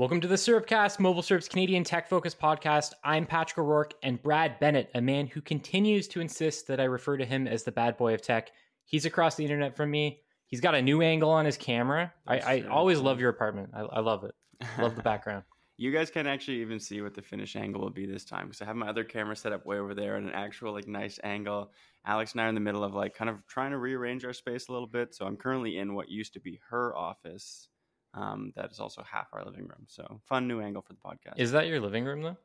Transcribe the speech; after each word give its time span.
Welcome 0.00 0.22
to 0.22 0.28
the 0.28 0.36
Syrupcast, 0.36 0.98
Mobile 0.98 1.20
Syrup's 1.20 1.46
Canadian 1.46 1.84
tech 1.84 2.08
focused 2.08 2.40
podcast. 2.40 2.94
I'm 3.04 3.26
Patrick 3.26 3.58
O'Rourke 3.58 3.92
and 4.02 4.22
Brad 4.22 4.58
Bennett, 4.58 4.88
a 4.94 5.00
man 5.02 5.26
who 5.26 5.42
continues 5.42 6.08
to 6.08 6.22
insist 6.22 6.68
that 6.68 6.80
I 6.80 6.84
refer 6.84 7.18
to 7.18 7.26
him 7.26 7.46
as 7.46 7.64
the 7.64 7.70
bad 7.70 7.98
boy 7.98 8.14
of 8.14 8.22
tech. 8.22 8.50
He's 8.86 9.04
across 9.04 9.34
the 9.34 9.44
internet 9.44 9.76
from 9.76 9.90
me. 9.90 10.22
He's 10.46 10.62
got 10.62 10.74
a 10.74 10.80
new 10.80 11.02
angle 11.02 11.28
on 11.28 11.44
his 11.44 11.58
camera. 11.58 12.14
I, 12.26 12.38
I 12.38 12.60
always 12.62 12.98
love 12.98 13.20
your 13.20 13.28
apartment. 13.28 13.72
I, 13.74 13.80
I 13.80 14.00
love 14.00 14.24
it. 14.24 14.34
Love 14.78 14.96
the 14.96 15.02
background. 15.12 15.44
you 15.76 15.92
guys 15.92 16.10
can 16.10 16.26
actually 16.26 16.62
even 16.62 16.80
see 16.80 17.02
what 17.02 17.12
the 17.12 17.20
finish 17.20 17.54
angle 17.54 17.82
will 17.82 17.90
be 17.90 18.06
this 18.06 18.24
time 18.24 18.46
because 18.46 18.62
I 18.62 18.64
have 18.64 18.76
my 18.76 18.88
other 18.88 19.04
camera 19.04 19.36
set 19.36 19.52
up 19.52 19.66
way 19.66 19.78
over 19.78 19.92
there 19.92 20.16
at 20.16 20.22
an 20.22 20.30
actual 20.30 20.72
like 20.72 20.88
nice 20.88 21.20
angle. 21.22 21.72
Alex 22.06 22.32
and 22.32 22.40
I 22.40 22.46
are 22.46 22.48
in 22.48 22.54
the 22.54 22.62
middle 22.62 22.84
of 22.84 22.94
like 22.94 23.14
kind 23.14 23.28
of 23.28 23.46
trying 23.48 23.72
to 23.72 23.76
rearrange 23.76 24.24
our 24.24 24.32
space 24.32 24.68
a 24.68 24.72
little 24.72 24.88
bit. 24.88 25.14
So 25.14 25.26
I'm 25.26 25.36
currently 25.36 25.76
in 25.76 25.94
what 25.94 26.08
used 26.08 26.32
to 26.32 26.40
be 26.40 26.58
her 26.70 26.96
office. 26.96 27.68
Um, 28.12 28.52
that 28.56 28.70
is 28.70 28.80
also 28.80 29.02
half 29.02 29.28
our 29.32 29.44
living 29.44 29.62
room. 29.62 29.86
So 29.86 30.20
fun 30.28 30.48
new 30.48 30.60
angle 30.60 30.82
for 30.82 30.92
the 30.92 30.98
podcast. 30.98 31.38
Is 31.38 31.52
that 31.52 31.66
your 31.68 31.80
living 31.80 32.04
room 32.04 32.22
though? 32.22 32.36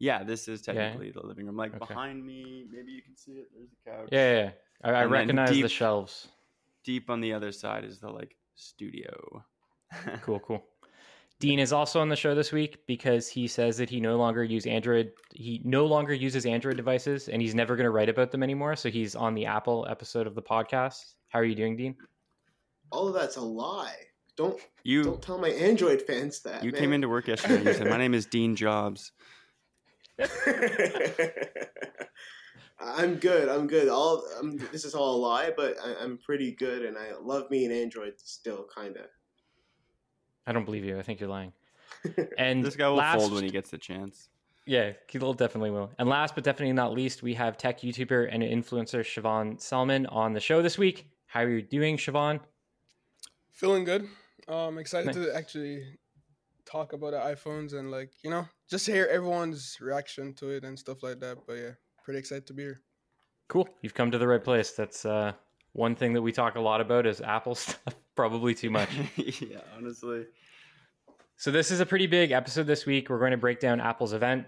Yeah, 0.00 0.22
this 0.22 0.48
is 0.48 0.62
technically 0.62 1.06
yeah. 1.06 1.12
the 1.20 1.26
living 1.26 1.46
room. 1.46 1.56
Like 1.56 1.74
okay. 1.74 1.78
behind 1.78 2.24
me, 2.24 2.64
maybe 2.70 2.92
you 2.92 3.02
can 3.02 3.16
see 3.16 3.32
it. 3.32 3.48
There's 3.54 3.68
the 3.70 3.90
couch. 3.90 4.08
Yeah, 4.12 4.42
yeah. 4.42 4.50
I, 4.84 5.02
I 5.02 5.04
recognize 5.04 5.50
deep, 5.50 5.62
the 5.62 5.68
shelves. 5.68 6.28
Deep 6.84 7.10
on 7.10 7.20
the 7.20 7.32
other 7.32 7.52
side 7.52 7.84
is 7.84 7.98
the 7.98 8.10
like 8.10 8.36
studio. 8.54 9.44
cool, 10.22 10.40
cool. 10.40 10.64
Dean 11.40 11.60
is 11.60 11.72
also 11.72 12.00
on 12.00 12.08
the 12.08 12.16
show 12.16 12.34
this 12.34 12.50
week 12.50 12.84
because 12.86 13.28
he 13.28 13.46
says 13.46 13.76
that 13.76 13.88
he 13.88 14.00
no 14.00 14.16
longer 14.16 14.42
use 14.42 14.66
Android. 14.66 15.12
He 15.32 15.62
no 15.64 15.86
longer 15.86 16.12
uses 16.12 16.46
Android 16.46 16.76
devices, 16.76 17.28
and 17.28 17.40
he's 17.40 17.54
never 17.54 17.76
going 17.76 17.84
to 17.84 17.90
write 17.90 18.08
about 18.08 18.32
them 18.32 18.42
anymore. 18.42 18.74
So 18.74 18.90
he's 18.90 19.14
on 19.14 19.34
the 19.34 19.46
Apple 19.46 19.86
episode 19.88 20.26
of 20.26 20.34
the 20.34 20.42
podcast. 20.42 21.14
How 21.28 21.38
are 21.38 21.44
you 21.44 21.54
doing, 21.54 21.76
Dean? 21.76 21.94
All 22.90 23.06
of 23.06 23.14
that's 23.14 23.36
a 23.36 23.40
lie. 23.40 23.94
Don't 24.38 24.58
you 24.84 25.02
don't 25.02 25.20
tell 25.20 25.36
my 25.36 25.50
Android 25.50 26.00
fans 26.00 26.40
that. 26.42 26.62
You 26.62 26.70
man. 26.70 26.80
came 26.80 26.92
into 26.92 27.08
work 27.08 27.26
yesterday 27.26 27.56
and 27.56 27.66
you 27.66 27.74
said, 27.74 27.88
"My 27.88 27.98
name 27.98 28.14
is 28.14 28.24
Dean 28.24 28.54
Jobs." 28.54 29.10
I'm 32.80 33.16
good. 33.16 33.48
I'm 33.48 33.66
good. 33.66 33.88
All 33.88 34.24
I'm, 34.38 34.58
this 34.70 34.84
is 34.84 34.94
all 34.94 35.16
a 35.16 35.18
lie, 35.18 35.52
but 35.56 35.76
I, 35.84 36.04
am 36.04 36.20
pretty 36.24 36.52
good, 36.52 36.84
and 36.84 36.96
I 36.96 37.14
love 37.20 37.50
me 37.50 37.64
an 37.66 37.72
Android 37.72 38.14
still, 38.18 38.64
kind 38.72 38.96
of. 38.96 39.06
I 40.46 40.52
don't 40.52 40.64
believe 40.64 40.84
you. 40.84 40.96
I 40.96 41.02
think 41.02 41.18
you're 41.18 41.28
lying. 41.28 41.52
And 42.38 42.64
this 42.64 42.76
guy 42.76 42.86
will 42.88 42.94
last, 42.94 43.18
fold 43.18 43.32
when 43.32 43.42
he 43.42 43.50
gets 43.50 43.70
the 43.70 43.78
chance. 43.78 44.28
Yeah, 44.66 44.92
he 45.08 45.18
will 45.18 45.34
definitely 45.34 45.72
will. 45.72 45.90
And 45.98 46.08
last 46.08 46.36
but 46.36 46.44
definitely 46.44 46.74
not 46.74 46.92
least, 46.92 47.24
we 47.24 47.34
have 47.34 47.58
tech 47.58 47.80
YouTuber 47.80 48.28
and 48.30 48.44
influencer 48.44 49.00
Siobhan 49.00 49.60
Selman 49.60 50.06
on 50.06 50.32
the 50.32 50.40
show 50.40 50.62
this 50.62 50.78
week. 50.78 51.08
How 51.26 51.40
are 51.40 51.50
you 51.50 51.62
doing, 51.62 51.96
Siobhan? 51.96 52.38
Feeling 53.50 53.82
good. 53.82 54.08
Um, 54.48 54.78
excited 54.78 55.14
nice. 55.14 55.16
to 55.16 55.36
actually 55.36 55.84
talk 56.64 56.92
about 56.92 57.12
the 57.12 57.18
iPhones 57.18 57.72
and 57.74 57.90
like 57.90 58.12
you 58.22 58.30
know 58.30 58.46
just 58.68 58.86
hear 58.86 59.06
everyone's 59.10 59.76
reaction 59.80 60.34
to 60.34 60.50
it 60.50 60.64
and 60.64 60.78
stuff 60.78 61.02
like 61.02 61.20
that. 61.20 61.38
But 61.46 61.54
yeah, 61.54 61.70
pretty 62.02 62.18
excited 62.18 62.46
to 62.46 62.54
be 62.54 62.62
here. 62.62 62.80
Cool, 63.48 63.68
you've 63.82 63.94
come 63.94 64.10
to 64.10 64.18
the 64.18 64.28
right 64.28 64.42
place. 64.42 64.72
That's 64.72 65.04
uh, 65.04 65.32
one 65.72 65.94
thing 65.94 66.12
that 66.14 66.22
we 66.22 66.32
talk 66.32 66.56
a 66.56 66.60
lot 66.60 66.80
about 66.80 67.06
is 67.06 67.20
Apple 67.20 67.54
stuff. 67.54 67.94
Probably 68.14 68.54
too 68.54 68.70
much. 68.70 68.90
yeah, 69.16 69.60
honestly. 69.76 70.26
So 71.36 71.50
this 71.52 71.70
is 71.70 71.80
a 71.80 71.86
pretty 71.86 72.08
big 72.08 72.32
episode 72.32 72.66
this 72.66 72.84
week. 72.84 73.08
We're 73.08 73.20
going 73.20 73.30
to 73.30 73.36
break 73.36 73.60
down 73.60 73.80
Apple's 73.80 74.12
event 74.12 74.44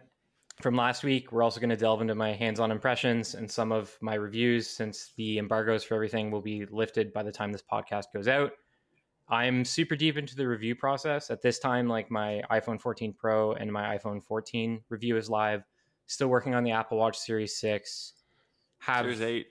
from 0.60 0.74
last 0.74 1.04
week. 1.04 1.30
We're 1.30 1.44
also 1.44 1.60
going 1.60 1.70
to 1.70 1.76
delve 1.76 2.00
into 2.00 2.16
my 2.16 2.32
hands-on 2.32 2.72
impressions 2.72 3.34
and 3.34 3.48
some 3.48 3.70
of 3.70 3.96
my 4.00 4.14
reviews 4.14 4.68
since 4.68 5.12
the 5.16 5.38
embargoes 5.38 5.84
for 5.84 5.94
everything 5.94 6.32
will 6.32 6.40
be 6.40 6.66
lifted 6.66 7.12
by 7.12 7.22
the 7.22 7.30
time 7.30 7.52
this 7.52 7.62
podcast 7.62 8.06
goes 8.12 8.26
out. 8.26 8.52
I'm 9.30 9.64
super 9.64 9.94
deep 9.94 10.16
into 10.16 10.34
the 10.34 10.46
review 10.46 10.74
process 10.74 11.30
at 11.30 11.40
this 11.40 11.60
time. 11.60 11.88
Like 11.88 12.10
my 12.10 12.42
iPhone 12.50 12.80
14 12.80 13.12
Pro 13.12 13.52
and 13.52 13.72
my 13.72 13.96
iPhone 13.96 14.22
14 14.22 14.82
review 14.88 15.16
is 15.16 15.30
live. 15.30 15.62
Still 16.06 16.28
working 16.28 16.54
on 16.54 16.64
the 16.64 16.72
Apple 16.72 16.98
Watch 16.98 17.16
Series 17.16 17.56
Six. 17.56 18.14
Have 18.78 19.04
Series 19.04 19.20
Eight. 19.20 19.46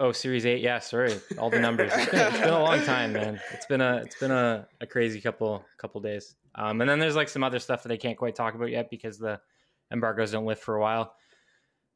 Oh, 0.00 0.10
Series 0.10 0.44
Eight. 0.44 0.60
Yeah, 0.60 0.80
sorry, 0.80 1.20
all 1.38 1.50
the 1.50 1.60
numbers. 1.60 1.92
It's 1.96 2.10
been, 2.10 2.20
it's 2.20 2.40
been 2.40 2.48
a 2.48 2.62
long 2.62 2.82
time, 2.82 3.12
man. 3.12 3.40
It's 3.52 3.66
been 3.66 3.80
a 3.80 3.98
it's 3.98 4.18
been 4.18 4.32
a, 4.32 4.66
a 4.80 4.86
crazy 4.86 5.20
couple 5.20 5.64
couple 5.78 6.00
days. 6.00 6.34
Um, 6.56 6.80
and 6.80 6.90
then 6.90 6.98
there's 6.98 7.14
like 7.14 7.28
some 7.28 7.44
other 7.44 7.60
stuff 7.60 7.84
that 7.84 7.92
I 7.92 7.96
can't 7.96 8.18
quite 8.18 8.34
talk 8.34 8.54
about 8.54 8.70
yet 8.70 8.90
because 8.90 9.18
the 9.18 9.40
embargoes 9.92 10.32
don't 10.32 10.46
lift 10.46 10.64
for 10.64 10.74
a 10.74 10.80
while. 10.80 11.14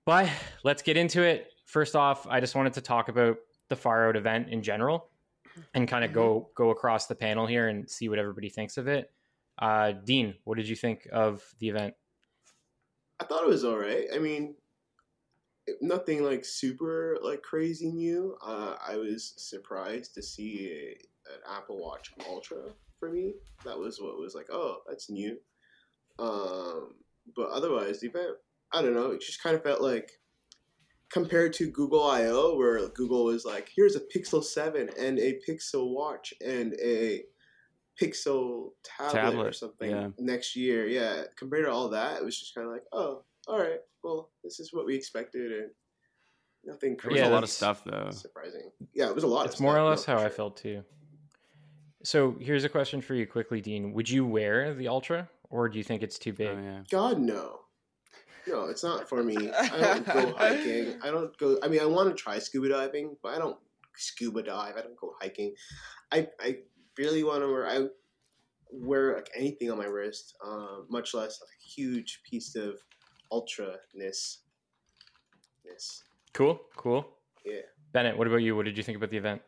But 0.05 0.29
let's 0.63 0.83
get 0.83 0.97
into 0.97 1.23
it. 1.23 1.49
First 1.65 1.97
off, 1.97 2.29
I 2.29 2.39
just 2.39 2.55
wanted 2.55 2.75
to 2.75 2.81
talk 2.81 3.09
about 3.09 3.39
the 3.69 3.77
Far 3.77 4.09
Out 4.09 4.17
event 4.17 4.51
in 4.51 4.63
general 4.63 5.10
and 5.75 5.89
kind 5.89 6.05
of 6.05 6.13
go 6.13 6.41
mm-hmm. 6.41 6.51
go 6.55 6.71
across 6.71 7.07
the 7.07 7.15
panel 7.15 7.47
here 7.47 7.69
and 7.69 7.89
see 7.89 8.09
what 8.09 8.19
everybody 8.19 8.49
thinks 8.49 8.77
of 8.77 8.89
it. 8.89 9.11
Uh, 9.59 9.93
Dean, 9.93 10.35
what 10.45 10.57
did 10.57 10.69
you 10.69 10.77
think 10.77 11.07
of 11.13 11.43
the 11.59 11.69
event? 11.69 11.95
I 13.21 13.25
thought 13.25 13.45
it 13.45 13.49
was 13.49 13.65
all 13.65 13.77
right. 13.77 14.07
I 14.15 14.19
mean, 14.19 14.55
nothing 15.81 16.25
like 16.25 16.45
super 16.45 17.19
like 17.23 17.43
crazy 17.43 17.91
new. 17.91 18.37
Uh, 18.43 18.77
I 18.87 18.97
was 18.97 19.35
surprised 19.37 20.15
to 20.15 20.23
see 20.23 20.71
a, 20.73 21.33
an 21.33 21.41
Apple 21.57 21.79
Watch 21.79 22.13
Ultra 22.29 22.71
for 22.99 23.11
me. 23.11 23.35
That 23.65 23.79
was 23.79 24.01
what 24.01 24.19
was 24.19 24.35
like, 24.35 24.49
oh, 24.51 24.79
that's 24.89 25.11
new. 25.11 25.37
Um, 26.19 26.95
but 27.37 27.51
otherwise, 27.51 28.01
the 28.01 28.09
event, 28.09 28.37
I 28.73 28.83
don't 28.83 28.95
know. 28.95 29.11
It 29.11 29.21
just 29.21 29.43
kind 29.43 29.57
of 29.57 29.63
felt 29.63 29.81
like 29.81 30.11
compared 31.11 31.53
to 31.55 31.71
Google 31.71 32.05
I/O, 32.05 32.57
where 32.57 32.89
Google 32.89 33.25
was 33.25 33.45
like, 33.45 33.71
here's 33.75 33.97
a 33.97 34.01
Pixel 34.01 34.43
Seven 34.43 34.91
and 34.99 35.19
a 35.19 35.39
Pixel 35.47 35.93
Watch 35.95 36.33
and 36.45 36.75
a 36.75 37.23
Pixel 38.01 38.71
tablet, 38.83 39.21
tablet 39.21 39.47
or 39.47 39.53
something 39.53 39.91
yeah. 39.91 40.09
next 40.19 40.57
year. 40.57 40.87
Yeah, 40.87 41.25
compared 41.37 41.67
to 41.67 41.71
all 41.71 41.89
that, 41.89 42.19
it 42.19 42.25
was 42.25 42.39
just 42.39 42.55
kind 42.55 42.67
of 42.67 42.73
like, 42.73 42.85
oh, 42.93 43.25
all 43.49 43.59
right, 43.59 43.81
well, 44.03 44.31
this 44.45 44.61
is 44.61 44.73
what 44.73 44.87
we 44.87 44.95
expected, 44.95 45.53
and 45.53 45.71
nothing 46.65 46.97
crazy. 46.97 47.21
Yeah, 47.21 47.29
a 47.29 47.31
lot 47.31 47.43
of 47.43 47.51
stuff 47.51 47.83
though. 47.85 48.11
Surprising. 48.11 48.71
Yeah, 48.95 49.09
it 49.09 49.15
was 49.15 49.25
a 49.25 49.27
lot. 49.27 49.47
It's 49.47 49.61
more 49.61 49.77
or 49.77 49.83
less 49.83 50.07
no, 50.07 50.15
how 50.15 50.21
sure. 50.21 50.27
I 50.29 50.31
felt 50.31 50.57
too. 50.57 50.85
So 52.03 52.37
here's 52.41 52.65
a 52.65 52.69
question 52.69 53.03
for 53.03 53.15
you 53.15 53.27
quickly, 53.27 53.61
Dean. 53.61 53.93
Would 53.93 54.09
you 54.09 54.25
wear 54.25 54.73
the 54.73 54.89
Ultra, 54.89 55.29
or 55.51 55.69
do 55.69 55.77
you 55.77 55.85
think 55.85 56.03
it's 56.03 56.19
too 56.19 56.31
oh, 56.31 56.39
big? 56.39 56.57
Oh, 56.57 56.63
yeah. 56.63 56.81
God 56.91 57.19
no. 57.19 57.61
No, 58.51 58.65
it's 58.65 58.83
not 58.83 59.09
for 59.09 59.23
me. 59.23 59.37
I 59.59 59.69
don't 59.81 60.07
go 60.07 60.35
hiking. 60.37 60.95
I 61.03 61.11
don't 61.11 61.37
go. 61.39 61.59
I 61.63 61.69
mean, 61.69 61.81
I 61.81 61.87
want 61.87 62.09
to 62.09 62.15
try 62.15 62.39
scuba 62.39 62.69
diving, 62.69 63.17
but 63.23 63.35
I 63.35 63.39
don't 63.39 63.57
scuba 63.97 64.43
dive. 64.43 64.77
I 64.77 64.83
don't 64.83 64.97
go 64.97 65.15
hiking. 65.21 65.55
I 66.13 66.29
I 66.41 66.59
really 66.99 67.23
want 67.25 67.43
to 67.43 67.49
wear. 67.49 67.69
I 67.69 67.87
wear 68.73 69.15
like 69.17 69.31
anything 69.37 69.71
on 69.71 69.79
my 69.79 69.85
wrist, 69.85 70.37
uh, 70.45 70.79
much 70.89 71.15
less 71.15 71.41
a 71.41 71.69
huge 71.69 72.21
piece 72.29 72.55
of 72.57 72.77
ultra 73.31 73.77
ness. 73.95 74.39
Cool, 76.33 76.61
cool. 76.77 77.07
Yeah. 77.45 77.61
Bennett, 77.93 78.17
what 78.17 78.27
about 78.27 78.39
you? 78.39 78.55
What 78.55 78.65
did 78.65 78.77
you 78.77 78.83
think 78.85 78.97
about 78.97 79.11
the 79.11 79.17
event? 79.17 79.43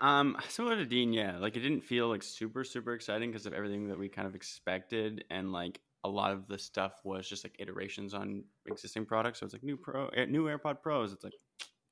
Um, 0.00 0.36
similar 0.48 0.76
to 0.76 0.84
Dean, 0.84 1.12
yeah. 1.12 1.38
Like 1.38 1.56
it 1.56 1.60
didn't 1.60 1.82
feel 1.82 2.08
like 2.08 2.22
super 2.22 2.64
super 2.64 2.94
exciting 2.94 3.30
because 3.30 3.46
of 3.46 3.52
everything 3.52 3.88
that 3.88 3.98
we 3.98 4.08
kind 4.08 4.26
of 4.26 4.34
expected, 4.34 5.24
and 5.30 5.52
like 5.52 5.80
a 6.04 6.08
lot 6.08 6.32
of 6.32 6.46
the 6.46 6.58
stuff 6.58 7.00
was 7.02 7.28
just 7.28 7.44
like 7.44 7.56
iterations 7.58 8.14
on 8.14 8.44
existing 8.66 9.06
products. 9.06 9.40
So 9.40 9.46
it's 9.46 9.54
like 9.54 9.64
new 9.64 9.76
Pro, 9.76 10.08
eh, 10.08 10.26
new 10.26 10.44
AirPod 10.44 10.82
Pros. 10.82 11.12
It's 11.12 11.24
like 11.24 11.34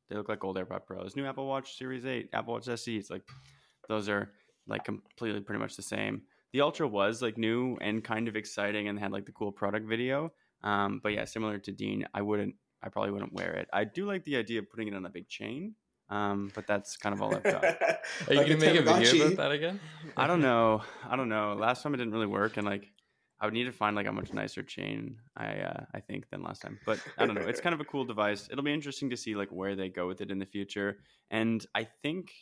they 0.08 0.16
look 0.16 0.28
like 0.28 0.44
old 0.44 0.56
AirPod 0.56 0.86
Pros. 0.86 1.16
New 1.16 1.26
Apple 1.26 1.46
Watch 1.46 1.78
Series 1.78 2.04
Eight, 2.04 2.28
Apple 2.34 2.54
Watch 2.54 2.68
SE. 2.68 2.96
It's 2.96 3.10
like 3.10 3.22
those 3.88 4.08
are 4.08 4.30
like 4.68 4.84
completely 4.84 5.40
pretty 5.40 5.58
much 5.58 5.76
the 5.76 5.82
same. 5.82 6.22
The 6.52 6.60
Ultra 6.60 6.86
was 6.86 7.22
like 7.22 7.38
new 7.38 7.78
and 7.80 8.04
kind 8.04 8.28
of 8.28 8.36
exciting 8.36 8.88
and 8.88 8.98
had 8.98 9.10
like 9.10 9.24
the 9.24 9.32
cool 9.32 9.50
product 9.50 9.88
video. 9.88 10.32
Um, 10.62 11.00
but 11.02 11.12
yeah, 11.12 11.24
similar 11.24 11.58
to 11.58 11.72
Dean, 11.72 12.06
I 12.14 12.20
wouldn't, 12.20 12.54
I 12.82 12.90
probably 12.90 13.10
wouldn't 13.10 13.32
wear 13.32 13.54
it. 13.54 13.68
I 13.72 13.84
do 13.84 14.06
like 14.06 14.24
the 14.24 14.36
idea 14.36 14.60
of 14.60 14.70
putting 14.70 14.88
it 14.88 14.94
on 14.94 15.04
a 15.06 15.10
big 15.10 15.28
chain. 15.28 15.74
Um, 16.10 16.52
but 16.54 16.66
that's 16.66 16.98
kind 16.98 17.14
of 17.14 17.22
all 17.22 17.34
I've 17.34 17.42
got. 17.42 17.64
Are 17.64 17.78
you 18.28 18.36
like 18.36 18.46
gonna 18.46 18.60
make 18.60 18.78
a 18.78 18.82
video 18.82 19.26
about 19.26 19.36
that 19.38 19.52
again? 19.52 19.80
I 20.14 20.26
don't 20.26 20.42
know. 20.42 20.82
I 21.08 21.16
don't 21.16 21.30
know. 21.30 21.56
Last 21.58 21.82
time 21.82 21.94
it 21.94 21.96
didn't 21.96 22.12
really 22.12 22.26
work, 22.26 22.58
and 22.58 22.66
like 22.66 22.92
I 23.42 23.44
would 23.46 23.54
need 23.54 23.64
to 23.64 23.72
find 23.72 23.96
like 23.96 24.06
a 24.06 24.12
much 24.12 24.32
nicer 24.32 24.62
chain. 24.62 25.18
I 25.36 25.46
uh, 25.58 25.84
I 25.92 26.00
think 26.00 26.30
than 26.30 26.42
last 26.44 26.62
time, 26.62 26.78
but 26.86 27.00
I 27.18 27.26
don't 27.26 27.34
know. 27.34 27.42
It's 27.48 27.60
kind 27.60 27.74
of 27.74 27.80
a 27.80 27.84
cool 27.84 28.04
device. 28.04 28.48
It'll 28.50 28.62
be 28.64 28.72
interesting 28.72 29.10
to 29.10 29.16
see 29.16 29.34
like 29.34 29.48
where 29.50 29.74
they 29.74 29.88
go 29.88 30.06
with 30.06 30.20
it 30.20 30.30
in 30.30 30.38
the 30.38 30.46
future. 30.46 30.98
And 31.30 31.66
I 31.74 31.84
think 32.02 32.32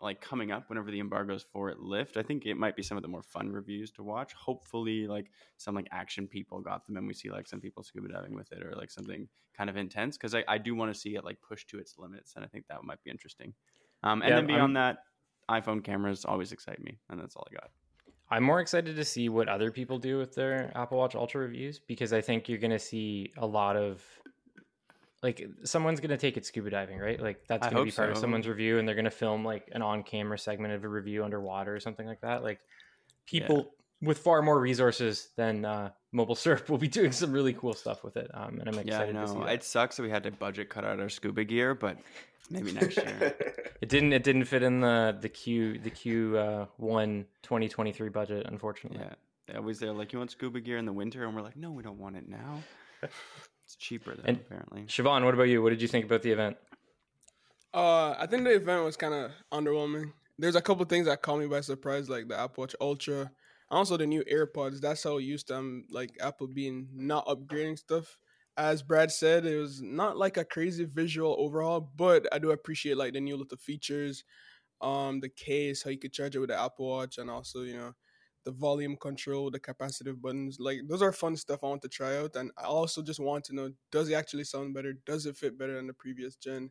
like 0.00 0.20
coming 0.22 0.50
up 0.50 0.70
whenever 0.70 0.90
the 0.90 1.00
embargoes 1.00 1.44
for 1.52 1.68
it 1.68 1.80
lift, 1.80 2.16
I 2.16 2.22
think 2.22 2.46
it 2.46 2.54
might 2.56 2.76
be 2.76 2.82
some 2.82 2.96
of 2.96 3.02
the 3.02 3.08
more 3.08 3.22
fun 3.22 3.50
reviews 3.52 3.90
to 3.92 4.02
watch. 4.02 4.32
Hopefully, 4.32 5.06
like 5.06 5.30
some 5.58 5.74
like 5.74 5.88
action 5.92 6.26
people 6.26 6.60
got 6.60 6.86
them, 6.86 6.96
and 6.96 7.06
we 7.06 7.12
see 7.14 7.30
like 7.30 7.46
some 7.46 7.60
people 7.60 7.82
scuba 7.82 8.08
diving 8.08 8.34
with 8.34 8.50
it, 8.52 8.62
or 8.64 8.74
like 8.74 8.90
something 8.90 9.28
kind 9.54 9.68
of 9.68 9.76
intense. 9.76 10.16
Because 10.16 10.34
I, 10.34 10.44
I 10.48 10.56
do 10.56 10.74
want 10.74 10.94
to 10.94 10.98
see 10.98 11.14
it 11.16 11.24
like 11.24 11.42
push 11.42 11.66
to 11.66 11.78
its 11.78 11.98
limits, 11.98 12.36
and 12.36 12.44
I 12.44 12.48
think 12.48 12.66
that 12.68 12.82
might 12.84 13.02
be 13.04 13.10
interesting. 13.10 13.52
Um, 14.02 14.22
and 14.22 14.30
Yeah, 14.30 14.36
then 14.36 14.46
beyond 14.46 14.78
I'm- 14.78 14.96
that, 14.96 14.98
iPhone 15.50 15.84
cameras 15.84 16.24
always 16.24 16.52
excite 16.52 16.82
me, 16.82 16.98
and 17.10 17.20
that's 17.20 17.36
all 17.36 17.46
I 17.50 17.54
got. 17.54 17.70
I'm 18.30 18.42
more 18.42 18.60
excited 18.60 18.96
to 18.96 19.04
see 19.04 19.28
what 19.28 19.48
other 19.48 19.70
people 19.70 19.98
do 19.98 20.18
with 20.18 20.34
their 20.34 20.70
Apple 20.74 20.98
Watch 20.98 21.14
Ultra 21.14 21.40
reviews 21.40 21.78
because 21.78 22.12
I 22.12 22.20
think 22.20 22.48
you're 22.48 22.58
going 22.58 22.70
to 22.70 22.78
see 22.78 23.32
a 23.38 23.46
lot 23.46 23.76
of 23.76 24.02
like 25.22 25.48
someone's 25.64 26.00
going 26.00 26.10
to 26.10 26.16
take 26.16 26.36
it 26.36 26.44
scuba 26.44 26.70
diving, 26.70 26.98
right? 26.98 27.20
Like 27.20 27.46
that's 27.48 27.66
going 27.66 27.76
to 27.76 27.84
be 27.84 27.90
part 27.90 28.10
of 28.10 28.18
someone's 28.18 28.46
review 28.46 28.78
and 28.78 28.86
they're 28.86 28.94
going 28.94 29.04
to 29.04 29.10
film 29.10 29.44
like 29.44 29.68
an 29.72 29.82
on-camera 29.82 30.38
segment 30.38 30.74
of 30.74 30.84
a 30.84 30.88
review 30.88 31.24
underwater 31.24 31.74
or 31.74 31.80
something 31.80 32.06
like 32.06 32.20
that. 32.20 32.42
Like 32.42 32.60
people 33.26 33.72
with 34.00 34.18
far 34.18 34.42
more 34.42 34.60
resources 34.60 35.30
than 35.36 35.64
uh, 35.64 35.90
Mobile 36.12 36.34
Surf 36.36 36.68
will 36.70 36.78
be 36.78 36.88
doing 36.88 37.12
some 37.12 37.32
really 37.32 37.52
cool 37.52 37.72
stuff 37.72 38.04
with 38.04 38.16
it. 38.16 38.30
Um, 38.34 38.60
and 38.60 38.68
I'm 38.68 38.74
Yeah, 38.74 39.00
I 39.00 39.04
excited 39.04 39.14
to 39.14 39.28
see 39.28 39.34
know. 39.34 39.46
It 39.46 39.64
sucks 39.64 39.96
that 39.96 40.02
we 40.02 40.10
had 40.10 40.22
to 40.24 40.30
budget 40.30 40.68
cut 40.68 40.84
out 40.84 41.00
our 41.00 41.08
scuba 41.08 41.44
gear, 41.44 41.74
but 41.74 41.98
maybe 42.50 42.72
next 42.72 42.96
year. 42.96 43.34
It 43.80 43.88
didn't 43.88 44.12
it 44.12 44.24
didn't 44.24 44.44
fit 44.46 44.64
in 44.64 44.80
the 44.80 45.16
the 45.20 45.28
Q 45.28 45.78
the 45.78 45.90
Q 45.90 46.36
uh, 46.36 46.66
one 46.78 47.26
2023 47.44 48.08
budget 48.08 48.46
unfortunately. 48.48 48.98
yeah, 49.00 49.14
they 49.46 49.54
always 49.54 49.78
they're 49.78 49.92
like, 49.92 50.12
"You 50.12 50.18
want 50.18 50.32
scuba 50.32 50.60
gear 50.60 50.78
in 50.78 50.84
the 50.84 50.92
winter?" 50.92 51.24
And 51.24 51.32
we're 51.36 51.42
like, 51.42 51.56
"No, 51.56 51.70
we 51.70 51.84
don't 51.84 51.98
want 51.98 52.16
it 52.16 52.28
now." 52.28 52.62
It's 53.64 53.76
cheaper 53.76 54.14
though, 54.16 54.22
And- 54.24 54.38
apparently. 54.38 54.82
Siobhan, 54.86 55.24
what 55.24 55.34
about 55.34 55.44
you? 55.44 55.62
What 55.62 55.70
did 55.70 55.80
you 55.82 55.88
think 55.88 56.06
about 56.06 56.22
the 56.22 56.32
event? 56.32 56.56
Uh, 57.74 58.14
I 58.18 58.26
think 58.26 58.44
the 58.44 58.54
event 58.54 58.84
was 58.84 58.96
kind 58.96 59.12
of 59.14 59.30
underwhelming. 59.52 60.12
There's 60.38 60.56
a 60.56 60.62
couple 60.62 60.84
things 60.86 61.06
that 61.06 61.20
caught 61.22 61.38
me 61.38 61.46
by 61.46 61.60
surprise, 61.60 62.08
like 62.08 62.28
the 62.28 62.38
Apple 62.38 62.62
Watch 62.62 62.74
Ultra, 62.80 63.30
also 63.70 63.96
the 63.96 64.06
new 64.06 64.24
AirPods. 64.24 64.80
That's 64.80 65.04
how 65.04 65.18
used 65.18 65.48
to 65.48 65.56
I'm 65.56 65.84
like 65.90 66.16
Apple 66.20 66.46
being 66.46 66.88
not 66.94 67.26
upgrading 67.26 67.78
stuff. 67.78 68.16
As 68.58 68.82
Brad 68.82 69.12
said, 69.12 69.46
it 69.46 69.56
was 69.56 69.82
not 69.82 70.18
like 70.18 70.38
a 70.38 70.44
crazy 70.44 70.84
visual 70.84 71.36
overhaul, 71.38 71.92
but 71.96 72.26
I 72.32 72.40
do 72.40 72.52
appreciate 72.52 72.98
like 72.98 73.14
the 73.14 73.20
new 73.22 73.36
little 73.38 73.58
features, 73.58 74.24
um, 74.80 75.20
the 75.20 75.30
case, 75.30 75.82
how 75.82 75.90
you 75.90 75.98
could 75.98 76.12
charge 76.12 76.36
it 76.36 76.40
with 76.40 76.50
the 76.50 76.60
Apple 76.60 76.88
Watch, 76.88 77.18
and 77.18 77.30
also 77.30 77.62
you 77.62 77.76
know 77.76 77.94
the 78.44 78.52
volume 78.52 78.96
control, 78.96 79.50
the 79.50 79.60
capacitive 79.60 80.20
buttons. 80.20 80.58
Like 80.60 80.80
those 80.88 81.02
are 81.02 81.12
fun 81.12 81.36
stuff 81.36 81.64
I 81.64 81.68
want 81.68 81.82
to 81.82 81.88
try 81.88 82.18
out, 82.18 82.36
and 82.36 82.50
I 82.58 82.64
also 82.64 83.02
just 83.02 83.20
want 83.20 83.44
to 83.46 83.54
know: 83.54 83.70
does 83.92 84.10
it 84.10 84.14
actually 84.14 84.44
sound 84.44 84.74
better? 84.74 84.94
Does 85.06 85.26
it 85.26 85.36
fit 85.36 85.58
better 85.58 85.76
than 85.76 85.86
the 85.88 85.94
previous 85.94 86.36
gen? 86.36 86.70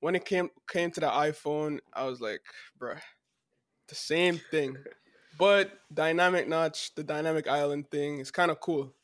when 0.00 0.14
it 0.16 0.24
came 0.24 0.50
came 0.70 0.90
to 0.92 1.00
the 1.00 1.08
iPhone, 1.08 1.78
I 1.94 2.06
was 2.06 2.20
like, 2.20 2.42
bruh, 2.80 3.00
the 3.88 3.94
same 3.94 4.40
thing. 4.50 4.76
But 5.38 5.72
dynamic 5.92 6.48
notch, 6.48 6.94
the 6.94 7.04
dynamic 7.04 7.48
island 7.48 7.90
thing 7.90 8.18
is 8.18 8.30
kind 8.30 8.50
of 8.50 8.60
cool. 8.60 8.94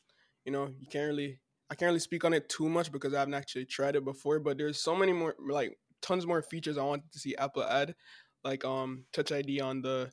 You 0.45 0.51
know, 0.51 0.67
you 0.79 0.87
can't 0.87 1.07
really 1.07 1.39
I 1.69 1.75
can't 1.75 1.89
really 1.89 1.99
speak 1.99 2.23
on 2.23 2.33
it 2.33 2.49
too 2.49 2.69
much 2.69 2.91
because 2.91 3.13
I 3.13 3.19
haven't 3.19 3.33
actually 3.33 3.65
tried 3.65 3.95
it 3.95 4.05
before, 4.05 4.39
but 4.39 4.57
there's 4.57 4.79
so 4.79 4.95
many 4.95 5.11
more 5.13 5.35
like 5.39 5.77
tons 6.01 6.25
more 6.25 6.41
features 6.41 6.77
I 6.77 6.83
wanted 6.83 7.11
to 7.11 7.19
see 7.19 7.35
Apple 7.35 7.63
add. 7.63 7.95
Like 8.43 8.63
um 8.63 9.05
touch 9.11 9.31
ID 9.31 9.59
on 9.59 9.81
the, 9.81 10.09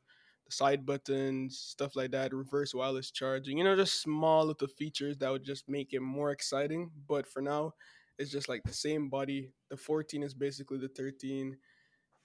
the 0.46 0.52
side 0.52 0.84
buttons, 0.84 1.58
stuff 1.58 1.94
like 1.94 2.10
that, 2.12 2.32
reverse 2.32 2.74
wireless 2.74 3.10
charging, 3.10 3.58
you 3.58 3.64
know, 3.64 3.76
just 3.76 4.02
small 4.02 4.46
little 4.46 4.66
features 4.66 5.16
that 5.18 5.30
would 5.30 5.44
just 5.44 5.68
make 5.68 5.92
it 5.92 6.00
more 6.00 6.30
exciting. 6.32 6.90
But 7.08 7.26
for 7.26 7.40
now, 7.40 7.74
it's 8.18 8.30
just 8.30 8.48
like 8.48 8.62
the 8.64 8.72
same 8.72 9.08
body. 9.08 9.52
The 9.70 9.76
14 9.76 10.22
is 10.22 10.34
basically 10.34 10.78
the 10.78 10.88
13. 10.88 11.56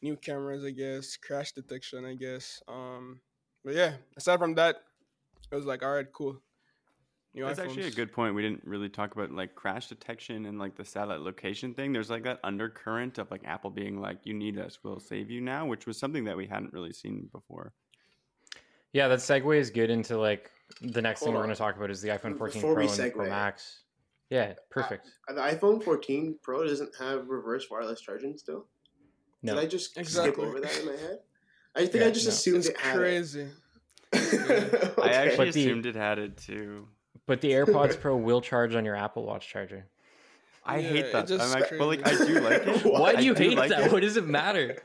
New 0.01 0.15
cameras, 0.15 0.63
I 0.63 0.71
guess. 0.71 1.17
Crash 1.17 1.51
detection, 1.51 2.05
I 2.05 2.15
guess. 2.15 2.63
Um, 2.67 3.19
but 3.65 3.75
yeah, 3.75 3.93
aside 4.15 4.39
from 4.39 4.55
that, 4.55 4.77
it 5.51 5.55
was 5.55 5.65
like, 5.65 5.83
all 5.83 5.93
right, 5.93 6.07
cool. 6.13 6.41
New 7.35 7.45
That's 7.45 7.59
actually 7.59 7.85
a 7.87 7.91
good 7.91 8.11
point. 8.11 8.33
We 8.33 8.41
didn't 8.41 8.63
really 8.65 8.89
talk 8.89 9.13
about 9.13 9.31
like 9.31 9.53
crash 9.53 9.87
detection 9.87 10.45
and 10.47 10.57
like 10.57 10.75
the 10.75 10.83
satellite 10.83 11.19
location 11.21 11.75
thing. 11.75 11.93
There's 11.93 12.09
like 12.09 12.23
that 12.23 12.39
undercurrent 12.43 13.19
of 13.19 13.29
like 13.29 13.41
Apple 13.45 13.69
being 13.69 14.01
like, 14.01 14.25
"You 14.25 14.33
need 14.33 14.57
us, 14.57 14.79
we'll 14.83 14.99
save 14.99 15.29
you 15.29 15.39
now," 15.39 15.67
which 15.67 15.85
was 15.85 15.99
something 15.99 16.23
that 16.25 16.35
we 16.35 16.47
hadn't 16.47 16.73
really 16.73 16.91
seen 16.91 17.29
before. 17.31 17.73
Yeah, 18.93 19.07
that 19.09 19.19
segue 19.19 19.55
is 19.57 19.69
good 19.69 19.91
into 19.91 20.17
like 20.17 20.49
the 20.81 21.01
next 21.03 21.19
thing 21.19 21.27
Hold 21.27 21.35
we're 21.35 21.43
going 21.43 21.55
to 21.55 21.59
talk 21.59 21.77
about 21.77 21.91
is 21.91 22.01
the 22.01 22.09
iPhone 22.09 22.35
14 22.35 22.61
Before 22.61 22.73
Pro 22.73 22.83
we 22.85 22.89
and 22.89 22.97
the 22.99 23.11
Pro 23.11 23.25
segue. 23.25 23.29
Max. 23.29 23.81
Yeah, 24.31 24.53
perfect. 24.71 25.11
Uh, 25.27 25.33
the 25.33 25.41
iPhone 25.41 25.83
14 25.83 26.39
Pro 26.41 26.63
doesn't 26.63 26.91
have 26.99 27.27
reverse 27.29 27.67
wireless 27.69 28.01
charging 28.01 28.37
still. 28.37 28.65
No, 29.43 29.53
Did 29.53 29.63
I 29.63 29.67
just 29.67 29.97
Exactly. 29.97 30.33
skip 30.33 30.43
over 30.43 30.59
that 30.59 30.79
in 30.79 30.85
my 30.87 30.91
head? 30.93 31.19
I 31.75 31.79
think 31.85 31.95
Yeah, 32.01 32.07
I 32.07 32.11
just 32.11 32.25
no. 32.25 32.29
assumed 32.31 32.57
It's 32.57 32.67
it 32.69 32.77
had 32.77 32.95
crazy. 32.97 33.47
it. 34.13 34.93
I 35.01 35.09
actually 35.13 35.37
But 35.37 35.53
the- 35.53 35.61
assumed 35.61 35.85
it 35.85 35.95
had 35.95 36.17
it 36.19 36.37
too. 36.37 36.87
But 37.29 37.41
the 37.41 37.51
AirPods 37.51 37.99
Pro 37.99 38.17
will 38.17 38.41
charge 38.41 38.73
on 38.73 38.83
your 38.83 38.95
Apple 38.95 39.23
Watch 39.23 39.47
charger. 39.47 39.85
I 40.65 40.79
Yeah, 40.79 40.89
hate 40.89 41.11
that. 41.13 41.27
just 41.27 41.43
I'm 41.43 41.61
actually, 41.61 41.77
but 41.77 41.85
like, 41.87 42.07
I 42.07 42.25
do 42.25 42.39
like 42.39 42.67
it. 42.67 42.85
Why 42.85 43.11
do 43.13 43.17
I 43.19 43.21
you 43.21 43.33
hate 43.35 43.55
like 43.55 43.69
that? 43.69 43.85
it. 43.85 43.91
What 43.91 44.01
does 44.01 44.17
it 44.17 44.25
matter? 44.25 44.77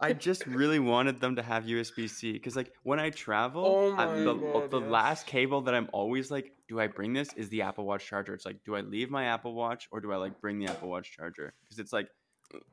I 0.00 0.14
just 0.14 0.46
really 0.46 0.78
wanted 0.78 1.20
them 1.20 1.36
to 1.36 1.42
have 1.42 1.64
USB 1.64 2.08
C 2.08 2.32
because, 2.32 2.56
like, 2.56 2.72
when 2.84 2.98
I 2.98 3.10
travel, 3.10 3.64
Oh 3.96 4.24
the, 4.24 4.34
God, 4.34 4.70
the 4.70 4.80
yes. 4.80 4.90
last 4.90 5.26
cable 5.26 5.60
that 5.62 5.74
I'm 5.74 5.88
always 5.92 6.30
like, 6.30 6.52
do 6.68 6.80
I 6.80 6.86
bring 6.86 7.12
this? 7.12 7.32
Is 7.34 7.50
the 7.50 7.62
Apple 7.62 7.84
Watch 7.84 8.06
charger? 8.06 8.32
It's 8.34 8.46
like, 8.46 8.64
do 8.64 8.74
I 8.74 8.80
leave 8.80 9.10
my 9.10 9.26
Apple 9.26 9.54
Watch 9.54 9.86
or 9.92 10.00
do 10.00 10.10
I 10.10 10.16
like 10.16 10.40
bring 10.40 10.58
the 10.58 10.66
Apple 10.66 10.88
Watch 10.88 11.12
charger? 11.12 11.52
Because 11.62 11.78
it's 11.78 11.92
like 11.92 12.08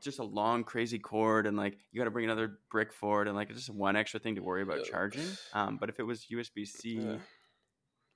just 0.01 0.19
a 0.19 0.23
long, 0.23 0.63
crazy 0.63 0.99
cord, 0.99 1.47
and 1.47 1.57
like 1.57 1.77
you 1.91 1.99
got 1.99 2.05
to 2.05 2.11
bring 2.11 2.25
another 2.25 2.59
brick 2.71 2.93
for 2.93 3.21
it, 3.21 3.27
and 3.27 3.35
like 3.35 3.49
it's 3.49 3.59
just 3.59 3.69
one 3.69 3.97
extra 3.97 4.19
thing 4.21 4.35
to 4.35 4.41
worry 4.41 4.61
about 4.63 4.77
Yeah. 4.77 4.89
charging. 4.91 5.37
Um, 5.53 5.77
but 5.79 5.89
if 5.89 5.99
it 5.99 6.03
was 6.03 6.25
USB 6.31 6.65
C, 6.65 6.99
Yeah. 6.99 7.17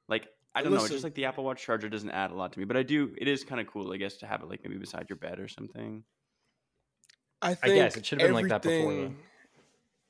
like 0.07 0.27
I 0.55 0.61
don't 0.61 0.73
know, 0.73 0.87
just 0.87 1.03
like 1.03 1.15
the 1.15 1.25
Apple 1.25 1.43
Watch 1.43 1.61
charger 1.61 1.89
doesn't 1.89 2.11
add 2.11 2.31
a 2.31 2.35
lot 2.35 2.53
to 2.53 2.59
me. 2.59 2.65
But 2.65 2.77
I 2.77 2.83
do, 2.83 3.13
it 3.17 3.27
is 3.27 3.43
kind 3.43 3.59
of 3.59 3.67
cool, 3.67 3.91
I 3.91 3.97
guess, 3.97 4.17
to 4.17 4.27
have 4.27 4.41
it 4.41 4.49
like 4.49 4.63
maybe 4.63 4.77
beside 4.77 5.09
your 5.09 5.17
bed 5.17 5.39
or 5.39 5.47
something. 5.47 6.03
I 7.41 7.53
think 7.53 7.75
guess 7.75 7.97
it 7.97 8.05
should've 8.05 8.23
been 8.23 8.33
like 8.33 8.47
that 8.47 8.61
before, 8.61 8.93
though. 8.93 9.13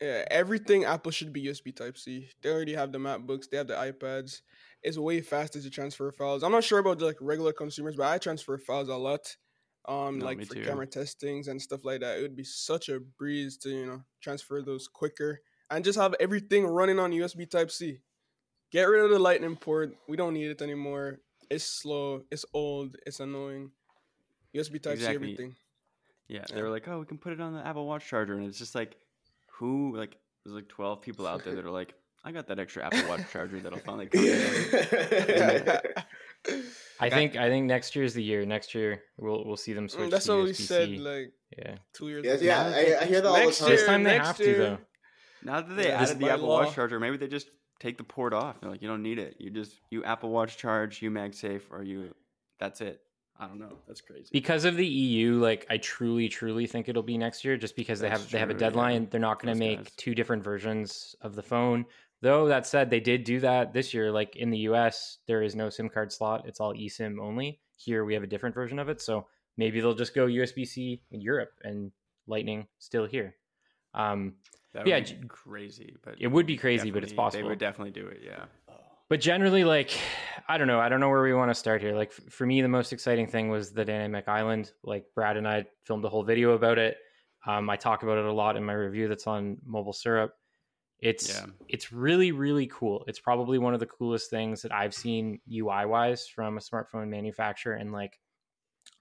Yeah, 0.01 0.25
everything 0.29 0.83
Apple 0.83 1.11
should 1.11 1.31
be 1.31 1.45
USB 1.45 1.71
Type 1.71 1.97
C. 1.97 2.29
They 2.41 2.49
already 2.49 2.73
have 2.73 2.91
the 2.91 2.97
MacBooks, 2.97 3.49
they 3.49 3.57
have 3.57 3.67
the 3.67 3.75
iPads. 3.75 4.41
It's 4.83 4.97
way 4.97 5.21
faster 5.21 5.61
to 5.61 5.69
transfer 5.69 6.11
files. 6.11 6.43
I'm 6.43 6.51
not 6.51 6.63
sure 6.63 6.79
about 6.79 7.01
like 7.01 7.15
regular 7.21 7.53
consumers, 7.53 7.95
but 7.95 8.07
I 8.07 8.17
transfer 8.17 8.57
files 8.57 8.89
a 8.89 8.95
lot. 8.95 9.35
Um, 9.87 10.19
No, 10.19 10.25
like 10.25 10.43
for 10.43 10.55
too. 10.55 10.63
camera 10.63 10.85
testings 10.87 11.47
and 11.47 11.61
stuff 11.61 11.85
like 11.85 12.01
that. 12.01 12.17
It 12.17 12.21
would 12.23 12.35
be 12.35 12.43
such 12.43 12.89
a 12.89 12.99
breeze 12.99 13.57
to 13.59 13.69
you 13.69 13.85
know 13.85 14.01
transfer 14.21 14.61
those 14.61 14.87
quicker 14.87 15.41
and 15.69 15.83
just 15.85 15.97
have 15.99 16.15
everything 16.19 16.65
running 16.65 16.99
on 16.99 17.11
USB 17.11 17.49
Type 17.49 17.71
C. 17.71 17.99
Get 18.71 18.83
rid 18.83 19.03
of 19.03 19.09
the 19.11 19.19
Lightning 19.19 19.55
port. 19.55 19.95
We 20.07 20.17
don't 20.17 20.33
need 20.33 20.49
it 20.49 20.61
anymore. 20.61 21.19
It's 21.49 21.63
slow. 21.63 22.23
It's 22.31 22.45
old. 22.53 22.97
It's 23.05 23.19
annoying. 23.19 23.71
USB 24.55 24.81
Type 24.81 24.97
C 24.99 25.05
everything. 25.05 25.55
Yeah, 26.27 26.43
they 26.49 26.55
Yeah. 26.57 26.63
were 26.63 26.69
like, 26.71 26.87
"Oh, 26.87 26.99
we 26.99 27.05
can 27.05 27.17
put 27.17 27.33
it 27.33 27.39
on 27.41 27.53
the 27.53 27.65
Apple 27.65 27.85
Watch 27.85 28.07
charger," 28.07 28.33
and 28.33 28.47
it's 28.47 28.57
just 28.57 28.73
like, 28.73 28.95
who 29.59 29.95
like 29.95 30.17
there's 30.43 30.55
like 30.55 30.67
twelve 30.67 31.01
people 31.01 31.27
out 31.27 31.43
there 31.43 31.55
that 31.55 31.63
are 31.65 31.69
like, 31.71 31.93
"I 32.23 32.31
got 32.31 32.47
that 32.47 32.57
extra 32.57 32.83
Apple 32.85 33.07
Watch 33.07 33.21
charger 33.31 33.59
that'll 33.59 33.79
finally 33.79 34.07
come." 34.07 34.23
in." 34.25 35.81
I 36.99 37.09
think 37.09 37.35
I 37.35 37.49
think 37.49 37.65
next 37.65 37.95
year 37.95 38.05
is 38.05 38.13
the 38.13 38.23
year. 38.23 38.45
Next 38.45 38.73
year 38.75 39.03
we'll 39.17 39.43
we'll 39.45 39.57
see 39.57 39.73
them 39.73 39.89
switch. 39.89 40.09
That's 40.11 40.25
to 40.25 40.35
what 40.35 40.43
we 40.45 40.49
USB-C. 40.51 40.63
said 40.63 40.89
like 40.99 41.33
yeah. 41.57 41.75
two 41.93 42.09
years 42.09 42.23
Yes, 42.25 42.41
yeah, 42.41 42.61
I, 42.63 43.01
I 43.03 43.05
hear 43.05 43.21
that 43.21 43.27
all 43.27 43.33
the 43.35 43.39
Next 43.45 43.59
time. 43.59 43.69
This 43.69 43.79
year, 43.81 43.87
time 43.87 44.03
they 44.03 44.11
next 44.17 44.27
have 44.27 44.37
to 44.37 44.53
though. 44.55 44.77
Now 45.43 45.61
that 45.61 45.73
they 45.75 45.87
Yeah, 45.89 46.01
added 46.01 46.19
the 46.19 46.29
Apple 46.29 46.47
law. 46.47 46.63
Watch 46.63 46.75
charger, 46.75 46.99
maybe 46.99 47.17
they 47.17 47.27
just 47.27 47.47
take 47.79 47.97
the 47.97 48.03
port 48.03 48.33
off. 48.33 48.59
They're 48.59 48.69
like, 48.69 48.81
you 48.81 48.87
don't 48.87 49.03
need 49.03 49.19
it. 49.19 49.35
You 49.39 49.49
just 49.49 49.79
you 49.89 50.03
Apple 50.03 50.29
Watch 50.29 50.57
charge, 50.57 51.01
you 51.01 51.11
MagSafe, 51.11 51.63
or 51.71 51.83
you. 51.83 52.13
That's 52.59 52.81
it. 52.81 53.01
I 53.37 53.47
don't 53.47 53.59
know. 53.59 53.77
That's 53.85 53.99
crazy. 53.99 54.29
Because 54.31 54.63
of 54.63 54.77
the 54.77 54.87
EU, 54.87 55.41
like 55.41 55.65
I 55.69 55.77
truly, 55.77 56.29
truly 56.29 56.67
think 56.67 56.87
it'll 56.87 57.03
be 57.03 57.17
next 57.17 57.43
year, 57.43 57.57
just 57.57 57.75
because 57.75 57.99
they 57.99 58.09
That's 58.09 58.21
have 58.21 58.31
they 58.31 58.39
have 58.39 58.49
a 58.49 58.53
true, 58.53 58.61
yeah. 58.61 58.69
deadline. 58.69 59.07
They're 59.09 59.19
not 59.19 59.41
going 59.41 59.53
to 59.53 59.59
make 59.59 59.79
guys. 59.79 59.91
two 59.97 60.15
different 60.15 60.43
versions 60.43 61.15
of 61.21 61.35
the 61.35 61.43
phone. 61.43 61.85
Though 62.21 62.47
that 62.47 62.65
said, 62.65 62.89
they 62.89 63.01
did 63.01 63.23
do 63.25 63.39
that 63.41 63.73
this 63.73 63.93
year. 63.93 64.11
Like 64.11 64.37
in 64.37 64.49
the 64.49 64.59
US, 64.59 65.19
there 65.27 65.43
is 65.43 65.53
no 65.55 65.69
SIM 65.69 65.89
card 65.89 66.13
slot; 66.13 66.45
it's 66.47 66.59
all 66.61 66.73
eSIM 66.73 67.19
only. 67.19 67.59
Here, 67.75 68.05
we 68.05 68.13
have 68.13 68.23
a 68.23 68.27
different 68.27 68.55
version 68.55 68.79
of 68.79 68.87
it, 68.87 69.01
so 69.01 69.27
maybe 69.57 69.81
they'll 69.81 69.93
just 69.93 70.15
go 70.15 70.27
USB 70.27 70.65
C 70.65 71.01
in 71.11 71.19
Europe 71.19 71.51
and 71.63 71.91
Lightning 72.27 72.67
still 72.79 73.05
here. 73.05 73.35
Um, 73.93 74.35
that 74.75 74.87
yeah, 74.87 74.95
would 74.97 75.05
j- 75.07 75.15
be 75.15 75.27
crazy, 75.27 75.95
but 76.03 76.15
it 76.19 76.27
would 76.27 76.45
be 76.45 76.57
crazy, 76.57 76.91
but 76.91 77.03
it's 77.03 77.13
possible. 77.13 77.43
They 77.43 77.49
would 77.49 77.59
definitely 77.59 77.91
do 77.91 78.07
it. 78.07 78.21
Yeah. 78.23 78.45
but 79.09 79.19
generally 79.19 79.63
like 79.63 79.91
i 80.47 80.57
don't 80.57 80.67
know 80.67 80.79
i 80.79 80.89
don't 80.89 80.99
know 80.99 81.09
where 81.09 81.21
we 81.23 81.33
want 81.33 81.49
to 81.51 81.55
start 81.55 81.79
here 81.81 81.93
like 81.95 82.09
f- 82.09 82.33
for 82.33 82.45
me 82.45 82.61
the 82.61 82.67
most 82.67 82.91
exciting 82.91 83.27
thing 83.27 83.49
was 83.49 83.71
the 83.71 83.85
dynamic 83.85 84.27
island 84.27 84.71
like 84.83 85.05
brad 85.13 85.37
and 85.37 85.47
i 85.47 85.63
filmed 85.83 86.03
a 86.05 86.09
whole 86.09 86.23
video 86.23 86.51
about 86.53 86.77
it 86.79 86.97
um, 87.45 87.69
i 87.69 87.75
talk 87.75 88.01
about 88.03 88.17
it 88.17 88.25
a 88.25 88.33
lot 88.33 88.57
in 88.57 88.63
my 88.63 88.73
review 88.73 89.07
that's 89.07 89.27
on 89.27 89.57
mobile 89.63 89.93
syrup 89.93 90.33
It's 90.99 91.29
Yeah. 91.29 91.45
it's 91.67 91.91
really 91.91 92.31
really 92.31 92.67
cool. 92.67 93.03
It's 93.07 93.19
probably 93.19 93.57
one 93.59 93.73
of 93.75 93.79
the 93.79 93.85
coolest 93.97 94.29
things 94.31 94.61
that 94.63 94.71
I've 94.71 94.93
seen 94.93 95.39
UI 95.51 95.85
wise 95.85 96.27
from 96.27 96.57
a 96.57 96.61
smartphone 96.61 97.09
manufacturer 97.09 97.75
in 97.77 97.91
like 97.91 98.17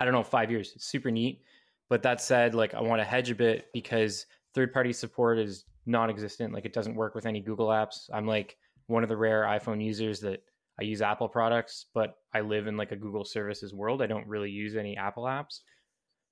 I 0.01 0.05
don't 0.05 0.13
know 0.13 0.25
five 0.25 0.51
years. 0.51 0.73
It's 0.77 0.87
super 0.87 1.11
neat. 1.11 1.41
But 1.89 2.03
that 2.03 2.21
said, 2.21 2.55
like 2.55 2.75
I 2.75 2.81
want 2.83 3.01
to 3.01 3.05
hedge 3.15 3.31
a 3.31 3.35
bit 3.35 3.67
because 3.73 4.27
third 4.55 4.73
party 4.73 4.93
support 4.93 5.39
is 5.39 5.65
non-existent. 5.87 6.53
Like 6.53 6.65
it 6.65 6.73
doesn't 6.73 6.95
work 6.95 7.15
with 7.15 7.27
any 7.27 7.41
Google 7.41 7.69
apps. 7.69 8.09
I'm 8.13 8.27
like 8.27 8.57
one 8.87 9.03
of 9.03 9.09
the 9.09 9.17
rare 9.17 9.43
iPhone 9.45 9.85
users 9.85 10.21
that 10.21 10.43
I 10.81 10.85
use 10.85 11.03
Apple 11.03 11.29
products, 11.29 11.87
but 11.95 12.17
I 12.33 12.41
live 12.41 12.67
in 12.67 12.77
like 12.77 12.93
a 12.93 12.97
Google 12.97 13.25
services 13.25 13.73
world. 13.73 14.03
I 14.03 14.07
don't 14.07 14.27
really 14.27 14.51
use 14.51 14.77
any 14.77 14.97
Apple 14.97 15.25
apps. 15.25 15.61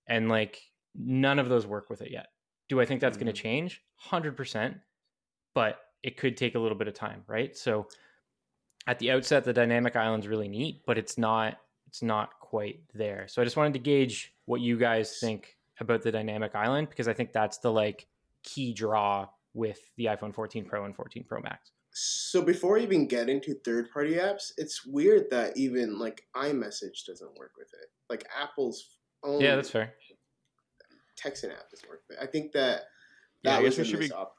And 0.09 0.29
like 0.29 0.61
none 0.95 1.39
of 1.39 1.49
those 1.49 1.67
work 1.67 1.91
with 1.91 2.03
it 2.03 2.11
yet. 2.11 2.27
Do 2.69 2.81
I 2.81 2.85
think 2.85 3.01
that's 3.01 3.17
going 3.17 3.33
to 3.33 3.33
mm-hmm. 3.33 3.43
change? 3.43 3.83
100%. 4.11 4.75
But 5.55 5.79
it 6.03 6.17
could 6.17 6.37
take 6.37 6.55
a 6.55 6.59
little 6.59 6.77
bit 6.77 6.89
of 6.89 6.95
time, 6.95 7.23
right? 7.27 7.57
So 7.57 7.87
at 8.87 8.99
the 8.99 9.11
outset 9.11 9.45
the 9.45 9.53
dynamic 9.53 9.95
island's 9.97 10.27
really 10.27 10.49
neat, 10.49 10.83
but 10.87 10.99
it's 10.99 11.19
not 11.19 11.59
it's 11.87 12.03
not 12.03 12.31
quite 12.41 12.81
there. 12.95 13.27
So 13.29 13.43
I 13.43 13.45
just 13.45 13.57
wanted 13.57 13.75
to 13.75 13.79
gauge 13.79 14.33
what 14.47 14.61
you 14.61 14.79
guys 14.79 15.19
think 15.19 15.57
about 15.79 16.03
the 16.03 16.11
dynamic 16.11 16.55
island 16.55 16.89
because 16.89 17.07
I 17.07 17.13
think 17.13 17.33
that's 17.33 17.59
the 17.59 17.71
like 17.71 18.07
key 18.43 18.73
draw 18.75 19.29
with 19.55 19.79
the 19.97 20.07
iPhone 20.07 20.35
14 20.35 20.65
Pro 20.65 20.85
and 20.85 20.95
14 20.97 21.25
Pro 21.29 21.41
Max. 21.41 21.71
So 21.95 22.41
before 22.43 22.79
I 22.79 22.83
even 22.83 23.07
get 23.07 23.29
into 23.29 23.55
third 23.65 23.91
party 23.93 24.15
apps, 24.15 24.53
it's 24.57 24.87
weird 24.87 25.29
that 25.31 25.57
even 25.59 25.99
like 25.99 26.23
iMessage 26.35 27.05
doesn't 27.07 27.37
work 27.39 27.53
with 27.59 27.69
it. 27.75 27.89
Like 28.09 28.27
Apple's 28.35 28.97
own 29.23 29.41
Yeah, 29.43 29.57
that's 29.57 29.69
fair. 29.71 29.93
texting 31.23 31.53
app 31.53 31.71
doesn't 31.71 31.89
work 31.89 32.03
with 32.09 32.19
it. 32.19 32.23
I 32.23 32.27
think 32.27 32.53
that 32.53 32.83
Yeah, 33.43 33.53
that 33.53 33.59
I 33.59 33.63
was 33.63 33.77
guess 33.77 33.79
we 33.79 33.83
a 33.83 33.87
should 33.87 33.99
be- 34.01 34.05
miss 34.07 34.13
op- 34.13 34.37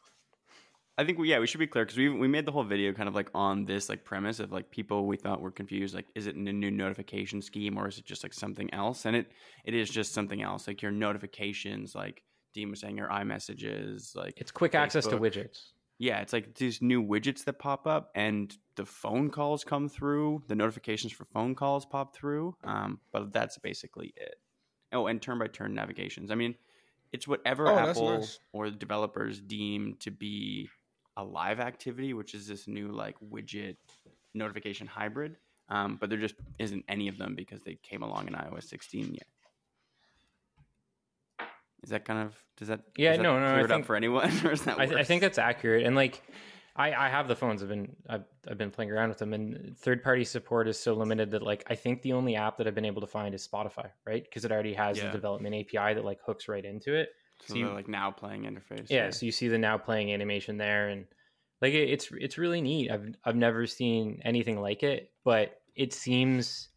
I 0.97 1.03
think 1.03 1.17
we 1.17 1.27
yeah 1.29 1.39
we 1.39 1.47
should 1.47 1.57
be 1.59 1.65
clear 1.65 1.85
because 1.85 1.97
we 1.97 2.07
we 2.09 2.27
made 2.27 2.45
the 2.45 2.51
whole 2.51 2.63
video 2.63 2.93
kind 2.93 3.09
of 3.09 3.15
like 3.15 3.29
on 3.33 3.65
this 3.65 3.89
like 3.89 4.03
premise 4.05 4.39
of 4.39 4.51
like 4.51 4.69
people 4.69 5.07
we 5.07 5.17
thought 5.17 5.41
were 5.41 5.49
confused 5.49 5.95
like 5.95 6.05
is 6.13 6.27
it 6.27 6.35
in 6.35 6.47
a 6.47 6.53
new 6.53 6.69
notification 6.69 7.41
scheme 7.41 7.79
or 7.79 7.87
is 7.87 7.97
it 7.97 8.05
just 8.05 8.21
like 8.21 8.31
something 8.33 8.71
else 8.73 9.05
and 9.05 9.15
it 9.15 9.31
it 9.65 9.73
is 9.73 9.89
just 9.89 10.13
something 10.13 10.43
else 10.43 10.67
like 10.67 10.83
your 10.83 10.91
notifications 10.91 11.95
like 11.95 12.21
Dean 12.53 12.69
was 12.69 12.79
saying 12.79 12.97
your 12.97 13.09
iMessages 13.09 14.15
like 14.15 14.39
It's 14.39 14.51
quick 14.51 14.75
access 14.75 15.05
to 15.07 15.17
widgets. 15.17 15.71
yeah 15.99 16.19
it's 16.21 16.33
like 16.33 16.55
these 16.55 16.81
new 16.81 17.03
widgets 17.03 17.43
that 17.45 17.59
pop 17.59 17.87
up 17.87 18.11
and 18.15 18.55
the 18.75 18.85
phone 18.85 19.29
calls 19.29 19.63
come 19.63 19.89
through 19.89 20.43
the 20.47 20.55
notifications 20.55 21.11
for 21.13 21.25
phone 21.25 21.55
calls 21.55 21.85
pop 21.85 22.15
through 22.15 22.55
um 22.63 22.99
but 23.11 23.31
that's 23.33 23.57
basically 23.57 24.13
it 24.17 24.35
oh 24.91 25.07
and 25.07 25.21
turn 25.21 25.39
by 25.39 25.47
turn 25.47 25.73
navigations 25.73 26.31
I 26.31 26.35
mean 26.35 26.55
it's 27.11 27.27
whatever 27.27 27.67
Oh, 27.67 27.77
Apple 27.77 28.09
nice. 28.19 28.39
or 28.53 28.69
the 28.71 28.75
developers 28.77 29.39
deem 29.39 29.95
to 29.99 30.09
be 30.09 30.67
a 31.15 31.23
live 31.23 31.59
activity, 31.59 32.11
which 32.15 32.33
is 32.33 32.47
this 32.47 32.67
new 32.67 32.87
like 32.91 33.15
widget 33.31 33.75
notification 34.33 34.87
hybrid. 34.87 35.35
Um, 35.69 35.97
but 36.01 36.09
there 36.09 36.17
just 36.17 36.33
isn't 36.57 36.83
any 36.89 37.07
of 37.07 37.19
them 37.19 37.35
because 37.35 37.61
they 37.61 37.77
came 37.83 38.01
along 38.01 38.27
in 38.29 38.33
iOS 38.33 38.63
16 38.63 39.13
yet. 39.13 39.27
Is 41.83 41.89
that 41.89 42.05
kind 42.05 42.25
of 42.27 42.35
does 42.57 42.69
that 42.69 42.81
Yeah, 42.97 43.09
does 43.11 43.17
that 43.17 43.23
no, 43.23 43.39
no, 43.39 43.63
I 43.63 43.67
think- 43.67 43.85
for 43.85 43.95
anyone 43.95 44.31
or 44.45 44.51
is 44.51 44.61
that 44.63 44.79
I, 44.79 44.83
I 44.83 45.03
think 45.03 45.21
that's 45.21 45.37
accurate. 45.37 45.85
And 45.85 45.95
like, 45.95 46.21
I, 46.75 46.93
I 46.93 47.09
have 47.09 47.27
the 47.27 47.35
phones. 47.35 47.61
I've 47.61 47.69
been 47.69 47.95
I've, 48.09 48.23
I've 48.49 48.57
been 48.57 48.71
playing 48.71 48.91
around 48.91 49.09
with 49.09 49.19
them, 49.19 49.33
and 49.33 49.77
third 49.77 50.03
party 50.03 50.23
support 50.23 50.67
is 50.67 50.79
so 50.79 50.93
limited 50.93 51.31
that 51.31 51.43
like 51.43 51.63
I 51.69 51.75
think 51.75 52.01
the 52.01 52.13
only 52.13 52.35
app 52.35 52.57
that 52.57 52.67
I've 52.67 52.73
been 52.75 52.85
able 52.85 53.01
to 53.01 53.07
find 53.07 53.35
is 53.35 53.47
Spotify, 53.47 53.89
right? 54.07 54.23
Because 54.23 54.43
it 54.45 54.51
already 54.51 54.73
has 54.73 54.97
Yeah. 54.97 55.05
the 55.07 55.11
development 55.11 55.53
API 55.55 55.93
that 55.93 56.03
like 56.05 56.19
hooks 56.25 56.47
right 56.47 56.63
into 56.65 56.95
it. 56.95 57.09
so 57.45 57.53
so 57.53 57.59
you- 57.59 57.69
like 57.69 57.87
now 57.87 58.09
playing 58.11 58.43
interface. 58.43 58.87
Yeah, 58.89 59.09
so 59.11 59.25
you 59.25 59.31
see 59.31 59.49
the 59.49 59.57
now 59.59 59.77
playing 59.77 60.11
animation 60.13 60.57
there, 60.57 60.89
and 60.89 61.05
like 61.61 61.73
it, 61.73 61.89
it's 61.89 62.09
it's 62.13 62.37
really 62.39 62.61
neat. 62.61 62.89
I've 62.89 63.07
I've 63.23 63.35
never 63.35 63.67
seen 63.67 64.21
anything 64.25 64.59
like 64.59 64.81
it, 64.83 65.11
but 65.23 65.59
it 65.75 65.93
seems 65.93 66.69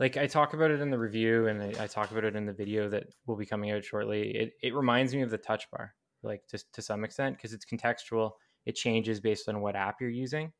like 0.00 0.16
I 0.16 0.26
talk 0.26 0.54
about 0.54 0.70
it 0.70 0.80
in 0.80 0.90
the 0.90 0.98
review, 0.98 1.46
and 1.46 1.62
I, 1.62 1.84
I 1.84 1.86
talk 1.86 2.10
about 2.10 2.24
it 2.24 2.34
in 2.34 2.46
the 2.46 2.52
video 2.52 2.88
that 2.88 3.04
will 3.26 3.36
be 3.36 3.46
coming 3.46 3.70
out 3.70 3.84
shortly. 3.84 4.30
It 4.30 4.54
it 4.62 4.74
reminds 4.74 5.14
me 5.14 5.20
of 5.20 5.30
the 5.30 5.38
touch 5.38 5.70
bar, 5.70 5.94
like 6.22 6.46
to 6.48 6.58
to 6.72 6.82
some 6.82 7.04
extent, 7.04 7.36
because 7.36 7.52
it's 7.52 7.66
contextual. 7.66 8.32
It 8.64 8.74
changes 8.74 9.20
based 9.20 9.48
on 9.48 9.60
what 9.60 9.76
app 9.76 10.00
you're 10.00 10.10
using, 10.10 10.52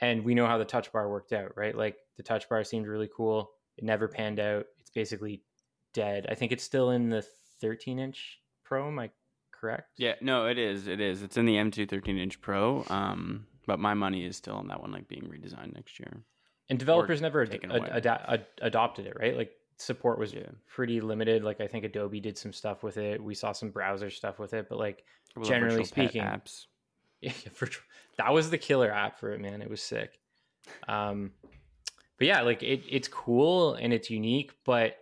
and 0.00 0.24
we 0.24 0.34
know 0.34 0.46
how 0.46 0.56
the 0.56 0.64
touch 0.64 0.92
bar 0.92 1.10
worked 1.10 1.32
out, 1.32 1.56
right? 1.56 1.76
Like 1.76 1.96
the 2.16 2.22
touch 2.22 2.48
bar 2.48 2.62
seemed 2.64 2.86
really 2.86 3.10
cool. 3.14 3.50
It 3.76 3.84
never 3.84 4.08
panned 4.08 4.38
out. 4.40 4.66
It's 4.78 4.90
basically 4.90 5.42
dead. 5.92 6.26
I 6.28 6.34
think 6.34 6.52
it's 6.52 6.64
still 6.64 6.90
in 6.90 7.10
the 7.10 7.24
13 7.60 7.98
inch 7.98 8.38
Pro. 8.64 8.86
Am 8.86 8.98
I 9.00 9.10
correct? 9.52 9.94
Yeah, 9.98 10.14
no, 10.20 10.46
it 10.46 10.58
is. 10.58 10.86
It 10.86 11.00
is. 11.00 11.22
It's 11.22 11.36
in 11.36 11.44
the 11.44 11.56
M2 11.56 11.88
13 11.88 12.18
inch 12.18 12.40
Pro. 12.40 12.84
Um, 12.88 13.46
but 13.66 13.80
my 13.80 13.94
money 13.94 14.24
is 14.24 14.36
still 14.36 14.54
on 14.54 14.68
that 14.68 14.80
one, 14.80 14.92
like 14.92 15.08
being 15.08 15.24
redesigned 15.24 15.74
next 15.74 15.98
year. 15.98 16.22
And 16.70 16.78
developers 16.78 17.20
never 17.20 17.42
ad- 17.42 17.60
ad- 17.70 18.06
ad- 18.06 18.46
adopted 18.62 19.06
it 19.06 19.14
right 19.20 19.36
like 19.36 19.52
support 19.76 20.18
was 20.18 20.32
Yeah. 20.32 20.46
pretty 20.66 21.00
limited 21.00 21.42
like 21.44 21.60
i 21.60 21.66
think 21.66 21.84
adobe 21.84 22.20
did 22.20 22.36
some 22.38 22.52
stuff 22.52 22.82
with 22.82 22.96
it 22.96 23.22
we 23.22 23.34
saw 23.34 23.52
some 23.52 23.70
browser 23.70 24.08
stuff 24.10 24.38
with 24.38 24.54
it 24.54 24.68
but 24.68 24.78
like 24.78 25.04
Well, 25.36 25.44
Generally 25.44 25.84
speaking, 25.84 26.22
apps. 26.22 26.66
yeah, 27.20 27.32
virtual- 27.54 27.84
that 28.18 28.32
was 28.32 28.50
the 28.50 28.58
killer 28.58 28.90
app 28.92 29.18
for 29.18 29.32
it 29.32 29.40
man 29.40 29.60
it 29.62 29.68
was 29.70 29.82
sick 29.82 30.18
um 30.88 31.32
but 32.18 32.26
yeah 32.26 32.42
like 32.42 32.62
it, 32.62 32.82
it's 32.88 33.08
cool 33.08 33.74
and 33.74 33.92
it's 33.92 34.10
unique 34.10 34.52
but 34.64 34.96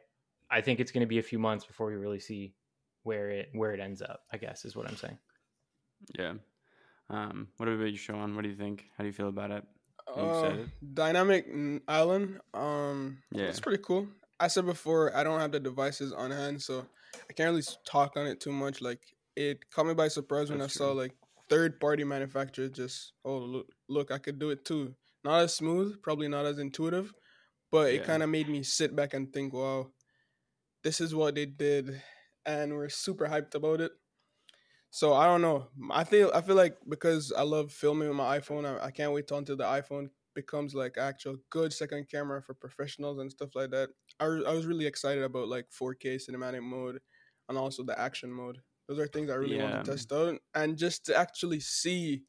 i 0.50 0.60
think 0.60 0.78
it's 0.80 0.92
going 0.92 1.00
to 1.02 1.06
be 1.08 1.18
a 1.18 1.22
few 1.22 1.38
months 1.38 1.64
before 1.64 1.86
we 1.88 1.94
really 1.96 2.20
see 2.20 2.54
where 3.02 3.30
it 3.30 3.48
where 3.52 3.72
it 3.74 3.80
ends 3.80 4.00
up 4.02 4.20
i 4.32 4.36
guess 4.36 4.64
is 4.64 4.74
what 4.76 4.88
i'm 4.88 4.96
saying 4.96 5.18
Yeah. 6.16 6.34
Um, 7.10 7.48
what 7.56 7.68
about 7.68 7.90
you, 7.90 7.96
Sean? 7.96 8.36
What 8.36 8.42
do 8.42 8.50
you 8.50 8.54
think? 8.54 8.84
How 8.96 9.02
do 9.02 9.08
you 9.08 9.14
feel 9.14 9.28
about 9.30 9.50
it? 9.50 9.64
Uh. 10.14 10.56
Dynamic 10.94 11.46
Island. 11.86 12.40
Um, 12.54 13.18
Yeah. 13.32 13.44
it's 13.44 13.60
pretty 13.60 13.82
cool. 13.82 14.08
I 14.40 14.48
said 14.48 14.66
before, 14.66 15.14
I 15.16 15.24
don't 15.24 15.40
have 15.40 15.52
the 15.52 15.60
devices 15.60 16.12
on 16.12 16.30
hand, 16.30 16.62
so 16.62 16.86
I 17.28 17.32
can't 17.32 17.50
really 17.50 17.62
talk 17.84 18.16
on 18.16 18.26
it 18.26 18.40
too 18.40 18.52
much. 18.52 18.80
Like 18.80 19.00
it 19.36 19.68
caught 19.70 19.86
me 19.86 19.94
by 19.94 20.08
surprise 20.08 20.50
when 20.50 20.60
That's 20.60 20.76
I 20.76 20.78
saw 20.78 20.92
like 20.92 21.14
third 21.48 21.80
party 21.80 22.04
manufacturers 22.04 22.70
just 22.70 23.12
oh 23.24 23.38
look, 23.38 23.66
look 23.88 24.10
I 24.10 24.18
could 24.18 24.38
do 24.38 24.50
it 24.50 24.64
too. 24.64 24.94
Not 25.24 25.40
as 25.40 25.54
smooth, 25.54 26.00
probably 26.02 26.28
not 26.28 26.46
as 26.46 26.58
intuitive, 26.58 27.12
but 27.72 27.92
it 27.92 28.04
kind 28.04 28.22
of 28.22 28.30
made 28.30 28.48
me 28.48 28.62
sit 28.62 28.94
back 28.94 29.14
and 29.14 29.32
think, 29.32 29.52
wow, 29.52 29.90
this 30.84 31.00
is 31.00 31.14
what 31.14 31.34
they 31.34 31.46
did, 31.46 32.00
and 32.46 32.72
we're 32.72 32.88
super 32.88 33.26
hyped 33.26 33.54
about 33.54 33.80
it. 33.80 33.92
So 34.90 35.12
I 35.12 35.26
don't 35.26 35.42
know. 35.42 35.68
I 35.90 36.04
feel 36.04 36.30
I 36.34 36.40
feel 36.40 36.56
like 36.56 36.78
because 36.88 37.32
I 37.32 37.42
love 37.42 37.72
filming 37.72 38.08
with 38.08 38.16
my 38.16 38.38
iPhone, 38.38 38.64
I, 38.66 38.86
I 38.86 38.90
can't 38.90 39.12
wait 39.12 39.30
until 39.30 39.56
the 39.56 39.64
iPhone 39.64 40.08
becomes 40.34 40.74
like 40.74 40.96
actual 40.96 41.36
good 41.50 41.72
second 41.72 42.08
camera 42.08 42.42
for 42.42 42.54
professionals 42.54 43.18
and 43.18 43.30
stuff 43.30 43.50
like 43.54 43.70
that. 43.70 43.90
I, 44.20 44.28
was- 44.28 44.44
I 44.44 44.52
was 44.54 44.66
really 44.66 44.86
excited 44.86 45.22
about 45.24 45.48
like 45.48 45.70
4K 45.70 46.16
cinematic 46.16 46.62
mode 46.62 47.00
and 47.48 47.58
also 47.58 47.82
the 47.82 47.98
action 47.98 48.32
mode. 48.32 48.62
Those 48.86 48.98
are 48.98 49.06
things 49.06 49.30
I 49.30 49.34
really 49.34 49.56
want 49.56 49.74
to 49.74 49.90
test 49.90 50.10
out 50.12 50.38
and 50.54 50.78
just 50.78 51.04
to 51.06 51.16
actually 51.16 51.60
see 51.60 52.24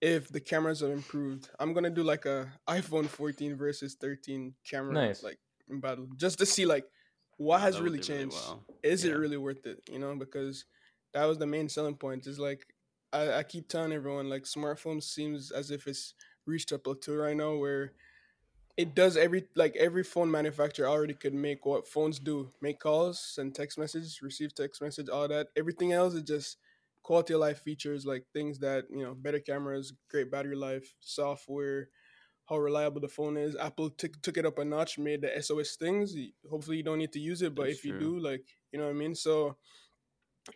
if 0.00 0.28
the 0.28 0.40
cameras 0.40 0.80
have 0.80 0.90
improved. 0.90 1.50
I'm 1.58 1.72
gonna 1.74 1.90
do 1.90 2.02
like 2.02 2.26
a 2.26 2.52
iPhone 2.68 3.06
14 3.08 3.56
versus 3.56 3.96
13 4.00 4.54
camera 4.64 4.94
Nice. 4.94 5.22
like 5.22 5.38
battle 5.68 6.08
just 6.16 6.38
to 6.38 6.46
see 6.46 6.66
like 6.66 6.86
what 7.36 7.60
Yeah, 7.60 7.62
has 7.62 7.80
really 7.80 7.98
do 7.98 8.04
really 8.04 8.26
changed. 8.26 8.34
well. 8.34 8.66
Is 8.82 9.04
Yeah. 9.04 9.10
it 9.12 9.12
really 9.16 9.36
worth 9.36 9.66
it? 9.66 9.82
You 9.90 9.98
know, 9.98 10.16
because 10.16 10.64
that 11.14 11.24
was 11.24 11.38
the 11.38 11.46
main 11.46 11.68
selling 11.68 11.96
point. 11.96 12.26
Is 12.26 12.38
like 12.38 12.66
I, 13.12 13.32
I 13.38 13.42
keep 13.42 13.68
telling 13.68 13.92
everyone 13.92 14.28
like 14.28 14.44
smartphones 14.44 15.04
seems 15.04 15.50
as 15.50 15.70
if 15.70 15.86
it's 15.86 16.14
reached 16.46 16.72
a 16.72 16.78
plateau 16.78 17.14
right 17.14 17.36
now 17.36 17.54
where 17.56 17.92
it 18.76 18.94
does 18.94 19.16
every 19.16 19.44
like 19.54 19.76
every 19.76 20.02
phone 20.02 20.30
manufacturer 20.30 20.88
already 20.88 21.14
could 21.14 21.34
make 21.34 21.66
what 21.66 21.86
phones 21.86 22.18
do 22.18 22.50
make 22.60 22.80
calls 22.80 23.20
send 23.20 23.54
text 23.54 23.78
messages 23.78 24.22
receive 24.22 24.54
text 24.54 24.80
message 24.80 25.08
all 25.08 25.28
that 25.28 25.48
everything 25.56 25.92
else 25.92 26.14
is 26.14 26.22
just 26.22 26.56
quality 27.02 27.34
of 27.34 27.40
life 27.40 27.60
features 27.60 28.06
like 28.06 28.24
things 28.32 28.58
that 28.58 28.84
you 28.90 29.02
know 29.02 29.14
better 29.14 29.40
cameras 29.40 29.92
great 30.10 30.30
battery 30.30 30.56
life 30.56 30.94
software 31.00 31.88
how 32.48 32.58
reliable 32.58 33.00
the 33.00 33.08
phone 33.08 33.36
is 33.36 33.56
apple 33.56 33.90
took 33.90 34.20
took 34.22 34.36
it 34.38 34.46
up 34.46 34.58
a 34.58 34.64
notch 34.64 34.98
made 34.98 35.20
the 35.22 35.42
sos 35.42 35.76
things 35.76 36.14
hopefully 36.48 36.76
you 36.76 36.82
don't 36.82 36.98
need 36.98 37.12
to 37.12 37.20
use 37.20 37.42
it 37.42 37.54
but 37.54 37.66
That's 37.66 37.78
if 37.78 37.84
you 37.84 37.92
true. 37.92 38.00
do 38.00 38.18
like 38.18 38.44
you 38.72 38.78
know 38.78 38.86
what 38.86 38.90
i 38.90 38.94
mean 38.94 39.14
so 39.14 39.56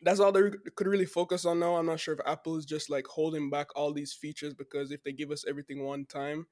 that's 0.03 0.21
all 0.21 0.33
they 0.33 0.51
could 0.77 0.87
really 0.87 1.07
focus 1.07 1.45
on 1.45 1.59
now 1.59 1.77
i'm 1.77 1.87
not 1.87 2.01
sure 2.01 2.15
if 2.15 2.21
apple 2.27 2.57
is 2.57 2.65
just 2.65 2.91
like 2.91 3.07
holding 3.07 3.51
back 3.51 3.69
all 3.77 3.93
these 3.93 4.13
features 4.13 4.55
because 4.55 4.91
if 4.91 5.03
they 5.03 5.13
give 5.13 5.31
us 5.31 5.45
everything 5.49 5.85
one 5.85 6.05
time 6.07 6.47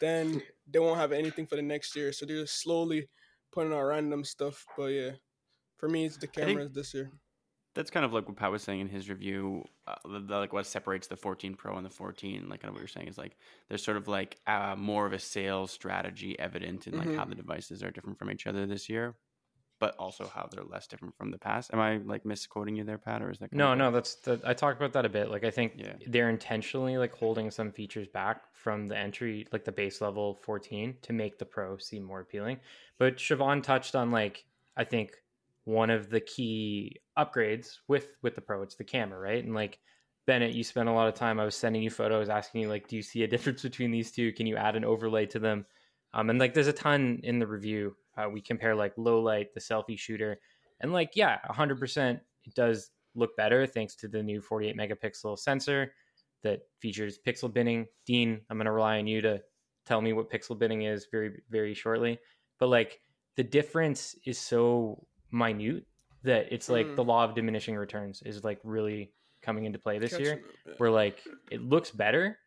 then 0.00 0.42
they 0.70 0.78
won't 0.78 0.98
have 0.98 1.12
anything 1.12 1.46
for 1.46 1.56
the 1.56 1.62
next 1.62 1.94
year. 1.96 2.12
So 2.12 2.26
they're 2.26 2.42
just 2.42 2.60
slowly 2.60 3.08
putting 3.52 3.72
out 3.72 3.82
random 3.82 4.24
stuff. 4.24 4.64
But 4.76 4.86
yeah, 4.86 5.10
for 5.78 5.88
me, 5.88 6.06
it's 6.06 6.16
the 6.18 6.26
cameras 6.26 6.70
this 6.72 6.94
year. 6.94 7.10
That's 7.74 7.90
kind 7.90 8.04
of 8.04 8.12
like 8.12 8.26
what 8.26 8.36
Pat 8.36 8.50
was 8.50 8.62
saying 8.62 8.80
in 8.80 8.88
his 8.88 9.08
review. 9.08 9.64
Uh, 9.86 9.94
the, 10.04 10.20
the- 10.20 10.36
like 10.38 10.52
what 10.52 10.66
separates 10.66 11.06
the 11.06 11.16
14 11.16 11.54
Pro 11.54 11.76
and 11.76 11.84
the 11.86 11.90
14. 11.90 12.48
Like 12.48 12.60
kind 12.60 12.70
of 12.70 12.74
what 12.74 12.80
you're 12.80 12.88
saying 12.88 13.08
is 13.08 13.16
like 13.18 13.36
there's 13.68 13.82
sort 13.82 13.96
of 13.96 14.08
like 14.08 14.38
uh, 14.46 14.74
more 14.76 15.06
of 15.06 15.12
a 15.12 15.18
sales 15.18 15.70
strategy 15.70 16.38
evident 16.38 16.86
in 16.86 16.96
like 16.96 17.12
how 17.14 17.24
Mhm. 17.24 17.30
the 17.30 17.34
devices 17.36 17.82
are 17.82 17.90
different 17.90 18.18
from 18.18 18.30
each 18.30 18.46
other 18.46 18.66
this 18.66 18.88
year. 18.88 19.16
But 19.80 19.96
also 19.98 20.30
how 20.32 20.46
they're 20.52 20.62
less 20.62 20.86
different 20.86 21.16
from 21.16 21.30
the 21.30 21.38
past. 21.38 21.72
Am 21.72 21.80
I 21.80 21.96
like 21.96 22.24
misquoting 22.24 22.76
you 22.76 22.84
there, 22.84 22.98
Pat, 22.98 23.22
or 23.22 23.30
is 23.30 23.38
that 23.38 23.52
No, 23.52 23.74
no, 23.74 23.90
that's 23.90 24.16
the, 24.16 24.38
I 24.44 24.52
talked 24.54 24.76
about 24.78 24.92
that 24.92 25.04
a 25.06 25.08
bit. 25.08 25.30
Like 25.30 25.42
I 25.42 25.50
think 25.50 25.72
Yeah. 25.76 25.94
they're 26.06 26.30
intentionally 26.30 26.98
like 26.98 27.12
holding 27.14 27.50
some 27.50 27.72
features 27.72 28.06
back 28.06 28.42
from 28.54 28.86
the 28.86 28.96
entry, 28.96 29.46
like 29.52 29.64
the 29.64 29.72
base 29.72 30.00
level 30.00 30.38
14, 30.42 30.96
to 31.02 31.12
make 31.12 31.38
the 31.38 31.46
Pro 31.46 31.78
seem 31.78 32.02
more 32.04 32.20
appealing. 32.20 32.60
But 32.98 33.16
Siobhan 33.16 33.62
touched 33.62 33.96
on 33.96 34.10
like 34.10 34.44
I 34.76 34.84
think 34.84 35.12
one 35.64 35.90
of 35.90 36.10
the 36.10 36.20
key 36.20 37.00
upgrades 37.18 37.78
with 37.88 38.16
with 38.22 38.34
the 38.34 38.40
Pro. 38.42 38.62
It's 38.62 38.76
the 38.76 38.84
camera, 38.84 39.18
right? 39.18 39.42
And 39.42 39.54
like 39.54 39.78
Bennett, 40.26 40.52
you 40.52 40.62
spent 40.62 40.90
a 40.90 40.92
lot 40.92 41.08
of 41.08 41.14
time. 41.14 41.40
I 41.40 41.44
was 41.46 41.54
sending 41.56 41.82
you 41.82 41.90
photos, 41.90 42.28
asking 42.28 42.60
you 42.60 42.68
like, 42.68 42.86
do 42.86 42.96
you 42.96 43.02
see 43.02 43.22
a 43.22 43.26
difference 43.34 43.62
between 43.62 43.90
these 43.90 44.12
two? 44.12 44.32
Can 44.32 44.46
you 44.46 44.56
add 44.56 44.76
an 44.76 44.84
overlay 44.84 45.24
to 45.26 45.38
them? 45.38 45.64
Um, 46.12 46.28
and 46.28 46.38
like, 46.38 46.54
there's 46.54 46.66
a 46.66 46.72
ton 46.72 47.20
in 47.22 47.38
the 47.38 47.46
review. 47.46 47.96
Uh, 48.24 48.28
we 48.28 48.40
compare 48.40 48.74
like 48.74 48.92
low 48.96 49.20
light, 49.20 49.54
the 49.54 49.60
selfie 49.60 49.98
shooter, 49.98 50.38
and 50.80 50.92
like, 50.92 51.10
yeah, 51.14 51.38
100%. 51.48 52.20
It 52.44 52.54
does 52.54 52.90
look 53.14 53.36
better 53.36 53.66
thanks 53.66 53.94
to 53.96 54.08
the 54.08 54.22
new 54.22 54.40
48 54.40 54.76
megapixel 54.76 55.38
sensor 55.38 55.92
that 56.42 56.60
features 56.80 57.18
pixel 57.26 57.52
binning. 57.52 57.86
Dean, 58.06 58.40
I'm 58.48 58.56
going 58.56 58.66
to 58.66 58.72
rely 58.72 58.98
on 58.98 59.06
you 59.06 59.20
to 59.22 59.40
tell 59.86 60.00
me 60.00 60.12
what 60.12 60.30
pixel 60.30 60.58
binning 60.58 60.82
is 60.82 61.06
very, 61.10 61.42
very 61.50 61.74
shortly. 61.74 62.18
But 62.58 62.68
like, 62.68 63.00
the 63.36 63.44
difference 63.44 64.14
is 64.26 64.38
so 64.38 65.06
minute 65.30 65.84
that 66.22 66.48
it's 66.52 66.68
like 66.68 66.86
Mm. 66.86 66.96
the 66.96 67.04
law 67.04 67.24
of 67.24 67.34
diminishing 67.34 67.76
returns 67.76 68.22
is 68.22 68.44
like 68.44 68.58
really 68.64 69.12
coming 69.42 69.64
into 69.64 69.78
play 69.78 69.98
this 69.98 70.12
year 70.12 70.36
Catching 70.36 70.44
up, 70.44 70.50
yeah. 70.66 70.72
where 70.78 70.90
like 70.90 71.22
it 71.50 71.62
looks 71.62 71.90
better 71.90 72.38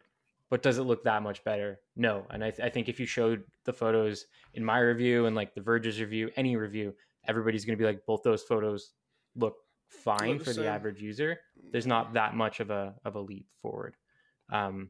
but 0.50 0.62
does 0.62 0.78
it 0.78 0.84
look 0.84 1.04
that 1.04 1.24
much 1.24 1.44
better 1.44 1.80
no 1.96 2.26
and 2.30 2.44
I, 2.44 2.52
th- 2.52 2.66
I 2.66 2.70
think 2.70 2.90
if 2.90 3.00
you 3.00 3.06
showed 3.06 3.44
the 3.66 3.74
photos 3.74 4.26
in 4.54 4.64
my 4.64 4.80
review 4.80 5.26
and 5.26 5.36
like 5.36 5.54
the 5.56 5.62
verge's 5.62 6.00
review 6.00 6.30
any 6.36 6.56
review 6.56 6.94
everybody's 7.28 7.66
going 7.66 7.78
to 7.78 7.82
be 7.82 7.86
like 7.88 8.06
both 8.06 8.22
those 8.24 8.44
photos 8.44 8.92
look 9.36 9.56
fine 9.88 10.34
Look 10.34 10.40
for 10.44 10.50
the 10.52 10.54
same. 10.56 10.66
average 10.68 11.02
user 11.02 11.40
there's 11.72 11.88
not 11.88 12.14
that 12.14 12.36
much 12.36 12.60
of 12.60 12.70
a 12.70 12.94
of 13.06 13.16
a 13.16 13.20
leap 13.20 13.48
forward 13.62 13.96
um 14.52 14.90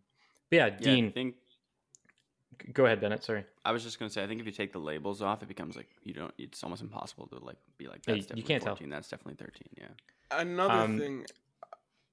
but 0.50 0.56
yeah 0.58 0.66
Yeah, 0.68 0.78
dean 0.80 1.08
I 1.08 1.12
think 1.12 1.36
go 2.74 2.86
ahead 2.86 3.02
bennett 3.02 3.24
sorry 3.24 3.46
I 3.66 3.72
was 3.72 3.82
just 3.84 3.98
gonna 3.98 4.10
say, 4.10 4.22
I 4.22 4.28
think 4.28 4.42
if 4.42 4.46
you 4.46 4.52
take 4.52 4.74
the 4.74 4.80
labels 4.80 5.22
off, 5.22 5.42
it 5.42 5.48
becomes 5.48 5.78
like 5.78 5.88
you 6.04 6.14
don't. 6.14 6.34
It's 6.38 6.62
almost 6.66 6.82
impossible 6.82 7.28
to 7.28 7.40
like 7.40 7.56
be 7.78 7.88
like 7.88 8.02
that's 8.04 8.08
you- 8.08 8.14
you 8.16 8.22
definitely 8.22 8.44
can't 8.44 8.62
tell. 8.64 8.76
14, 8.76 8.90
That's 8.90 9.08
definitely 9.08 9.36
thirteen. 9.36 9.70
Yeah. 9.78 10.38
Another 10.38 10.74
Um, 10.74 11.00
thing, 11.00 11.26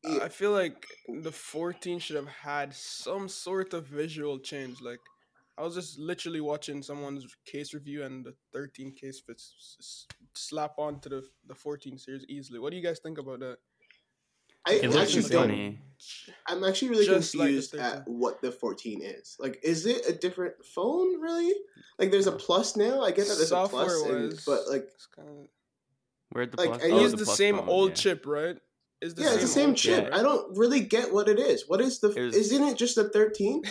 Yeah. 0.02 0.18
I 0.22 0.28
feel 0.28 0.52
like 0.52 0.86
the 1.08 1.32
14 1.32 1.98
should 1.98 2.16
have 2.16 2.28
had 2.28 2.74
some 2.74 3.28
sort 3.28 3.74
of 3.74 3.86
visual 3.86 4.38
change. 4.38 4.80
Like, 4.80 5.00
I 5.58 5.62
was 5.62 5.74
just 5.74 5.98
literally 5.98 6.40
watching 6.40 6.82
someone's 6.82 7.26
case 7.44 7.74
review, 7.74 8.02
and 8.04 8.24
the 8.24 8.34
13 8.54 8.92
case 8.92 9.20
fits 9.20 9.52
s- 9.58 9.76
s- 9.78 10.06
slap 10.34 10.78
onto 10.78 11.10
the 11.10 11.28
the 11.46 11.54
14 11.54 11.98
series 11.98 12.24
easily. 12.28 12.58
What 12.58 12.70
do 12.70 12.76
you 12.78 12.82
guys 12.82 12.98
think 12.98 13.18
about 13.18 13.40
that? 13.40 13.58
I 14.66 14.72
It 14.74 14.90
looks 14.90 14.96
actually 14.96 15.22
the 15.22 15.28
don't. 15.28 15.78
I'm 16.46 16.64
actually 16.64 16.90
really 16.90 17.06
Just 17.06 17.34
like 17.34 17.46
confused 17.48 17.74
at 17.74 18.06
what 18.06 18.40
the 18.40 18.52
14 18.52 19.02
is. 19.02 19.36
Like, 19.38 19.58
is 19.62 19.86
it 19.86 20.06
a 20.08 20.12
different 20.12 20.64
phone? 20.64 21.20
Really? 21.20 21.54
Like, 21.98 22.10
there's 22.10 22.26
a 22.26 22.32
uh, 22.32 22.36
plus 22.38 22.76
now. 22.76 23.02
I 23.02 23.10
get 23.10 23.26
that 23.28 23.36
there's 23.36 23.52
a 23.52 23.66
plus, 23.68 24.02
and, 24.02 24.40
but 24.46 24.68
like, 24.68 24.84
it's 24.94 25.06
kinda, 25.14 25.46
Where'd 26.32 26.52
the 26.52 26.56
Like, 26.58 26.70
plus? 26.70 26.82
I 26.82 26.90
oh, 26.90 26.96
is 26.96 27.02
use 27.02 27.12
the, 27.12 27.24
plus 27.24 27.36
same 27.36 27.56
phone, 27.58 27.68
old 27.68 27.90
yeah. 27.90 27.94
chip, 27.96 28.26
right? 28.26 28.56
Is 29.02 29.14
yeah, 29.16 29.32
it's 29.32 29.42
the 29.42 29.48
same 29.48 29.68
old 29.70 29.76
chip. 29.78 30.04
chip. 30.06 30.14
I 30.14 30.22
don't 30.22 30.56
really 30.58 30.80
get 30.80 31.12
what 31.12 31.28
it 31.28 31.38
is. 31.38 31.64
What 31.68 31.80
is 31.80 32.00
the? 32.00 32.10
It 32.10 32.22
was- 32.22 32.36
isn't 32.36 32.62
it 32.62 32.76
just 32.76 32.98
a 32.98 33.04
13? 33.08 33.62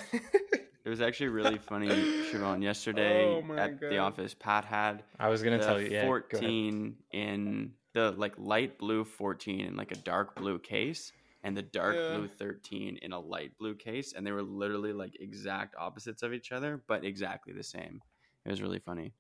It 0.85 0.89
was 0.89 1.01
actually 1.01 1.27
really 1.29 1.59
funny, 1.59 1.89
Siobhan. 1.89 2.63
Yesterday 2.63 3.25
Oh 3.25 3.41
my 3.43 3.59
at 3.59 3.79
the 3.79 3.99
office, 3.99 4.33
Pat 4.33 4.65
had 4.65 5.03
i 5.19 5.27
was 5.29 5.43
gonna 5.43 5.59
tell 5.59 5.79
you 5.79 5.89
yeah 5.91 6.05
14 6.05 6.95
in 7.11 7.71
the 7.93 8.11
like 8.17 8.33
light 8.37 8.79
blue 8.79 9.03
14 9.03 9.65
in 9.65 9.75
like 9.75 9.91
a 9.91 9.95
dark 9.97 10.35
blue 10.35 10.57
case 10.57 11.11
and 11.43 11.55
the 11.55 11.61
dark 11.61 11.95
Yeah. 11.95 12.15
blue 12.17 12.27
13 12.27 12.97
in 13.01 13.13
a 13.13 13.19
light 13.19 13.51
blue 13.59 13.75
case 13.75 14.13
and 14.13 14.25
they 14.25 14.31
were 14.31 14.41
literally 14.43 14.93
like 14.93 15.13
exact 15.19 15.75
opposites 15.77 16.23
of 16.23 16.33
each 16.33 16.51
other 16.51 16.81
but 16.87 17.03
exactly 17.05 17.53
the 17.53 17.63
same 17.63 18.01
it 18.45 18.49
was 18.49 18.61
really 18.61 18.79
funny 18.79 19.13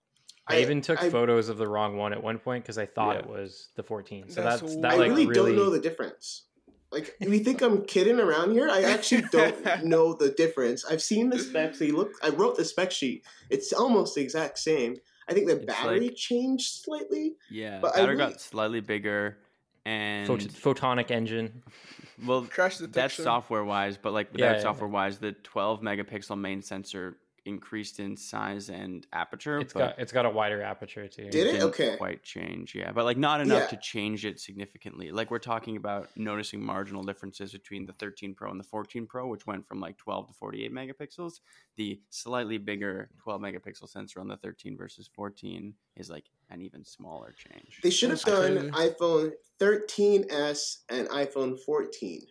I, 0.49 0.61
even 0.61 0.81
took 0.81 1.01
I, 1.01 1.09
photos 1.09 1.49
of 1.49 1.57
the 1.57 1.67
wrong 1.67 1.97
one 1.97 2.11
at 2.13 2.21
one 2.23 2.39
point 2.39 2.63
because 2.63 2.77
I 2.77 2.85
thought 2.85 3.15
Yeah. 3.15 3.21
it 3.21 3.27
was 3.29 3.69
the 3.75 3.83
14. 3.83 4.29
So 4.29 4.41
That's 4.43 4.61
that's, 4.61 4.75
that 4.77 4.91
I 4.91 4.95
like 4.95 5.09
really, 5.09 5.25
really, 5.27 5.51
don't 5.55 5.55
know 5.65 5.69
the 5.69 5.79
difference. 5.79 6.43
Like, 6.91 7.15
do 7.21 7.29
we 7.29 7.39
think 7.39 7.61
I'm 7.61 7.83
kidding 7.95 8.19
around 8.19 8.53
here. 8.53 8.67
I 8.69 8.81
actually 8.83 9.21
don't 9.31 9.85
know 9.85 10.13
the 10.13 10.31
difference. 10.31 10.85
I've 10.85 11.01
seen 11.03 11.29
the 11.29 11.37
specs. 11.39 11.77
They 11.79 11.91
look. 11.91 12.11
I 12.23 12.29
wrote 12.29 12.57
the 12.57 12.65
spec 12.65 12.91
sheet. 12.91 13.25
It's 13.49 13.71
almost 13.73 14.15
the 14.15 14.21
exact 14.21 14.57
same. 14.57 14.97
I 15.27 15.33
think 15.33 15.45
the 15.47 15.57
It's 15.57 15.65
battery 15.65 15.99
like- 16.07 16.15
changed 16.15 16.83
slightly. 16.83 17.35
yeah 17.51 17.77
But 17.79 17.93
I 17.93 17.99
battery 17.99 18.15
really- 18.15 18.31
got 18.31 18.41
slightly 18.41 18.79
bigger 18.81 19.37
and 19.85 20.27
Phot- 20.27 20.49
photonic 20.49 21.11
engine. 21.11 21.61
well 22.25 22.41
Crash 22.49 22.77
that's 22.79 23.13
software 23.13 23.63
wise 23.63 23.95
but 23.97 24.11
like 24.11 24.27
Yeah, 24.33 24.47
without 24.47 24.55
yeah. 24.57 24.61
software 24.63 24.89
wise 24.89 25.19
the 25.19 25.31
12 25.31 25.81
megapixel 25.81 26.37
main 26.39 26.61
sensor 26.63 27.17
increased 27.49 27.99
in 27.99 28.15
size 28.15 28.69
and 28.69 29.05
aperture 29.11 29.59
It's 29.59 29.73
but 29.73 29.79
got 29.79 29.99
it's 29.99 30.13
got 30.13 30.25
a 30.25 30.29
wider 30.29 30.61
aperture 30.61 31.07
too. 31.09 31.23
Did 31.29 31.47
it? 31.47 31.51
didn't 31.51 31.63
Okay. 31.69 31.97
quite 31.97 32.23
change 32.23 32.73
yeah 32.73 32.93
but 32.93 33.03
like 33.03 33.17
not 33.17 33.41
enough 33.41 33.63
Yeah. 33.63 33.67
to 33.67 33.77
change 33.77 34.23
it 34.25 34.39
significantly 34.39 35.11
like 35.11 35.29
we're 35.31 35.39
talking 35.39 35.75
about 35.75 36.07
noticing 36.15 36.63
marginal 36.63 37.03
differences 37.03 37.51
between 37.51 37.85
the 37.85 37.93
13 37.93 38.33
pro 38.33 38.49
and 38.51 38.59
the 38.59 38.63
14 38.63 39.05
pro 39.05 39.27
which 39.27 39.45
went 39.45 39.65
from 39.67 39.81
like 39.81 39.97
12 39.97 40.27
to 40.27 40.33
48 40.33 40.73
megapixels 40.73 41.41
the 41.75 41.99
slightly 42.09 42.57
bigger 42.57 43.09
12 43.23 43.41
megapixel 43.41 43.89
sensor 43.89 44.21
on 44.21 44.27
the 44.29 44.37
13 44.37 44.77
versus 44.77 45.09
14 45.13 45.73
is 45.97 46.09
like 46.09 46.25
an 46.49 46.61
even 46.61 46.85
smaller 46.85 47.33
change 47.37 47.79
They 47.83 47.89
should 47.89 48.11
have 48.11 48.21
done 48.23 48.71
iPhone 48.71 49.31
13s 49.59 50.77
and 50.89 51.07
iPhone 51.09 51.59
14. 51.59 52.21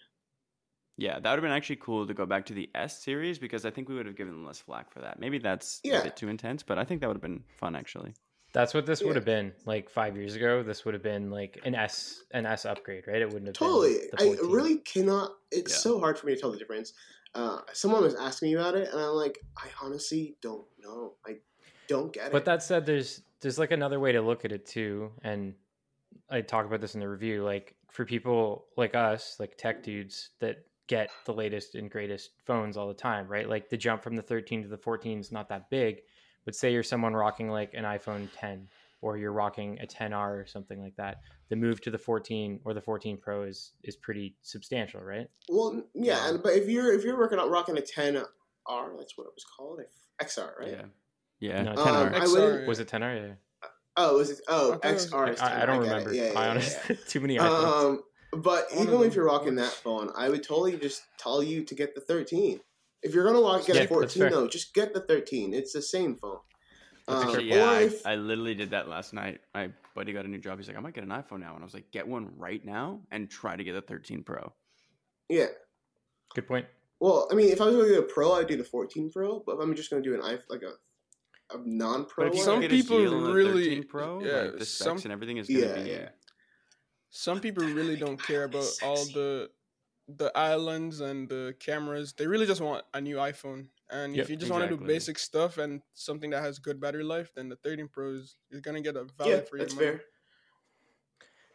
Yeah 0.98 1.14
that 1.18 1.30
would 1.30 1.38
have 1.38 1.42
been 1.42 1.50
actually 1.52 1.76
cool 1.76 2.06
to 2.06 2.12
go 2.12 2.26
back 2.26 2.44
to 2.44 2.52
the 2.52 2.68
s 2.74 3.02
series 3.02 3.38
because 3.38 3.64
i 3.64 3.70
think 3.70 3.88
we 3.88 3.94
would 3.94 4.04
have 4.04 4.16
given 4.16 4.34
them 4.34 4.44
less 4.44 4.58
flack 4.60 4.90
for 4.92 5.00
that 5.00 5.18
maybe 5.18 5.38
that's 5.38 5.80
Yeah. 5.82 6.00
a 6.00 6.02
bit 6.02 6.16
too 6.16 6.28
intense 6.28 6.62
but 6.62 6.76
i 6.78 6.84
think 6.84 7.00
that 7.00 7.06
would 7.06 7.16
have 7.16 7.22
been 7.22 7.44
fun 7.56 7.74
actually 7.74 8.12
That's 8.54 8.72
what 8.74 8.86
this 8.86 9.00
Yeah. 9.00 9.08
would 9.08 9.16
have 9.16 9.26
been 9.26 9.52
like 9.66 9.90
five 9.90 10.16
years 10.16 10.34
ago. 10.34 10.62
This 10.62 10.84
would 10.86 10.94
have 10.94 11.02
been 11.02 11.30
like 11.30 11.60
an 11.64 11.74
S 11.74 12.24
an 12.32 12.46
S 12.46 12.64
upgrade, 12.64 13.04
right? 13.06 13.20
It 13.20 13.26
wouldn't 13.28 13.46
have 13.48 13.54
Totally. 13.54 13.98
been 14.16 14.36
the 14.36 14.46
I 14.46 14.52
really 14.56 14.78
cannot. 14.78 15.36
It's 15.52 15.72
Yeah. 15.72 15.76
so 15.86 16.00
hard 16.00 16.18
for 16.18 16.26
me 16.26 16.34
to 16.34 16.40
tell 16.40 16.50
the 16.50 16.56
difference. 16.56 16.94
Uh, 17.34 17.58
someone 17.74 18.02
was 18.02 18.14
asking 18.14 18.48
me 18.48 18.54
about 18.54 18.74
it, 18.74 18.88
and 18.90 18.98
I'm 19.02 19.10
like, 19.24 19.36
I 19.58 19.68
honestly 19.82 20.38
don't 20.40 20.66
know. 20.78 21.16
I 21.26 21.32
don't 21.88 22.10
get 22.10 22.28
it. 22.28 22.32
But 22.32 22.46
that 22.46 22.62
said, 22.62 22.86
there's 22.86 23.20
there's 23.42 23.58
like 23.58 23.70
another 23.70 24.00
way 24.00 24.12
to 24.12 24.22
look 24.22 24.46
at 24.46 24.52
it 24.52 24.64
too, 24.64 25.12
and 25.22 25.54
I 26.30 26.40
talk 26.40 26.64
about 26.64 26.80
this 26.80 26.94
in 26.94 27.00
the 27.00 27.08
review. 27.08 27.44
Like 27.44 27.76
for 27.90 28.06
people 28.06 28.64
like 28.78 28.94
us, 28.94 29.36
like 29.38 29.58
tech 29.58 29.82
dudes 29.82 30.30
that 30.40 30.64
get 30.88 31.10
the 31.26 31.32
latest 31.32 31.74
and 31.76 31.90
greatest 31.90 32.30
phones 32.44 32.76
all 32.76 32.88
the 32.88 32.94
time, 32.94 33.28
right? 33.28 33.48
Like 33.48 33.68
the 33.68 33.76
jump 33.76 34.02
from 34.02 34.16
the 34.16 34.22
13 34.22 34.62
to 34.62 34.68
the 34.68 34.76
14 34.78 35.20
is 35.20 35.30
not 35.30 35.48
that 35.50 35.70
big, 35.70 36.00
but 36.44 36.54
say 36.54 36.72
you're 36.72 36.82
someone 36.82 37.14
rocking 37.14 37.48
like 37.50 37.74
an 37.74 37.84
iPhone 37.84 38.28
10 38.36 38.66
or 39.00 39.16
you're 39.16 39.32
rocking 39.32 39.78
a 39.80 39.86
10R 39.86 40.42
or 40.42 40.46
something 40.46 40.80
like 40.82 40.96
that. 40.96 41.18
The 41.50 41.56
move 41.56 41.80
to 41.82 41.90
the 41.90 41.98
14 41.98 42.60
or 42.64 42.74
the 42.74 42.80
14 42.80 43.18
Pro 43.18 43.44
is 43.44 43.72
is 43.84 43.96
pretty 43.96 44.34
substantial, 44.42 45.00
right? 45.00 45.28
well, 45.48 45.82
yeah, 45.94 46.28
and, 46.28 46.42
but 46.42 46.52
if 46.54 46.68
you're 46.68 46.92
if 46.92 47.04
you're 47.04 47.18
working 47.18 47.38
out 47.38 47.48
rocking 47.50 47.78
a 47.78 47.80
10R, 47.80 48.24
that's 48.98 49.16
what 49.16 49.26
it 49.26 49.32
was 49.34 49.44
called, 49.56 49.80
a 49.80 50.24
XR, 50.24 50.58
right? 50.58 50.68
yeah 50.70 50.82
yeah 51.40 51.62
No, 51.62 51.70
Um, 51.72 51.76
10R. 52.10 52.14
I 52.14 52.20
XR. 52.20 52.66
Was 52.66 52.80
it 52.80 52.88
10R? 52.88 53.28
Yeah. 53.28 53.34
Oh, 54.00 54.16
was 54.18 54.30
it? 54.30 54.40
Oh, 54.48 54.74
I 54.74 54.76
thought 54.76 54.84
it 54.84 54.92
was- 54.94 55.06
XR. 55.40 55.40
I, 55.42 55.62
I 55.62 55.66
don't 55.66 55.82
get 55.82 55.88
it. 55.88 55.90
remember. 55.90 56.14
Yeah, 56.14 56.32
yeah, 56.32 56.38
I 56.38 56.44
yeah, 56.44 56.50
honestly 56.50 56.80
yeah. 56.96 56.96
too 57.08 57.20
many 57.20 57.36
iPhones. 57.38 57.84
Um, 57.84 58.02
but 58.32 58.66
One 58.72 58.86
even 58.86 59.02
if 59.02 59.14
you're 59.14 59.26
rocking 59.26 59.54
that 59.56 59.72
phone, 59.72 60.10
I 60.16 60.28
would 60.28 60.42
totally 60.42 60.76
just 60.76 61.02
tell 61.18 61.42
you 61.42 61.64
to 61.64 61.74
get 61.74 61.94
the 61.94 62.00
13. 62.00 62.60
If 63.02 63.14
you're 63.14 63.24
gonna 63.24 63.40
walk, 63.40 63.66
get 63.66 63.76
Yeah, 63.76 63.82
a 63.82 63.86
14, 63.88 64.20
fair. 64.22 64.30
no, 64.30 64.48
just 64.48 64.74
get 64.74 64.92
the 64.94 65.00
13. 65.00 65.54
It's 65.54 65.72
the 65.72 65.82
same 65.82 66.16
phone. 66.16 66.38
Um, 67.06 67.26
Actually, 67.26 67.44
yeah, 67.50 67.64
or 67.64 67.68
I, 67.68 67.80
if, 67.84 68.06
I 68.06 68.16
literally 68.16 68.54
did 68.54 68.70
that 68.70 68.86
last 68.88 69.14
night. 69.14 69.40
My 69.54 69.70
buddy 69.94 70.12
got 70.12 70.26
a 70.26 70.28
new 70.28 70.36
job. 70.38 70.58
He's 70.58 70.68
like, 70.68 70.76
I 70.76 70.80
might 70.80 70.92
get 70.94 71.04
an 71.04 71.10
iPhone 71.10 71.40
now. 71.40 71.54
And 71.54 71.62
I 71.62 71.64
was 71.64 71.72
like, 71.72 71.90
get 71.90 72.06
one 72.06 72.28
right 72.36 72.62
now 72.62 73.00
and 73.10 73.30
try 73.30 73.56
to 73.56 73.64
get 73.64 73.72
the 73.72 73.80
13 73.80 74.22
Pro. 74.24 74.52
yeah. 75.30 75.46
Good 76.34 76.46
point. 76.46 76.66
Well, 77.00 77.26
I 77.30 77.34
mean, 77.34 77.48
if 77.48 77.62
I 77.62 77.64
was 77.64 77.76
going 77.76 77.88
to 77.88 77.94
do 77.94 78.00
a 78.00 78.02
Pro, 78.02 78.32
I'd 78.34 78.46
do 78.48 78.58
the 78.58 78.64
14 78.64 79.10
Pro. 79.10 79.38
But 79.46 79.54
if 79.54 79.60
I'm 79.62 79.74
just 79.74 79.88
going 79.88 80.02
to 80.02 80.08
do 80.08 80.14
an 80.14 80.20
iPhone, 80.20 80.42
like 80.50 80.62
a, 80.62 81.56
a 81.56 81.60
non-Pro 81.64 82.26
if 82.26 82.38
Some 82.40 82.60
people 82.60 82.98
a 82.98 83.00
deal 83.00 83.14
on 83.14 83.24
the 83.24 83.32
really- 83.32 83.82
Pro, 83.84 84.22
yeah, 84.22 84.32
like 84.42 84.58
the 84.58 84.66
specs 84.66 84.84
some- 84.84 84.98
and 85.04 85.12
everything 85.12 85.38
is 85.38 85.48
going 85.48 85.60
to 85.62 85.66
yeah, 85.66 85.82
be. 85.82 85.90
yeah. 85.90 86.08
Some 87.10 87.40
people 87.40 87.64
really 87.64 87.96
don't 87.96 88.22
care 88.22 88.44
about 88.44 88.68
all 88.82 89.04
the 89.06 89.50
the 90.08 90.36
islands 90.36 91.00
and 91.00 91.28
the 91.28 91.54
cameras. 91.60 92.14
They 92.14 92.26
really 92.26 92.46
just 92.46 92.60
want 92.60 92.84
a 92.94 93.00
new 93.00 93.16
iPhone. 93.16 93.68
And 93.90 94.14
Yep, 94.16 94.24
if 94.24 94.30
you 94.30 94.36
just 94.36 94.50
want 94.50 94.68
to 94.68 94.76
do 94.76 94.82
basic 94.84 95.18
stuff 95.18 95.58
and 95.58 95.82
something 95.94 96.30
that 96.30 96.42
has 96.42 96.58
good 96.58 96.80
battery 96.80 97.04
life, 97.04 97.30
then 97.34 97.48
the 97.48 97.56
13 97.56 97.88
Pro 97.88 98.14
is, 98.14 98.36
is 98.50 98.60
gonna 98.60 98.80
get 98.80 98.96
a 98.96 99.06
yeah, 99.24 99.24
value 99.24 99.42
for 99.42 99.56
your 99.56 99.66
that's 99.66 99.74
money. 99.74 99.86
fair. 99.92 100.00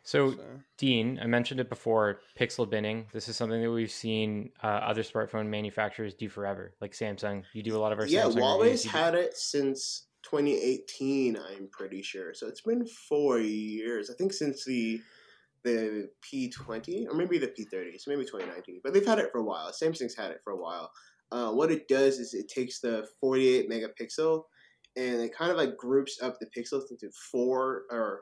So, 0.03 0.31
So, 0.31 0.59
Dean, 0.77 1.17
I 1.21 1.27
mentioned 1.27 1.59
it 1.61 1.69
before. 1.69 2.19
Pixel 2.37 2.69
binning. 2.69 3.07
This 3.13 3.29
is 3.29 3.37
something 3.37 3.61
that 3.61 3.71
we've 3.71 3.91
seen 3.91 4.51
uh, 4.61 4.67
other 4.67 5.01
smartphone 5.03 5.47
manufacturers 5.47 6.13
do 6.13 6.27
forever, 6.29 6.75
like 6.81 6.91
Samsung. 6.91 7.43
You 7.53 7.63
do 7.63 7.75
a 7.77 7.79
lot 7.79 7.93
of 7.93 7.99
our 7.99 8.05
Yeah, 8.05 8.23
Samsung 8.25 8.41
Huawei's 8.41 8.85
reviews. 8.85 8.85
Had 8.85 9.15
it 9.15 9.37
since 9.37 10.07
2018. 10.23 11.37
I'm 11.37 11.69
pretty 11.69 12.01
sure. 12.01 12.33
So 12.33 12.47
it's 12.47 12.61
been 12.61 12.85
four 12.85 13.39
years. 13.39 14.09
I 14.09 14.13
think 14.15 14.33
since 14.33 14.65
the 14.65 15.01
the 15.63 16.09
P20 16.23 17.07
or 17.09 17.15
maybe 17.15 17.37
the 17.37 17.47
P30. 17.47 17.99
So 17.99 18.11
maybe 18.11 18.25
2019. 18.25 18.81
But 18.83 18.93
they've 18.93 19.05
had 19.05 19.19
it 19.19 19.29
for 19.31 19.39
a 19.39 19.43
while. 19.43 19.71
Samsung's 19.71 20.15
had 20.15 20.31
it 20.31 20.41
for 20.43 20.53
a 20.53 20.61
while. 20.61 20.91
Uh, 21.31 21.51
what 21.51 21.71
it 21.71 21.87
does 21.87 22.19
is 22.19 22.33
it 22.33 22.47
takes 22.47 22.79
the 22.79 23.07
48 23.19 23.69
megapixel 23.69 24.43
and 24.95 25.21
it 25.21 25.35
kind 25.35 25.51
of 25.51 25.57
like 25.57 25.77
groups 25.77 26.19
up 26.21 26.37
the 26.39 26.47
pixels 26.55 26.91
into 26.91 27.09
four 27.31 27.83
or 27.89 28.21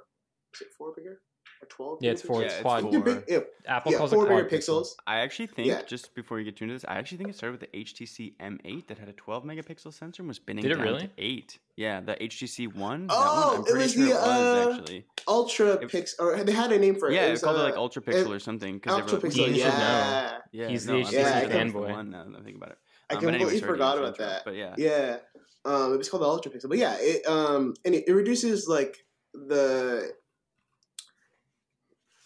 is 0.54 0.62
it 0.62 0.68
four 0.78 0.94
bigger 0.96 1.20
or 1.62 1.68
12? 1.68 1.98
Yeah, 2.02 2.12
it's 2.12 2.22
bigger 2.22 2.34
four. 2.34 2.42
Yeah, 2.42 2.46
it's 2.48 2.54
it's 2.56 2.62
quad. 2.62 2.82
four. 2.82 3.00
Big- 3.02 3.44
Apple 3.66 3.92
yeah, 3.92 3.98
calls 3.98 4.12
four 4.12 4.24
it 4.24 4.28
quad 4.28 4.50
bigger 4.50 4.58
pixels. 4.58 4.88
I 5.06 5.20
actually 5.20 5.48
think 5.48 5.68
Yeah. 5.68 5.82
just 5.84 6.14
before 6.16 6.40
you 6.40 6.46
get 6.46 6.62
into 6.62 6.74
this, 6.74 6.86
I 6.88 6.96
actually 6.96 7.20
think 7.20 7.30
it 7.30 7.36
started 7.36 7.60
with 7.62 7.72
the 7.72 7.78
HTC 7.78 8.34
M8 8.40 8.88
that 8.88 8.98
had 8.98 9.10
a 9.10 9.14
12 9.14 9.44
megapixel 9.44 9.94
sensor 9.94 10.22
and 10.24 10.28
was 10.28 10.40
binning 10.40 10.64
Did 10.64 10.72
it 10.74 10.76
down 10.76 10.84
really? 10.84 11.02
to 11.08 11.10
eight. 11.18 11.60
Yeah, 11.76 12.02
the 12.02 12.14
HTC 12.16 12.68
One. 12.76 13.08
that 13.08 13.16
Oh, 13.18 13.62
one, 13.62 13.70
it 13.70 13.78
was 13.78 13.94
sure 13.94 14.04
the, 14.06 14.12
it 14.12 14.14
was 14.16 14.24
uh, 14.28 14.76
actually. 14.80 15.06
Ultra 15.28 15.78
Pixel, 15.78 16.14
or 16.20 16.44
they 16.44 16.52
had 16.52 16.72
a 16.72 16.80
name 16.80 16.96
for 16.96 17.10
it. 17.10 17.14
Yeah, 17.14 17.26
it 17.26 17.28
it 17.30 17.32
was, 17.32 17.44
called 17.44 17.58
it 17.58 17.64
like 17.64 17.76
uh, 17.76 17.82
Ultra 17.82 18.02
Pixel 18.02 18.26
it- 18.32 18.36
or 18.36 18.40
something. 18.40 18.82
Ultra 18.88 19.06
they 19.06 19.14
were- 19.28 19.30
Pixel, 19.34 19.46
should 19.48 19.56
yeah. 19.56 19.70
know. 19.70 20.38
Yeah, 20.52 20.68
He's 20.68 20.86
no, 20.86 20.94
the 20.94 21.00
I'm 21.00 21.06
HTC 21.06 21.10
pretty 21.12 21.18
Yeah, 21.22 21.36
I 21.38 21.42
sure 21.42 21.50
it 21.50 21.74
fanboy. 21.74 21.92
One 21.92 22.10
now 22.12 22.24
that 22.26 22.40
I 22.40 22.44
think 22.44 22.58
about 22.58 22.70
it. 22.72 22.78
I 23.10 23.14
Um, 23.16 23.20
but 23.24 23.28
anyways, 23.34 23.42
completely 23.52 23.68
forgot 23.68 23.98
interrupt, 23.98 24.20
about 24.20 24.30
that. 24.30 24.42
But 24.46 24.56
yeah, 24.56 24.76
Yeah, 24.78 25.18
um, 25.66 25.94
it 25.94 25.98
was 25.98 26.10
called 26.10 26.24
the 26.24 26.28
Ultra 26.28 26.52
Pixel. 26.52 26.70
But 26.70 26.78
yeah, 26.78 26.96
it 27.00 27.26
um 27.28 27.74
and 27.86 27.96
it, 27.96 28.06
it 28.08 28.14
reduces 28.14 28.68
like 28.68 28.98
the. 29.34 30.12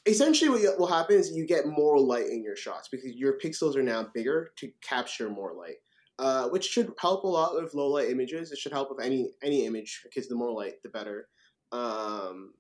Essentially, 0.08 0.50
what 0.50 0.80
will 0.80 0.88
happen 0.88 1.16
is 1.16 1.32
you 1.32 1.48
get 1.48 1.66
more 1.66 2.00
light 2.00 2.28
in 2.28 2.44
your 2.44 2.56
shots 2.56 2.88
because 2.90 3.16
your 3.16 3.40
pixels 3.40 3.76
are 3.76 3.84
now 3.84 4.08
bigger 4.14 4.52
to 4.58 4.72
capture 4.82 5.30
more 5.30 5.54
light, 5.54 5.78
uh, 6.20 6.48
which 6.50 6.66
should 6.66 6.94
help 7.00 7.24
a 7.24 7.28
lot 7.28 7.56
with 7.56 7.74
low 7.74 7.88
light 7.88 8.10
images. 8.10 8.52
It 8.52 8.60
should 8.60 8.72
help 8.72 8.90
with 8.90 9.04
any 9.04 9.32
any 9.42 9.66
image 9.66 10.02
because 10.04 10.28
the 10.28 10.36
more 10.36 10.52
light, 10.52 10.82
the 10.84 10.90
better. 10.90 11.28
Um, 11.72 12.54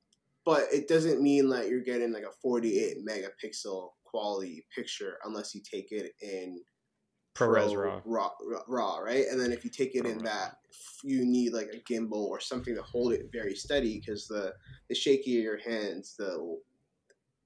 but 0.43 0.65
it 0.71 0.87
doesn't 0.87 1.21
mean 1.21 1.49
that 1.49 1.69
you're 1.69 1.81
getting 1.81 2.13
like 2.13 2.23
a 2.23 2.31
48 2.41 3.05
megapixel 3.05 3.89
quality 4.03 4.65
picture 4.73 5.17
unless 5.25 5.53
you 5.53 5.61
take 5.61 5.91
it 5.91 6.13
in 6.21 6.61
ProRes 7.35 7.75
RAW. 7.75 8.01
raw, 8.05 8.31
raw, 8.41 8.61
raw, 8.67 8.97
right? 8.97 9.25
And 9.29 9.39
then 9.39 9.51
if 9.51 9.65
you 9.65 9.69
take 9.69 9.95
it 9.95 10.05
in 10.05 10.19
that, 10.19 10.57
you 11.03 11.25
need 11.25 11.51
like 11.51 11.69
a 11.73 11.91
gimbal 11.91 12.27
or 12.27 12.39
something 12.39 12.73
to 12.75 12.81
hold 12.81 13.11
it 13.11 13.29
very 13.33 13.55
steady 13.55 13.99
because 13.99 14.27
the 14.27 14.53
the 14.87 14.95
shakier 14.95 15.43
your 15.43 15.59
hands, 15.59 16.15
the 16.17 16.57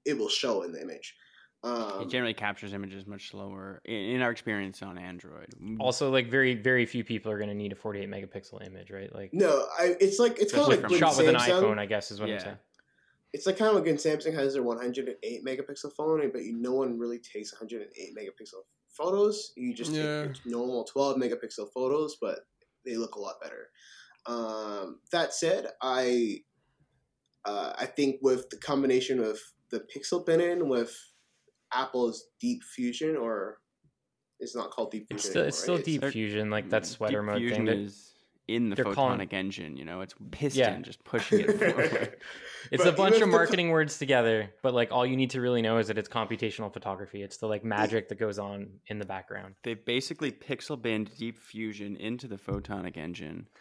it 0.04 0.18
will 0.18 0.28
show 0.28 0.62
in 0.62 0.72
the 0.72 0.80
image. 0.80 1.14
Um, 1.62 2.00
it 2.02 2.08
generally 2.08 2.32
captures 2.32 2.72
images 2.72 3.06
much 3.06 3.30
slower 3.30 3.82
in, 3.84 3.94
in 3.94 4.22
our 4.22 4.30
experience 4.30 4.82
on 4.82 4.96
Android. 4.96 5.52
Also, 5.78 6.10
like 6.10 6.30
very 6.30 6.54
very 6.54 6.86
few 6.86 7.04
people 7.04 7.30
are 7.30 7.36
going 7.36 7.50
to 7.50 7.54
need 7.54 7.72
a 7.72 7.76
48 7.76 8.08
megapixel 8.08 8.66
image, 8.66 8.90
right? 8.90 9.14
Like 9.14 9.30
no, 9.34 9.66
I, 9.78 9.94
it's 10.00 10.18
like 10.18 10.38
it's 10.38 10.52
kind 10.52 10.62
of 10.62 10.68
like 10.68 10.80
from 10.80 10.92
when 10.92 10.98
shot 11.00 11.16
with 11.18 11.28
an 11.28 11.34
iPhone, 11.34 11.78
I 11.78 11.84
guess 11.86 12.10
is 12.10 12.20
what 12.20 12.30
I'm 12.30 12.40
saying. 12.40 12.58
It's 13.32 13.46
like 13.46 13.58
kind 13.58 13.68
of 13.68 13.76
like 13.76 13.84
when 13.84 13.96
Samsung 13.96 14.34
has 14.34 14.54
their 14.54 14.62
108 14.62 15.44
megapixel 15.44 15.92
phone, 15.96 16.30
but 16.32 16.42
you, 16.42 16.56
no 16.56 16.72
one 16.72 16.98
really 16.98 17.18
takes 17.18 17.52
108 17.52 18.16
megapixel 18.16 18.62
photos. 18.88 19.52
You 19.56 19.72
just 19.72 19.92
Yeah. 19.92 20.22
take 20.24 20.36
normal 20.46 20.84
12 20.84 21.16
megapixel 21.16 21.68
photos, 21.72 22.16
but 22.20 22.40
they 22.84 22.96
look 22.96 23.14
a 23.14 23.20
lot 23.20 23.40
better. 23.40 23.68
Um, 24.26 25.00
that 25.12 25.32
said, 25.32 25.68
I 25.80 26.40
uh, 27.44 27.74
I 27.78 27.86
think 27.86 28.16
with 28.22 28.50
the 28.50 28.56
combination 28.56 29.20
of 29.22 29.38
the 29.70 29.84
pixel 29.94 30.24
binning 30.24 30.68
with 30.68 30.94
Apple's 31.72 32.24
Deep 32.40 32.62
Fusion, 32.62 33.16
or 33.16 33.58
it's 34.40 34.56
not 34.56 34.70
called 34.70 34.90
Deep 34.90 35.06
Fusion. 35.08 35.16
It's 35.16 35.28
still 35.28 35.44
it's 35.44 35.58
still 35.58 35.76
right? 35.76 35.84
deep 35.84 36.00
They're- 36.00 36.10
fusion, 36.10 36.50
like 36.50 36.70
that 36.70 36.82
Deep 36.84 36.92
sweater 36.92 37.22
mode 37.22 37.38
Fusion 37.38 37.66
thing. 37.66 37.84
Is 37.84 38.06
in 38.48 38.68
the 38.68 38.74
they're 38.74 38.84
photonic 38.86 38.94
calling- 38.94 39.28
engine. 39.30 39.76
You 39.76 39.84
know, 39.84 40.00
it's 40.00 40.12
piston 40.32 40.58
Yeah. 40.60 40.80
just 40.80 41.04
pushing 41.04 41.40
it 41.40 41.52
forward. 41.58 42.16
It's 42.72 42.82
But 42.82 42.92
a 42.92 42.96
bunch 42.96 43.14
of 43.16 43.22
if 43.22 43.26
the- 43.28 43.30
marketing 43.30 43.70
words 43.70 43.98
together, 43.98 44.50
but 44.62 44.74
like 44.74 44.90
all 44.90 45.06
you 45.06 45.16
need 45.16 45.30
to 45.30 45.40
really 45.40 45.62
know 45.62 45.78
is 45.78 45.86
that 45.86 45.98
it's 45.98 46.08
computational 46.08 46.72
photography. 46.72 47.22
It's 47.22 47.36
the 47.36 47.46
like 47.46 47.62
magic 47.64 48.08
that 48.08 48.18
goes 48.18 48.40
on 48.40 48.80
in 48.88 48.98
the 48.98 49.04
background. 49.04 49.54
They 49.62 49.74
basically 49.74 50.32
pixel 50.32 50.80
binned 50.82 51.16
Deep 51.16 51.38
Fusion 51.38 51.94
into 51.96 52.26
the 52.26 52.36
photonic 52.38 52.96
engine. 52.96 53.46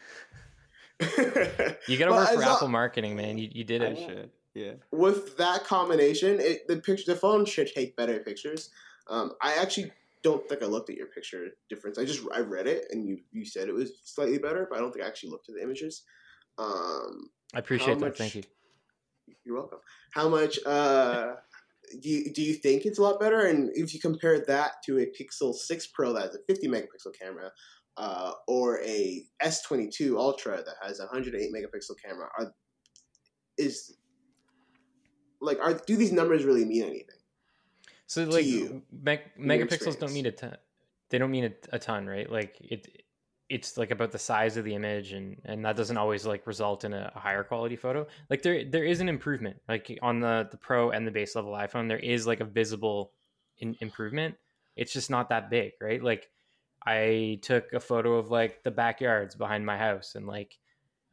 You 1.87 1.97
got 1.97 2.05
to 2.05 2.11
But 2.11 2.11
work 2.11 2.27
for 2.29 2.33
as 2.33 2.45
lo- 2.45 2.55
Apple 2.55 2.67
marketing, 2.67 3.15
man. 3.15 3.37
You, 3.37 3.47
you 3.51 3.63
did 3.63 3.81
I 3.83 3.85
it. 3.87 4.31
Should. 4.55 4.61
Yeah. 4.61 4.73
with 4.91 5.37
that 5.37 5.63
combination, 5.63 6.39
it, 6.39 6.67
the 6.67 6.77
picture, 6.77 7.13
the 7.13 7.19
phone 7.19 7.45
should 7.45 7.67
take 7.67 7.95
better 7.95 8.19
pictures. 8.19 8.69
Um, 9.07 9.33
I 9.41 9.53
actually 9.55 9.91
don't 10.23 10.47
think 10.49 10.61
I 10.61 10.65
looked 10.65 10.89
at 10.89 10.97
your 10.97 11.07
picture 11.07 11.47
difference. 11.69 11.97
I 11.97 12.05
just 12.05 12.21
I 12.33 12.39
read 12.39 12.67
it 12.67 12.87
and 12.91 13.07
you 13.07 13.19
you 13.31 13.45
said 13.45 13.69
it 13.69 13.73
was 13.73 13.91
slightly 14.03 14.37
better, 14.37 14.67
but 14.69 14.77
I 14.77 14.81
don't 14.81 14.91
think 14.91 15.05
I 15.05 15.07
actually 15.07 15.31
looked 15.31 15.49
at 15.49 15.55
the 15.55 15.63
images. 15.63 16.03
Um, 16.57 17.29
I 17.53 17.59
appreciate 17.59 17.95
How 17.95 18.05
that. 18.05 18.17
Thank 18.17 18.35
you. 18.35 18.43
you're 19.45 19.55
welcome. 19.55 19.79
How 20.13 20.27
much 20.27 20.59
uh, 20.65 21.35
do 22.01 22.09
you, 22.09 22.33
do 22.33 22.41
you 22.41 22.53
think 22.53 22.85
it's 22.85 22.99
a 22.99 23.01
lot 23.01 23.19
better? 23.19 23.45
And 23.45 23.69
if 23.73 23.93
you 23.93 23.99
compare 23.99 24.39
that 24.45 24.83
to 24.85 24.99
a 24.99 25.05
Pixel 25.05 25.53
Six 25.53 25.87
Pro 25.87 26.13
that 26.13 26.23
has 26.23 26.35
a 26.35 26.39
50 26.47 26.67
megapixel 26.67 27.17
camera, 27.19 27.51
uh, 27.97 28.31
or 28.47 28.81
a 28.81 29.23
S22 29.43 30.15
Ultra 30.17 30.57
that 30.57 30.75
has 30.81 30.99
a 30.99 31.05
108 31.05 31.51
megapixel 31.53 31.95
camera, 32.03 32.29
are, 32.37 32.53
is 33.57 33.95
like 35.41 35.59
are 35.59 35.73
do 35.73 35.95
these 35.97 36.11
numbers 36.11 36.43
really 36.43 36.65
mean 36.65 36.83
anything? 36.83 37.15
So 38.07 38.23
like 38.23 38.45
you, 38.45 38.81
your 39.05 39.19
megapixels 39.39 39.99
don't 39.99 40.13
mean 40.13 40.25
a 40.25 40.31
ton. 40.31 40.57
They 41.09 41.17
don't 41.17 41.31
mean 41.31 41.45
a, 41.45 41.75
a 41.75 41.79
ton, 41.79 42.07
right? 42.07 42.29
Like 42.29 42.57
it, 42.59 43.03
it's 43.49 43.77
like 43.77 43.91
about 43.91 44.11
the 44.11 44.19
size 44.19 44.57
of 44.57 44.65
the 44.65 44.75
image, 44.75 45.11
and 45.11 45.37
and 45.45 45.65
that 45.65 45.75
doesn't 45.75 45.97
always 45.97 46.25
like 46.25 46.45
result 46.47 46.83
in 46.83 46.93
a, 46.93 47.11
a 47.15 47.19
higher 47.19 47.43
quality 47.43 47.75
photo. 47.75 48.07
Like 48.29 48.41
there 48.41 48.63
there 48.63 48.83
is 48.83 48.99
an 48.99 49.09
improvement, 49.09 49.57
like 49.67 49.97
on 50.01 50.19
the 50.19 50.47
the 50.49 50.57
Pro 50.57 50.91
and 50.91 51.05
the 51.05 51.11
base 51.11 51.35
level 51.35 51.51
iPhone, 51.51 51.87
there 51.87 51.99
is 51.99 52.27
like 52.27 52.39
a 52.39 52.45
visible 52.45 53.11
in, 53.57 53.75
improvement. 53.79 54.35
It's 54.75 54.93
just 54.93 55.09
not 55.09 55.29
that 55.29 55.49
big, 55.49 55.73
right? 55.81 56.01
Like 56.01 56.29
I 56.85 57.39
took 57.41 57.73
a 57.73 57.79
photo 57.79 58.13
of 58.15 58.29
like 58.29 58.63
the 58.63 58.71
backyards 58.71 59.35
behind 59.35 59.65
my 59.65 59.77
house, 59.77 60.15
and 60.15 60.27
like 60.27 60.57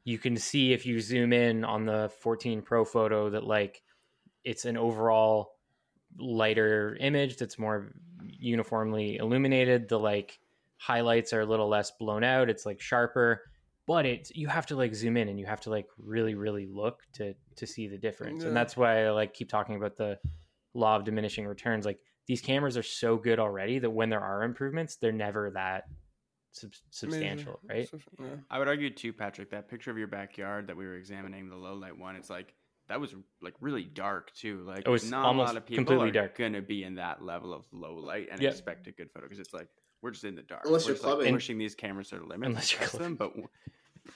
you 0.04 0.18
can 0.18 0.36
see 0.36 0.72
if 0.72 0.86
you 0.86 1.00
zoom 1.00 1.32
in 1.32 1.64
on 1.64 1.84
the 1.84 2.10
14 2.20 2.62
Pro 2.62 2.84
photo 2.84 3.30
that 3.30 3.44
like 3.44 3.82
it's 4.46 4.64
an 4.64 4.76
overall 4.76 5.52
lighter 6.18 6.96
image 7.00 7.36
that's 7.36 7.58
more 7.58 7.92
uniformly 8.22 9.16
illuminated. 9.16 9.88
The 9.88 9.98
like 9.98 10.38
highlights 10.78 11.32
are 11.32 11.40
a 11.40 11.46
little 11.46 11.68
less 11.68 11.90
blown 11.98 12.24
out. 12.24 12.48
It's 12.48 12.64
like 12.64 12.80
sharper 12.80 13.42
but 13.86 14.04
it's 14.04 14.34
you 14.34 14.48
have 14.48 14.66
to 14.66 14.76
like 14.76 14.94
zoom 14.94 15.16
in 15.16 15.28
and 15.28 15.38
you 15.38 15.46
have 15.46 15.60
to 15.60 15.70
like 15.70 15.86
really 15.98 16.34
really 16.34 16.66
look 16.66 17.02
to 17.12 17.34
to 17.54 17.66
see 17.66 17.86
the 17.86 17.98
difference. 17.98 18.42
Yeah. 18.42 18.48
and 18.48 18.56
that's 18.56 18.76
why 18.76 19.06
i 19.06 19.10
like 19.10 19.32
keep 19.32 19.48
talking 19.48 19.76
about 19.76 19.96
the 19.96 20.18
law 20.74 20.96
of 20.96 21.04
diminishing 21.04 21.46
returns. 21.46 21.86
Like 21.86 22.00
these 22.26 22.40
cameras 22.40 22.76
are 22.76 22.82
so 22.82 23.16
good 23.16 23.38
already 23.38 23.78
that 23.78 23.90
when 23.90 24.10
there 24.10 24.20
are 24.20 24.42
improvements 24.42 24.96
they're 24.96 25.12
never 25.12 25.50
that 25.52 25.84
sub- 26.50 26.72
substantial 26.90 27.60
right? 27.68 27.88
Yeah. 28.18 28.26
I 28.50 28.58
would 28.58 28.68
argue 28.68 28.90
too, 28.90 29.12
Patrick, 29.12 29.50
that 29.50 29.68
picture 29.68 29.90
of 29.90 29.98
your 29.98 30.08
backyard 30.08 30.66
that 30.66 30.76
we 30.76 30.84
were 30.84 30.96
examining, 30.96 31.48
the 31.48 31.56
low 31.56 31.74
light 31.74 31.96
one, 31.96 32.16
it's 32.16 32.30
like 32.30 32.54
that 32.88 33.00
was 33.00 33.14
like 33.42 33.54
really 33.60 33.84
dark 33.84 34.32
too. 34.34 34.62
Like 34.66 34.80
It 34.86 34.88
was 34.88 35.10
not 35.10 35.24
almost 35.24 35.50
a 35.50 35.54
lot 35.54 35.56
of 35.56 35.66
people 35.66 35.84
completely 35.84 36.10
are 36.10 36.22
dark. 36.22 36.38
gonna 36.38 36.62
be 36.62 36.84
in 36.84 36.94
that 36.96 37.22
level 37.22 37.52
of 37.52 37.64
low 37.72 37.96
light 37.96 38.28
and 38.30 38.40
Yep. 38.40 38.52
expect 38.52 38.86
a 38.86 38.92
good 38.92 39.10
photo 39.10 39.26
because 39.26 39.40
it's 39.40 39.52
like 39.54 39.68
we're 40.02 40.10
just 40.12 40.24
in 40.24 40.34
the 40.34 40.42
dark. 40.42 40.62
Unless 40.66 40.84
we're 40.84 40.94
you're 40.94 41.02
just, 41.02 41.18
like, 41.18 41.32
pushing 41.32 41.58
these 41.58 41.74
cameras 41.74 42.10
to 42.10 42.18
the 42.18 42.24
limit. 42.24 42.48
Unless 42.48 42.72
you're 42.72 42.80
test 42.80 42.98
them, 42.98 43.16
but 43.16 43.32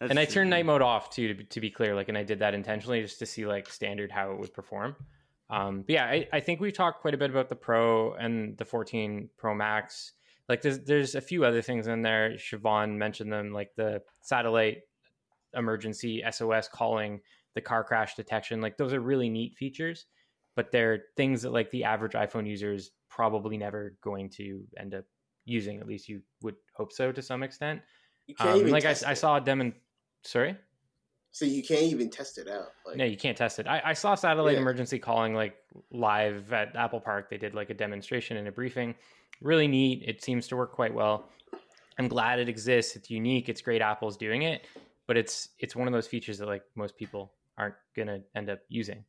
and 0.00 0.18
I 0.18 0.24
turned 0.24 0.50
night 0.50 0.66
mode 0.66 0.82
off 0.82 1.10
too, 1.10 1.28
to 1.28 1.34
be, 1.34 1.44
to 1.44 1.60
be 1.60 1.70
clear. 1.70 1.94
Like, 1.94 2.08
and 2.08 2.18
I 2.18 2.22
did 2.22 2.40
that 2.40 2.54
intentionally 2.54 3.00
just 3.02 3.18
to 3.20 3.26
see 3.26 3.46
like 3.46 3.68
standard 3.68 4.10
how 4.10 4.32
it 4.32 4.38
would 4.38 4.54
perform. 4.54 4.96
Um, 5.50 5.82
but 5.82 5.90
yeah, 5.92 6.04
I, 6.06 6.28
I 6.32 6.40
think 6.40 6.60
we've 6.60 6.72
talked 6.72 7.00
quite 7.02 7.14
a 7.14 7.18
bit 7.18 7.30
about 7.30 7.48
the 7.48 7.56
Pro 7.56 8.14
and 8.14 8.56
the 8.56 8.64
14 8.64 9.28
Pro 9.36 9.54
Max. 9.54 10.12
Like, 10.48 10.62
there's 10.62 10.80
there's 10.80 11.14
a 11.14 11.20
few 11.20 11.44
other 11.44 11.62
things 11.62 11.86
in 11.86 12.02
there. 12.02 12.34
Siobhan 12.36 12.96
mentioned 12.96 13.32
them, 13.32 13.52
like 13.52 13.70
the 13.76 14.02
satellite 14.22 14.78
emergency 15.56 16.22
SOS 16.30 16.68
calling, 16.68 17.20
the 17.54 17.60
car 17.60 17.84
crash 17.84 18.14
detection. 18.14 18.60
Like, 18.60 18.76
those 18.76 18.92
are 18.92 19.00
really 19.00 19.28
neat 19.28 19.54
features, 19.56 20.06
but 20.56 20.70
they're 20.72 21.04
things 21.16 21.42
that 21.42 21.50
like 21.52 21.70
the 21.70 21.84
average 21.84 22.12
iPhone 22.12 22.46
user 22.46 22.72
is 22.72 22.90
probably 23.08 23.56
never 23.56 23.96
going 24.02 24.28
to 24.30 24.64
end 24.78 24.94
up 24.94 25.04
using. 25.44 25.80
At 25.80 25.86
least 25.86 26.08
you 26.08 26.20
would 26.42 26.56
hope 26.74 26.92
so 26.92 27.12
to 27.12 27.22
some 27.22 27.42
extent. 27.42 27.80
You 28.26 28.34
can't 28.34 28.50
Um, 28.50 28.60
even 28.60 28.72
like 28.72 28.84
I, 28.84 28.94
I 29.06 29.14
saw 29.14 29.36
a 29.36 29.40
demo. 29.40 29.72
Sorry. 30.22 30.56
so 31.32 31.44
you 31.44 31.62
can't 31.62 31.82
even 31.82 32.08
test 32.10 32.38
it 32.38 32.48
out. 32.48 32.68
Like, 32.86 32.96
No, 32.96 33.04
you 33.04 33.16
can't 33.16 33.36
test 33.36 33.58
it. 33.58 33.66
I, 33.66 33.82
I 33.84 33.92
saw 33.92 34.14
satellite 34.14 34.54
Yeah. 34.54 34.60
emergency 34.60 34.98
calling 34.98 35.34
like 35.34 35.56
live 35.90 36.52
at 36.52 36.74
Apple 36.76 37.00
Park. 37.00 37.28
They 37.28 37.36
did 37.38 37.54
like 37.54 37.70
a 37.70 37.74
demonstration 37.74 38.36
and 38.38 38.48
a 38.48 38.52
briefing. 38.52 38.94
Really 39.42 39.68
neat. 39.68 40.02
It 40.06 40.22
seems 40.24 40.46
to 40.48 40.56
work 40.56 40.72
quite 40.72 40.94
well. 40.94 41.28
I'm 41.98 42.08
glad 42.08 42.38
it 42.38 42.48
exists. 42.48 42.96
It's 42.96 43.10
unique. 43.10 43.48
It's 43.48 43.60
great. 43.60 43.82
Apple's 43.82 44.16
doing 44.16 44.42
it, 44.42 44.66
but 45.06 45.16
it's 45.16 45.48
it's 45.58 45.76
one 45.76 45.86
of 45.86 45.92
those 45.92 46.06
features 46.06 46.38
that 46.38 46.46
like 46.46 46.62
most 46.74 46.96
people 46.96 47.32
aren't 47.56 47.74
gonna 47.96 48.20
end 48.34 48.50
up 48.50 48.60
using. 48.68 49.04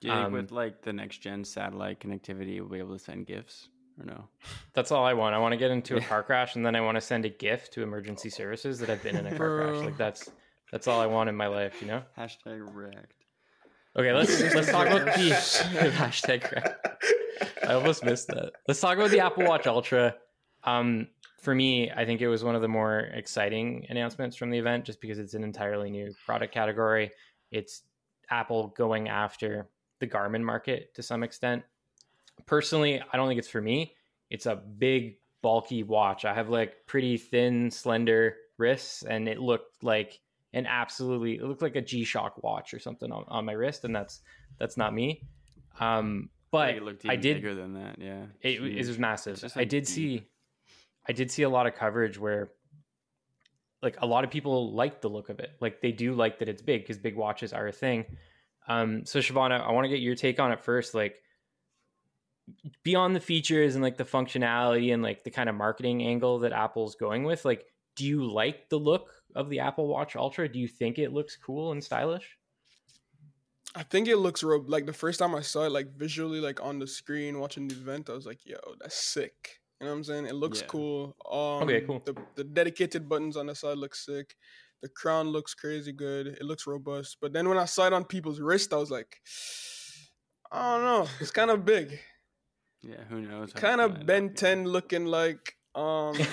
Do 0.00 0.08
you 0.08 0.14
think 0.14 0.26
um, 0.26 0.32
with 0.32 0.52
like 0.52 0.82
the 0.82 0.92
next 0.92 1.18
gen 1.18 1.44
satellite 1.44 2.00
connectivity, 2.00 2.60
we'll 2.60 2.68
be 2.68 2.78
able 2.78 2.98
to 2.98 3.02
send 3.02 3.26
gifs? 3.26 3.68
or 3.98 4.06
no? 4.06 4.28
That's 4.74 4.92
all 4.92 5.04
I 5.04 5.14
want. 5.14 5.34
I 5.34 5.38
want 5.38 5.52
to 5.52 5.56
get 5.56 5.70
into 5.70 5.96
a 5.96 6.00
car 6.12 6.22
crash 6.22 6.56
and 6.56 6.64
then 6.64 6.76
I 6.76 6.80
want 6.80 6.96
to 6.96 7.00
send 7.00 7.24
a 7.24 7.28
gift 7.28 7.72
to 7.74 7.82
emergency 7.82 8.30
services 8.30 8.78
that 8.80 8.90
I've 8.90 9.02
been 9.02 9.16
in 9.16 9.26
a 9.26 9.36
car 9.36 9.62
crash. 9.62 9.84
Like 9.84 9.96
that's 9.96 10.30
that's 10.72 10.86
all 10.86 11.00
I 11.00 11.06
want 11.06 11.28
in 11.28 11.36
my 11.36 11.46
life, 11.46 11.80
you 11.80 11.88
know? 11.88 12.02
Hashtag 12.18 12.66
wrecked. 12.74 13.24
Okay, 13.98 14.12
let's 14.12 14.40
let's 14.54 14.70
talk 14.70 14.86
about 14.88 15.06
the 15.06 15.10
hashtag 15.96 16.42
correct. 16.42 17.04
I 17.66 17.74
almost 17.74 18.04
missed 18.04 18.28
that. 18.28 18.52
Let's 18.68 18.80
talk 18.80 18.96
about 18.96 19.10
the 19.10 19.20
Apple 19.20 19.44
Watch 19.44 19.66
Ultra. 19.66 20.14
Um, 20.64 21.08
for 21.46 21.54
me, 21.54 21.92
I 21.92 22.04
think 22.04 22.20
it 22.20 22.26
was 22.26 22.42
one 22.42 22.56
of 22.56 22.60
the 22.60 22.66
more 22.66 22.98
exciting 23.14 23.86
announcements 23.88 24.34
from 24.34 24.50
the 24.50 24.58
event, 24.58 24.84
just 24.84 25.00
because 25.00 25.20
it's 25.20 25.34
an 25.34 25.44
entirely 25.44 25.90
new 25.90 26.12
product 26.24 26.52
category. 26.52 27.12
It's 27.52 27.82
Apple 28.30 28.74
going 28.76 29.08
after 29.08 29.68
the 30.00 30.08
Garmin 30.08 30.42
market 30.42 30.92
to 30.96 31.04
some 31.04 31.22
extent. 31.22 31.62
Personally, 32.46 33.00
I 33.00 33.16
don't 33.16 33.28
think 33.28 33.38
it's 33.38 33.46
for 33.46 33.60
me. 33.60 33.94
It's 34.28 34.46
a 34.46 34.56
big, 34.56 35.18
bulky 35.40 35.84
watch. 35.84 36.24
I 36.24 36.34
have 36.34 36.48
like 36.48 36.84
pretty 36.88 37.16
thin, 37.16 37.70
slender 37.70 38.34
wrists, 38.58 39.04
and 39.04 39.28
it 39.28 39.38
looked 39.38 39.84
like 39.84 40.18
an 40.52 40.66
absolutely 40.66 41.36
it 41.36 41.44
looked 41.44 41.62
like 41.62 41.76
a 41.76 41.80
G-Shock 41.80 42.42
watch 42.42 42.74
or 42.74 42.80
something 42.80 43.12
on, 43.12 43.24
on 43.28 43.44
my 43.44 43.52
wrist, 43.52 43.84
and 43.84 43.94
that's 43.94 44.20
that's 44.58 44.76
not 44.76 44.92
me. 44.92 45.22
Um, 45.78 46.28
but 46.50 46.70
it 46.70 46.82
looked 46.82 47.06
I 47.08 47.14
did 47.14 47.36
bigger 47.36 47.54
than 47.54 47.74
that. 47.74 48.00
Yeah, 48.00 48.24
it, 48.40 48.60
it 48.60 48.84
was 48.88 48.98
massive. 48.98 49.38
Just, 49.38 49.56
I 49.56 49.62
did 49.62 49.84
deep. 49.84 49.86
see, 49.86 50.26
I 51.08 51.12
did 51.12 51.30
see 51.30 51.42
a 51.42 51.48
lot 51.48 51.66
of 51.66 51.74
coverage 51.74 52.18
where, 52.18 52.50
like, 53.82 53.96
a 54.00 54.06
lot 54.06 54.24
of 54.24 54.30
people 54.30 54.74
like 54.74 55.00
the 55.00 55.08
look 55.08 55.28
of 55.28 55.40
it. 55.40 55.52
Like, 55.60 55.80
they 55.80 55.92
do 55.92 56.14
like 56.14 56.38
that 56.40 56.48
it's 56.48 56.62
big 56.62 56.82
because 56.82 56.98
big 56.98 57.16
watches 57.16 57.52
are 57.52 57.68
a 57.68 57.72
thing. 57.72 58.04
Um, 58.68 59.04
so 59.04 59.20
Shavana, 59.20 59.60
I 59.60 59.72
want 59.72 59.84
to 59.84 59.88
get 59.88 60.00
your 60.00 60.16
take 60.16 60.40
on 60.40 60.52
it 60.52 60.60
first. 60.60 60.94
Like, 60.94 61.22
beyond 62.82 63.14
the 63.14 63.20
features 63.20 63.74
and 63.74 63.82
like 63.82 63.96
the 63.96 64.04
functionality 64.04 64.94
and 64.94 65.02
like 65.02 65.24
the 65.24 65.30
kind 65.30 65.48
of 65.48 65.54
marketing 65.54 66.02
angle 66.02 66.40
that 66.40 66.52
Apple's 66.52 66.94
going 66.94 67.24
with, 67.24 67.44
like, 67.44 67.64
do 67.96 68.04
you 68.04 68.30
like 68.30 68.68
the 68.68 68.78
look 68.78 69.10
of 69.34 69.50
the 69.50 69.60
Apple 69.60 69.88
Watch 69.88 70.16
Ultra? 70.16 70.48
Do 70.48 70.58
you 70.58 70.68
think 70.68 70.98
it 70.98 71.12
looks 71.12 71.36
cool 71.36 71.72
and 71.72 71.82
stylish? 71.82 72.36
I 73.74 73.82
think 73.82 74.08
it 74.08 74.16
looks 74.16 74.42
real. 74.42 74.64
Like 74.66 74.86
the 74.86 74.92
first 74.92 75.18
time 75.18 75.34
I 75.34 75.40
saw 75.42 75.64
it, 75.64 75.72
like 75.72 75.94
visually, 75.96 76.40
like 76.40 76.62
on 76.62 76.78
the 76.78 76.86
screen 76.86 77.38
watching 77.38 77.68
the 77.68 77.74
event, 77.74 78.08
I 78.08 78.14
was 78.14 78.26
like, 78.26 78.46
"Yo, 78.46 78.56
that's 78.80 78.96
sick." 78.96 79.60
You 79.80 79.86
know 79.86 79.92
what 79.92 79.98
I'm 79.98 80.04
saying? 80.04 80.26
It 80.26 80.34
looks 80.34 80.60
Yeah. 80.60 80.66
cool. 80.68 81.16
Um, 81.30 81.62
Okay, 81.68 81.82
cool. 81.82 82.00
The 82.04 82.14
the 82.34 82.44
dedicated 82.44 83.08
buttons 83.08 83.36
on 83.36 83.46
the 83.46 83.54
side 83.54 83.76
look 83.78 83.94
sick. 83.94 84.34
The 84.82 84.88
crown 84.88 85.28
looks 85.28 85.54
crazy 85.54 85.92
good. 85.92 86.26
It 86.28 86.42
looks 86.44 86.66
robust. 86.66 87.16
But 87.20 87.32
then 87.32 87.48
when 87.48 87.58
I 87.58 87.64
saw 87.66 87.86
it 87.86 87.92
on 87.92 88.04
people's 88.04 88.40
wrist, 88.40 88.72
I 88.72 88.76
was 88.76 88.90
like, 88.90 89.20
I 90.52 90.76
don't 90.76 90.84
know. 90.84 91.08
It's 91.20 91.30
kind 91.30 91.50
of 91.50 91.64
big. 91.64 91.98
Yeah, 92.82 93.02
who 93.08 93.20
knows? 93.20 93.52
Kind 93.52 93.80
of 93.80 93.92
gonna 93.94 94.04
Ben 94.04 94.22
end 94.24 94.30
up, 94.30 94.42
yeah. 94.42 94.48
10 94.54 94.64
looking 94.68 95.06
like. 95.06 95.54
Um, 95.74 96.14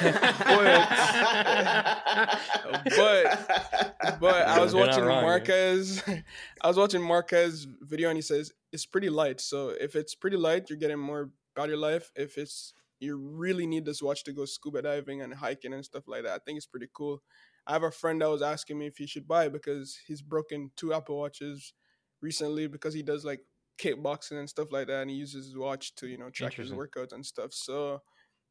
but 2.96 4.20
but 4.20 4.48
I 4.48 4.60
was 4.60 4.74
You're 4.74 4.86
watching 4.86 5.04
wrong, 5.04 5.22
man. 5.24 5.26
Marques. 5.26 6.02
I 6.62 6.68
was 6.68 6.78
watching 6.78 7.02
Marques 7.02 7.66
video, 7.82 8.10
and 8.10 8.18
he 8.18 8.22
says 8.22 8.52
it's 8.72 8.86
pretty 8.86 9.10
light. 9.10 9.42
So 9.42 9.70
if 9.70 9.96
it's 9.96 10.16
pretty 10.16 10.38
light, 10.38 10.70
you're 10.70 10.80
getting 10.80 11.00
more 11.00 11.30
battery 11.56 11.76
life. 11.76 12.12
If 12.16 12.38
it's 12.38 12.74
you 13.04 13.18
really 13.18 13.68
need 13.68 13.86
this 13.86 14.02
watch 14.02 14.24
to 14.24 14.34
go 14.34 14.46
scuba 14.46 14.82
diving 14.82 15.22
and 15.22 15.34
hiking 15.34 15.74
and 15.74 15.86
stuff 15.86 16.04
like 16.08 16.24
that, 16.24 16.34
I 16.34 16.40
think 16.46 16.58
it's 16.58 16.66
pretty 16.66 16.88
cool. 16.94 17.22
I 17.68 17.74
have 17.74 17.84
a 17.84 17.92
friend 17.92 18.22
that 18.22 18.30
was 18.30 18.42
asking 18.42 18.80
me 18.80 18.88
if 18.88 18.98
he 18.98 19.08
should 19.08 19.28
buy 19.28 19.46
it 19.46 19.54
because 19.54 19.98
he's 20.08 20.22
broken 20.22 20.72
two 20.76 20.94
Apple 20.94 21.18
watches 21.18 21.74
recently 22.22 22.68
because 22.68 22.94
he 22.94 23.04
does 23.04 23.24
like 23.24 23.42
kickboxing 23.78 24.40
and 24.40 24.50
stuff 24.50 24.72
like 24.72 24.88
that, 24.88 25.02
and 25.02 25.12
he 25.12 25.18
uses 25.18 25.46
his 25.48 25.58
watch 25.58 25.96
to 25.96 26.08
you 26.08 26.18
know 26.18 26.30
track 26.30 26.54
his 26.54 26.72
workouts 26.72 27.14
and 27.14 27.26
stuff. 27.26 27.54
So 27.54 28.02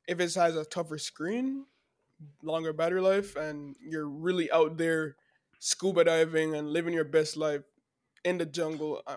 if 0.06 0.20
it 0.20 0.34
has 0.34 0.56
a 0.56 0.64
tougher 0.64 0.98
screen, 0.98 1.66
longer 2.42 2.72
battery 2.72 3.00
life, 3.00 3.36
and 3.36 3.76
you're 3.80 4.08
really 4.08 4.50
out 4.50 4.76
there 4.78 5.16
scuba 5.58 6.04
diving 6.04 6.54
and 6.54 6.70
living 6.70 6.94
your 6.94 7.04
best 7.04 7.36
life 7.36 7.62
in 8.24 8.38
the 8.38 8.46
jungle, 8.46 9.02
uh, 9.06 9.16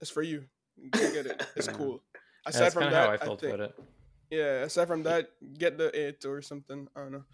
it's 0.00 0.10
for 0.10 0.22
you. 0.22 0.44
Get 0.92 1.26
it. 1.26 1.46
It's 1.56 1.66
Yeah. 1.66 1.72
cool. 1.76 2.02
Yeah, 2.14 2.20
Aside 2.50 2.60
that's 2.60 2.74
from 2.74 2.90
that, 2.90 3.06
how 3.06 3.10
I 3.10 3.16
felt 3.16 3.40
think, 3.40 3.54
about 3.54 3.70
it. 3.70 3.78
Yeah. 4.30 4.62
Aside 4.64 4.88
from 4.88 5.02
that, 5.04 5.28
get 5.58 5.78
the 5.78 5.88
it 6.08 6.24
or 6.24 6.42
something. 6.42 6.88
I 6.96 7.00
don't 7.00 7.12
know. 7.12 7.24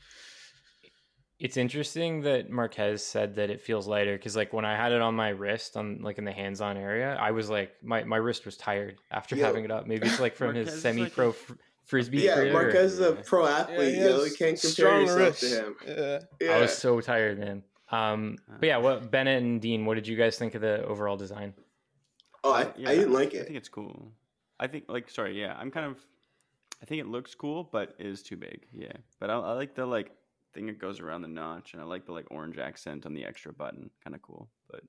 It's 1.38 1.56
interesting 1.56 2.20
that 2.22 2.50
Marques 2.50 3.02
said 3.02 3.34
that 3.34 3.50
it 3.50 3.60
feels 3.60 3.88
lighter 3.88 4.16
because, 4.16 4.36
like, 4.36 4.52
when 4.52 4.64
I 4.64 4.76
had 4.76 4.92
it 4.92 5.00
on 5.02 5.16
my 5.16 5.30
wrist, 5.30 5.76
on 5.76 5.98
like 6.00 6.18
in 6.18 6.24
the 6.24 6.30
hands-on 6.30 6.76
area, 6.76 7.16
I 7.18 7.32
was 7.32 7.50
like, 7.50 7.72
my, 7.82 8.04
my 8.04 8.16
wrist 8.18 8.44
was 8.46 8.56
tired 8.56 8.98
after 9.10 9.34
Yo. 9.34 9.44
having 9.44 9.64
it 9.64 9.72
up. 9.72 9.88
Maybe 9.88 10.06
it's 10.06 10.20
like 10.20 10.36
from 10.36 10.54
Marques 10.54 10.70
his 10.70 10.82
semi-pro 10.82 11.30
a- 11.30 11.32
fr- 11.32 11.54
frisbee 11.84 12.18
yeah, 12.20 12.36
career. 12.36 12.52
Marques 12.52 12.74
is 12.92 13.00
a 13.00 13.14
Yeah. 13.14 13.22
pro 13.26 13.46
athlete. 13.46 13.94
he 13.94 14.00
you 14.00 14.08
know, 14.08 14.22
you 14.22 14.30
can't 14.38 14.60
compare 14.60 14.70
strong 14.70 15.00
yourself 15.00 15.18
wrists. 15.18 15.40
to 15.50 15.64
him. 15.64 15.76
Yeah. 15.84 16.18
Yeah. 16.40 16.56
I 16.56 16.60
was 16.60 16.78
so 16.78 17.00
tired, 17.00 17.40
man. 17.40 17.64
Um, 17.90 18.36
but 18.60 18.66
yeah, 18.68 18.76
what 18.76 19.10
Bennett 19.10 19.42
and 19.42 19.60
Dean, 19.60 19.84
what 19.84 19.94
did 19.96 20.06
you 20.06 20.16
guys 20.16 20.38
think 20.38 20.54
of 20.54 20.60
the 20.60 20.84
overall 20.84 21.16
design? 21.16 21.54
oh, 22.44 22.52
I, 22.52 22.72
Yeah, 22.76 22.88
I 22.90 22.94
didn't 22.94 23.12
like 23.12 23.34
it 23.34 23.40
I 23.42 23.44
think 23.46 23.56
it's 23.56 23.68
cool. 23.68 24.12
I 24.60 24.68
think 24.68 24.84
like 24.88 25.10
sorry, 25.10 25.40
yeah, 25.40 25.56
I'm 25.58 25.72
kind 25.72 25.86
of. 25.86 25.96
I 26.82 26.84
think 26.84 27.00
it 27.00 27.06
looks 27.06 27.34
cool, 27.34 27.68
but 27.70 27.94
it 27.98 28.06
is 28.06 28.22
too 28.22 28.36
big. 28.36 28.66
Yeah, 28.72 28.92
but 29.20 29.30
I, 29.30 29.34
I 29.34 29.52
like 29.52 29.74
the 29.74 29.86
like 29.86 30.10
thing 30.52 30.66
that 30.66 30.78
goes 30.80 31.00
around 31.00 31.22
the 31.22 31.28
notch, 31.28 31.72
and 31.74 31.80
I 31.80 31.84
like 31.84 32.04
the 32.06 32.12
like 32.12 32.26
orange 32.30 32.58
accent 32.58 33.06
on 33.06 33.14
the 33.14 33.24
extra 33.24 33.52
button. 33.52 33.88
Kind 34.02 34.16
of 34.16 34.22
cool, 34.22 34.48
but 34.70 34.82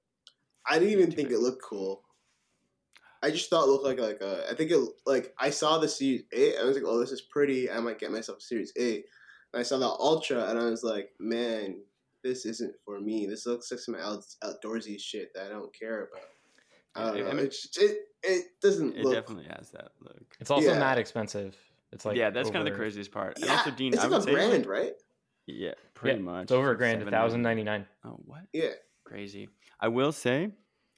I 0.67 0.79
didn't 0.79 0.91
even 0.93 1.11
think 1.11 1.29
big. 1.29 1.37
it 1.37 1.41
looked 1.41 1.61
cool. 1.61 2.03
I 3.21 3.29
just 3.29 3.49
thought 3.49 3.63
it 3.65 3.69
looked 3.69 3.85
like 3.85 3.99
like 3.99 4.21
a. 4.21 4.49
I 4.49 4.55
think 4.55 4.71
it 4.71 4.79
like 5.05 5.33
I 5.37 5.49
saw 5.51 5.77
the 5.77 5.87
Series 5.87 6.23
Eight. 6.33 6.55
I 6.59 6.63
was 6.65 6.75
like, 6.75 6.83
oh, 6.85 6.99
this 6.99 7.11
is 7.11 7.21
pretty. 7.21 7.69
I 7.69 7.79
might 7.79 7.99
get 7.99 8.11
myself 8.11 8.39
a 8.39 8.41
Series 8.41 8.73
Eight. 8.75 9.05
And 9.53 9.59
I 9.59 9.63
saw 9.63 9.77
the 9.77 9.85
Ultra, 9.85 10.49
and 10.49 10.57
I 10.57 10.63
was 10.65 10.83
like, 10.83 11.11
man, 11.19 11.77
this 12.23 12.45
isn't 12.47 12.73
for 12.83 12.99
me. 12.99 13.27
This 13.27 13.45
looks 13.45 13.69
like 13.71 13.79
some 13.79 13.95
out, 13.95 14.25
outdoorsy 14.43 14.99
shit 14.99 15.31
that 15.35 15.45
I 15.45 15.49
don't 15.49 15.71
care 15.77 16.09
about. 16.09 16.23
I 16.95 17.03
don't 17.07 17.17
Yeah, 17.17 17.23
know. 17.25 17.29
I 17.29 17.33
mean- 17.35 17.45
it's 17.45 17.77
it 17.77 17.97
it 18.23 18.45
doesn't 18.61 18.95
it 18.97 19.03
look. 19.03 19.13
definitely 19.13 19.45
has 19.57 19.69
that 19.69 19.91
look. 20.01 20.35
It's 20.39 20.49
also 20.49 20.73
Yeah. 20.73 20.79
mad 20.79 20.97
expensive. 20.97 21.55
It's 21.93 22.05
like 22.05 22.17
yeah, 22.17 22.29
that's 22.29 22.49
kind 22.49 22.67
of 22.67 22.71
the 22.73 22.77
craziest 22.77 23.11
part. 23.11 23.39
And 23.39 23.49
also, 23.49 23.71
Dean, 23.71 23.93
it's 23.93 24.01
I 24.03 24.07
like 24.07 24.11
would 24.11 24.19
a 24.19 24.23
say 24.23 24.31
grand, 24.33 24.51
like- 24.51 24.67
right? 24.67 24.93
Yeah, 25.45 25.73
pretty 25.93 26.19
Yeah, 26.19 26.23
much. 26.25 26.43
It's 26.43 26.51
over 26.53 26.71
a 26.71 26.77
grand, 26.77 27.01
a 27.01 27.09
thousand 27.11 27.41
ninety 27.41 27.63
nine. 27.63 27.85
Oh, 28.05 28.19
what? 28.25 28.43
Yeah. 28.53 28.69
Crazy. 29.03 29.49
I 29.79 29.89
will 29.89 30.11
say, 30.13 30.51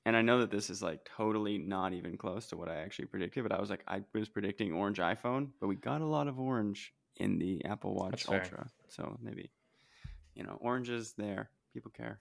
and 0.05 0.15
I 0.15 0.21
know 0.21 0.39
that 0.41 0.51
this 0.51 0.69
is 0.69 0.81
like 0.83 1.03
totally 1.17 1.57
not 1.57 1.93
even 1.93 2.15
close 2.17 2.47
to 2.47 2.57
what 2.57 2.69
I 2.69 2.75
actually 2.75 3.05
predicted, 3.05 3.41
but 3.43 3.51
I 3.51 3.59
was 3.59 3.69
like, 3.71 3.83
I 3.87 4.03
was 4.13 4.29
predicting 4.29 4.71
orange 4.73 4.99
iPhone, 4.99 5.49
but 5.59 5.67
we 5.67 5.75
got 5.75 6.01
a 6.01 6.05
lot 6.05 6.27
of 6.27 6.39
orange 6.39 6.93
in 7.17 7.39
the 7.39 7.65
Apple 7.65 7.95
Watch 7.95 8.11
That's 8.11 8.25
fair. 8.25 8.41
Ultra. 8.43 8.67
So 8.89 9.17
maybe, 9.21 9.49
you 10.35 10.43
know, 10.43 10.57
orange 10.61 10.89
is 10.89 11.13
there. 11.17 11.49
People 11.73 11.91
care. 11.91 12.19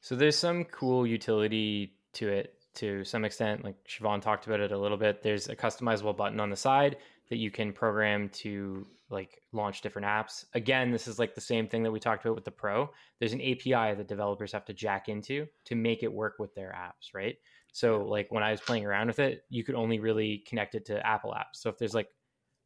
So 0.00 0.14
there's 0.14 0.36
some 0.38 0.64
cool 0.64 1.06
utility 1.06 1.94
to 2.14 2.28
it 2.28 2.54
to 2.74 3.04
some 3.04 3.24
extent. 3.24 3.64
Like 3.64 3.76
Siobhan 3.88 4.22
talked 4.22 4.46
about 4.46 4.60
it 4.60 4.70
a 4.70 4.78
little 4.78 4.96
bit. 4.96 5.22
There's 5.22 5.48
a 5.48 5.56
customizable 5.56 6.16
button 6.16 6.38
on 6.40 6.50
the 6.50 6.56
side 6.56 6.98
that 7.32 7.38
you 7.38 7.50
can 7.50 7.72
program 7.72 8.28
to 8.28 8.86
like 9.08 9.40
launch 9.52 9.80
different 9.80 10.04
apps. 10.04 10.44
Again, 10.52 10.90
this 10.90 11.08
is 11.08 11.18
like 11.18 11.34
the 11.34 11.40
same 11.40 11.66
thing 11.66 11.82
that 11.82 11.90
we 11.90 11.98
talked 11.98 12.26
about 12.26 12.34
with 12.34 12.44
the 12.44 12.50
Pro. 12.50 12.90
There's 13.18 13.32
an 13.32 13.40
API 13.40 13.94
that 13.94 14.06
developers 14.06 14.52
have 14.52 14.66
to 14.66 14.74
jack 14.74 15.08
into 15.08 15.46
to 15.64 15.74
make 15.74 16.02
it 16.02 16.12
work 16.12 16.34
with 16.38 16.54
their 16.54 16.76
apps, 16.78 17.14
right? 17.14 17.36
So 17.72 18.04
like 18.04 18.30
when 18.30 18.42
I 18.42 18.50
was 18.50 18.60
playing 18.60 18.84
around 18.84 19.06
with 19.06 19.18
it, 19.18 19.44
you 19.48 19.64
could 19.64 19.76
only 19.76 19.98
really 19.98 20.44
connect 20.46 20.74
it 20.74 20.84
to 20.86 21.06
Apple 21.06 21.34
apps. 21.34 21.54
So 21.54 21.70
if 21.70 21.78
there's 21.78 21.94
like 21.94 22.08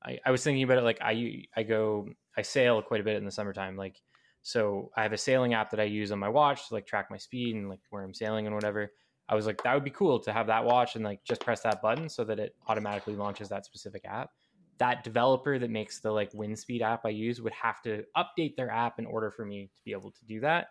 I, 0.04 0.18
I 0.26 0.32
was 0.32 0.42
thinking 0.42 0.64
about 0.64 0.78
it 0.78 0.82
like 0.82 0.98
I 1.00 1.44
I 1.56 1.62
go 1.62 2.08
I 2.36 2.42
sail 2.42 2.82
quite 2.82 3.00
a 3.00 3.04
bit 3.04 3.18
in 3.18 3.24
the 3.24 3.30
summertime. 3.30 3.76
Like 3.76 4.02
so 4.42 4.90
I 4.96 5.04
have 5.04 5.12
a 5.12 5.16
sailing 5.16 5.54
app 5.54 5.70
that 5.70 5.80
I 5.80 5.84
use 5.84 6.10
on 6.10 6.18
my 6.18 6.28
watch 6.28 6.66
to 6.66 6.74
like 6.74 6.88
track 6.88 7.06
my 7.08 7.18
speed 7.18 7.54
and 7.54 7.68
like 7.68 7.82
where 7.90 8.02
I'm 8.02 8.14
sailing 8.14 8.46
and 8.46 8.54
whatever. 8.56 8.90
I 9.28 9.36
was 9.36 9.46
like, 9.46 9.62
that 9.62 9.74
would 9.74 9.84
be 9.84 9.90
cool 9.90 10.18
to 10.18 10.32
have 10.32 10.48
that 10.48 10.64
watch 10.64 10.96
and 10.96 11.04
like 11.04 11.22
just 11.22 11.40
press 11.40 11.60
that 11.60 11.82
button 11.82 12.08
so 12.08 12.24
that 12.24 12.40
it 12.40 12.56
automatically 12.66 13.14
launches 13.14 13.48
that 13.50 13.64
specific 13.64 14.02
app. 14.04 14.30
That 14.78 15.04
developer 15.04 15.58
that 15.58 15.70
makes 15.70 16.00
the 16.00 16.10
like 16.10 16.32
wind 16.34 16.58
speed 16.58 16.82
app 16.82 17.06
I 17.06 17.10
use 17.10 17.40
would 17.40 17.52
have 17.52 17.80
to 17.82 18.04
update 18.16 18.56
their 18.56 18.70
app 18.70 18.98
in 18.98 19.06
order 19.06 19.30
for 19.30 19.44
me 19.44 19.70
to 19.74 19.82
be 19.84 19.92
able 19.92 20.10
to 20.10 20.24
do 20.26 20.40
that. 20.40 20.68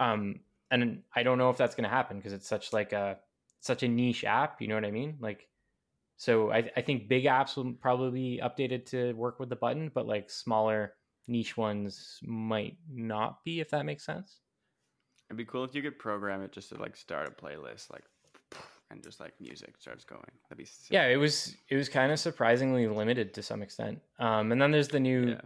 Um, 0.00 0.40
and 0.70 1.02
I 1.14 1.22
don't 1.22 1.38
know 1.38 1.50
if 1.50 1.56
that's 1.56 1.74
going 1.74 1.84
to 1.84 1.94
happen 1.94 2.16
because 2.16 2.32
it's 2.32 2.48
such 2.48 2.72
like 2.72 2.92
a 2.92 3.18
such 3.60 3.82
a 3.82 3.88
niche 3.88 4.24
app. 4.24 4.60
You 4.60 4.68
know 4.68 4.74
what 4.74 4.84
I 4.84 4.90
mean? 4.90 5.16
Like, 5.20 5.48
so 6.16 6.50
I, 6.50 6.70
I 6.76 6.80
think 6.80 7.08
big 7.08 7.24
apps 7.24 7.56
will 7.56 7.72
probably 7.74 8.10
be 8.10 8.40
updated 8.42 8.86
to 8.86 9.12
work 9.12 9.38
with 9.38 9.48
the 9.48 9.56
button, 9.56 9.90
but 9.94 10.06
like 10.06 10.30
smaller 10.30 10.94
niche 11.26 11.56
ones 11.56 12.18
might 12.22 12.76
not 12.92 13.44
be. 13.44 13.60
If 13.60 13.70
that 13.70 13.86
makes 13.86 14.04
sense. 14.04 14.38
It'd 15.28 15.38
be 15.38 15.44
cool 15.44 15.64
if 15.64 15.74
you 15.74 15.82
could 15.82 15.98
program 15.98 16.42
it 16.42 16.52
just 16.52 16.68
to 16.70 16.76
like 16.76 16.96
start 16.96 17.28
a 17.28 17.30
playlist, 17.30 17.90
like, 17.90 18.04
and 18.90 19.02
just 19.02 19.20
like 19.20 19.32
music 19.40 19.74
starts 19.78 20.04
going. 20.04 20.22
That'd 20.48 20.58
be 20.58 20.64
sick. 20.64 20.90
Yeah, 20.90 21.06
it 21.06 21.16
was 21.16 21.56
it 21.68 21.76
was 21.76 21.88
kind 21.88 22.12
of 22.12 22.18
surprisingly 22.18 22.86
limited 22.86 23.34
to 23.34 23.42
some 23.42 23.62
extent. 23.62 24.00
Um, 24.18 24.52
and 24.52 24.60
then 24.60 24.70
there's 24.70 24.88
the 24.88 25.00
new 25.00 25.30
Yeah. 25.30 25.40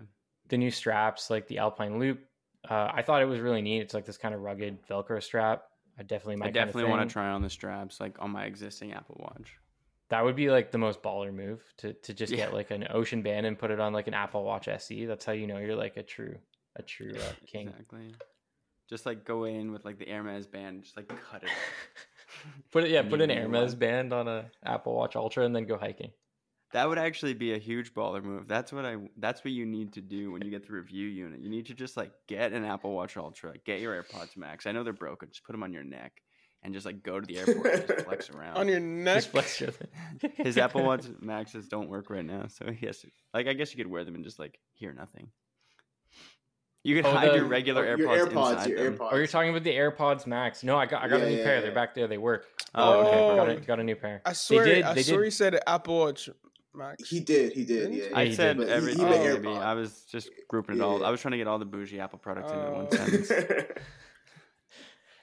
the 0.48 0.56
new 0.58 0.70
straps 0.70 1.30
like 1.30 1.46
the 1.48 1.58
Alpine 1.58 1.98
Loop. 1.98 2.20
Uh, 2.68 2.90
I 2.92 3.02
thought 3.02 3.22
it 3.22 3.26
was 3.26 3.40
really 3.40 3.62
neat. 3.62 3.80
It's 3.80 3.94
like 3.94 4.04
this 4.04 4.16
kind 4.18 4.34
of 4.34 4.42
rugged 4.42 4.78
Velcro 4.88 5.22
strap. 5.22 5.64
I 5.98 6.02
definitely 6.02 6.34
I 6.34 6.46
might 6.46 6.54
definitely 6.54 6.84
want 6.84 7.08
to 7.08 7.12
try 7.12 7.28
on 7.30 7.42
the 7.42 7.50
straps, 7.50 8.00
like 8.00 8.20
on 8.20 8.30
my 8.30 8.44
existing 8.44 8.92
Apple 8.92 9.16
Watch. 9.20 9.56
That 10.10 10.24
would 10.24 10.36
be 10.36 10.50
like 10.50 10.70
the 10.70 10.78
most 10.78 11.02
baller 11.02 11.32
move 11.32 11.62
to 11.78 11.92
to 11.92 12.14
just 12.14 12.32
Yeah. 12.32 12.38
get 12.46 12.54
like 12.54 12.70
an 12.70 12.86
Ocean 12.90 13.22
band 13.22 13.46
and 13.46 13.58
put 13.58 13.70
it 13.70 13.78
on 13.80 13.92
like 13.92 14.06
an 14.08 14.14
Apple 14.14 14.42
Watch 14.44 14.68
SE. 14.68 15.04
That's 15.06 15.24
how 15.24 15.32
you 15.32 15.46
know 15.46 15.58
you're 15.58 15.76
like 15.76 15.96
a 15.96 16.02
true 16.02 16.36
a 16.76 16.82
true 16.82 17.14
uh, 17.16 17.32
king. 17.46 17.68
Exactly. 17.68 18.14
Just 18.88 19.04
like 19.06 19.24
go 19.24 19.44
in 19.44 19.70
with 19.72 19.84
like 19.84 19.98
the 19.98 20.06
Hermes 20.06 20.46
band, 20.46 20.82
just 20.84 20.96
like 20.96 21.08
cut 21.08 21.42
it. 21.42 21.50
Put 22.72 22.84
it 22.84 22.90
yeah, 22.90 23.02
put 23.02 23.20
an 23.20 23.28
need 23.28 23.38
Hermes 23.38 23.72
one. 23.72 23.78
band 23.78 24.12
on 24.12 24.28
a 24.28 24.50
Apple 24.64 24.94
Watch 24.94 25.16
Ultra 25.16 25.44
and 25.44 25.54
then 25.54 25.64
go 25.64 25.76
hiking. 25.78 26.10
That 26.72 26.88
would 26.88 26.98
actually 26.98 27.32
be 27.32 27.54
a 27.54 27.58
huge 27.58 27.94
baller 27.94 28.22
move. 28.22 28.46
That's 28.46 28.72
what 28.72 28.84
I. 28.84 28.96
That's 29.16 29.42
what 29.44 29.52
you 29.52 29.64
need 29.64 29.94
to 29.94 30.02
do 30.02 30.30
when 30.30 30.42
you 30.42 30.50
get 30.50 30.66
the 30.66 30.72
review 30.74 31.06
unit. 31.06 31.40
You 31.40 31.48
need 31.48 31.66
to 31.66 31.74
just 31.74 31.96
like 31.96 32.12
get 32.26 32.52
an 32.52 32.64
Apple 32.64 32.92
Watch 32.94 33.16
Ultra, 33.16 33.54
get 33.64 33.80
your 33.80 34.02
AirPods 34.02 34.36
Max. 34.36 34.66
I 34.66 34.72
know 34.72 34.84
they're 34.84 34.92
broken. 34.92 35.30
Just 35.30 35.44
put 35.44 35.52
them 35.52 35.62
on 35.62 35.72
your 35.72 35.84
neck 35.84 36.20
and 36.62 36.74
just 36.74 36.84
like 36.84 37.02
go 37.02 37.20
to 37.20 37.26
the 37.26 37.38
airport 37.38 37.66
and 37.66 37.86
just 37.86 38.04
flex 38.04 38.30
around. 38.34 38.56
On 38.56 38.68
your 38.68 38.80
neck. 38.80 39.16
Just 39.16 39.30
flex 39.30 39.60
your. 39.60 39.70
His 40.36 40.58
Apple 40.58 40.82
Watch 40.84 41.06
Maxes 41.20 41.68
don't 41.68 41.88
work 41.88 42.10
right 42.10 42.24
now, 42.24 42.46
so 42.48 42.70
he 42.70 42.86
has 42.86 42.98
to. 43.00 43.08
Like, 43.32 43.46
I 43.46 43.54
guess 43.54 43.72
you 43.72 43.78
could 43.82 43.90
wear 43.90 44.04
them 44.04 44.14
and 44.14 44.24
just 44.24 44.38
like 44.38 44.58
hear 44.74 44.92
nothing. 44.92 45.28
You 46.88 46.94
could 46.96 47.04
Oh, 47.04 47.10
hide 47.12 47.30
the- 47.32 47.34
your 47.36 47.44
regular 47.44 47.84
Oh, 47.86 47.96
AirPods, 47.96 47.98
your 47.98 48.26
AirPods, 48.26 48.52
inside 48.52 48.70
your 48.70 48.84
them. 48.84 48.96
AirPods. 48.96 49.08
Oh, 49.12 49.16
you're 49.16 49.26
talking 49.26 49.50
about 49.50 49.64
the 49.64 49.74
AirPods 49.74 50.26
Max. 50.26 50.64
No, 50.64 50.78
I 50.78 50.86
got 50.86 51.02
I 51.02 51.08
got 51.08 51.20
a 51.20 51.28
new 51.28 51.36
yeah, 51.36 51.44
pair. 51.44 51.54
yeah. 51.56 51.60
They're 51.60 51.74
back 51.74 51.94
there. 51.94 52.06
They 52.06 52.16
work. 52.16 52.46
Oh, 52.74 53.00
okay. 53.00 53.18
Oh. 53.18 53.36
Got, 53.36 53.48
a, 53.50 53.56
got 53.56 53.80
a 53.80 53.84
new 53.84 53.94
pair. 53.96 54.22
I 54.24 54.32
swear, 54.32 54.64
they 54.64 54.74
did. 54.76 54.84
I 54.84 54.94
They 54.94 55.02
swear 55.02 55.18
did. 55.20 55.24
he 55.26 55.30
said 55.30 55.60
Apple 55.66 55.98
Watch 55.98 56.30
Max. 56.74 57.08
He 57.10 57.20
did. 57.20 57.52
He 57.52 57.64
did. 57.66 57.90
Didn't 57.90 58.10
Yeah. 58.10 58.18
I 58.18 58.30
said 58.32 58.56
did. 58.56 58.68
But 58.68 58.82
he- 58.84 58.94
he 58.94 59.04
meant 59.04 59.22
maybe. 59.42 59.48
AirPods. 59.48 59.62
I 59.62 59.74
was 59.74 60.00
just 60.10 60.30
grouping 60.48 60.76
it 60.76 60.80
all. 60.80 61.04
I 61.04 61.10
was 61.10 61.20
trying 61.20 61.32
to 61.32 61.38
get 61.38 61.46
all 61.46 61.58
the 61.58 61.66
bougie 61.66 62.00
Apple 62.00 62.18
products 62.18 62.50
into 62.52 62.70
one 62.70 62.88
Oh. 62.90 62.96
sentence. 62.96 63.30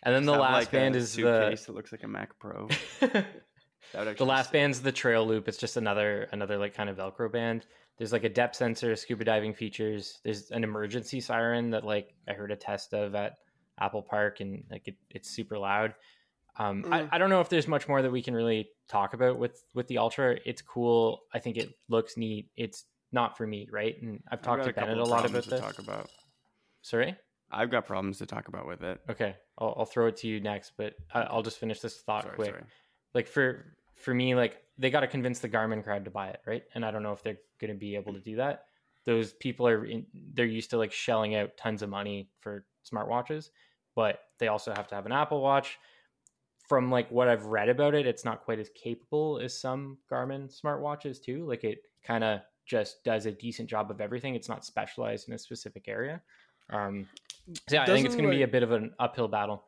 And 0.03 0.13
then 0.13 0.25
the 0.25 0.33
last 0.33 0.53
like, 0.53 0.71
band 0.71 0.95
a 0.95 0.99
is 0.99 1.11
suitcase 1.13 1.65
that 1.65 1.73
looks 1.73 1.91
like 1.91 2.03
a 2.03 2.07
Mac 2.07 2.37
Pro. 2.37 2.67
the 2.99 3.25
That 3.93 4.05
would 4.05 4.17
the 4.19 4.25
last 4.25 4.45
suck. 4.47 4.53
band's 4.53 4.81
the 4.81 4.91
Trail 4.91 5.25
Loop. 5.25 5.47
It's 5.47 5.57
just 5.57 5.77
another 5.77 6.27
another 6.31 6.57
like 6.59 6.75
kind 6.75 6.89
of 6.91 6.97
Velcro 6.97 7.31
band. 7.31 7.65
There's 7.97 8.11
like 8.11 8.23
a 8.25 8.29
depth 8.29 8.55
sensor, 8.57 8.95
scuba 8.95 9.23
diving 9.23 9.53
features. 9.53 10.19
There's 10.23 10.51
an 10.51 10.63
emergency 10.63 11.21
siren 11.21 11.69
that 11.71 11.85
like 11.85 12.13
I 12.27 12.33
heard 12.33 12.51
a 12.51 12.55
test 12.55 12.93
of 12.93 13.15
at 13.15 13.37
Apple 13.79 14.01
Park, 14.01 14.39
and 14.41 14.63
like 14.69 14.87
it, 14.87 14.95
it's 15.09 15.29
super 15.29 15.57
loud. 15.57 15.93
Um, 16.57 16.83
Mm. 16.83 16.93
I, 16.93 17.15
I 17.15 17.17
don't 17.17 17.29
know 17.29 17.41
if 17.41 17.49
there's 17.49 17.67
much 17.67 17.87
more 17.87 18.01
that 18.01 18.11
we 18.11 18.21
can 18.21 18.33
really 18.33 18.69
talk 18.87 19.13
about 19.13 19.37
with 19.39 19.61
with 19.73 19.87
the 19.87 19.97
Ultra. 19.97 20.37
It's 20.45 20.61
cool. 20.61 21.21
I 21.33 21.39
think 21.39 21.57
it 21.57 21.73
looks 21.89 22.15
neat. 22.17 22.49
It's 22.55 22.85
not 23.11 23.37
for 23.37 23.45
me, 23.47 23.67
right? 23.71 23.95
And 24.01 24.21
I've 24.29 24.39
I've 24.39 24.41
talked 24.41 24.59
got 24.63 24.67
to 24.67 24.73
Bennett 24.81 24.97
a 24.97 25.03
lot 25.03 25.21
problems 25.21 25.31
about 25.31 25.43
to 25.43 25.49
this. 25.49 25.59
talk 25.59 25.79
about. 25.79 26.09
Sorry. 26.81 27.15
I've 27.51 27.69
got 27.71 27.85
problems 27.85 28.17
to 28.19 28.25
talk 28.25 28.47
about 28.47 28.67
with 28.67 28.83
it. 28.83 28.99
Okay, 29.09 29.35
I'll, 29.57 29.75
I'll 29.79 29.85
throw 29.85 30.07
it 30.07 30.17
to 30.17 30.27
you 30.27 30.39
next, 30.41 30.73
but 30.77 30.93
I, 31.13 31.21
I'll 31.21 31.43
just 31.43 31.59
finish 31.59 31.79
this 31.79 32.01
thought 32.01 32.23
Sorry, 32.23 32.35
quick. 32.35 32.49
sorry. 32.49 32.63
Like 33.13 33.27
for 33.27 33.65
for 33.95 34.13
me, 34.13 34.35
like 34.35 34.61
they 34.77 34.89
got 34.89 35.01
to 35.01 35.07
convince 35.07 35.39
the 35.39 35.49
Garmin 35.49 35.83
crowd 35.83 36.05
to 36.05 36.11
buy 36.11 36.29
it, 36.29 36.41
right? 36.45 36.63
And 36.73 36.85
I 36.85 36.91
don't 36.91 37.03
know 37.03 37.13
if 37.13 37.23
they're 37.23 37.39
going 37.59 37.71
to 37.71 37.77
be 37.77 37.95
able 37.95 38.13
to 38.13 38.19
do 38.19 38.35
that. 38.37 38.65
Those 39.05 39.33
people 39.33 39.67
are 39.67 39.85
in, 39.85 40.05
they're 40.33 40.45
used 40.45 40.71
to 40.71 40.77
like 40.77 40.91
shelling 40.91 41.35
out 41.35 41.57
tons 41.57 41.81
of 41.81 41.89
money 41.89 42.29
for 42.39 42.65
smartwatches, 42.91 43.49
but 43.95 44.19
they 44.39 44.47
also 44.47 44.73
have 44.73 44.87
to 44.87 44.95
have 44.95 45.05
an 45.05 45.11
Apple 45.11 45.41
Watch. 45.41 45.77
From 46.67 46.89
like 46.89 47.11
what 47.11 47.27
I've 47.27 47.45
read 47.45 47.69
about 47.69 47.93
it, 47.93 48.07
it's 48.07 48.25
not 48.25 48.43
quite 48.43 48.57
as 48.57 48.69
capable 48.69 49.39
as 49.39 49.59
some 49.59 49.99
Garmin 50.11 50.51
smartwatches 50.51 51.21
too. 51.21 51.45
Like 51.45 51.63
it 51.63 51.83
kind 52.03 52.23
of 52.23 52.39
just 52.65 53.03
does 53.03 53.27
a 53.27 53.31
decent 53.31 53.69
job 53.69 53.91
of 53.91 54.01
everything. 54.01 54.33
It's 54.33 54.49
not 54.49 54.65
specialized 54.65 55.27
in 55.27 55.35
a 55.35 55.37
specific 55.37 55.87
area. 55.87 56.21
Um, 56.71 57.07
so 57.69 57.75
yeah, 57.75 57.83
I 57.83 57.85
think 57.85 58.07
it's 58.07 58.15
going 58.15 58.27
to 58.27 58.35
be 58.35 58.41
a 58.41 58.47
bit 58.47 58.63
of 58.63 58.71
an 58.71 58.95
uphill 58.97 59.27
battle. 59.27 59.65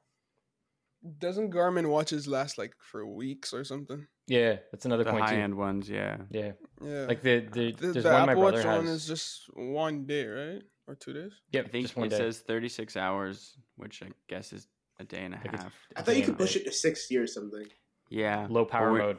Doesn't 1.19 1.53
Garmin 1.53 1.87
watches 1.87 2.27
last 2.27 2.57
like 2.57 2.73
for 2.79 3.05
weeks 3.05 3.53
or 3.53 3.63
something? 3.63 4.07
Yeah, 4.27 4.57
that's 4.71 4.85
another 4.85 5.03
The 5.05 5.11
point 5.11 5.23
high 5.23 5.35
too. 5.35 5.41
end 5.41 5.55
ones, 5.55 5.89
yeah. 5.89 6.17
Yeah, 6.29 6.51
Yeah. 6.83 7.05
like 7.07 7.21
the, 7.21 7.39
the, 7.39 7.71
the, 7.71 7.87
there's 7.93 8.03
the 8.03 8.11
one 8.11 8.25
my 8.25 8.31
Apple 8.33 8.41
brother 8.43 8.57
Watch 8.57 8.65
has. 8.65 8.77
one 8.77 8.87
is 8.87 9.07
just 9.07 9.43
one 9.55 10.05
day, 10.05 10.25
right? 10.27 10.61
Or 10.87 10.95
two 10.95 11.13
days? 11.13 11.31
Yeah, 11.51 11.61
I 11.61 11.67
think 11.67 11.85
just 11.85 11.95
one 11.97 12.07
it 12.07 12.09
day. 12.11 12.17
says 12.17 12.39
36 12.39 12.97
hours, 12.97 13.57
which 13.77 14.03
I 14.03 14.07
guess 14.27 14.51
is 14.53 14.67
a 14.99 15.03
day 15.05 15.23
and 15.23 15.33
a 15.33 15.37
think 15.37 15.53
it's- 15.53 15.63
half. 15.63 15.73
I 15.95 16.01
thought 16.01 16.15
you 16.17 16.23
could 16.23 16.37
push 16.37 16.55
it 16.55 16.65
to 16.65 16.71
sixty 16.71 17.17
or 17.17 17.27
something. 17.27 17.65
Yeah. 18.09 18.47
low 18.49 18.65
power 18.65 18.91
we're, 18.91 18.99
mode. 18.99 19.17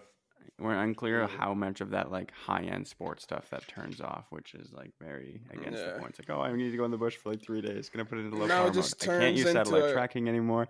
We're 0.59 0.75
unclear 0.75 1.21
Yeah. 1.21 1.27
how 1.29 1.55
much 1.55 1.81
of 1.81 1.91
that 1.91 2.11
like 2.11 2.33
high 2.33 2.63
end 2.65 2.87
sports 2.89 3.23
stuff 3.23 3.49
that 3.51 3.67
turns 3.69 4.01
off, 4.01 4.25
which 4.31 4.55
is 4.55 4.73
like 4.73 4.91
very 5.01 5.41
against 5.51 5.85
the 5.85 5.93
point. 5.93 6.11
It's 6.11 6.19
like, 6.19 6.37
oh, 6.37 6.41
I 6.43 6.53
need 6.57 6.71
to 6.71 6.77
go 6.77 6.85
in 6.85 6.91
the 6.91 6.97
bush 6.99 7.17
for 7.17 7.31
like 7.31 7.41
three 7.43 7.61
days. 7.61 7.89
Gonna 7.91 8.05
put 8.05 8.19
it 8.19 8.23
into 8.27 8.37
low 8.37 8.47
Now 8.47 8.63
it 8.63 8.65
power 8.65 8.75
just 8.75 9.07
mode. 9.07 9.17
I 9.17 9.21
can't 9.21 9.37
use 9.37 9.53
satellite 9.53 9.83
into 9.83 9.91
a- 9.91 9.93
tracking 9.95 10.29
anymore. 10.29 10.69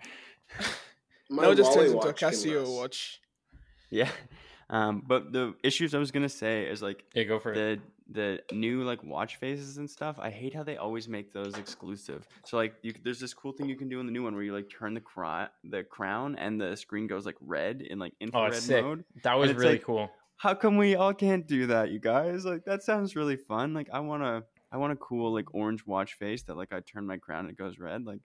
My 1.31 1.42
now 1.44 1.51
it 1.51 1.57
just 1.57 1.70
Huawei 1.72 1.74
turns 1.74 1.92
into 1.92 2.09
a 2.09 2.12
Casio 2.14 2.61
last. 2.64 2.70
watch. 2.77 3.20
Yeah. 3.90 4.11
Um, 4.70 5.03
but 5.07 5.33
the 5.33 5.55
issues 5.62 5.94
I 5.94 5.98
was 5.98 6.11
gonna 6.11 6.29
say 6.29 6.64
is 6.66 6.83
like 6.83 7.05
Yeah, 7.14 7.22
go 7.24 7.38
for 7.38 7.53
it. 7.53 7.55
the 7.55 7.81
the 8.51 8.55
new 8.55 8.83
like 8.85 9.03
watch 9.03 9.37
faces 9.37 9.79
and 9.79 9.88
stuff. 9.88 10.18
I 10.18 10.29
hate 10.31 10.55
how 10.55 10.62
they 10.62 10.77
always 10.77 11.09
make 11.09 11.33
those 11.33 11.57
exclusive. 11.57 12.27
So 12.44 12.57
like 12.59 12.74
you, 12.83 12.92
there's 13.03 13.18
this 13.20 13.33
cool 13.35 13.53
thing 13.53 13.68
you 13.68 13.77
can 13.77 13.88
do 13.88 13.98
in 14.01 14.07
the 14.07 14.12
new 14.12 14.22
one 14.24 14.35
where 14.35 14.42
you 14.42 14.53
like 14.55 14.68
turn 14.70 14.92
the 14.94 15.01
cro- 15.01 15.48
the 15.64 15.85
crown 15.85 16.37
and 16.37 16.61
the 16.61 16.77
screen 16.77 17.07
goes 17.07 17.24
like 17.27 17.37
red 17.40 17.81
in 17.83 17.98
like 17.98 18.12
Oh, 18.20 18.24
infrared 18.24 18.55
sick. 18.55 18.85
mode. 18.85 19.05
That 19.24 19.38
was 19.38 19.53
really 19.55 19.72
like- 19.72 19.85
cool. 19.85 20.11
How 20.37 20.55
come 20.55 20.77
we 20.77 20.94
all 20.94 21.12
can't 21.14 21.46
do 21.46 21.66
that, 21.66 21.90
you 21.90 21.98
guys? 21.98 22.44
Like 22.44 22.64
that 22.66 22.83
sounds 22.83 23.16
really 23.16 23.37
fun. 23.37 23.72
Like 23.74 23.88
I 23.92 24.01
want 24.01 24.22
to 24.22 24.44
I 24.70 24.77
want 24.77 24.92
a 24.92 24.96
cool 24.96 25.33
like 25.33 25.55
orange 25.55 25.87
watch 25.87 26.14
face 26.14 26.42
that 26.44 26.57
like 26.59 26.72
I 26.74 26.81
turn 26.81 27.07
my 27.07 27.16
crown 27.16 27.40
and 27.46 27.51
it 27.51 27.57
goes 27.57 27.79
red 27.79 28.05
like 28.07 28.20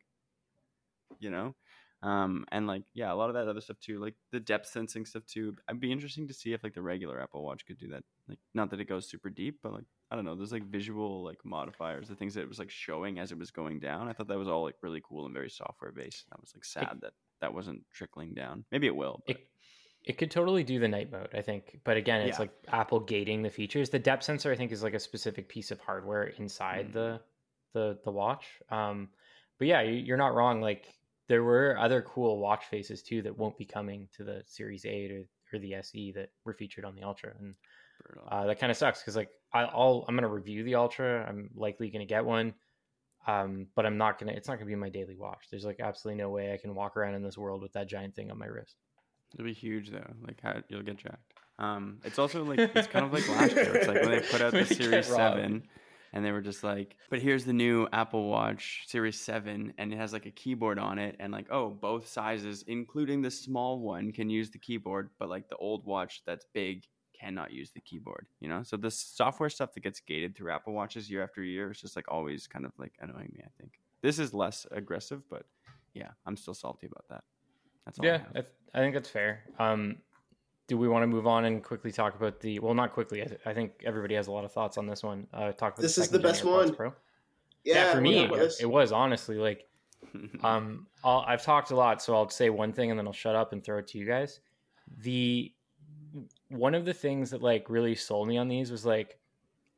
you 1.19 1.29
know. 1.29 1.55
Um 2.03 2.45
and 2.51 2.67
like 2.67 2.83
yeah, 2.93 3.11
a 3.11 3.15
lot 3.15 3.29
of 3.29 3.35
that 3.35 3.47
other 3.47 3.61
stuff 3.61 3.79
too, 3.79 3.99
like 3.99 4.15
the 4.31 4.39
depth 4.39 4.67
sensing 4.67 5.05
stuff 5.05 5.25
too. 5.25 5.55
I'd 5.69 5.79
be 5.79 5.91
interesting 5.91 6.27
to 6.27 6.33
see 6.33 6.51
if 6.53 6.63
like 6.63 6.73
the 6.73 6.81
regular 6.81 7.21
Apple 7.21 7.43
Watch 7.43 7.65
could 7.65 7.77
do 7.79 7.87
that. 7.89 8.03
Like 8.27 8.39
not 8.53 8.69
that 8.71 8.79
it 8.81 8.89
goes 8.89 9.09
super 9.09 9.29
deep, 9.29 9.59
but 9.63 9.71
like 9.73 9.85
I 10.11 10.15
don't 10.15 10.25
know, 10.25 10.35
there's 10.35 10.51
like 10.51 10.65
visual 10.69 11.23
like 11.23 11.39
modifiers, 11.45 12.07
the 12.09 12.15
things 12.15 12.33
that 12.35 12.41
it 12.41 12.49
was 12.49 12.59
like 12.59 12.69
showing 12.69 13.19
as 13.19 13.31
it 13.31 13.39
was 13.39 13.51
going 13.51 13.79
down. 13.79 14.09
I 14.09 14.13
thought 14.13 14.27
that 14.27 14.37
was 14.37 14.47
all 14.49 14.63
like 14.63 14.75
really 14.81 15.01
cool 15.07 15.25
and 15.25 15.33
very 15.33 15.49
software 15.49 15.91
based. 15.91 16.25
I 16.31 16.35
was 16.41 16.51
like 16.55 16.65
sad 16.65 16.99
that 17.01 17.13
that 17.41 17.53
wasn't 17.53 17.83
trickling 17.93 18.33
down. 18.33 18.65
Maybe 18.71 18.87
it 18.87 18.95
will. 18.95 19.23
But 19.25 19.37
It, 19.37 19.47
it 20.05 20.17
could 20.17 20.29
totally 20.31 20.63
do 20.65 20.79
the 20.79 20.87
night 20.89 21.09
mode, 21.11 21.29
I 21.33 21.41
think. 21.41 21.79
But 21.85 21.95
again, 21.97 22.21
it's 22.27 22.35
Yeah. 22.37 22.41
like 22.41 22.51
Apple 22.67 22.99
gating 22.99 23.41
the 23.43 23.49
features. 23.49 23.89
The 23.89 23.99
depth 23.99 24.23
sensor, 24.23 24.51
I 24.51 24.55
think, 24.57 24.71
is 24.73 24.83
like 24.83 24.93
a 24.93 24.99
specific 24.99 25.47
piece 25.47 25.71
of 25.71 25.79
hardware 25.79 26.25
inside 26.25 26.89
Mm. 26.89 26.93
the 26.93 27.21
the 27.73 27.99
the 28.03 28.11
watch. 28.11 28.45
Um, 28.69 29.09
but 29.57 29.67
yeah, 29.67 29.81
you- 29.81 30.03
you're 30.03 30.17
not 30.17 30.35
wrong. 30.35 30.59
Like 30.61 30.85
there 31.29 31.43
were 31.43 31.77
other 31.79 32.01
cool 32.01 32.39
watch 32.39 32.65
faces 32.65 33.01
too 33.01 33.21
that 33.21 33.37
won't 33.37 33.57
be 33.57 33.65
coming 33.65 34.07
to 34.17 34.23
the 34.23 34.43
Series 34.45 34.85
8 34.85 35.11
or, 35.11 35.23
or 35.53 35.59
the 35.59 35.75
SE 35.75 36.11
that 36.13 36.29
were 36.45 36.53
featured 36.53 36.85
on 36.85 36.95
the 36.95 37.03
Ultra. 37.03 37.33
And 37.39 37.55
uh, 38.29 38.47
that 38.47 38.59
kind 38.59 38.71
of 38.71 38.77
sucks 38.77 38.99
because, 38.99 39.15
like, 39.15 39.29
I, 39.53 39.63
will 39.63 40.05
I'm 40.07 40.15
going 40.15 40.23
to 40.23 40.29
review 40.29 40.63
the 40.63 40.75
Ultra. 40.75 41.25
I'm 41.27 41.49
likely 41.55 41.89
going 41.89 42.05
to 42.05 42.11
get 42.11 42.25
one, 42.25 42.53
um, 43.27 43.67
but 43.75 43.85
I'm 43.85 43.97
not 43.97 44.19
going 44.19 44.31
to, 44.31 44.37
it's 44.37 44.47
not 44.47 44.55
going 44.55 44.67
to 44.67 44.71
be 44.71 44.75
my 44.75 44.89
daily 44.89 45.15
watch. 45.15 45.45
There's 45.49 45.65
like 45.65 45.79
absolutely 45.79 46.21
no 46.21 46.29
way 46.29 46.53
I 46.53 46.57
can 46.57 46.75
walk 46.75 46.97
around 46.97 47.15
in 47.15 47.23
this 47.23 47.37
world 47.37 47.61
with 47.61 47.73
that 47.73 47.87
giant 47.87 48.15
thing 48.15 48.31
on 48.31 48.37
my 48.37 48.47
wrist. 48.47 48.75
It'll 49.33 49.45
be 49.45 49.53
huge 49.53 49.91
though. 49.91 50.13
Like, 50.25 50.39
how, 50.41 50.61
you'll 50.67 50.83
get 50.83 50.97
jacked. 50.97 51.33
Um, 51.59 51.99
it's 52.03 52.19
also 52.19 52.43
like, 52.43 52.59
it's 52.59 52.87
kind 52.87 53.05
of 53.05 53.13
like 53.13 53.27
last 53.29 53.55
year. 53.55 53.75
It's 53.75 53.87
like 53.87 54.01
when 54.01 54.11
they 54.11 54.19
put 54.19 54.41
out 54.41 54.51
the 54.51 54.65
Series 54.65 55.07
7 55.07 55.63
and 56.13 56.23
they 56.23 56.31
were 56.31 56.41
just 56.41 56.63
like, 56.63 56.95
"But 57.09 57.21
here's 57.21 57.43
the 57.43 57.53
new 57.53 57.87
Apple 57.91 58.29
Watch 58.29 58.83
Series 58.87 59.19
Seven, 59.19 59.73
and 59.77 59.91
it 59.91 59.97
has 59.97 60.13
like 60.13 60.25
a 60.25 60.31
keyboard 60.31 60.79
on 60.79 60.99
it, 60.99 61.15
and 61.19 61.33
like, 61.33 61.51
oh, 61.51 61.69
both 61.69 62.07
sizes, 62.07 62.63
including 62.67 63.21
the 63.21 63.31
small 63.31 63.79
one, 63.79 64.11
can 64.11 64.29
use 64.29 64.51
the 64.51 64.59
keyboard, 64.59 65.09
but 65.19 65.29
like 65.29 65.49
the 65.49 65.57
old 65.57 65.85
watch 65.85 66.21
that's 66.25 66.45
big 66.53 66.83
cannot 67.19 67.51
use 67.51 67.71
the 67.71 67.81
keyboard. 67.81 68.27
You 68.39 68.49
know, 68.49 68.63
so 68.63 68.77
the 68.77 68.91
software 68.91 69.49
stuff 69.49 69.73
that 69.73 69.81
gets 69.81 69.99
gated 69.99 70.35
through 70.35 70.51
Apple 70.51 70.73
Watches 70.73 71.09
year 71.09 71.23
after 71.23 71.43
year 71.43 71.71
is 71.71 71.81
just 71.81 71.95
like 71.95 72.05
always 72.07 72.47
kind 72.47 72.65
of 72.65 72.71
like 72.77 72.93
annoying 72.99 73.31
me. 73.35 73.43
I 73.43 73.49
think 73.59 73.73
this 74.01 74.19
is 74.19 74.33
less 74.33 74.65
aggressive, 74.71 75.21
but 75.29 75.45
yeah, 75.93 76.09
I'm 76.25 76.37
still 76.37 76.53
salty 76.53 76.87
about 76.87 77.05
that. 77.09 77.23
That's 77.85 77.99
all 77.99 78.05
Yeah. 78.05 78.21
I, 78.35 78.39
I 78.73 78.79
think 78.79 78.93
that's 78.93 79.09
fair. 79.09 79.43
Um, 79.59 79.97
do 80.73 80.77
we 80.79 80.87
want 80.87 81.03
to 81.03 81.07
move 81.07 81.27
on 81.27 81.45
and 81.45 81.63
quickly 81.63 81.91
talk 81.91 82.15
about 82.15 82.39
the? 82.39 82.57
Well, 82.57 82.73
not 82.73 82.93
quickly. 82.93 83.21
I, 83.21 83.25
th- 83.25 83.41
I 83.45 83.53
think 83.53 83.73
everybody 83.85 84.15
has 84.15 84.25
a 84.25 84.31
lot 84.31 84.43
of 84.43 84.51
thoughts 84.51 84.79
on 84.79 84.87
this 84.87 85.03
one. 85.03 85.27
Uh, 85.31 85.51
talk 85.51 85.73
about 85.73 85.83
This 85.83 85.97
the 85.97 86.01
is 86.01 86.09
the 86.09 86.17
best 86.17 86.43
one. 86.43 86.73
Pro. 86.73 86.91
Yeah, 87.63 87.93
for 87.93 88.01
me, 88.01 88.25
about 88.25 88.49
it 88.59 88.65
was 88.65 88.91
honestly 88.91 89.37
like 89.37 89.67
um, 90.43 90.87
I'll, 91.03 91.23
I've 91.27 91.43
talked 91.43 91.69
a 91.69 91.75
lot, 91.75 92.01
so 92.01 92.15
I'll 92.15 92.27
say 92.27 92.49
one 92.49 92.73
thing 92.73 92.89
and 92.89 92.97
then 92.97 93.05
I'll 93.05 93.13
shut 93.13 93.35
up 93.35 93.53
and 93.53 93.63
throw 93.63 93.77
it 93.77 93.87
to 93.89 93.99
you 93.99 94.07
guys. 94.07 94.39
The 95.03 95.53
one 96.49 96.73
of 96.73 96.85
the 96.85 96.93
things 96.93 97.29
that 97.29 97.43
like 97.43 97.69
really 97.69 97.93
sold 97.93 98.27
me 98.27 98.39
on 98.39 98.47
these 98.47 98.71
was 98.71 98.83
like 98.83 99.19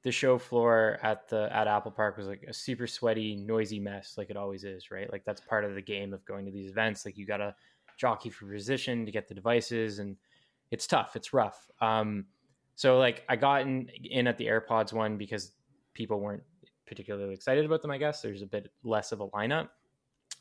the 0.04 0.14
show 0.14 0.38
floor 0.38 0.98
at 1.04 1.28
the 1.28 1.54
at 1.54 1.68
Apple 1.68 1.92
Park 1.92 2.16
was 2.16 2.28
like 2.28 2.44
a 2.48 2.54
super 2.54 2.88
sweaty, 2.88 3.36
noisy 3.36 3.82
mess, 3.82 4.14
like 4.18 4.30
it 4.30 4.38
always 4.38 4.64
is, 4.64 4.92
right? 4.92 5.12
Like 5.12 5.26
that's 5.26 5.42
part 5.42 5.66
of 5.66 5.76
the 5.76 5.82
game 5.82 6.14
of 6.14 6.24
going 6.24 6.46
to 6.46 6.52
these 6.52 6.70
events. 6.70 7.06
Like 7.06 7.18
you 7.18 7.26
gotta 7.26 7.54
jockey 7.98 8.30
for 8.30 8.46
position 8.46 9.06
to 9.06 9.12
get 9.12 9.28
the 9.28 9.36
devices, 9.36 10.00
and 10.00 10.16
it's 10.72 10.88
tough, 10.88 11.16
it's 11.16 11.34
rough. 11.34 11.70
Um, 11.82 12.26
so 12.76 12.98
like 13.00 13.24
I 13.30 13.36
got 13.36 13.62
in 13.62 13.90
in 14.04 14.28
at 14.28 14.38
the 14.38 14.48
AirPods 14.48 14.94
one 14.94 15.18
because 15.18 15.52
people 15.94 16.20
weren't 16.20 16.44
particularly 16.86 17.34
excited 17.34 17.66
about 17.66 17.82
them. 17.82 17.92
I 17.92 17.98
guess 17.98 18.22
there's 18.22 18.42
a 18.42 18.48
bit 18.48 18.72
less 18.84 19.12
of 19.12 19.22
a 19.22 19.28
lineup. 19.30 19.70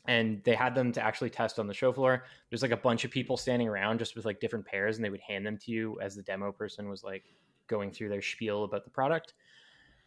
and 0.07 0.43
they 0.43 0.55
had 0.55 0.75
them 0.75 0.91
to 0.91 1.01
actually 1.01 1.29
test 1.29 1.59
on 1.59 1.67
the 1.67 1.73
show 1.73 1.91
floor. 1.91 2.25
There's 2.49 2.61
like 2.61 2.71
a 2.71 2.77
bunch 2.77 3.05
of 3.05 3.11
people 3.11 3.37
standing 3.37 3.67
around 3.67 3.99
just 3.99 4.15
with 4.15 4.25
like 4.25 4.39
different 4.39 4.65
pairs, 4.65 4.97
and 4.97 5.05
they 5.05 5.09
would 5.09 5.21
hand 5.21 5.45
them 5.45 5.57
to 5.59 5.71
you 5.71 5.99
as 6.01 6.15
the 6.15 6.21
demo 6.21 6.51
person 6.51 6.89
was 6.89 7.03
like 7.03 7.23
going 7.67 7.91
through 7.91 8.09
their 8.09 8.21
spiel 8.21 8.63
about 8.63 8.83
the 8.83 8.91
product. 8.91 9.33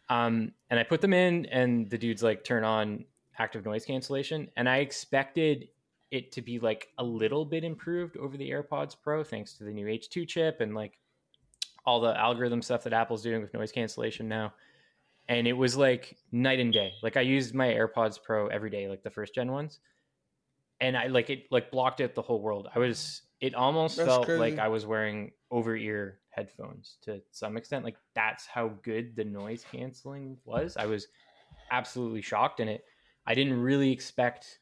Um, 0.09 0.53
and 0.69 0.79
I 0.79 0.83
put 0.83 1.01
them 1.01 1.13
in, 1.13 1.45
and 1.47 1.89
the 1.89 1.97
dudes 1.97 2.23
like 2.23 2.43
turn 2.43 2.63
on 2.63 3.05
active 3.37 3.65
noise 3.65 3.85
cancellation, 3.85 4.49
and 4.55 4.67
I 4.67 4.77
expected 4.77 5.67
it 6.11 6.31
to 6.33 6.41
be 6.41 6.59
like 6.59 6.89
a 6.97 7.03
little 7.03 7.45
bit 7.45 7.63
improved 7.63 8.17
over 8.17 8.35
the 8.37 8.49
AirPods 8.49 8.95
Pro 9.01 9.23
thanks 9.23 9.53
to 9.53 9.63
the 9.63 9.71
new 9.71 9.85
H2 9.85 10.27
chip 10.27 10.61
and 10.61 10.73
like 10.73 10.97
all 11.85 11.99
the 11.99 12.17
algorithm 12.17 12.61
stuff 12.61 12.83
that 12.83 12.93
Apple's 12.93 13.23
doing 13.23 13.41
with 13.41 13.53
noise 13.53 13.71
cancellation 13.71 14.27
now. 14.27 14.53
And 15.27 15.47
it 15.47 15.53
was 15.53 15.77
like 15.77 16.17
night 16.31 16.59
and 16.59 16.73
day. 16.73 16.93
Like 17.03 17.17
I 17.17 17.21
used 17.21 17.53
my 17.53 17.67
AirPods 17.67 18.21
Pro 18.21 18.47
every 18.47 18.69
day, 18.69 18.87
like 18.87 19.03
the 19.03 19.11
first 19.11 19.35
gen 19.35 19.51
ones. 19.51 19.79
And 20.81 20.97
I 20.97 21.07
like 21.07 21.29
it 21.29 21.45
like 21.51 21.71
blocked 21.71 22.01
out 22.01 22.15
the 22.15 22.21
whole 22.21 22.41
world. 22.41 22.69
I 22.73 22.79
was 22.79 23.21
it 23.39 23.53
almost 23.53 23.97
That's 23.97 24.07
felt 24.07 24.25
crazy. 24.25 24.39
like 24.39 24.59
I 24.59 24.67
was 24.67 24.85
wearing 24.85 25.31
over 25.51 25.75
ear 25.75 26.19
headphones 26.31 26.97
to 27.03 27.21
some 27.31 27.57
extent. 27.57 27.85
Like 27.85 27.97
that's 28.15 28.47
how 28.47 28.69
good 28.81 29.15
the 29.15 29.25
noise 29.25 29.65
canceling 29.71 30.37
was. 30.45 30.77
I 30.77 30.85
was 30.85 31.07
absolutely 31.71 32.21
shocked 32.21 32.59
and 32.59 32.69
it 32.69 32.83
I 33.27 33.35
didn't 33.35 33.61
really 33.61 33.91
expect 33.91 34.59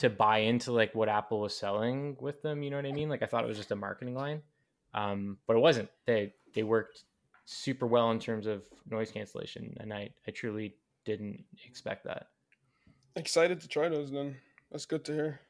to 0.00 0.10
buy 0.10 0.38
into 0.38 0.72
like 0.72 0.94
what 0.94 1.08
Apple 1.08 1.40
was 1.40 1.56
selling 1.56 2.16
with 2.20 2.42
them. 2.42 2.62
You 2.62 2.70
know 2.70 2.76
what 2.76 2.86
I 2.86 2.92
mean? 2.92 3.08
Like 3.08 3.22
I 3.22 3.26
thought 3.26 3.44
it 3.44 3.48
was 3.48 3.56
just 3.58 3.70
a 3.70 3.76
marketing 3.76 4.14
line, 4.14 4.42
um, 4.94 5.38
but 5.46 5.56
it 5.56 5.60
wasn't. 5.60 5.88
They 6.06 6.34
they 6.54 6.62
worked 6.62 7.04
super 7.44 7.86
well 7.86 8.10
in 8.10 8.18
terms 8.18 8.46
of 8.46 8.62
noise 8.90 9.10
cancellation, 9.10 9.76
and 9.80 9.92
I 9.92 10.10
I 10.26 10.30
truly 10.30 10.74
didn't 11.04 11.44
expect 11.66 12.04
that. 12.04 12.28
Excited 13.16 13.60
to 13.60 13.68
try 13.68 13.88
those 13.88 14.10
then. 14.10 14.36
That's 14.70 14.86
good 14.86 15.04
to 15.06 15.12
hear. 15.12 15.40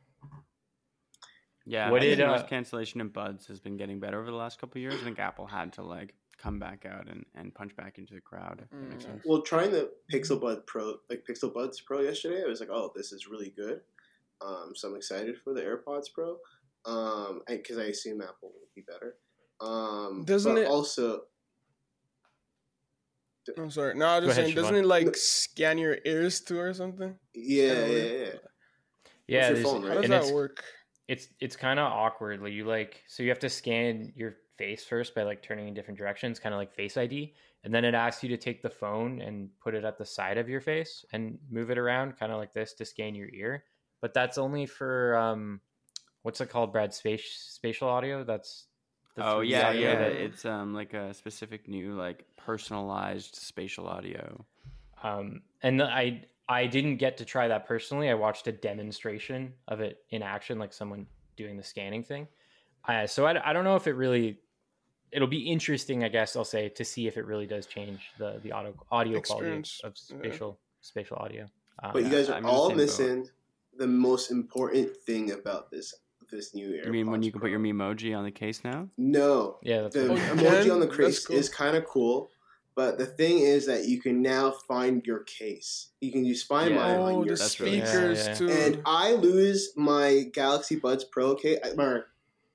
Yeah, 1.67 1.91
What 1.91 1.99
I 2.03 2.07
think 2.07 2.17
did, 2.17 2.27
noise 2.27 2.41
uh, 2.41 2.47
cancellation 2.47 3.01
in 3.01 3.09
buds 3.09 3.47
has 3.47 3.61
been 3.61 3.77
getting 3.77 4.01
better 4.01 4.19
over 4.21 4.31
the 4.31 4.37
last 4.37 4.59
couple 4.59 4.79
of 4.79 4.83
years. 4.83 4.95
I 5.01 5.05
think 5.05 5.19
Apple 5.19 5.47
had 5.47 5.73
to 5.75 5.83
like 5.83 6.15
come 6.39 6.59
back 6.59 6.87
out 6.87 7.07
and, 7.09 7.25
and 7.35 7.55
punch 7.55 7.77
back 7.77 7.99
into 7.99 8.15
the 8.15 8.21
crowd. 8.21 8.61
If 8.65 8.71
that 8.71 8.89
makes 8.91 9.05
Mm. 9.05 9.09
sense. 9.09 9.23
Well, 9.27 9.43
trying 9.43 9.71
the 9.71 9.91
Pixel 10.13 10.41
Bud 10.41 10.67
Pro, 10.67 10.97
like 11.11 11.25
Pixel 11.29 11.53
Buds 11.53 11.81
Pro 11.81 12.01
yesterday, 12.01 12.43
I 12.43 12.49
was 12.49 12.61
like, 12.61 12.71
oh, 12.73 12.91
this 12.97 13.13
is 13.13 13.29
really 13.29 13.51
good. 13.51 13.83
Um, 14.43 14.73
so 14.75 14.89
I'm 14.89 14.97
excited 14.97 15.37
for 15.43 15.53
the 15.55 15.61
AirPods 15.63 16.07
Pro, 16.15 16.37
um, 16.87 17.43
because 17.47 17.79
I 17.79 17.85
assume 17.85 18.23
Apple 18.23 18.53
will 18.55 18.69
be 18.75 18.83
better. 18.83 19.17
Um, 19.61 20.25
Doesn't 20.25 20.55
but 20.55 20.63
it- 20.63 20.69
also? 20.69 21.23
I'm 23.59 23.71
sorry. 23.71 23.95
No, 23.97 24.07
I 24.07 24.17
was 24.17 24.23
Go 24.23 24.27
just 24.29 24.39
ahead, 24.39 24.47
saying, 24.47 24.57
doesn't 24.57 24.75
Siobhan. 24.77 24.81
it 24.83 24.87
like 24.87 25.17
scan 25.17 25.79
your 25.79 25.99
ears 26.05 26.41
too 26.41 26.59
or 26.61 26.73
something? 26.73 27.19
Yeah, 27.35 27.75
Kinda 27.75 27.89
yeah, 27.89 27.93
weird. 27.95 28.21
yeah. 28.21 28.39
Yeah, 29.27 29.47
your 29.49 29.55
there's- 29.55 29.63
phone, 29.63 29.83
How 29.83 29.89
right? 29.89 29.95
does 29.97 30.05
and 30.05 30.13
that 30.13 30.23
it's, 30.23 30.33
work? 30.33 30.65
it's 31.09 31.29
it's 31.41 31.57
kind 31.57 31.81
of 31.81 31.87
awkward. 31.91 32.41
Like 32.43 32.53
you 32.53 32.65
like 32.65 33.03
so 33.09 33.23
you 33.23 33.29
have 33.31 33.39
to 33.41 33.49
scan 33.49 34.13
your 34.15 34.37
face 34.57 34.85
first 34.85 35.15
by 35.15 35.23
like 35.25 35.43
turning 35.43 35.67
in 35.69 35.75
different 35.75 35.99
directions, 35.99 36.39
kind 36.39 36.55
of 36.55 36.59
like 36.59 36.73
Face 36.73 36.97
ID, 36.97 37.35
and 37.65 37.75
then 37.75 37.85
it 37.85 37.95
asks 37.95 38.23
you 38.23 38.29
to 38.29 38.37
take 38.37 38.63
the 38.63 38.71
phone 38.71 39.21
and 39.21 39.49
put 39.61 39.75
it 39.75 39.85
at 39.85 39.99
the 39.99 40.07
side 40.07 40.39
of 40.39 40.49
your 40.49 40.61
face 40.61 41.05
and 41.13 41.39
move 41.51 41.71
it 41.71 41.79
around, 41.79 42.17
kind 42.19 42.31
of 42.31 42.39
like 42.39 42.53
this, 42.53 42.75
to 42.75 42.85
scan 42.85 43.15
your 43.17 43.29
ear. 43.33 43.65
But 44.01 44.15
that's 44.15 44.39
only 44.39 44.67
for 44.67 45.17
um, 45.17 45.61
what's 46.23 46.41
it 46.41 46.49
called, 46.51 46.73
Brad? 46.73 46.95
Space 46.95 47.25
spatial 47.51 47.89
audio. 47.89 48.25
That's 48.25 48.67
the 49.17 49.27
Oh 49.27 49.41
yeah, 49.41 49.69
audio 49.69 49.81
yeah. 49.81 49.95
that- 49.99 50.13
It's 50.13 50.45
um 50.45 50.75
like 50.75 50.95
a 50.95 51.13
specific 51.15 51.69
new 51.69 51.95
like 51.95 52.25
personalized 52.37 53.37
spatial 53.37 53.87
audio. 53.87 54.45
um, 55.03 55.43
and 55.63 55.83
I 55.83 56.25
I 56.49 56.67
didn't 56.67 56.97
get 56.97 57.17
to 57.19 57.25
try 57.25 57.47
that 57.49 57.67
personally. 57.67 58.09
I 58.11 58.15
watched 58.15 58.47
a 58.49 58.53
demonstration 58.53 59.53
of 59.69 59.81
it 59.81 59.99
in 60.11 60.23
action, 60.23 60.59
like 60.59 60.73
someone 60.73 61.07
doing 61.37 61.57
the 61.57 61.63
scanning 61.63 62.03
thing. 62.03 62.27
Uh, 62.89 63.07
so 63.07 63.27
I, 63.27 63.51
I 63.51 63.53
don't 63.53 63.65
know 63.65 63.77
if 63.77 63.87
it 63.87 63.93
really. 63.93 64.39
It'll 65.13 65.29
be 65.29 65.51
interesting, 65.51 66.05
I 66.05 66.09
guess 66.09 66.37
I'll 66.37 66.45
say, 66.45 66.69
to 66.69 66.85
see 66.85 67.09
if 67.09 67.17
it 67.17 67.27
really 67.27 67.47
does 67.47 67.67
change 67.67 68.01
the 68.19 68.41
the 68.43 68.53
audio 68.53 68.75
audio 68.91 69.19
Experience, 69.19 69.81
quality 69.81 69.99
of 70.01 70.23
yeah. 70.25 70.29
spatial 70.31 70.59
spatial 70.81 71.17
audio. 71.19 71.47
Um, 71.83 71.91
But 71.93 72.05
you 72.05 72.09
guys 72.11 72.31
are 72.31 72.35
I'm 72.35 72.47
all 72.47 72.69
same 72.69 72.77
boat. 72.77 72.83
missing 72.83 73.29
the 73.81 73.87
most 73.87 74.31
important 74.31 74.95
thing 75.07 75.33
about 75.33 75.71
this 75.71 75.95
this 76.31 76.55
new 76.55 76.69
AirPods. 76.69 76.87
You 76.87 76.93
mean 76.93 77.11
when 77.11 77.23
you 77.25 77.33
can 77.33 77.41
put 77.41 77.51
your 77.51 77.59
Pro. 77.59 77.71
Memoji 77.71 78.17
on 78.17 78.23
the 78.23 78.31
case 78.31 78.63
now? 78.63 78.89
No, 78.97 79.57
yeah, 79.63 79.81
that's 79.83 79.97
the 79.97 80.11
what- 80.11 80.19
you 80.19 80.25
emoji 80.25 80.73
on 80.73 80.79
the 80.79 80.87
case 80.87 81.27
cool. 81.27 81.35
is 81.35 81.49
kind 81.49 81.77
of 81.77 81.85
cool, 81.87 82.31
but 82.77 82.99
the 82.99 83.07
thing 83.07 83.41
is 83.41 83.67
that 83.67 83.87
you 83.87 84.01
can 84.01 84.23
now 84.23 84.53
find 84.69 85.05
your 85.05 85.25
case. 85.25 85.89
You 86.01 86.13
can 86.13 86.25
use 86.25 86.45
Find 86.45 86.71
Yeah. 86.71 86.77
My 86.77 86.95
Oh, 86.97 87.03
on 87.03 87.21
the 87.23 87.27
your 87.27 87.37
that's 87.37 87.59
really- 87.59 87.81
case. 87.81 87.89
speakers 87.89 88.19
Yeah, 88.19 88.29
yeah. 88.29 88.35
too. 88.35 88.51
And 88.51 88.83
I 88.87 89.13
lose 89.15 89.73
my 89.77 90.27
Galaxy 90.33 90.77
Buds 90.77 91.03
Pro 91.05 91.35
case, 91.35 91.59
my 91.75 92.01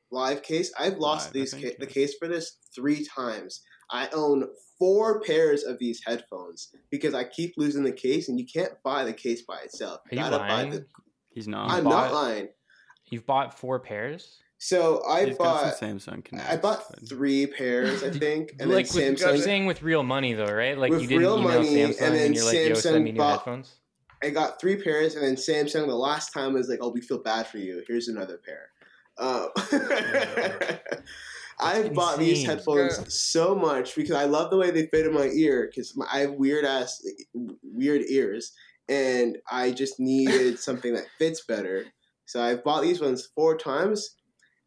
live 0.09 0.41
case. 0.41 0.71
I've 0.79 0.97
lost 0.99 1.27
Live, 1.27 1.33
these 1.33 1.53
ca- 1.53 1.75
the 1.77 1.87
case 1.87 2.13
for 2.17 2.29
this 2.29 2.57
three 2.73 3.03
times. 3.03 3.61
I 3.91 4.07
own 4.13 4.47
four 4.79 5.19
pairs 5.21 5.63
of 5.63 5.79
these 5.79 6.01
headphones 6.05 6.69
because 6.89 7.13
I 7.13 7.25
keep 7.25 7.55
losing 7.57 7.83
the 7.83 7.91
case, 7.91 8.29
and 8.29 8.39
you 8.39 8.45
can't 8.45 8.71
buy 8.83 9.03
the 9.03 9.13
case 9.13 9.41
by 9.41 9.57
itself. 9.65 9.99
Are 10.09 10.15
you 10.15 10.21
gotta 10.21 10.37
lying? 10.37 10.69
Buy 10.71 10.75
the, 10.77 10.85
He's 11.35 11.47
not. 11.47 11.69
I'm 11.69 11.83
bought- 11.83 12.11
not 12.11 12.13
lying. 12.13 12.47
You've 13.05 13.27
bought 13.27 13.59
four 13.59 13.79
pairs. 13.79 14.39
So 14.57 15.03
I 15.07 15.25
He's 15.25 15.37
bought. 15.37 15.75
Samsung 15.75 16.23
Connect. 16.25 16.49
I 16.49 16.55
bought 16.57 16.83
three 17.07 17.45
pairs, 17.45 18.01
I 18.03 18.09
think, 18.23 18.53
and 18.59 18.71
like 18.71 18.87
then 18.89 19.11
with, 19.11 19.19
you're 19.21 19.29
Samsung. 19.29 19.43
saying 19.43 19.65
with 19.67 19.83
real 19.83 20.01
money 20.01 20.33
though, 20.33 20.45
right? 20.45 20.75
Like 20.77 20.91
With 20.91 21.01
you 21.03 21.07
didn't 21.09 21.21
real 21.21 21.37
email 21.39 21.59
money, 21.59 21.75
Samsung 21.75 21.85
and 21.85 21.99
and, 21.99 22.15
then 22.15 22.33
you're 22.33 22.45
like, 22.45 22.55
"Yo, 22.69 22.73
send 22.73 23.03
me 23.03 23.11
Samsung 23.11 23.13
new 23.13 23.17
bought- 23.19 23.37
headphones." 23.39 23.75
I 24.23 24.29
got 24.29 24.59
three 24.59 24.81
pairs, 24.81 25.13
and 25.15 25.23
then 25.23 25.35
Samsung 25.35 25.85
the 25.87 25.95
last 25.95 26.31
time 26.33 26.53
was 26.53 26.67
like, 26.69 26.79
"Oh, 26.81 26.89
we 26.89 27.01
feel 27.01 27.21
bad 27.21 27.45
for 27.47 27.57
you. 27.59 27.83
Here's 27.87 28.07
another 28.07 28.39
pair." 28.43 28.69
Um, 29.17 29.49
I 31.59 31.87
bought 31.89 32.17
these 32.19 32.45
headphones 32.45 32.97
Yeah. 32.97 33.05
so 33.07 33.55
much 33.55 33.95
because 33.95 34.15
I 34.15 34.25
love 34.25 34.49
the 34.51 34.57
way 34.57 34.71
they 34.71 34.87
fit 34.87 35.05
in 35.05 35.13
my 35.13 35.27
ear 35.27 35.69
because 35.69 35.97
I 36.11 36.19
have 36.19 36.31
weird 36.33 36.65
ass 36.65 37.01
weird 37.63 38.01
ears, 38.09 38.51
and 38.89 39.37
I 39.51 39.71
just 39.71 39.99
needed 39.99 40.59
something 40.59 40.93
that 40.93 41.05
fits 41.17 41.43
better. 41.47 41.85
So 42.25 42.41
I've 42.41 42.63
bought 42.63 42.81
these 42.83 43.01
ones 43.01 43.29
four 43.35 43.57
times, 43.57 44.15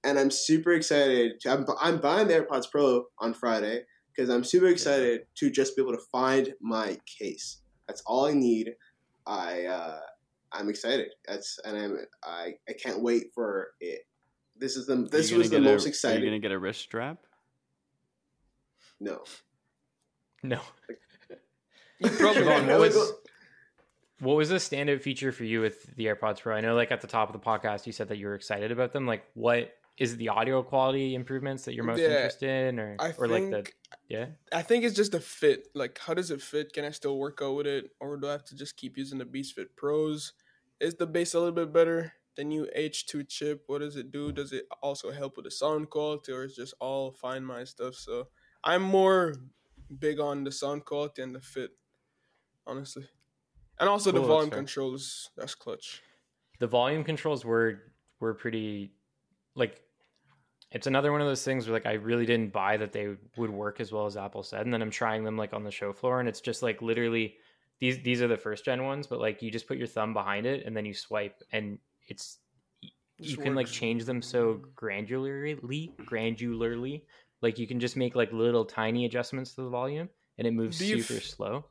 and 0.05 0.19
I'm 0.19 0.31
super 0.31 0.73
excited. 0.73 1.41
To, 1.41 1.51
I'm, 1.53 1.67
I'm 1.81 1.99
buying 1.99 2.29
the 2.29 2.35
AirPods 2.35 2.71
Pro 2.71 3.05
on 3.19 3.35
Friday 3.35 3.83
because 4.15 4.31
I'm 4.31 4.45
super 4.45 4.67
excited 4.67 5.23
to 5.37 5.51
just 5.51 5.77
be 5.77 5.83
able 5.83 5.93
to 5.93 6.03
find 6.13 6.53
my 6.61 6.99
case. 7.19 7.61
That's 7.87 8.03
all 8.07 8.27
I 8.27 8.33
need. 8.33 8.75
I 9.27 9.65
uh, 9.67 10.01
I'm 10.53 10.69
excited. 10.69 11.09
That's 11.27 11.59
and 11.65 11.77
I'm 11.77 11.99
I, 12.25 12.55
I 12.69 12.73
can't 12.75 13.03
wait 13.03 13.27
for 13.35 13.69
it. 13.81 14.01
This 14.57 14.77
is 14.77 14.87
the 14.87 14.95
Are 14.95 14.99
you 14.99 15.09
this 15.09 15.31
was 15.33 15.51
the 15.51 15.57
get 15.59 15.67
a- 15.67 15.71
most 15.71 15.83
Are 15.83 15.87
you 15.87 15.91
exciting. 15.91 16.25
gonna 16.25 16.39
get 16.39 16.53
a 16.53 16.59
wrist 16.59 16.81
strap? 16.81 17.19
No, 19.01 19.23
No. 20.43 20.61
You 22.01 22.11
probably 22.11 22.43
Siobhan, 22.43 22.67
will. 22.67 23.19
What 24.21 24.37
was 24.37 24.49
the 24.49 24.57
standout 24.57 25.03
feature 25.03 25.31
for 25.31 25.45
you 25.45 25.61
with 25.61 25.95
the 25.97 26.07
AirPods 26.07 26.41
Pro? 26.41 26.57
I 26.57 26.61
know, 26.61 26.75
like 26.75 26.91
at 26.91 27.01
the 27.01 27.07
top 27.07 27.29
of 27.29 27.41
the 27.41 27.45
podcast, 27.45 27.87
you 27.87 27.93
said 27.93 28.09
that 28.09 28.19
you 28.19 28.27
were 28.27 28.35
excited 28.35 28.73
about 28.73 28.93
them. 28.93 29.07
Like, 29.07 29.25
what 29.35 29.75
is 29.97 30.17
the 30.17 30.29
audio 30.29 30.63
quality 30.63 31.15
improvements 31.15 31.65
that 31.65 31.75
you're 31.75 31.85
most 31.85 32.01
Yeah, 32.01 32.09
interested 32.09 32.49
in, 32.49 32.79
or 32.81 32.97
I 32.99 33.13
or 33.17 33.29
think 33.29 33.51
like 33.51 33.51
the 33.51 33.67
yeah? 34.09 34.27
I 34.53 34.63
think 34.63 34.85
it's 34.85 34.97
just 34.97 35.13
the 35.13 35.21
fit. 35.21 35.69
Like, 35.75 35.99
how 35.99 36.15
does 36.15 36.31
it 36.31 36.43
fit? 36.43 36.73
Can 36.73 36.85
I 36.85 36.91
still 36.91 37.19
work 37.19 37.41
out 37.43 37.55
with 37.57 37.67
it, 37.67 37.91
or 38.01 38.17
do 38.17 38.29
I 38.29 38.33
have 38.33 38.45
to 38.47 38.57
just 38.57 38.77
keep 38.77 38.97
using 38.97 39.19
the 39.19 39.25
Beats 39.25 39.53
Fit 39.53 39.77
Pros? 39.77 40.33
Is 40.81 40.95
the 40.95 41.07
bass 41.07 41.35
a 41.35 41.39
little 41.39 41.55
bit 41.55 41.73
better? 41.73 42.13
The 42.37 42.45
new 42.45 42.69
H2 42.77 43.29
chip, 43.29 43.65
what 43.67 43.81
does 43.81 43.97
it 43.97 44.11
do? 44.13 44.33
Does 44.33 44.53
it 44.53 44.67
also 44.83 45.11
help 45.11 45.37
with 45.37 45.45
the 45.45 45.51
sound 45.51 45.91
quality, 45.91 46.33
or 46.33 46.45
is 46.45 46.57
just 46.57 46.75
all 46.81 47.13
Find 47.13 47.47
My 47.47 47.65
stuff? 47.65 47.95
So 47.95 48.29
I'm 48.65 48.83
more 48.83 49.35
big 49.99 50.21
on 50.21 50.45
the 50.45 50.53
sound 50.53 50.85
quality 50.85 51.23
and 51.23 51.35
the 51.35 51.41
fit, 51.41 51.71
honestly, 52.67 53.09
and 53.81 53.89
also 53.89 54.11
Cool, 54.11 54.21
the 54.23 54.27
that's 54.27 54.29
volume 54.29 54.51
fair. 54.51 54.59
controls. 54.59 55.31
That's 55.37 55.55
clutch. 55.55 56.03
the 56.59 56.67
volume 56.67 57.05
controls 57.05 57.45
were 57.45 57.81
were 58.21 58.35
pretty 58.35 58.93
like 59.55 59.81
it's 60.71 60.87
another 60.87 61.13
one 61.13 61.21
of 61.23 61.27
those 61.27 61.45
things 61.45 61.67
where 61.67 61.75
like 61.75 61.87
I 61.87 61.95
really 61.95 62.27
didn't 62.27 62.53
buy 62.53 62.77
that 62.77 62.93
they 62.93 63.17
would 63.37 63.51
work 63.51 63.81
as 63.81 63.91
well 63.93 64.07
as 64.07 64.17
Apple 64.17 64.43
said, 64.43 64.63
and 64.67 64.73
then 64.75 64.83
I'm 64.83 64.91
trying 64.91 65.25
them 65.25 65.37
like 65.37 65.53
on 65.55 65.65
the 65.65 65.71
show 65.71 65.93
floor, 65.93 66.21
and 66.21 66.29
it's 66.29 66.41
just 66.41 66.63
like 66.63 66.83
literally 66.83 67.37
these 67.81 68.01
these 68.03 68.21
are 68.21 68.29
the 68.29 68.37
first 68.37 68.65
gen 68.65 68.85
ones, 68.85 69.07
but 69.07 69.21
like 69.21 69.41
you 69.41 69.51
just 69.51 69.67
put 69.69 69.79
your 69.79 69.87
thumb 69.87 70.13
behind 70.13 70.45
it 70.47 70.67
and 70.67 70.77
then 70.77 70.85
you 70.85 70.93
swipe, 70.95 71.43
and 71.53 71.79
it's 72.09 72.39
you 72.83 72.91
Just 73.31 73.43
can 73.43 73.55
like 73.55 73.67
change 73.67 74.05
them 74.05 74.21
so 74.23 74.61
granularly, 74.77 75.91
granularly, 76.05 77.03
like 77.41 77.59
you 77.59 77.67
can 77.67 77.81
just 77.81 77.97
make 77.97 78.15
like 78.15 78.33
little 78.33 78.65
tiny 78.65 79.07
adjustments 79.07 79.55
to 79.55 79.63
the 79.63 79.69
volume, 79.71 80.09
and 80.39 80.47
it 80.47 80.53
moves 80.53 80.79
Do 80.79 81.01
super 81.03 81.19
f- 81.19 81.25
slow. 81.25 81.65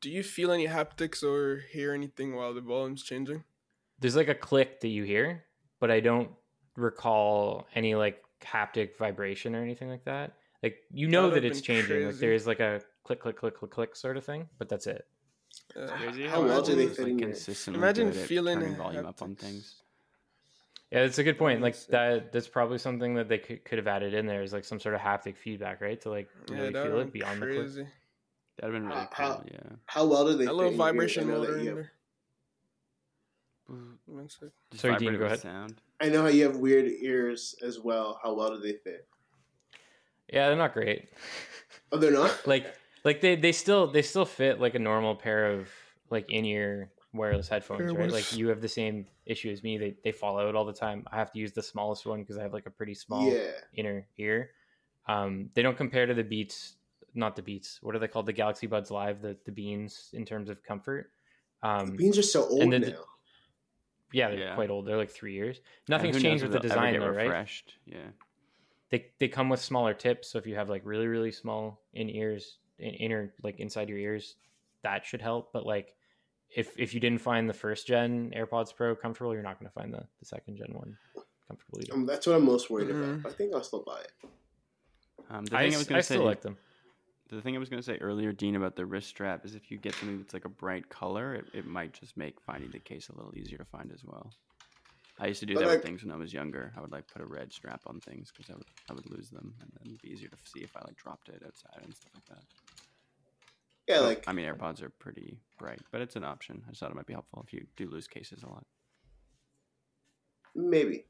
Do 0.00 0.10
you 0.10 0.22
feel 0.22 0.50
any 0.50 0.66
haptics 0.66 1.22
or 1.22 1.62
hear 1.70 1.92
anything 1.92 2.34
while 2.34 2.52
the 2.52 2.60
volume's 2.60 3.02
changing? 3.02 3.44
there's 3.98 4.16
like 4.16 4.28
a 4.28 4.34
click 4.34 4.80
that 4.80 4.88
you 4.88 5.04
hear, 5.04 5.44
but 5.80 5.90
I 5.90 6.00
don't 6.00 6.30
recall 6.76 7.66
any 7.74 7.94
like 7.94 8.22
haptic 8.42 8.96
vibration 8.98 9.54
or 9.54 9.62
anything 9.62 9.88
like 9.88 10.04
that. 10.04 10.34
Like 10.62 10.78
you 10.90 11.08
know 11.08 11.28
That'd 11.28 11.42
that 11.42 11.46
have 11.46 11.56
it's 11.56 11.60
changing. 11.60 12.06
Like 12.06 12.16
there's 12.16 12.46
like 12.46 12.60
a 12.60 12.80
click, 13.04 13.20
click, 13.20 13.38
click, 13.38 13.56
click, 13.56 13.70
click 13.70 13.96
sort 13.96 14.16
of 14.16 14.24
thing, 14.24 14.48
but 14.58 14.68
that's 14.68 14.86
it. 14.86 15.06
Uh, 15.74 15.86
Crazy 15.86 16.26
How 16.26 16.42
well 16.42 16.62
do 16.62 16.74
they 16.74 16.88
fit 16.88 17.08
like, 17.08 17.18
consistently 17.18 17.78
Imagine 17.78 18.12
feeling 18.12 18.60
turning 18.60 18.76
volume 18.76 19.06
up 19.06 19.22
on 19.22 19.34
things. 19.36 19.82
Yeah, 20.90 21.02
that's 21.02 21.18
a 21.18 21.24
good 21.24 21.38
point. 21.38 21.62
Like 21.62 21.76
that, 21.86 22.32
that's 22.32 22.46
probably 22.46 22.78
something 22.78 23.14
that 23.14 23.28
they 23.28 23.38
could, 23.38 23.64
could 23.64 23.78
have 23.78 23.88
added 23.88 24.14
in 24.14 24.26
there 24.26 24.42
is 24.42 24.52
like 24.52 24.64
some 24.64 24.78
sort 24.78 24.94
of 24.94 25.00
haptic 25.00 25.36
feedback, 25.36 25.80
right? 25.80 26.00
To 26.02 26.10
like 26.10 26.28
yeah, 26.48 26.56
really 26.56 26.72
that 26.72 26.86
feel 26.86 27.00
it 27.00 27.12
be 27.12 27.20
beyond 27.20 27.42
the 27.42 27.46
clip. 27.46 27.86
Crazy. 28.58 28.72
That'd 28.72 28.74
have 28.74 28.82
been 28.82 28.88
really 28.88 29.00
How- 29.00 29.06
cool. 29.06 29.26
how- 29.26 29.44
yeah. 29.50 29.76
How 29.86 30.06
well 30.06 30.26
do 30.26 30.36
they 30.36 30.44
A 30.46 30.52
little 30.52 30.60
in 30.60 30.66
your 30.66 30.70
ears? 30.72 30.76
vibration 30.78 31.24
I 31.24 31.26
know 31.32 31.38
motor 31.40 31.52
you 31.52 31.58
in 31.60 31.66
have- 31.66 31.76
there. 31.76 31.92
One 34.06 34.28
sec. 34.28 34.50
Just 34.70 34.82
Sorry, 34.82 34.96
Dean, 34.96 35.18
go 35.18 35.24
ahead. 35.24 35.40
Sound. 35.40 35.80
I 36.00 36.08
know 36.08 36.22
how 36.22 36.28
you 36.28 36.44
have 36.44 36.56
weird 36.56 36.86
ears 36.86 37.56
as 37.62 37.80
well. 37.80 38.20
How 38.22 38.32
well 38.34 38.50
do 38.50 38.60
they 38.60 38.74
fit? 38.74 39.08
Yeah, 40.32 40.48
they're 40.48 40.56
not 40.56 40.72
great. 40.74 41.08
Oh, 41.92 41.98
they're 41.98 42.10
not. 42.10 42.34
like 42.48 42.66
like 43.04 43.20
they 43.20 43.36
they 43.36 43.52
still 43.52 43.86
they 43.86 44.02
still 44.02 44.24
fit 44.24 44.60
like 44.60 44.74
a 44.74 44.78
normal 44.80 45.14
pair 45.14 45.52
of 45.52 45.68
like 46.10 46.28
in 46.32 46.44
ear 46.44 46.90
wireless 47.12 47.46
headphones, 47.48 47.92
right? 47.92 48.10
Like 48.10 48.36
you 48.36 48.48
have 48.48 48.60
the 48.60 48.66
same 48.68 49.06
issue 49.24 49.50
as 49.52 49.62
me. 49.62 49.78
They 49.78 49.94
they 50.02 50.10
fall 50.10 50.40
out 50.40 50.56
all 50.56 50.64
the 50.64 50.72
time. 50.72 51.06
I 51.12 51.16
have 51.16 51.30
to 51.32 51.38
use 51.38 51.52
the 51.52 51.62
smallest 51.62 52.04
one 52.04 52.22
because 52.22 52.38
I 52.38 52.42
have 52.42 52.52
like 52.52 52.66
a 52.66 52.70
pretty 52.70 52.94
small 52.94 53.32
Yeah. 53.32 53.52
inner 53.74 54.04
ear. 54.18 54.50
Um, 55.06 55.50
they 55.54 55.62
don't 55.62 55.76
compare 55.76 56.06
to 56.06 56.14
the 56.14 56.24
Beats, 56.24 56.74
not 57.16 57.36
the 57.36 57.42
Beats. 57.42 57.78
What 57.82 57.94
are 57.94 57.98
they 57.98 58.08
called? 58.08 58.26
The 58.26 58.32
Galaxy 58.32 58.66
Buds 58.66 58.90
Live, 58.90 59.20
the 59.22 59.36
the 59.44 59.52
Beans 59.52 60.10
in 60.12 60.24
terms 60.24 60.48
of 60.48 60.62
comfort. 60.62 61.10
The 61.62 61.68
Um, 61.68 61.96
beans 61.96 62.18
are 62.18 62.22
so 62.22 62.44
old 62.46 62.62
and 62.62 62.72
then 62.72 62.82
now. 62.82 63.04
yeah, 64.12 64.28
they're 64.30 64.38
Yeah. 64.38 64.54
quite 64.54 64.70
old. 64.70 64.86
They're 64.86 64.96
like 64.96 65.10
three 65.10 65.34
years. 65.34 65.60
Nothing's 65.88 66.20
changed 66.20 66.42
with 66.44 66.52
the 66.52 66.60
design 66.60 66.92
get 66.92 67.00
though, 67.00 67.08
right? 67.08 67.24
refreshed. 67.26 67.74
Yeah. 67.86 68.08
they 68.90 69.10
they 69.18 69.26
come 69.28 69.48
with 69.48 69.60
smaller 69.60 69.94
tips 69.94 70.28
so 70.30 70.38
if 70.38 70.46
you 70.46 70.54
have 70.54 70.68
like 70.70 70.82
really 70.84 71.08
really 71.08 71.32
small 71.32 71.82
in 71.92 72.08
ears 72.08 72.58
in 72.78 72.94
inner 72.94 73.34
like 73.42 73.58
inside 73.58 73.88
your 73.88 73.98
ears 73.98 74.36
that 74.82 75.04
should 75.04 75.20
help 75.20 75.52
but 75.52 75.66
like 75.66 75.96
if 76.54 76.78
if 76.78 76.94
you 76.94 77.00
didn't 77.00 77.20
find 77.20 77.48
the 77.50 77.52
first 77.52 77.88
gen 77.88 78.32
airpods 78.36 78.72
pro 78.72 78.94
comfortable 78.94 79.32
you're 79.34 79.42
not 79.42 79.58
going 79.58 79.66
to 79.68 79.72
find 79.74 79.92
the, 79.92 80.06
the 80.20 80.24
second 80.24 80.56
gen 80.56 80.72
one 80.72 80.96
comfortable 81.48 81.80
either 81.82 81.94
Um, 81.94 82.06
that's 82.06 82.28
what 82.28 82.36
I'm 82.36 82.44
most 82.44 82.70
worried 82.70 82.86
Mhm. 82.88 83.14
about. 83.18 83.32
I 83.32 83.34
think 83.34 83.52
I'll 83.56 83.64
still 83.64 83.82
buy 83.82 84.02
it. 84.02 84.12
Um, 85.30 85.44
the 85.46 85.56
I, 85.56 85.62
thing 85.62 85.72
I, 85.72 85.74
s- 85.74 85.78
was 85.78 85.86
going 85.88 85.98
to 85.98 86.02
say, 86.06 86.14
still 86.14 86.24
like 86.24 86.42
them 86.42 86.56
the 87.28 87.40
thing 87.42 87.56
I 87.56 87.58
was 87.58 87.68
going 87.68 87.80
to 87.82 87.86
say 87.86 87.98
earlier, 87.98 88.32
Dean, 88.32 88.56
about 88.56 88.76
the 88.76 88.86
wrist 88.86 89.08
strap 89.08 89.44
is 89.44 89.54
if 89.54 89.70
you 89.70 89.78
get 89.78 89.94
something 89.94 90.18
that's 90.18 90.34
like 90.34 90.44
a 90.44 90.48
bright 90.50 90.88
color, 90.88 91.34
it, 91.34 91.46
it 91.52 91.66
might 91.66 91.92
just 91.92 92.16
make 92.16 92.40
finding 92.40 92.70
the 92.70 92.78
case 92.78 93.08
a 93.08 93.16
little 93.16 93.36
easier 93.36 93.58
to 93.58 93.64
find 93.64 93.90
as 93.92 94.04
well. 94.04 94.32
I 95.18 95.28
used 95.28 95.40
to 95.40 95.46
do 95.46 95.54
But, 95.54 95.60
that 95.60 95.66
like- 95.66 95.76
with 95.78 95.84
things 95.86 96.02
when 96.04 96.12
I 96.12 96.16
was 96.16 96.32
younger. 96.32 96.72
I 96.76 96.80
would 96.80 96.92
like 96.92 97.06
put 97.08 97.22
a 97.22 97.26
red 97.26 97.52
strap 97.52 97.80
on 97.86 98.00
things 98.00 98.30
because 98.36 98.50
I 98.50 98.54
would 98.54 98.66
I 98.90 98.92
would 98.92 99.10
lose 99.10 99.30
them, 99.30 99.54
and 99.60 99.70
then 99.72 99.86
it'd 99.86 100.02
be 100.02 100.10
easier 100.10 100.28
to 100.28 100.36
see 100.44 100.60
if 100.60 100.76
I 100.76 100.80
like 100.86 100.96
dropped 100.96 101.28
it 101.30 101.42
outside 101.44 101.82
and 101.82 101.94
stuff 101.94 102.12
like 102.14 102.24
that. 102.26 102.44
Yeah, 103.88 103.98
But, 104.00 104.04
like 104.04 104.24
I 104.28 104.32
mean, 104.32 104.46
AirPods 104.46 104.82
are 104.82 104.90
pretty 104.90 105.38
bright, 105.58 105.80
but 105.90 106.00
it's 106.02 106.16
an 106.16 106.24
option. 106.24 106.62
I 106.66 106.70
just 106.70 106.80
thought 106.80 106.90
it 106.90 106.96
might 106.96 107.06
be 107.06 107.12
helpful 107.14 107.42
if 107.46 107.52
you 107.52 107.66
do 107.76 107.88
lose 107.88 108.06
cases 108.08 108.42
a 108.42 108.48
lot. 108.48 108.66
maybe. 110.54 111.04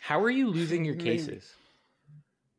how 0.00 0.20
are 0.22 0.30
you 0.30 0.48
losing 0.48 0.84
your 0.84 0.94
Maybe. 0.94 1.10
cases 1.10 1.54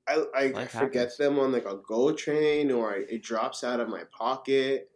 I, 0.07 0.23
I 0.35 0.47
Life 0.47 0.71
forget 0.71 0.93
happens. 0.93 1.17
them 1.17 1.39
on 1.39 1.51
like 1.51 1.65
a 1.65 1.77
GO 1.77 2.13
train, 2.13 2.71
or 2.71 2.93
I, 2.95 3.03
it 3.09 3.23
drops 3.23 3.63
out 3.63 3.79
of 3.79 3.89
my 3.89 4.03
pocket, 4.11 4.89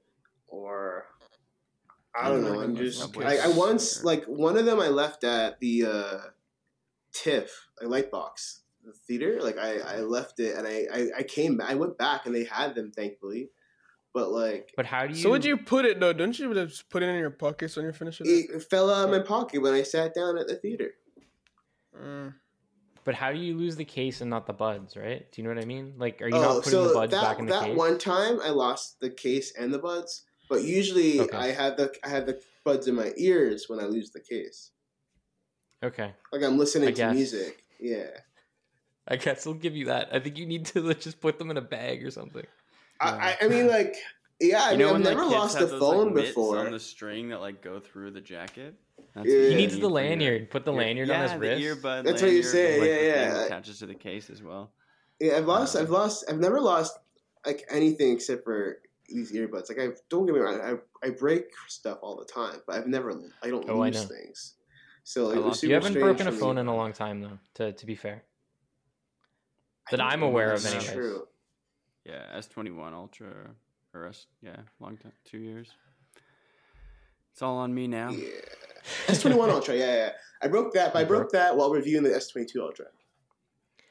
or 0.47 1.05
I 2.15 2.29
don't 2.29 2.43
know. 2.43 2.61
I'm 2.61 2.75
just 2.75 3.17
I, 3.17 3.37
I 3.37 3.47
once 3.49 4.03
like 4.03 4.25
one 4.25 4.57
of 4.57 4.65
them 4.65 4.79
I 4.79 4.87
left 4.89 5.23
at 5.23 5.59
the 5.59 5.85
uh, 5.85 6.17
TIFF, 7.13 7.69
like 7.81 8.11
Lightbox 8.11 8.59
the 8.85 8.93
theater. 8.93 9.39
Like 9.41 9.57
I, 9.57 9.79
I 9.79 9.99
left 9.99 10.39
it, 10.39 10.55
and 10.55 10.67
I, 10.67 10.85
I 10.93 11.09
I 11.19 11.23
came 11.23 11.57
back. 11.57 11.69
I 11.69 11.75
went 11.75 11.97
back, 11.97 12.25
and 12.25 12.33
they 12.33 12.45
had 12.45 12.75
them, 12.75 12.91
thankfully. 12.91 13.49
But 14.13 14.31
like 14.31 14.71
but 14.77 14.85
how 14.85 15.07
do 15.07 15.13
you 15.13 15.21
So 15.21 15.29
would 15.31 15.43
you 15.43 15.57
put 15.57 15.85
it 15.85 15.99
though? 15.99 16.13
Don't 16.13 16.37
you 16.39 16.53
just 16.53 16.89
put 16.89 17.03
it 17.03 17.07
in 17.07 17.15
your 17.15 17.31
pockets 17.31 17.75
when 17.75 17.83
you're 17.83 17.93
finished 17.93 18.21
with 18.21 18.29
it? 18.29 18.49
it 18.49 18.63
fell 18.63 18.89
out 18.89 19.09
of 19.09 19.11
my 19.11 19.19
pocket 19.19 19.61
when 19.61 19.73
I 19.73 19.83
sat 19.83 20.15
down 20.15 20.37
at 20.37 20.47
the 20.47 20.55
theater. 20.55 20.91
Mm. 21.99 22.33
But 23.05 23.15
how 23.15 23.31
do 23.31 23.39
you 23.39 23.55
lose 23.55 23.75
the 23.77 23.85
case 23.85 24.19
and 24.19 24.29
not 24.29 24.45
the 24.47 24.53
buds 24.53 24.97
right 24.97 25.31
do 25.31 25.41
you 25.41 25.47
know 25.47 25.53
what 25.53 25.63
i 25.63 25.65
mean 25.65 25.93
like 25.97 26.21
are 26.21 26.27
you 26.27 26.35
oh, 26.35 26.41
not 26.41 26.55
putting 26.57 26.71
so 26.71 26.87
the 26.89 26.93
buds 26.93 27.11
that 27.11 27.21
back 27.23 27.39
in 27.39 27.45
the 27.45 27.53
that 27.53 27.61
case 27.63 27.69
That 27.69 27.77
one 27.77 27.97
time 27.97 28.39
I 28.43 28.49
lost 28.49 28.99
the 28.99 29.09
case 29.09 29.53
and 29.57 29.73
the 29.73 29.79
buds, 29.79 30.23
but 30.49 30.63
usually 30.63 31.21
Okay. 31.21 31.37
I 31.37 31.47
have 31.51 31.77
the 31.77 31.93
I 32.03 32.09
have 32.09 32.25
the 32.25 32.41
buds 32.65 32.87
in 32.87 32.95
my 32.95 33.13
ears 33.17 33.65
when 33.69 33.79
I 33.79 33.83
lose 33.85 34.11
the 34.11 34.19
case. 34.19 34.71
okay 35.83 36.13
Like 36.33 36.43
I'm 36.43 36.57
listening 36.57 36.89
I 36.89 36.91
to 36.91 36.97
guess. 36.97 37.13
music. 37.15 37.63
Yeah, 37.79 38.09
i 39.07 39.15
guess 39.17 39.45
i'll 39.45 39.53
give 39.53 39.75
you 39.75 39.85
that 39.85 40.09
i 40.13 40.19
think 40.19 40.37
you 40.37 40.45
need 40.45 40.65
to 40.67 40.81
like, 40.81 40.99
just 40.99 41.19
put 41.21 41.37
them 41.37 41.51
in 41.51 41.57
a 41.57 41.61
bag 41.61 42.03
or 42.05 42.09
something 42.11 42.45
I, 42.99 43.09
I 43.41 43.45
I 43.45 43.47
mean 43.49 43.67
like 43.67 43.95
yeah. 44.39 44.63
I 44.63 44.71
you 44.71 44.77
mean 44.77 44.87
know 44.87 44.93
I've 44.95 45.01
never 45.01 45.25
lost 45.25 45.57
have 45.57 45.67
a 45.67 45.71
those, 45.71 45.79
phone 45.79 46.05
like, 46.07 46.15
mitts 46.15 46.27
before. 46.29 46.59
on 46.59 46.71
the 46.71 46.79
string 46.79 47.29
that 47.29 47.41
like 47.41 47.61
go 47.61 47.79
through 47.79 48.11
the 48.11 48.21
jacket. 48.21 48.75
That's 49.15 49.27
Yeah. 49.27 49.39
He 49.43 49.49
he 49.49 49.55
needs 49.55 49.79
the 49.79 49.89
lanyard 49.89 50.49
put 50.51 50.65
the 50.65 50.71
your- 50.73 50.81
lanyard 50.81 51.07
yeah, 51.07 51.15
on 51.23 51.29
his 51.29 51.39
wrist 51.39 51.61
The 51.61 51.67
earbud 51.67 52.03
That's 52.03 52.21
what 52.21 52.31
you're 52.31 52.43
lanyard, 52.43 52.45
saying, 52.45 52.81
like, 52.81 52.89
yeah, 52.89 53.01
yeah. 53.01 53.45
attaches 53.45 53.79
to 53.79 53.85
the 53.85 53.95
case 53.95 54.29
as 54.29 54.43
well. 54.43 54.71
Yeah, 55.19 55.37
I've 55.37 55.45
lost. 55.45 55.75
Um, 55.75 55.83
I've 55.83 55.89
lost. 55.89 56.25
I've 56.29 56.39
never 56.39 56.59
lost 56.59 56.97
like 57.45 57.65
anything 57.69 58.11
except 58.11 58.43
for 58.43 58.79
these 59.07 59.31
earbuds. 59.31 59.69
Like 59.69 59.79
I 59.79 59.89
don't 60.09 60.25
get 60.25 60.35
me 60.35 60.41
wrong. 60.41 60.59
I 60.61 61.07
I 61.07 61.11
break 61.11 61.45
stuff 61.67 61.99
all 62.01 62.17
the 62.17 62.25
time, 62.25 62.59
but 62.67 62.75
I've 62.75 62.87
never. 62.87 63.11
I 63.41 63.49
don't 63.49 63.69
Oh, 63.69 63.79
lose 63.79 63.95
know. 63.95 64.01
things. 64.15 64.55
So 65.05 65.27
like, 65.27 65.35
it 65.35 65.37
was 65.37 65.45
lost- 65.45 65.59
super 65.61 65.69
you 65.69 65.75
haven't 65.75 65.93
broken 65.93 66.27
a 66.27 66.31
for 66.31 66.35
me. 66.35 66.39
phone 66.41 66.57
in 66.57 66.67
a 66.67 66.75
long 66.75 66.91
time 66.91 67.21
though 67.21 67.37
to, 67.55 67.71
to 67.71 67.85
be 67.85 67.95
fair 67.95 68.23
that 69.91 70.01
I'm 70.01 70.23
aware 70.23 70.51
of 70.51 70.63
that's 70.63 70.73
anyways. 70.75 70.91
True. 70.93 71.27
Yeah, 72.05 72.25
S 72.33 72.47
twenty 72.47 72.71
one 72.71 72.93
Ultra 72.93 73.27
or 73.93 74.07
S 74.07 74.25
yeah, 74.41 74.57
long 74.79 74.97
time, 74.97 75.11
two 75.23 75.37
years. 75.37 75.69
It's 77.31 77.41
all 77.41 77.57
on 77.57 77.73
me 77.73 77.87
now. 77.87 78.09
Yeah. 78.09 78.27
S 79.07 79.21
twenty 79.21 79.37
one 79.37 79.49
Ultra. 79.49 79.75
Yeah, 79.75 79.95
yeah. 79.95 80.09
I 80.41 80.47
broke 80.47 80.73
that. 80.73 80.93
But 80.93 80.99
I 80.99 81.03
broke 81.03 81.31
that 81.31 81.55
while 81.55 81.71
reviewing 81.71 82.03
the 82.03 82.15
S 82.15 82.27
twenty 82.27 82.47
two 82.47 82.61
Ultra. 82.61 82.85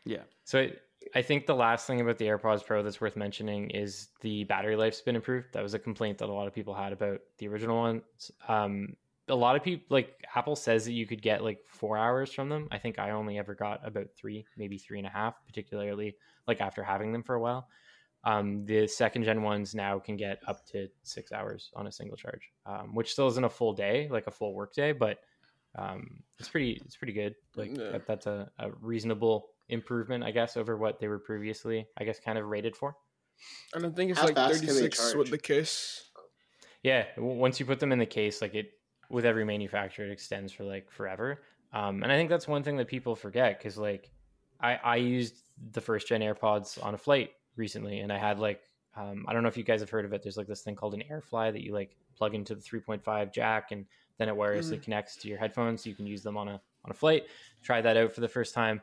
Yeah, 0.04 0.22
So 0.44 0.60
I, 0.60 0.72
I 1.14 1.22
think 1.22 1.46
the 1.46 1.54
last 1.54 1.86
thing 1.86 2.00
about 2.00 2.18
the 2.18 2.26
AirPods 2.26 2.64
Pro 2.64 2.82
that's 2.82 3.00
worth 3.00 3.16
mentioning 3.16 3.70
is 3.70 4.08
the 4.20 4.44
battery 4.44 4.76
life's 4.76 5.00
been 5.00 5.16
improved. 5.16 5.48
That 5.52 5.62
was 5.62 5.72
a 5.72 5.78
complaint 5.78 6.18
that 6.18 6.28
a 6.28 6.32
lot 6.32 6.46
of 6.46 6.54
people 6.54 6.74
had 6.74 6.92
about 6.92 7.20
the 7.38 7.48
original 7.48 7.76
ones. 7.78 8.30
Um, 8.48 8.96
a 9.28 9.34
lot 9.34 9.56
of 9.56 9.62
people 9.62 9.86
like 9.88 10.22
Apple 10.34 10.56
says 10.56 10.84
that 10.84 10.92
you 10.92 11.06
could 11.06 11.22
get 11.22 11.42
like 11.42 11.60
four 11.66 11.96
hours 11.96 12.32
from 12.32 12.48
them. 12.48 12.68
I 12.70 12.78
think 12.78 12.98
I 12.98 13.10
only 13.10 13.38
ever 13.38 13.54
got 13.54 13.86
about 13.86 14.08
three, 14.14 14.44
maybe 14.56 14.76
three 14.76 14.98
and 14.98 15.06
a 15.06 15.10
half, 15.10 15.34
particularly 15.46 16.16
like 16.46 16.60
after 16.60 16.82
having 16.82 17.12
them 17.12 17.22
for 17.22 17.34
a 17.34 17.40
while. 17.40 17.68
Um, 18.24 18.64
the 18.64 18.86
second 18.86 19.24
gen 19.24 19.42
ones 19.42 19.74
now 19.74 19.98
can 19.98 20.16
get 20.16 20.40
up 20.46 20.64
to 20.68 20.88
six 21.02 21.30
hours 21.30 21.70
on 21.76 21.86
a 21.86 21.92
single 21.92 22.16
charge, 22.16 22.50
um, 22.64 22.94
which 22.94 23.12
still 23.12 23.28
isn't 23.28 23.44
a 23.44 23.50
full 23.50 23.74
day, 23.74 24.08
like 24.10 24.26
a 24.26 24.30
full 24.30 24.54
work 24.54 24.72
day, 24.72 24.92
but 24.92 25.18
um, 25.76 26.22
it's 26.38 26.48
pretty 26.48 26.80
it's 26.84 26.96
pretty 26.96 27.12
good. 27.12 27.34
Like 27.54 27.76
Yeah. 27.76 27.90
that, 27.92 28.06
that's 28.06 28.26
a, 28.26 28.50
a 28.58 28.70
reasonable 28.80 29.50
improvement, 29.68 30.24
I 30.24 30.30
guess, 30.30 30.56
over 30.56 30.76
what 30.76 30.98
they 31.00 31.08
were 31.08 31.18
previously, 31.18 31.86
I 31.98 32.04
guess, 32.04 32.18
kind 32.18 32.38
of 32.38 32.46
rated 32.46 32.76
for. 32.76 32.96
And 33.74 33.84
I 33.84 33.90
think 33.90 34.10
it's 34.10 34.20
How 34.20 34.26
like 34.26 34.36
fast 34.36 34.64
can 34.64 34.74
they 34.74 34.88
36 34.88 35.14
with 35.16 35.30
the 35.30 35.38
case. 35.38 36.10
Yeah, 36.82 37.06
once 37.16 37.58
you 37.60 37.66
put 37.66 37.80
them 37.80 37.92
in 37.92 37.98
the 37.98 38.06
case, 38.06 38.40
like 38.40 38.54
it 38.54 38.70
with 39.10 39.24
every 39.24 39.44
manufacturer, 39.44 40.06
it 40.06 40.12
extends 40.12 40.52
for 40.52 40.64
like 40.64 40.90
forever. 40.90 41.42
Um, 41.72 42.02
and 42.02 42.12
I 42.12 42.16
think 42.16 42.30
that's 42.30 42.46
one 42.46 42.62
thing 42.62 42.76
that 42.76 42.88
people 42.88 43.16
forget 43.16 43.58
because 43.58 43.76
like 43.76 44.10
I 44.60 44.76
I 44.76 44.96
used 44.96 45.36
the 45.72 45.80
first 45.80 46.06
gen 46.06 46.20
AirPods 46.20 46.82
on 46.82 46.94
a 46.94 46.98
flight 46.98 47.30
recently, 47.56 48.00
and 48.00 48.12
I 48.12 48.18
had 48.18 48.38
like 48.38 48.60
um, 48.96 49.24
I 49.26 49.32
don't 49.32 49.42
know 49.42 49.48
if 49.48 49.56
you 49.56 49.64
guys 49.64 49.80
have 49.80 49.90
heard 49.90 50.04
of 50.04 50.12
it. 50.12 50.22
There's 50.22 50.36
like 50.36 50.46
this 50.46 50.62
thing 50.62 50.76
called 50.76 50.94
an 50.94 51.02
AirFly 51.10 51.52
that 51.52 51.62
you 51.62 51.72
like 51.72 51.96
plug 52.16 52.34
into 52.34 52.54
the 52.54 52.60
3.5 52.60 53.32
jack, 53.32 53.72
and 53.72 53.86
then 54.18 54.28
it 54.28 54.34
wirelessly 54.36 54.80
connects 54.80 55.16
to 55.16 55.28
your 55.28 55.38
headphones, 55.38 55.82
so 55.82 55.90
you 55.90 55.96
can 55.96 56.06
use 56.06 56.22
them 56.22 56.36
on 56.36 56.48
a 56.48 56.60
on 56.84 56.90
a 56.90 56.94
flight. 56.94 57.24
Try 57.62 57.80
that 57.80 57.96
out 57.96 58.12
for 58.12 58.20
the 58.20 58.28
first 58.28 58.54
time, 58.54 58.80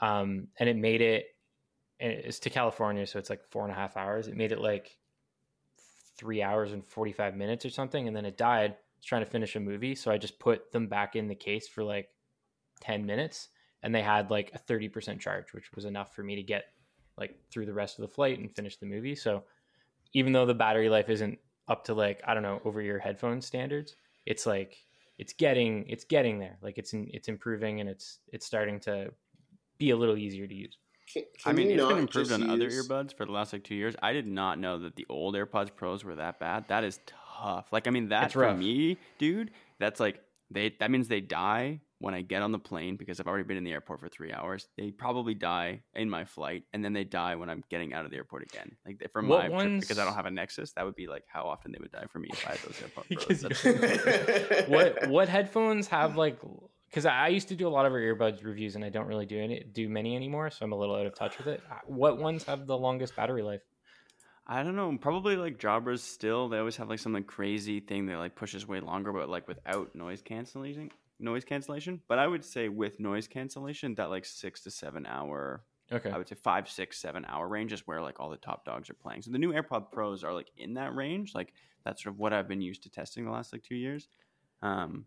um, 0.00 0.48
and 0.58 0.68
it 0.68 0.76
made 0.76 1.00
it. 1.00 1.26
And 2.00 2.12
it's 2.12 2.38
to 2.40 2.50
California, 2.50 3.06
so 3.06 3.18
it's 3.18 3.30
like 3.30 3.42
four 3.50 3.64
and 3.64 3.72
a 3.72 3.74
half 3.74 3.96
hours. 3.96 4.28
It 4.28 4.36
made 4.36 4.52
it 4.52 4.60
like 4.60 4.96
three 6.18 6.42
hours 6.42 6.72
and 6.72 6.84
45 6.84 7.36
minutes 7.36 7.64
or 7.64 7.70
something 7.70 8.08
and 8.08 8.16
then 8.16 8.24
it 8.24 8.36
died 8.36 8.72
I 8.72 8.98
was 8.98 9.06
trying 9.06 9.24
to 9.24 9.30
finish 9.30 9.54
a 9.54 9.60
movie 9.60 9.94
so 9.94 10.10
i 10.10 10.18
just 10.18 10.38
put 10.40 10.72
them 10.72 10.88
back 10.88 11.14
in 11.14 11.28
the 11.28 11.34
case 11.34 11.68
for 11.68 11.84
like 11.84 12.08
10 12.80 13.06
minutes 13.06 13.48
and 13.82 13.94
they 13.94 14.02
had 14.02 14.30
like 14.30 14.50
a 14.52 14.58
30% 14.58 15.20
charge 15.20 15.52
which 15.52 15.70
was 15.74 15.84
enough 15.84 16.14
for 16.14 16.24
me 16.24 16.34
to 16.34 16.42
get 16.42 16.64
like 17.18 17.36
through 17.50 17.66
the 17.66 17.72
rest 17.72 17.98
of 17.98 18.02
the 18.02 18.08
flight 18.08 18.38
and 18.38 18.54
finish 18.54 18.76
the 18.76 18.86
movie 18.86 19.14
so 19.14 19.42
even 20.12 20.32
though 20.32 20.46
the 20.46 20.54
battery 20.54 20.88
life 20.88 21.08
isn't 21.08 21.38
up 21.68 21.84
to 21.84 21.94
like 21.94 22.20
i 22.26 22.34
don't 22.34 22.42
know 22.42 22.60
over 22.64 22.80
your 22.80 22.98
headphone 22.98 23.40
standards 23.40 23.96
it's 24.26 24.46
like 24.46 24.84
it's 25.18 25.32
getting 25.32 25.84
it's 25.88 26.04
getting 26.04 26.38
there 26.38 26.56
like 26.62 26.78
it's 26.78 26.92
in, 26.92 27.08
it's 27.12 27.28
improving 27.28 27.80
and 27.80 27.88
it's 27.90 28.20
it's 28.32 28.46
starting 28.46 28.80
to 28.80 29.10
be 29.78 29.90
a 29.90 29.96
little 29.96 30.16
easier 30.16 30.46
to 30.46 30.54
use 30.54 30.78
Can, 31.12 31.24
I 31.44 31.52
mean 31.52 31.70
it's 31.70 31.82
been 31.82 31.98
improved 31.98 32.30
just 32.30 32.40
on 32.40 32.48
other 32.48 32.70
earbuds 32.70 33.14
for 33.14 33.26
the 33.26 33.32
last 33.32 33.52
like 33.52 33.64
two 33.64 33.74
years. 33.74 33.94
I 34.02 34.12
did 34.12 34.26
not 34.26 34.58
know 34.58 34.78
that 34.80 34.96
the 34.96 35.06
old 35.08 35.34
AirPods 35.34 35.74
Pros 35.74 36.04
were 36.04 36.16
that 36.16 36.38
bad. 36.38 36.66
That 36.68 36.84
is 36.84 37.00
tough. 37.06 37.72
Like 37.72 37.86
I 37.86 37.90
mean 37.90 38.08
that 38.08 38.32
for 38.32 38.52
me, 38.54 38.98
dude, 39.18 39.52
that's 39.78 40.00
like 40.00 40.20
they 40.50 40.74
that 40.80 40.90
means 40.90 41.08
they 41.08 41.20
die 41.20 41.80
when 42.00 42.14
I 42.14 42.22
get 42.22 42.42
on 42.42 42.52
the 42.52 42.58
plane 42.58 42.96
because 42.96 43.18
I've 43.18 43.26
already 43.26 43.44
been 43.44 43.56
in 43.56 43.64
the 43.64 43.72
airport 43.72 44.00
for 44.00 44.08
three 44.08 44.32
hours. 44.32 44.68
They 44.76 44.90
probably 44.90 45.34
die 45.34 45.82
in 45.94 46.08
my 46.08 46.24
flight, 46.24 46.64
and 46.72 46.84
then 46.84 46.92
they 46.92 47.04
die 47.04 47.34
when 47.34 47.50
I'm 47.50 47.64
getting 47.70 47.92
out 47.92 48.04
of 48.04 48.10
the 48.10 48.16
airport 48.16 48.42
again. 48.42 48.76
Like 48.86 49.04
from 49.12 49.28
What 49.28 49.50
my 49.50 49.64
trip, 49.64 49.80
because 49.80 49.98
I 49.98 50.04
don't 50.04 50.14
have 50.14 50.26
a 50.26 50.30
Nexus, 50.30 50.72
that 50.72 50.84
would 50.84 50.94
be 50.94 51.06
like 51.06 51.24
how 51.26 51.42
often 51.44 51.72
they 51.72 51.78
would 51.80 51.92
die 51.92 52.06
for 52.08 52.18
me 52.18 52.28
if 52.32 52.46
I 52.46 52.50
had 52.52 52.60
those 52.60 52.76
AirPods. 52.76 53.08
Because 53.08 53.42
That's- 53.42 54.68
what 54.68 55.08
what 55.08 55.28
headphones 55.28 55.88
have 55.88 56.16
like 56.16 56.38
because 56.88 57.04
I 57.04 57.26
I 57.26 57.28
used 57.28 57.48
to 57.48 57.56
do 57.56 57.66
a 57.66 57.70
lot 57.70 57.84
of 57.84 57.92
our 57.92 57.98
earbuds 57.98 58.44
reviews 58.44 58.76
and 58.76 58.84
I 58.84 58.88
don't 58.88 59.06
really 59.06 59.26
do 59.26 59.38
any 59.38 59.64
do 59.64 59.88
many 59.88 60.14
anymore, 60.14 60.50
so 60.50 60.64
I'm 60.64 60.72
a 60.72 60.76
little 60.78 60.94
out 60.94 61.06
of 61.06 61.14
touch 61.14 61.38
with 61.38 61.48
it. 61.48 61.62
Uh, 61.70 61.76
What 61.86 62.18
ones 62.18 62.44
have 62.44 62.66
the 62.66 62.76
longest 62.76 63.16
battery 63.16 63.42
life? 63.42 63.60
I 64.46 64.62
don't 64.62 64.76
know. 64.76 64.96
Probably 64.98 65.36
like 65.36 65.58
Jabras 65.58 65.98
still. 65.98 66.48
They 66.48 66.58
always 66.58 66.76
have 66.76 66.88
like 66.88 67.00
some 67.00 67.12
like 67.12 67.26
crazy 67.26 67.80
thing 67.80 68.06
that 68.06 68.16
like 68.16 68.34
pushes 68.34 68.66
way 68.66 68.80
longer, 68.80 69.12
but 69.12 69.28
like 69.28 69.46
without 69.46 69.94
noise 69.94 70.22
cancellation. 70.22 70.90
Noise 71.20 71.44
cancellation. 71.44 72.00
But 72.08 72.18
I 72.18 72.26
would 72.26 72.44
say 72.44 72.68
with 72.68 73.00
noise 73.00 73.26
cancellation, 73.26 73.94
that 73.96 74.10
like 74.10 74.24
six 74.24 74.62
to 74.62 74.70
seven 74.70 75.06
hour. 75.06 75.64
Okay. 75.90 76.10
I 76.10 76.18
would 76.18 76.28
say 76.28 76.34
five, 76.36 76.68
six, 76.68 76.98
seven 76.98 77.24
hour 77.26 77.48
range 77.48 77.72
is 77.72 77.86
where 77.86 78.00
like 78.02 78.20
all 78.20 78.28
the 78.30 78.36
top 78.36 78.64
dogs 78.64 78.90
are 78.90 78.94
playing. 78.94 79.22
So 79.22 79.30
the 79.30 79.38
new 79.38 79.52
AirPod 79.52 79.90
Pros 79.90 80.22
are 80.22 80.34
like 80.34 80.50
in 80.56 80.74
that 80.74 80.94
range. 80.94 81.34
Like 81.34 81.54
that's 81.84 82.02
sort 82.02 82.14
of 82.14 82.18
what 82.20 82.32
I've 82.32 82.46
been 82.48 82.60
used 82.60 82.82
to 82.82 82.90
testing 82.90 83.24
the 83.24 83.30
last 83.30 83.52
like 83.52 83.62
two 83.62 83.74
years. 83.74 84.08
Um, 84.62 85.06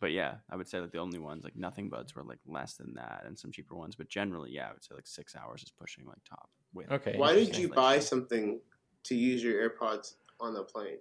but 0.00 0.12
yeah, 0.12 0.36
I 0.50 0.56
would 0.56 0.68
say 0.68 0.80
that 0.80 0.90
the 0.92 0.98
only 0.98 1.18
ones 1.18 1.44
like 1.44 1.54
Nothing 1.56 1.88
Buds 1.88 2.14
were 2.14 2.22
like 2.22 2.38
less 2.46 2.74
than 2.74 2.94
that, 2.94 3.24
and 3.26 3.38
some 3.38 3.50
cheaper 3.52 3.74
ones. 3.76 3.94
But 3.94 4.08
generally, 4.08 4.50
yeah, 4.52 4.68
I 4.68 4.72
would 4.72 4.84
say 4.84 4.94
like 4.94 5.06
six 5.06 5.34
hours 5.36 5.62
is 5.62 5.70
pushing 5.70 6.06
like 6.06 6.22
top. 6.28 6.48
With 6.74 6.90
Okay. 6.90 7.14
Why 7.16 7.34
did 7.34 7.56
you 7.56 7.68
buy 7.68 7.98
something 7.98 8.60
to 9.04 9.14
use 9.14 9.42
your 9.42 9.68
AirPods 9.70 10.14
on 10.40 10.54
the 10.54 10.62
plane? 10.64 10.98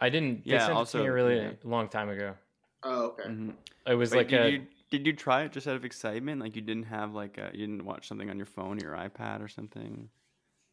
I 0.00 0.08
didn't. 0.08 0.44
They 0.44 0.52
Yeah, 0.52 0.58
sent 0.60 0.70
it 0.70 0.74
to 0.74 0.78
also- 0.78 0.98
me 1.02 1.06
a 1.06 1.12
really 1.12 1.36
yeah. 1.36 1.52
long 1.64 1.88
time 1.88 2.08
ago. 2.08 2.34
Oh, 2.82 3.06
okay. 3.06 3.24
Mhm. 3.24 3.54
It 3.86 3.94
was 3.94 4.10
Wait, 4.12 4.16
like 4.18 4.28
did 4.28 4.40
a 4.40 4.50
you 4.50 4.66
did 4.90 5.06
you 5.06 5.12
try 5.12 5.42
it 5.42 5.52
just 5.52 5.66
out 5.66 5.76
of 5.76 5.84
excitement? 5.84 6.40
Like 6.40 6.56
you 6.56 6.62
didn't 6.62 6.84
have 6.84 7.12
like 7.14 7.38
a, 7.38 7.50
you 7.52 7.66
didn't 7.66 7.84
watch 7.84 8.08
something 8.08 8.30
on 8.30 8.36
your 8.36 8.46
phone 8.46 8.78
or 8.78 8.82
your 8.82 8.94
iPad 8.96 9.42
or 9.42 9.48
something? 9.48 10.08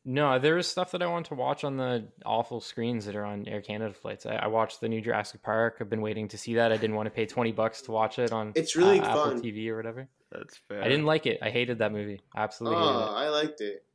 no. 0.07 0.37
There 0.37 0.55
was 0.55 0.67
stuff 0.67 0.91
that 0.91 1.01
I 1.01 1.07
wanted 1.07 1.29
to 1.29 1.35
watch 1.35 1.63
on 1.63 1.77
the 1.77 2.07
awful 2.25 2.61
screens 2.61 3.05
that 3.07 3.15
are 3.15 3.25
on 3.25 3.47
Air 3.47 3.61
Canada 3.61 3.93
flights. 3.93 4.25
I, 4.27 4.35
I 4.35 4.47
watched 4.47 4.79
the 4.81 4.87
new 4.87 5.01
Jurassic 5.01 5.41
Park. 5.41 5.77
I've 5.81 5.89
been 5.89 6.01
waiting 6.01 6.27
to 6.29 6.37
see 6.37 6.55
that. 6.55 6.71
I 6.71 6.77
didn't 6.77 6.95
want 6.95 7.07
to 7.07 7.11
pay 7.11 7.25
twenty 7.25 7.51
bucks 7.51 7.81
to 7.83 7.91
watch 7.91 8.19
it 8.19 8.31
on. 8.31 8.51
It's 8.55 8.75
really 8.75 8.99
uh, 8.99 9.07
Apple 9.09 9.31
fun. 9.31 9.41
TV 9.41 9.67
or 9.69 9.75
whatever. 9.77 10.07
That's 10.31 10.57
fair. 10.67 10.81
I 10.83 10.87
didn't 10.87 11.05
like 11.05 11.25
it. 11.25 11.39
I 11.41 11.49
hated 11.49 11.79
that 11.79 11.91
movie. 11.91 12.21
Absolutely 12.35 12.77
hated 12.79 12.91
Oh, 12.91 13.13
I 13.15 13.29
liked 13.29 13.61
it. 13.61 13.63
it. 13.65 13.85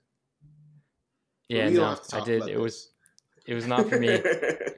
Yeah, 1.48 1.68
we 1.68 1.74
don't 1.74 1.82
no, 1.82 1.88
have 1.90 2.02
to 2.08 2.16
I 2.16 2.24
did. 2.24 2.36
about 2.38 2.48
It 2.50 2.54
this. 2.54 2.62
was. 2.62 2.90
It 3.46 3.54
was 3.54 3.66
not 3.66 3.88
for 3.88 3.98
me. 3.98 4.20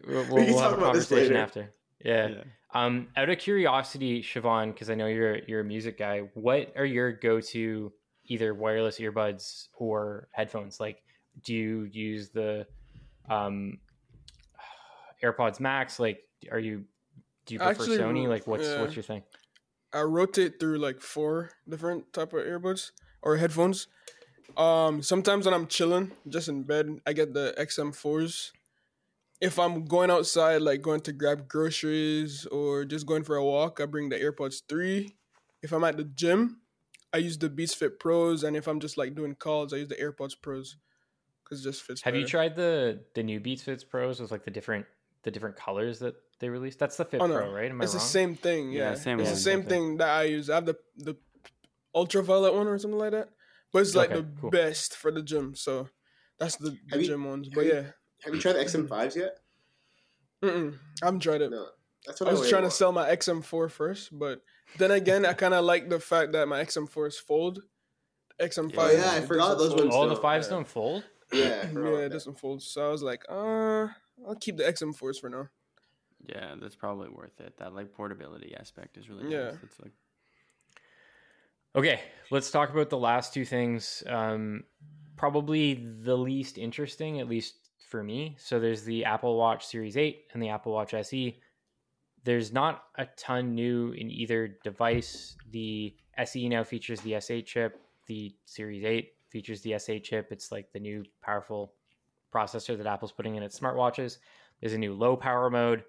We'll, 0.05 0.24
we 0.24 0.30
we'll, 0.30 0.47
we'll 0.47 0.59
have 0.59 0.70
talk 0.70 0.72
a 0.72 0.80
about 0.83 0.95
this 0.95 1.09
conversation 1.09 1.35
later. 1.35 1.43
after. 1.45 1.72
Yeah. 2.05 2.28
Yeah. 2.28 2.43
Um, 2.75 3.09
out 3.16 3.29
of 3.29 3.39
curiosity, 3.39 4.23
Siobhan, 4.23 4.73
because 4.73 4.89
I 4.89 4.95
know 4.95 5.07
you're 5.07 5.39
you're 5.47 5.61
a 5.61 5.64
music 5.64 5.99
guy. 5.99 6.20
What 6.35 6.73
are 6.77 6.85
your 6.85 7.12
go-to 7.12 7.93
either 8.27 8.55
wireless 8.55 8.99
earbuds 8.99 9.68
or 9.75 10.29
headphones? 10.33 10.81
Like, 10.81 11.03
do 11.45 11.55
you 11.55 11.89
use 11.93 12.31
the 12.31 12.66
um, 13.29 13.79
AirPods 15.23 15.61
Max? 15.61 16.01
Like, 16.01 16.20
are 16.51 16.59
you 16.59 16.85
do 17.47 17.55
you 17.55 17.59
prefer 17.59 17.83
Actually, 17.83 17.99
Sony? 17.99 18.29
Like, 18.29 18.47
what's 18.47 18.66
yeah. 18.66 18.81
what's 18.81 18.97
your 18.97 19.03
thing? 19.03 19.23
I 19.93 20.03
rotate 20.03 20.59
through 20.59 20.79
like 20.79 21.01
four 21.01 21.51
different 21.68 22.12
type 22.12 22.33
of 22.33 22.41
earbuds 22.41 22.93
or 23.20 23.37
headphones. 23.37 23.89
Um, 24.57 25.03
sometimes 25.03 25.45
when 25.45 25.55
I'm 25.55 25.66
chilling, 25.66 26.12
just 26.29 26.49
in 26.49 26.62
bed, 26.62 27.01
I 27.07 27.12
get 27.12 27.35
the 27.35 27.55
XM4s. 27.59 28.53
If 29.43 29.59
I'm 29.59 29.84
going 29.86 30.11
outside, 30.11 30.62
like 30.62 30.82
going 30.82 31.01
to 31.03 31.12
grab 31.12 31.49
groceries 31.49 32.47
or 32.47 32.84
just 32.84 33.07
going 33.07 33.24
for 33.24 33.34
a 33.36 33.45
walk, 33.45 33.80
I 33.82 33.86
bring 33.86 34.09
the 34.09 34.16
AirPods 34.18 34.62
3. 34.68 35.14
If 35.62 35.72
I'm 35.72 35.82
at 35.84 35.97
the 35.97 36.05
gym, 36.05 36.61
I 37.12 37.18
use 37.18 37.36
the 37.38 37.49
Beats 37.51 37.74
Fit 37.74 37.99
Pros, 37.99 38.45
and 38.45 38.57
if 38.57 38.66
I'm 38.68 38.78
just 38.80 38.97
like 38.97 39.14
doing 39.16 39.34
calls, 39.34 39.72
I 39.72 39.78
use 39.78 39.88
the 39.88 39.97
AirPods 39.97 40.34
Pros 40.40 40.76
because 41.43 41.61
it 41.61 41.64
just 41.64 41.82
fits. 41.82 42.03
Have 42.03 42.14
you 42.14 42.24
tried 42.26 42.55
the 42.57 43.01
the 43.14 43.22
new 43.24 43.40
Beats 43.40 43.64
Fit 43.64 43.84
Pros 43.90 44.20
with 44.20 44.30
like 44.30 44.45
the 44.45 44.51
different 44.51 44.86
the 45.24 45.30
different 45.32 45.57
colors 45.57 45.99
that 45.99 46.14
they 46.38 46.49
released? 46.49 46.78
That's 46.78 46.97
the 46.97 47.05
Fit 47.05 47.20
Oh, 47.20 47.26
no. 47.26 47.36
Pro, 47.36 47.53
right? 47.53 47.70
Am 47.70 47.80
I 47.80 47.84
It's 47.84 47.95
wrong? 47.95 48.01
the 48.01 48.07
same 48.07 48.34
thing. 48.36 48.72
Yeah, 48.72 48.90
Yeah, 48.90 48.95
same 48.95 49.18
It's 49.20 49.26
one. 49.28 49.34
the 49.34 49.40
same 49.40 49.61
Same 49.61 49.61
thing. 49.68 49.68
thing 49.90 49.97
that 49.99 50.09
I 50.09 50.22
use. 50.24 50.49
I 50.51 50.55
have 50.55 50.66
the 50.66 50.76
the 50.99 51.16
ultraviolet 51.95 52.55
one 52.55 52.66
or 52.68 52.78
something 52.78 52.99
like 52.99 53.11
that, 53.12 53.28
but 53.72 53.80
it's 53.82 53.95
like 53.95 54.11
Okay, 54.12 54.20
the 54.20 54.40
cool. 54.40 54.51
best 54.51 54.97
for 54.97 55.11
the 55.11 55.22
gym. 55.22 55.55
So 55.57 55.88
that's 56.38 56.57
the, 56.57 56.70
the 56.70 56.78
Have 56.93 57.01
you- 57.03 57.07
gym 57.09 57.24
ones. 57.24 57.49
have 57.49 57.55
But 57.55 57.66
you- 57.66 57.72
yeah, 57.74 57.90
Have 58.25 58.35
you 58.35 58.41
tried 58.41 58.55
the 58.55 58.61
XM5s 58.64 59.16
yet? 59.16 59.39
Mm-mm, 60.43 60.75
I 61.03 61.07
haven't 61.07 61.20
tried 61.20 61.41
it. 61.43 61.51
No. 61.51 61.66
That's 62.07 62.20
what 62.20 62.27
I 62.27 62.31
I, 62.31 62.33
was 62.33 62.41
waited 62.41 62.51
trying 62.51 62.62
to 62.64 62.68
for. 62.70 62.75
sell 62.75 62.93
my 62.93 63.09
XM4 63.14 63.70
first, 63.70 64.18
but 64.18 64.43
then 64.79 64.91
again, 64.91 65.25
I 65.25 65.35
kind 65.35 65.55
of 65.55 65.64
like 65.64 65.89
the 65.89 66.01
fact 66.01 66.33
that 66.33 66.49
my 66.49 66.61
XM4s 66.64 67.14
fold. 67.20 67.62
XM5. 68.41 68.75
Oh, 68.77 68.91
yeah, 68.91 69.12
I 69.12 69.20
forgot 69.20 69.57
those 69.59 69.68
fold. 69.68 69.81
ones 69.83 69.95
All 69.95 70.09
the 70.09 70.14
don't- 70.14 70.23
fives 70.23 70.47
yeah. 70.49 70.51
don't 70.55 70.66
fold. 70.66 71.05
Yeah, 71.33 71.45
I 71.45 71.47
Yeah, 71.47 71.61
it 71.64 71.73
that. 72.03 72.12
doesn't 72.12 72.39
fold. 72.39 72.62
So 72.62 72.87
I 72.87 72.91
was 72.91 73.03
like, 73.03 73.25
uh, 73.29 73.89
I'll 74.27 74.35
keep 74.41 74.57
the 74.57 74.64
XM4s 74.64 75.20
for 75.20 75.29
now. 75.31 75.49
Yeah, 76.27 76.55
that's 76.61 76.75
probably 76.77 77.09
worth 77.09 77.41
it. 77.41 77.57
That 77.59 77.73
like 77.75 77.93
portability 77.93 78.55
aspect 78.57 78.97
is 78.97 79.09
really 79.09 79.31
Yeah. 79.33 79.51
nice. 79.53 79.59
It's 79.62 79.81
like 79.81 79.93
Okay, 81.75 82.01
let's 82.31 82.51
talk 82.51 82.68
about 82.70 82.91
the 82.91 82.99
last 82.99 83.33
two 83.33 83.45
things. 83.47 84.03
Um, 84.07 84.64
probably 85.16 85.75
the 85.75 86.16
least 86.18 86.59
interesting, 86.59 87.18
at 87.20 87.29
least 87.29 87.62
for 87.93 88.03
me. 88.03 88.34
So 88.38 88.59
there's 88.59 88.84
the 88.84 89.05
Apple 89.05 89.36
Watch 89.36 89.66
Series 89.66 89.99
8 89.99 90.24
and 90.32 90.43
the 90.43 90.49
Apple 90.49 90.72
Watch 90.72 90.95
SE. 90.95 91.38
There's 92.24 92.51
not 92.51 92.84
a 92.97 93.05
ton 93.18 93.55
new 93.55 93.93
in 93.93 94.11
either 94.11 94.57
device. 94.64 95.36
The 95.51 95.95
SE 96.16 96.49
now 96.49 96.64
features 96.64 97.03
the 97.03 97.12
S8 97.12 97.45
chip. 97.45 97.78
The 98.07 98.34
Series 98.47 98.82
8 98.82 99.12
features 99.28 99.61
the 99.61 99.72
S8 99.72 100.03
chip. 100.03 100.28
It's 100.30 100.51
like 100.51 100.72
the 100.72 100.80
new 100.80 101.05
powerful 101.20 101.74
processor 102.34 102.78
that 102.78 102.86
Apple's 102.86 103.12
putting 103.12 103.36
in 103.36 103.43
its 103.43 103.61
smartwatches. 103.61 104.16
There's 104.61 104.72
a 104.72 104.78
new 104.78 104.95
low 104.95 105.14
power 105.14 105.51
mode. 105.51 105.84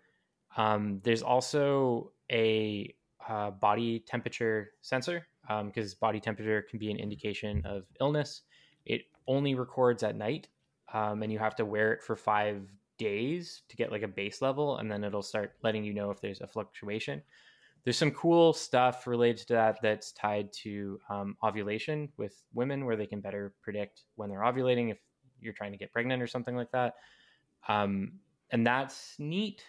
Um, 0.57 0.99
there's 1.03 1.21
also 1.23 2.11
a 2.29 2.93
uh, 3.29 3.51
body 3.51 3.99
temperature 3.99 4.71
sensor 4.81 5.25
because 5.65 5.95
body 5.95 6.19
temperature 6.19 6.65
can 6.69 6.79
be 6.79 6.91
an 6.91 6.97
indication 6.97 7.61
of 7.65 7.85
illness. 8.01 8.41
It 8.85 9.03
only 9.25 9.55
records 9.55 10.03
at 10.03 10.17
night, 10.17 10.49
um, 10.93 11.23
and 11.23 11.31
you 11.31 11.39
have 11.39 11.55
to 11.55 11.65
wear 11.65 11.93
it 11.93 12.03
for 12.03 12.15
five 12.15 12.61
days 12.97 13.63
to 13.69 13.75
get 13.75 13.91
like 13.91 14.03
a 14.03 14.07
base 14.07 14.41
level, 14.41 14.77
and 14.77 14.91
then 14.91 15.03
it'll 15.03 15.23
start 15.23 15.55
letting 15.63 15.83
you 15.83 15.93
know 15.93 16.11
if 16.11 16.21
there's 16.21 16.41
a 16.41 16.47
fluctuation. 16.47 17.21
There's 17.83 17.97
some 17.97 18.11
cool 18.11 18.53
stuff 18.53 19.07
related 19.07 19.47
to 19.47 19.53
that 19.53 19.79
that's 19.81 20.13
tied 20.13 20.53
to 20.63 20.99
um, 21.09 21.35
ovulation 21.43 22.09
with 22.17 22.41
women, 22.53 22.85
where 22.85 22.95
they 22.95 23.07
can 23.07 23.19
better 23.19 23.53
predict 23.61 24.03
when 24.15 24.29
they're 24.29 24.39
ovulating 24.39 24.89
if 24.89 24.99
you're 25.41 25.53
trying 25.53 25.73
to 25.73 25.77
get 25.77 25.91
pregnant 25.91 26.21
or 26.21 26.27
something 26.27 26.55
like 26.55 26.71
that. 26.71 26.93
Um, 27.67 28.13
and 28.51 28.65
that's 28.65 29.15
neat. 29.19 29.65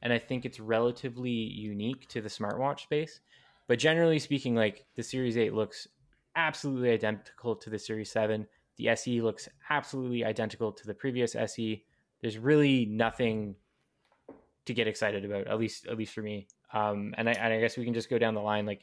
And 0.00 0.12
I 0.12 0.18
think 0.18 0.44
it's 0.44 0.60
relatively 0.60 1.30
unique 1.30 2.08
to 2.08 2.20
the 2.20 2.28
smartwatch 2.28 2.80
space. 2.80 3.20
But 3.68 3.78
generally 3.78 4.18
speaking, 4.18 4.54
like 4.54 4.86
the 4.96 5.02
Series 5.02 5.36
8 5.36 5.54
looks 5.54 5.86
absolutely 6.34 6.90
identical 6.90 7.54
to 7.56 7.70
the 7.70 7.78
Series 7.78 8.10
7. 8.10 8.46
The 8.82 8.88
SE 8.88 9.22
looks 9.22 9.48
absolutely 9.70 10.24
identical 10.24 10.72
to 10.72 10.86
the 10.88 10.94
previous 10.94 11.36
SE. 11.36 11.84
There's 12.20 12.36
really 12.36 12.84
nothing 12.84 13.54
to 14.64 14.74
get 14.74 14.88
excited 14.88 15.24
about, 15.24 15.46
at 15.46 15.56
least 15.56 15.86
at 15.86 15.96
least 15.96 16.12
for 16.12 16.22
me. 16.22 16.48
Um, 16.72 17.14
and 17.16 17.28
I, 17.28 17.32
and 17.32 17.54
I 17.54 17.60
guess 17.60 17.76
we 17.76 17.84
can 17.84 17.94
just 17.94 18.10
go 18.10 18.18
down 18.18 18.34
the 18.34 18.40
line. 18.40 18.66
Like, 18.66 18.82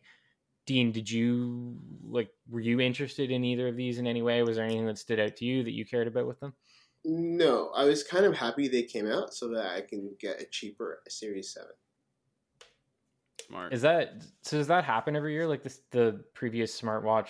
Dean, 0.65 0.93
did 0.93 1.11
you 1.11 1.77
like? 2.01 2.29
Were 2.49 2.61
you 2.61 2.79
interested 2.79 3.29
in 3.29 3.43
either 3.43 3.67
of 3.67 3.75
these 3.75 3.97
in 3.97 4.07
any 4.07 4.21
way? 4.21 4.41
Was 4.41 4.55
there 4.55 4.63
anything 4.63 4.85
that 4.85 4.97
stood 4.97 5.19
out 5.19 5.35
to 5.35 5.45
you 5.45 5.63
that 5.63 5.73
you 5.73 5.85
cared 5.85 6.07
about 6.07 6.27
with 6.27 6.39
them? 6.39 6.53
No, 7.03 7.71
I 7.75 7.83
was 7.83 8.01
kind 8.01 8.25
of 8.25 8.37
happy 8.37 8.69
they 8.69 8.83
came 8.83 9.11
out 9.11 9.33
so 9.33 9.49
that 9.49 9.65
I 9.65 9.81
can 9.81 10.15
get 10.17 10.41
a 10.41 10.45
cheaper 10.45 11.01
Series 11.09 11.53
7. 11.53 11.67
smart. 13.47 13.73
Is 13.73 13.81
that 13.81 14.23
so? 14.43 14.55
Does 14.59 14.67
that 14.67 14.85
happen 14.85 15.17
every 15.17 15.33
year? 15.33 15.45
Like 15.45 15.63
this, 15.63 15.81
the 15.91 16.23
previous 16.33 16.79
smartwatch, 16.79 17.27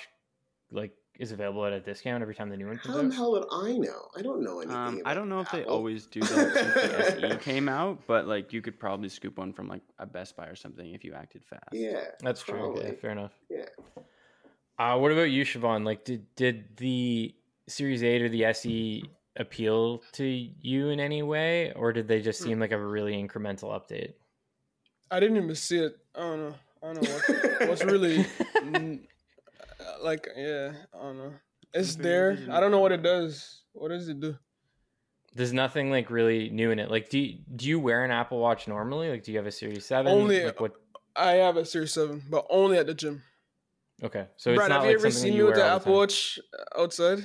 like 0.71 0.93
is 1.19 1.33
available 1.33 1.65
at 1.65 1.73
a 1.73 1.81
discount 1.81 2.21
every 2.21 2.33
time 2.33 2.49
the 2.49 2.55
new 2.55 2.67
one 2.67 2.77
comes 2.77 2.95
out. 2.95 2.95
How 2.95 3.01
the 3.01 3.07
out. 3.07 3.13
hell 3.13 3.31
would 3.33 3.45
I 3.51 3.77
know? 3.77 4.07
I 4.17 4.21
don't 4.21 4.41
know 4.41 4.61
anything. 4.61 4.75
Um, 4.75 4.93
about 4.99 5.11
I 5.11 5.13
don't 5.13 5.27
know 5.27 5.41
if 5.41 5.51
they 5.51 5.65
always 5.65 6.05
do 6.05 6.21
that 6.21 6.29
since 6.29 7.19
the 7.21 7.29
SE 7.31 7.37
came 7.37 7.67
out, 7.67 7.99
but 8.07 8.25
like 8.25 8.53
you 8.53 8.61
could 8.61 8.79
probably 8.79 9.09
scoop 9.09 9.37
one 9.37 9.51
from 9.51 9.67
like 9.67 9.81
a 9.99 10.05
Best 10.05 10.37
Buy 10.37 10.45
or 10.45 10.55
something 10.55 10.93
if 10.93 11.03
you 11.03 11.13
acted 11.13 11.43
fast. 11.45 11.73
Yeah, 11.73 12.05
That's 12.21 12.41
true. 12.41 12.71
Okay, 12.71 12.95
fair 12.95 13.11
enough. 13.11 13.33
Yeah. 13.49 13.65
Uh, 14.79 14.97
what 14.97 15.11
about 15.11 15.23
you, 15.23 15.43
Siobhan? 15.43 15.85
Like, 15.85 16.05
did 16.05 16.25
did 16.35 16.77
the 16.77 17.35
Series 17.67 18.01
Eight 18.01 18.21
or 18.21 18.29
the 18.29 18.45
SE 18.45 19.03
appeal 19.35 20.01
to 20.13 20.23
you 20.23 20.89
in 20.89 21.01
any 21.01 21.21
way, 21.21 21.73
or 21.73 21.91
did 21.91 22.07
they 22.07 22.21
just 22.21 22.41
seem 22.41 22.59
like 22.61 22.71
a 22.71 22.79
really 22.79 23.13
incremental 23.13 23.71
update? 23.71 24.13
I 25.11 25.19
didn't 25.19 25.35
even 25.35 25.53
see 25.55 25.79
it. 25.79 25.97
I 26.15 26.19
don't 26.21 26.39
know. 26.39 26.55
I 26.81 26.93
don't 26.93 27.03
know 27.03 27.11
what, 27.11 27.69
what's 27.69 27.83
really 27.83 28.25
like. 30.01 30.27
Yeah, 30.35 30.71
I 30.97 31.03
don't 31.03 31.17
know. 31.17 31.33
It's 31.73 31.95
there. 31.95 32.37
I 32.51 32.59
don't 32.59 32.71
know 32.71 32.79
what 32.79 32.91
it 32.91 33.03
does. 33.03 33.61
What 33.73 33.89
does 33.89 34.07
it 34.09 34.19
do? 34.19 34.35
There's 35.35 35.53
nothing 35.53 35.91
like 35.91 36.09
really 36.09 36.49
new 36.49 36.71
in 36.71 36.79
it. 36.79 36.89
Like, 36.89 37.09
do 37.09 37.19
you, 37.19 37.37
do 37.55 37.67
you 37.67 37.79
wear 37.79 38.03
an 38.03 38.11
Apple 38.11 38.39
Watch 38.39 38.67
normally? 38.67 39.09
Like, 39.09 39.23
do 39.23 39.31
you 39.31 39.37
have 39.37 39.45
a 39.45 39.51
Series 39.51 39.85
Seven? 39.85 40.11
Only- 40.11 40.43
like, 40.45 40.59
what? 40.59 40.73
I 41.15 41.33
have 41.33 41.57
a 41.57 41.65
Series 41.65 41.93
Seven, 41.93 42.23
but 42.29 42.45
only 42.49 42.77
at 42.77 42.87
the 42.87 42.93
gym. 42.93 43.21
Okay, 44.01 44.27
so 44.37 44.51
it's 44.51 44.57
Brian, 44.57 44.69
not 44.69 44.75
have 44.77 44.83
like 44.83 44.91
you 44.91 44.97
ever 44.99 45.11
something 45.11 45.29
seen 45.29 45.33
you 45.37 45.45
with 45.45 45.55
wear 45.57 45.65
the 45.65 45.71
all 45.71 45.79
the 45.79 45.83
Apple. 45.83 45.95
Watch 45.97 46.39
outside? 46.77 47.19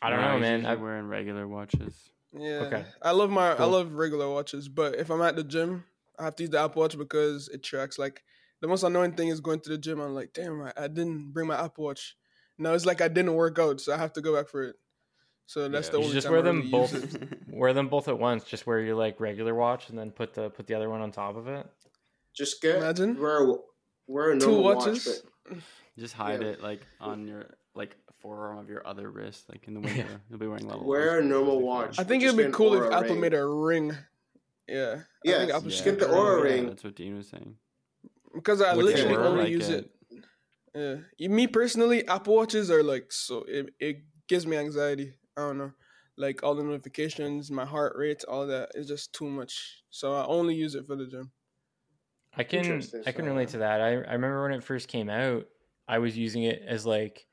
I 0.00 0.10
don't 0.10 0.20
No, 0.20 0.28
know, 0.28 0.32
he's 0.34 0.40
man. 0.42 0.58
usually 0.60 0.72
I, 0.72 0.74
wearing 0.76 1.06
regular 1.08 1.48
watches. 1.48 2.10
Yeah. 2.32 2.60
Okay. 2.60 2.84
I 3.02 3.10
love 3.10 3.30
my 3.30 3.52
I 3.54 3.64
love 3.64 3.92
regular 3.94 4.28
watches, 4.30 4.68
but 4.68 4.94
if 4.94 5.10
I'm 5.10 5.20
at 5.22 5.34
the 5.34 5.42
gym, 5.42 5.84
I 6.18 6.24
have 6.24 6.36
to 6.36 6.44
use 6.44 6.50
the 6.50 6.60
Apple 6.60 6.82
Watch 6.82 6.96
because 6.96 7.48
it 7.48 7.62
tracks. 7.64 7.98
Like 7.98 8.22
the 8.60 8.68
most 8.68 8.82
annoying 8.82 9.12
thing 9.12 9.28
is 9.28 9.40
going 9.40 9.60
to 9.60 9.70
the 9.70 9.78
gym. 9.78 10.00
I'm 10.00 10.14
like, 10.14 10.32
damn, 10.32 10.60
I, 10.62 10.72
I 10.76 10.88
didn't 10.88 11.32
bring 11.32 11.46
my 11.48 11.62
Apple 11.62 11.84
Watch. 11.84 12.16
No, 12.58 12.74
it's 12.74 12.86
like 12.86 13.00
I 13.00 13.08
didn't 13.08 13.34
work 13.34 13.58
out, 13.58 13.80
so 13.80 13.92
I 13.92 13.96
have 13.96 14.12
to 14.14 14.20
go 14.20 14.34
back 14.34 14.48
for 14.48 14.64
it. 14.64 14.76
So 15.46 15.68
that's 15.68 15.86
Yeah. 15.88 15.92
the 15.92 15.98
You 15.98 16.04
only 16.04 16.14
just 16.14 16.26
time 16.26 16.32
wear 16.32 16.40
I 16.40 16.44
them 16.44 16.56
really 16.58 16.70
both. 16.70 17.16
wear 17.48 17.72
them 17.72 17.88
both 17.88 18.08
at 18.08 18.18
once. 18.18 18.44
Just 18.44 18.66
wear 18.66 18.80
your 18.80 18.96
like 18.96 19.20
regular 19.20 19.54
watch, 19.54 19.88
and 19.90 19.98
then 19.98 20.10
put 20.10 20.34
the 20.34 20.50
put 20.50 20.66
the 20.66 20.74
other 20.74 20.90
one 20.90 21.00
on 21.00 21.10
top 21.12 21.36
of 21.36 21.46
it. 21.48 21.66
Just 22.34 22.60
get 22.60 22.76
Imagine. 22.76 23.18
wear 23.20 23.54
wear 24.06 24.30
a 24.32 24.38
Two 24.38 24.46
normal 24.46 24.62
watches. 24.64 25.06
watch, 25.06 25.16
but 25.48 25.58
Just 25.98 26.14
hide 26.14 26.42
Yeah. 26.42 26.48
it 26.48 26.62
like 26.62 26.80
on 27.00 27.26
your 27.26 27.46
like 27.74 27.96
forearm 28.20 28.58
of 28.58 28.68
your 28.68 28.84
other 28.86 29.08
wrist, 29.10 29.48
like 29.48 29.66
in 29.68 29.74
the 29.74 29.80
winter. 29.80 30.20
You'll 30.28 30.38
be 30.40 30.46
wearing 30.48 30.66
level. 30.68 30.84
Wear 30.86 31.20
a 31.20 31.24
normal 31.24 31.56
It'll 31.58 31.66
watch. 31.66 31.98
I 31.98 32.04
think 32.04 32.22
it'd 32.24 32.36
be 32.36 32.50
cool 32.52 32.74
if 32.74 32.92
Apple 32.92 33.10
ring. 33.12 33.20
made 33.20 33.34
a 33.34 33.46
ring. 33.46 33.96
Yeah. 34.68 34.96
I 34.98 35.04
Yeah, 35.24 35.38
think 35.38 35.50
Apple 35.52 35.70
just 35.70 35.84
should 35.84 35.98
get 35.98 36.08
the 36.08 36.14
Oura 36.14 36.42
ring. 36.42 36.52
ring. 36.52 36.62
Yeah, 36.64 36.68
that's 36.70 36.84
what 36.84 36.96
Dean 36.96 37.16
was 37.16 37.28
saying. 37.28 37.54
Because 38.34 38.60
I 38.60 38.74
literally 38.74 39.14
Oura? 39.16 39.24
only 39.26 39.42
Like 39.44 39.50
use 39.52 39.68
it. 39.68 39.90
it. 40.74 41.04
Yeah, 41.18 41.28
me 41.28 41.46
personally, 41.46 42.06
Apple 42.06 42.36
watches 42.36 42.70
are 42.70 42.82
like 42.82 43.10
so. 43.10 43.44
It, 43.48 43.70
it 43.80 43.96
gives 44.28 44.46
me 44.46 44.56
anxiety. 44.56 45.14
I 45.36 45.40
don't 45.40 45.58
know, 45.58 45.72
like 46.16 46.42
all 46.42 46.54
the 46.54 46.62
notifications, 46.62 47.50
my 47.50 47.64
heart 47.64 47.94
rate, 47.96 48.22
all 48.28 48.46
that 48.46 48.70
is 48.74 48.86
just 48.86 49.12
too 49.12 49.28
much. 49.28 49.82
So 49.90 50.14
I 50.14 50.24
only 50.26 50.54
use 50.54 50.74
it 50.74 50.86
for 50.86 50.94
the 50.96 51.06
gym. 51.06 51.30
I 52.36 52.42
can 52.44 52.60
Interesting, 52.60 53.02
I 53.06 53.12
can 53.12 53.24
so- 53.24 53.30
relate 53.30 53.48
to 53.50 53.58
that. 53.58 53.80
I 53.80 53.88
I 53.88 54.12
remember 54.12 54.42
when 54.42 54.52
it 54.52 54.62
first 54.62 54.88
came 54.88 55.08
out, 55.08 55.46
I 55.88 55.98
was 55.98 56.16
using 56.16 56.44
it 56.44 56.62
as 56.66 56.84
like 56.84 57.26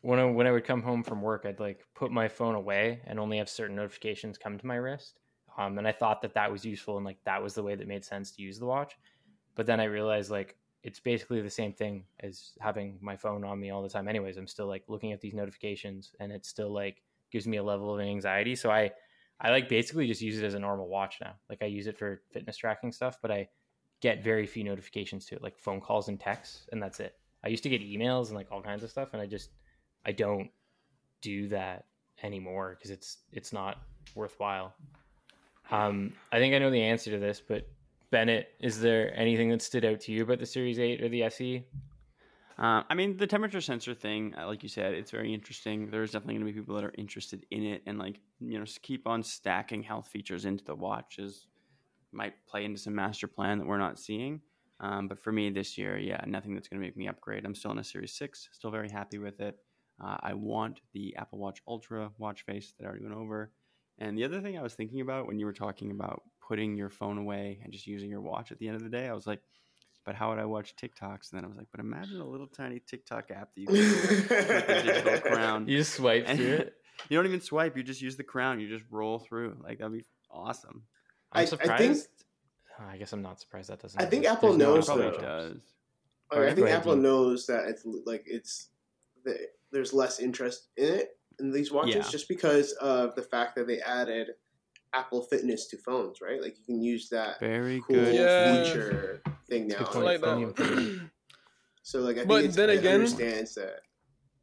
when 0.00 0.18
I 0.18 0.24
when 0.24 0.46
I 0.46 0.52
would 0.52 0.64
come 0.64 0.82
home 0.82 1.02
from 1.02 1.20
work, 1.20 1.44
I'd 1.44 1.60
like 1.60 1.84
put 1.94 2.10
my 2.10 2.26
phone 2.28 2.54
away 2.54 3.02
and 3.06 3.20
only 3.20 3.36
have 3.38 3.48
certain 3.48 3.76
notifications 3.76 4.38
come 4.38 4.58
to 4.58 4.66
my 4.66 4.76
wrist. 4.76 5.20
Um, 5.58 5.78
and 5.78 5.86
I 5.86 5.92
thought 5.92 6.20
that 6.22 6.34
that 6.34 6.50
was 6.50 6.64
useful 6.64 6.96
and 6.96 7.04
like 7.06 7.18
that 7.24 7.42
was 7.42 7.54
the 7.54 7.62
way 7.62 7.74
that 7.74 7.86
made 7.88 8.04
sense 8.04 8.30
to 8.32 8.42
use 8.42 8.58
the 8.58 8.66
watch. 8.66 8.96
But 9.56 9.66
then 9.66 9.80
I 9.80 9.84
realized 9.84 10.30
like 10.30 10.56
it's 10.84 11.00
basically 11.00 11.40
the 11.40 11.50
same 11.50 11.72
thing 11.72 12.04
as 12.20 12.52
having 12.60 12.98
my 13.00 13.16
phone 13.16 13.42
on 13.42 13.58
me 13.58 13.70
all 13.70 13.82
the 13.82 13.88
time. 13.88 14.06
Anyways, 14.06 14.36
I'm 14.36 14.46
still 14.46 14.68
like 14.68 14.84
looking 14.86 15.10
at 15.12 15.20
these 15.20 15.34
notifications 15.34 16.12
and 16.20 16.30
it 16.30 16.46
still 16.46 16.72
like 16.72 17.02
gives 17.32 17.48
me 17.48 17.56
a 17.56 17.64
level 17.64 17.92
of 17.92 18.00
anxiety. 18.00 18.54
So 18.54 18.70
I 18.70 18.92
I 19.40 19.50
like 19.50 19.68
basically 19.68 20.06
just 20.06 20.22
use 20.22 20.38
it 20.38 20.44
as 20.44 20.54
a 20.54 20.60
normal 20.60 20.88
watch 20.88 21.16
now. 21.20 21.34
Like 21.50 21.62
I 21.62 21.66
use 21.66 21.88
it 21.88 21.98
for 21.98 22.22
fitness 22.30 22.56
tracking 22.56 22.92
stuff, 22.92 23.18
but 23.20 23.30
I 23.32 23.48
get 24.00 24.22
very 24.22 24.46
few 24.46 24.62
notifications 24.62 25.26
to 25.26 25.34
it, 25.34 25.42
like 25.42 25.58
phone 25.58 25.80
calls 25.80 26.08
and 26.08 26.20
texts, 26.20 26.68
and 26.70 26.82
that's 26.82 27.00
it. 27.00 27.16
I 27.42 27.48
used 27.48 27.62
to 27.64 27.68
get 27.68 27.82
emails 27.82 28.28
and 28.28 28.36
like 28.36 28.52
all 28.52 28.62
kinds 28.62 28.82
of 28.82 28.90
stuff, 28.90 29.10
and 29.12 29.20
I 29.20 29.26
just 29.26 29.50
I 30.04 30.12
don't 30.12 30.50
do 31.20 31.48
that 31.48 31.86
anymore 32.22 32.76
because 32.76 32.90
it's 32.90 33.18
it's 33.32 33.52
not 33.52 33.78
worthwhile. 34.14 34.74
Um, 35.70 36.12
I 36.30 36.38
think 36.38 36.54
I 36.54 36.58
know 36.58 36.70
the 36.70 36.82
answer 36.82 37.10
to 37.10 37.18
this, 37.18 37.42
but 37.46 37.68
Bennett, 38.10 38.48
is 38.60 38.80
there 38.80 39.12
anything 39.18 39.50
that 39.50 39.62
stood 39.62 39.84
out 39.84 40.00
to 40.00 40.12
you 40.12 40.22
about 40.22 40.38
the 40.38 40.46
Series 40.46 40.78
Eight 40.78 41.02
or 41.02 41.08
the? 41.08 41.24
SE? 41.24 41.64
Um, 42.58 42.84
I 42.88 42.94
mean, 42.94 43.16
the 43.16 43.26
temperature 43.26 43.60
sensor 43.60 43.92
thing, 43.92 44.34
uh, 44.38 44.46
like 44.46 44.62
you 44.62 44.68
said, 44.68 44.94
it's 44.94 45.10
very 45.10 45.34
interesting. 45.34 45.90
There's 45.90 46.12
definitely 46.12 46.34
going 46.34 46.46
to 46.46 46.52
be 46.52 46.58
people 46.58 46.74
that 46.76 46.84
are 46.84 46.94
interested 46.96 47.44
in 47.50 47.64
it, 47.64 47.82
and 47.86 47.98
like 47.98 48.20
you 48.40 48.58
know, 48.58 48.64
keep 48.82 49.06
on 49.06 49.22
stacking 49.22 49.82
health 49.82 50.08
features 50.08 50.44
into 50.44 50.64
the 50.64 50.74
watches. 50.74 51.46
Might 52.12 52.34
play 52.46 52.64
into 52.64 52.78
some 52.78 52.94
master 52.94 53.26
plan 53.26 53.58
that 53.58 53.66
we're 53.66 53.78
not 53.78 53.98
seeing. 53.98 54.40
Um, 54.80 55.08
but 55.08 55.18
for 55.18 55.32
me 55.32 55.50
this 55.50 55.76
year, 55.76 55.98
yeah, 55.98 56.22
nothing 56.26 56.54
that's 56.54 56.68
going 56.68 56.80
to 56.80 56.86
make 56.86 56.96
me 56.96 57.08
upgrade. 57.08 57.44
I'm 57.44 57.54
still 57.54 57.72
in 57.72 57.78
a 57.78 57.84
Series 57.84 58.12
Six, 58.12 58.48
still 58.52 58.70
very 58.70 58.90
happy 58.90 59.18
with 59.18 59.40
it. 59.40 59.58
Uh, 60.02 60.16
I 60.20 60.34
want 60.34 60.80
the 60.92 61.14
Apple 61.16 61.38
Watch 61.38 61.62
Ultra 61.66 62.10
watch 62.18 62.44
face 62.44 62.74
that 62.78 62.84
I 62.84 62.88
already 62.88 63.04
went 63.04 63.16
over. 63.16 63.50
And 63.98 64.16
the 64.16 64.24
other 64.24 64.40
thing 64.40 64.58
I 64.58 64.62
was 64.62 64.74
thinking 64.74 65.00
about 65.00 65.26
when 65.26 65.38
you 65.38 65.46
were 65.46 65.54
talking 65.54 65.90
about 65.90 66.22
putting 66.46 66.76
your 66.76 66.90
phone 66.90 67.18
away 67.18 67.60
and 67.64 67.72
just 67.72 67.86
using 67.86 68.10
your 68.10 68.20
watch 68.20 68.52
at 68.52 68.58
the 68.58 68.66
end 68.68 68.76
of 68.76 68.82
the 68.82 68.88
day, 68.90 69.08
I 69.08 69.12
was 69.12 69.26
like, 69.26 69.40
but 70.04 70.14
how 70.14 70.30
would 70.30 70.38
I 70.38 70.44
watch 70.44 70.74
TikToks? 70.76 71.32
And 71.32 71.38
then 71.38 71.44
I 71.44 71.48
was 71.48 71.56
like, 71.56 71.66
but 71.72 71.80
imagine 71.80 72.20
a 72.20 72.24
little 72.26 72.46
tiny 72.46 72.80
TikTok 72.86 73.30
app 73.32 73.54
that 73.54 73.60
you 73.60 73.66
can 73.66 73.74
with 73.76 74.28
the 74.28 74.82
digital 74.84 75.20
crown. 75.32 75.68
You 75.68 75.78
just 75.78 75.94
swipe 75.94 76.24
And 76.28 76.38
through 76.38 76.52
it. 76.52 76.74
you 77.08 77.16
don't 77.16 77.26
even 77.26 77.40
swipe; 77.40 77.76
you 77.76 77.82
just 77.82 78.00
use 78.00 78.16
the 78.16 78.22
crown. 78.24 78.60
You 78.60 78.68
just 78.68 78.84
roll 78.90 79.18
through. 79.18 79.56
Like 79.62 79.78
that'd 79.78 79.92
be 79.92 80.04
awesome. 80.30 80.84
I'm 81.32 81.40
I- 81.40 81.42
I 81.42 81.44
surprised. 81.46 81.80
think- 82.04 82.06
Oh, 82.78 82.84
I 82.92 82.98
guess 82.98 83.12
I'm 83.14 83.22
not 83.22 83.40
surprised 83.40 83.70
that 83.70 83.80
doesn't. 83.80 83.98
I 84.00 84.04
think. 84.04 84.26
Apple 84.26 84.50
There's 84.50 84.58
no 84.58 84.74
knows, 84.74 84.88
Apple 84.90 85.00
Probably 85.02 85.18
though. 85.18 85.24
does. 85.52 85.62
I, 86.30 86.34
Alright, 86.34 86.52
I 86.52 86.54
think 86.54 86.66
go 86.66 86.70
ahead, 86.70 86.80
Apple 86.80 86.96
knows 86.96 87.46
that 87.46 87.64
it's 87.68 87.86
like 88.04 88.22
it's 88.26 88.68
that 89.24 89.38
there's 89.72 89.94
less 89.94 90.20
interest 90.20 90.68
in 90.76 90.92
it 90.92 91.08
in 91.40 91.50
these 91.50 91.72
watches 91.72 91.94
Yeah. 91.94 92.02
just 92.10 92.28
because 92.28 92.72
of 92.72 93.14
the 93.14 93.22
fact 93.22 93.56
that 93.56 93.66
they 93.66 93.80
added 93.80 94.28
Apple 94.96 95.22
Fitness 95.22 95.66
to 95.68 95.76
phones, 95.78 96.20
right? 96.20 96.40
Like 96.40 96.56
you 96.58 96.64
can 96.64 96.82
use 96.82 97.08
that 97.10 97.38
Very 97.40 97.82
cool 97.86 97.96
good. 97.96 98.14
Yeah. 98.14 98.64
feature 98.64 99.22
thing 99.48 99.68
now. 99.68 99.78
good 99.78 99.96
I 99.96 100.00
like 100.00 100.20
Phone 100.20 100.52
that. 100.56 101.00
So 101.82 102.00
like 102.00 102.16
I 102.16 102.18
think 102.20 102.28
But 102.28 102.44
it's, 102.44 102.56
then 102.56 102.70
it 102.70 102.78
again- 102.80 102.94
understands 102.96 103.54
that. 103.54 103.80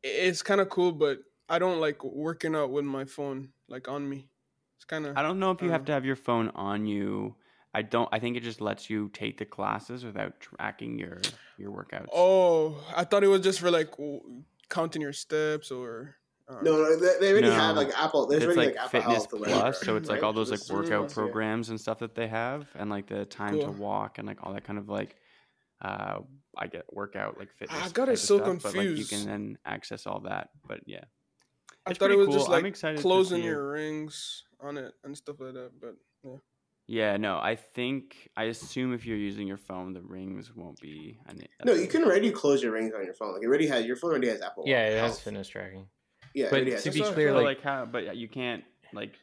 it's 0.03 0.41
kind 0.41 0.61
of 0.61 0.69
cool, 0.69 0.91
but 0.93 1.19
I 1.49 1.59
don't 1.59 1.79
like 1.81 2.01
working 2.03 2.55
out 2.55 2.71
with 2.71 2.85
my 2.85 3.03
phone 3.05 3.49
like 3.67 3.87
on 3.89 4.07
me. 4.09 4.29
It's 4.77 4.85
kind 4.85 5.05
of 5.05 5.17
I 5.17 5.21
don't 5.21 5.39
know 5.39 5.51
if 5.51 5.61
you 5.61 5.69
have 5.71 5.85
to 5.85 5.91
have 5.91 6.05
your 6.05 6.15
phone 6.15 6.49
on 6.55 6.85
you. 6.85 7.35
I 7.73 7.81
don't. 7.81 8.07
I 8.11 8.19
think 8.19 8.37
it 8.37 8.43
just 8.43 8.61
lets 8.61 8.89
you 8.89 9.09
take 9.13 9.37
the 9.39 9.45
classes 9.45 10.05
without 10.05 10.39
tracking 10.39 10.99
your 10.99 11.19
your 11.57 11.71
workouts. 11.71 12.07
Oh, 12.13 12.81
I 12.95 13.03
thought 13.03 13.23
it 13.23 13.27
was 13.27 13.41
just 13.41 13.59
for 13.59 13.71
like 13.71 13.91
w- 13.91 14.43
counting 14.69 15.01
your 15.01 15.13
steps 15.13 15.71
or. 15.71 16.15
No, 16.61 16.77
no, 16.77 16.95
they, 16.97 17.19
they 17.19 17.31
already 17.31 17.47
No. 17.47 17.53
have 17.53 17.75
like 17.75 17.89
Apple. 17.97 18.27
There's 18.27 18.43
it's 18.43 18.53
already 18.53 18.67
like, 18.71 18.75
like, 18.75 18.85
Apple 18.85 18.99
Fitness 19.01 19.15
Health 19.17 19.29
Plus, 19.29 19.41
whatever, 19.41 19.73
so 19.73 19.95
it's 19.95 20.09
like 20.09 20.21
right? 20.21 20.27
all 20.27 20.33
those 20.33 20.51
like 20.51 20.59
This- 20.59 20.69
workout 20.71 21.09
yeah. 21.09 21.13
programs 21.15 21.69
and 21.69 21.79
stuff 21.79 21.99
that 21.99 22.15
they 22.15 22.27
have, 22.27 22.67
and 22.75 22.89
like 22.89 23.07
the 23.07 23.25
time 23.25 23.59
to 23.59 23.67
walk 23.71 24.17
and 24.17 24.27
like 24.27 24.37
all 24.43 24.53
that 24.53 24.63
kind 24.63 24.77
of 24.79 24.89
like, 24.89 25.15
uh, 25.81 26.19
I 26.57 26.67
get 26.67 26.85
workout 26.93 27.37
like 27.39 27.51
fitness. 27.53 27.79
I 27.81 27.89
got 27.89 28.05
type 28.05 28.09
it 28.09 28.13
of 28.13 28.19
so 28.19 28.37
stuff, 28.37 28.63
But 28.63 28.75
like 28.75 28.97
you 28.97 29.05
can 29.05 29.25
then 29.25 29.57
access 29.65 30.05
all 30.05 30.19
that. 30.21 30.49
But 30.67 30.81
yeah, 30.85 31.03
I 31.85 31.89
It's 31.91 31.99
thought 31.99 32.11
it 32.11 32.17
was 32.17 32.27
cool. 32.27 32.35
just 32.35 32.47
I'm 32.47 32.53
like 32.53 32.65
excited 32.65 32.99
closing 33.01 33.43
your 33.43 33.71
rings 33.71 34.43
on 34.59 34.77
it 34.77 34.93
and 35.03 35.17
stuff 35.17 35.39
like 35.39 35.53
that. 35.55 35.71
But 35.81 35.95
yeah. 36.23 36.37
yeah. 36.87 37.17
No, 37.17 37.37
I 37.37 37.55
think 37.55 38.29
I 38.37 38.43
assume 38.45 38.93
if 38.93 39.05
you're 39.05 39.17
using 39.17 39.47
your 39.47 39.57
phone, 39.57 39.93
the 39.93 40.01
rings 40.01 40.55
won't 40.55 40.79
be. 40.79 41.19
An, 41.25 41.41
No, 41.65 41.73
you 41.73 41.87
can 41.87 42.03
already 42.03 42.31
close 42.31 42.61
your 42.63 42.71
rings 42.71 42.93
on 42.95 43.03
your 43.03 43.15
phone. 43.15 43.33
Like 43.33 43.41
it 43.43 43.47
already 43.47 43.67
has 43.67 43.85
your 43.85 43.95
phone 43.95 44.11
already 44.11 44.29
has 44.29 44.41
Apple. 44.41 44.63
Yeah, 44.67 44.85
it 44.85 44.91
has 44.99 45.11
Health. 45.11 45.21
fitness 45.23 45.47
tracking. 45.47 45.87
Yeah, 46.33 46.47
But 46.49 46.61
already 46.61 46.71
to 46.71 46.71
be 46.71 46.77
it. 46.77 46.83
That's 46.83 46.99
what 46.99 47.09
I 47.09 47.13
clear, 47.13 47.31
like 47.33 47.43
like 47.45 47.61
how, 47.61 47.85
but 47.85 48.15
you 48.15 48.27
can't 48.27 48.63
like 48.93 49.13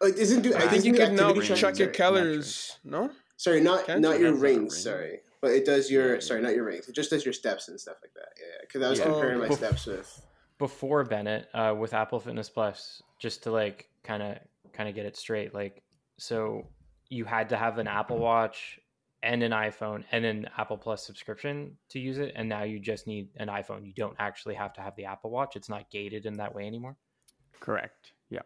Like, 0.00 0.14
isn't 0.16 0.42
do, 0.42 0.54
I 0.54 0.58
I 0.60 0.64
I 0.64 0.68
think 0.68 0.84
you 0.84 0.92
can 0.92 1.14
now 1.16 1.28
activity 1.30 1.48
rings 1.48 1.60
track 1.60 1.78
your 1.78 1.88
tracking, 1.88 1.94
sorry. 1.94 2.20
calories. 2.20 2.78
No, 2.84 3.10
Sorry, 3.36 3.60
not 3.60 3.86
Can't 3.86 4.00
your 4.02 4.10
That's 4.12 4.20
not 4.22 4.28
a 4.28 4.32
rings. 4.32 4.40
ring. 4.42 4.70
Sorry, 4.70 5.20
but 5.40 5.50
it 5.52 5.64
does 5.64 5.90
your 5.90 6.14
Yeah, 6.14 6.20
sorry, 6.20 6.40
yeah. 6.40 6.46
not 6.48 6.54
your 6.56 6.64
rings. 6.64 6.88
It 6.88 6.94
just 6.94 7.10
does 7.10 7.24
your 7.24 7.32
steps 7.32 7.68
and 7.68 7.78
stuff 7.80 7.96
like 8.02 8.12
that. 8.14 8.28
Yeah, 8.38 8.56
because 8.62 8.82
I 8.82 8.90
was 8.90 8.98
Yeah. 8.98 9.04
comparing 9.06 9.36
Oh, 9.36 9.40
my 9.40 9.44
okay. 9.46 9.54
steps 9.54 9.86
with. 9.86 10.26
before 10.58 11.04
Bennett 11.04 11.48
uh, 11.54 11.74
with 11.78 11.94
Apple 11.94 12.18
Fitness 12.20 12.48
Plus, 12.50 13.00
just 13.20 13.44
to 13.44 13.52
like 13.52 13.88
kind 14.02 14.22
of 14.22 14.38
kind 14.72 14.88
of 14.88 14.94
get 14.94 15.06
it 15.06 15.16
straight. 15.16 15.54
Like, 15.54 15.82
so 16.18 16.66
you 17.10 17.24
had 17.24 17.48
to 17.50 17.56
have 17.56 17.78
an 17.78 17.86
Apple 17.86 18.18
Watch 18.18 18.78
and 19.22 19.42
an 19.42 19.52
iPhone 19.52 20.04
and 20.12 20.24
an 20.24 20.48
Apple 20.56 20.76
Plus 20.76 21.04
subscription 21.04 21.76
to 21.90 21.98
use 21.98 22.18
it, 22.18 22.32
and 22.36 22.48
now 22.48 22.62
you 22.62 22.78
just 22.78 23.06
need 23.06 23.28
an 23.36 23.48
iPhone. 23.48 23.86
You 23.86 23.92
don't 23.92 24.16
actually 24.18 24.54
have 24.54 24.72
to 24.74 24.80
have 24.80 24.94
the 24.96 25.06
Apple 25.06 25.30
Watch. 25.30 25.56
It's 25.56 25.68
not 25.68 25.90
gated 25.90 26.26
in 26.26 26.34
that 26.34 26.54
way 26.54 26.66
anymore. 26.66 26.96
Correct. 27.60 28.12
Yeah. 28.30 28.42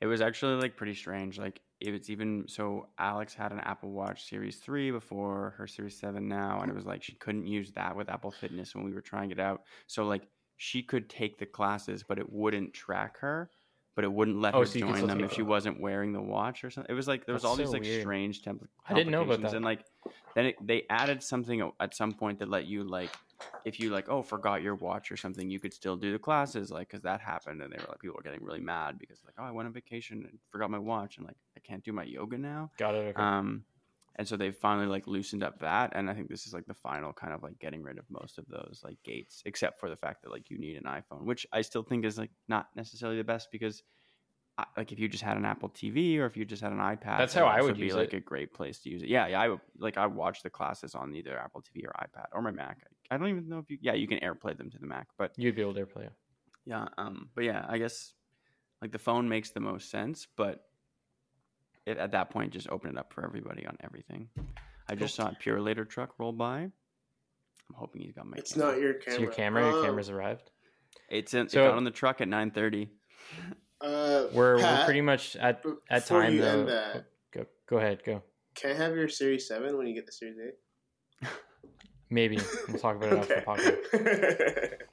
It 0.00 0.06
was 0.06 0.20
actually 0.20 0.60
like 0.60 0.76
pretty 0.76 0.94
strange. 0.94 1.38
Like 1.38 1.60
if 1.80 1.94
it's 1.94 2.10
even 2.10 2.44
so 2.46 2.88
Alex 2.98 3.34
had 3.34 3.52
an 3.52 3.60
Apple 3.60 3.90
Watch 3.90 4.28
Series 4.28 4.56
3 4.56 4.90
before 4.90 5.54
her 5.56 5.66
Series 5.66 5.98
7 5.98 6.26
now 6.26 6.60
and 6.60 6.70
it 6.70 6.74
was 6.74 6.86
like 6.86 7.02
she 7.02 7.14
couldn't 7.14 7.46
use 7.46 7.72
that 7.72 7.96
with 7.96 8.10
Apple 8.10 8.30
Fitness 8.30 8.74
when 8.74 8.84
we 8.84 8.92
were 8.92 9.00
trying 9.00 9.30
it 9.30 9.40
out. 9.40 9.62
So 9.86 10.04
like 10.04 10.28
she 10.56 10.82
could 10.82 11.08
take 11.08 11.38
the 11.38 11.46
classes 11.46 12.02
but 12.06 12.18
it 12.18 12.30
wouldn't 12.30 12.74
track 12.74 13.18
her, 13.18 13.50
but 13.96 14.04
it 14.04 14.12
wouldn't 14.12 14.40
let 14.40 14.54
Oh, 14.54 14.60
her 14.60 14.66
so 14.66 14.78
join 14.78 15.06
them 15.06 15.20
if 15.24 15.32
she 15.32 15.42
wasn't 15.42 15.80
wearing 15.80 16.12
the 16.12 16.20
watch 16.22 16.64
or 16.64 16.70
something. 16.70 16.90
It 16.90 16.94
was 16.94 17.08
like 17.08 17.26
there 17.26 17.32
was 17.34 17.42
That's 17.42 17.50
all 17.50 17.56
these 17.56 17.70
like 17.72 17.82
weird. 17.82 18.02
strange 18.02 18.42
temp- 18.42 18.68
I 18.88 18.94
didn't 18.94 19.10
know 19.12 19.22
about 19.22 19.42
that. 19.42 19.54
And 19.54 19.64
like 19.64 19.84
then 20.34 20.46
it, 20.46 20.66
they 20.66 20.84
added 20.88 21.22
something 21.22 21.70
at 21.80 21.94
some 21.94 22.12
point 22.12 22.38
that 22.38 22.48
let 22.48 22.66
you 22.66 22.84
like 22.84 23.10
if 23.64 23.80
you 23.80 23.90
like 23.90 24.08
oh 24.08 24.22
forgot 24.22 24.62
your 24.62 24.74
watch 24.74 25.10
or 25.10 25.16
something 25.16 25.48
you 25.50 25.58
could 25.58 25.72
still 25.72 25.96
do 25.96 26.12
the 26.12 26.18
classes 26.18 26.70
like 26.70 26.88
because 26.88 27.02
that 27.02 27.20
happened 27.22 27.62
and 27.62 27.72
they 27.72 27.78
were 27.78 27.86
like 27.88 27.98
people 27.98 28.14
were 28.14 28.22
getting 28.22 28.44
really 28.44 28.60
mad 28.60 28.98
because 28.98 29.22
like 29.24 29.34
oh 29.38 29.44
i 29.44 29.50
went 29.50 29.66
on 29.66 29.72
vacation 29.72 30.18
and 30.28 30.38
forgot 30.50 30.70
my 30.70 30.78
watch 30.78 31.16
and 31.16 31.26
like 31.26 31.36
i 31.56 31.60
can't 31.60 31.82
do 31.82 31.90
my 31.92 32.02
yoga 32.04 32.36
now 32.36 32.70
Got 32.76 32.94
it. 32.96 33.16
Okay. 33.16 33.22
um 33.22 33.64
and 34.20 34.28
so 34.28 34.36
they 34.36 34.50
finally 34.50 34.86
like 34.86 35.06
loosened 35.06 35.42
up 35.42 35.58
that 35.60 35.92
and 35.94 36.10
i 36.10 36.14
think 36.14 36.28
this 36.28 36.46
is 36.46 36.52
like 36.52 36.66
the 36.66 36.74
final 36.74 37.10
kind 37.12 37.32
of 37.32 37.42
like 37.42 37.58
getting 37.58 37.82
rid 37.82 37.96
of 37.98 38.04
most 38.10 38.36
of 38.38 38.44
those 38.48 38.82
like 38.84 38.98
gates 39.02 39.42
except 39.46 39.80
for 39.80 39.88
the 39.88 39.96
fact 39.96 40.22
that 40.22 40.30
like 40.30 40.50
you 40.50 40.58
need 40.58 40.76
an 40.76 40.84
iphone 40.98 41.24
which 41.24 41.46
i 41.52 41.60
still 41.62 41.82
think 41.82 42.04
is 42.04 42.18
like 42.18 42.30
not 42.46 42.66
necessarily 42.76 43.16
the 43.16 43.24
best 43.24 43.48
because 43.50 43.82
I- 44.58 44.66
like 44.76 44.92
if 44.92 44.98
you 44.98 45.08
just 45.08 45.22
had 45.24 45.38
an 45.38 45.46
Apple 45.46 45.70
TV 45.70 46.18
or 46.18 46.26
if 46.26 46.36
you 46.36 46.44
just 46.44 46.60
had 46.62 46.72
an 46.72 46.78
iPad, 46.80 47.16
That's 47.16 47.32
how 47.32 47.46
I 47.46 47.62
would 47.62 47.76
be 47.78 47.84
use 47.86 47.94
like 47.94 48.12
it. 48.12 48.18
a 48.18 48.20
great 48.20 48.52
place 48.52 48.80
to 48.80 48.90
use 48.90 49.00
it. 49.02 49.08
Yeah, 49.08 49.26
yeah. 49.28 49.40
I 49.40 49.48
would 49.48 49.60
like 49.78 49.96
I 49.96 50.04
watch 50.06 50.42
the 50.42 50.50
classes 50.50 50.94
on 50.94 51.14
either 51.14 51.38
Apple 51.38 51.62
TV 51.62 51.84
or 51.86 51.92
iPad 52.04 52.26
or 52.34 52.42
my 52.42 52.50
Mac. 52.50 52.76
I 53.10 53.16
don't 53.16 53.28
even 53.28 53.48
know 53.48 53.60
if 53.60 53.70
you. 53.70 53.78
Yeah, 53.80 53.94
you 53.94 54.06
can 54.06 54.18
AirPlay 54.18 54.58
them 54.58 54.68
to 54.70 54.78
the 54.78 54.86
Mac, 54.86 55.06
but 55.16 55.32
You'd 55.38 55.54
be 55.54 55.62
able 55.62 55.72
to 55.74 55.86
airplay 55.86 56.06
it. 56.06 56.12
yeah. 56.66 56.88
Um. 56.98 57.30
But 57.34 57.44
yeah, 57.44 57.64
I 57.66 57.78
guess 57.78 58.12
like 58.82 58.90
the 58.92 58.98
phone 58.98 59.30
makes 59.30 59.50
the 59.50 59.60
most 59.60 59.88
sense, 59.90 60.26
but 60.36 60.60
it, 61.86 61.98
at 61.98 62.12
that 62.12 62.30
point, 62.30 62.52
just 62.52 62.68
open 62.70 62.90
it 62.90 62.98
up 62.98 63.12
for 63.12 63.24
everybody 63.24 63.66
on 63.66 63.76
everything. 63.80 64.28
I 64.88 64.94
just 64.94 65.14
saw 65.14 65.28
a 65.28 65.32
Purolator 65.42 65.88
truck 65.88 66.14
roll 66.18 66.32
by. 66.32 66.60
I'm 66.62 66.72
hoping 67.74 68.02
he's 68.02 68.12
got 68.12 68.26
my. 68.26 68.36
It's 68.36 68.52
camera. 68.54 68.72
not 68.72 68.80
your 68.80 68.94
camera. 68.94 69.14
So 69.16 69.22
your 69.22 69.32
camera, 69.32 69.62
your 69.66 69.78
Um, 69.78 69.84
camera's 69.84 70.10
arrived. 70.10 70.50
It's 71.08 71.34
in, 71.34 71.48
So- 71.48 71.64
it 71.64 71.68
got 71.68 71.76
on 71.76 71.84
the 71.84 71.90
truck 71.90 72.20
at 72.20 72.28
9:30. 72.28 72.88
Uh, 73.80 74.26
We're 74.32 74.58
Pat, 74.58 74.80
we're 74.80 74.84
pretty 74.84 75.00
much 75.00 75.36
at 75.36 75.64
at 75.88 76.04
time 76.06 76.34
you 76.34 76.40
though. 76.42 76.48
end 76.60 76.68
that, 76.68 77.04
Go 77.32 77.46
go 77.66 77.78
ahead, 77.78 78.02
go. 78.04 78.22
Can 78.54 78.72
I 78.72 78.74
have 78.74 78.94
your 78.94 79.08
Series 79.08 79.46
Seven 79.48 79.78
when 79.78 79.86
you 79.86 79.94
get 79.94 80.04
the 80.06 80.12
Series 80.12 80.36
Eight? 80.38 81.28
Maybe 82.10 82.38
we'll 82.68 82.78
talk 82.78 82.96
about 82.96 83.12
it 83.12 83.18
after 83.18 83.34
the 83.36 83.40
podcast. 84.02 84.72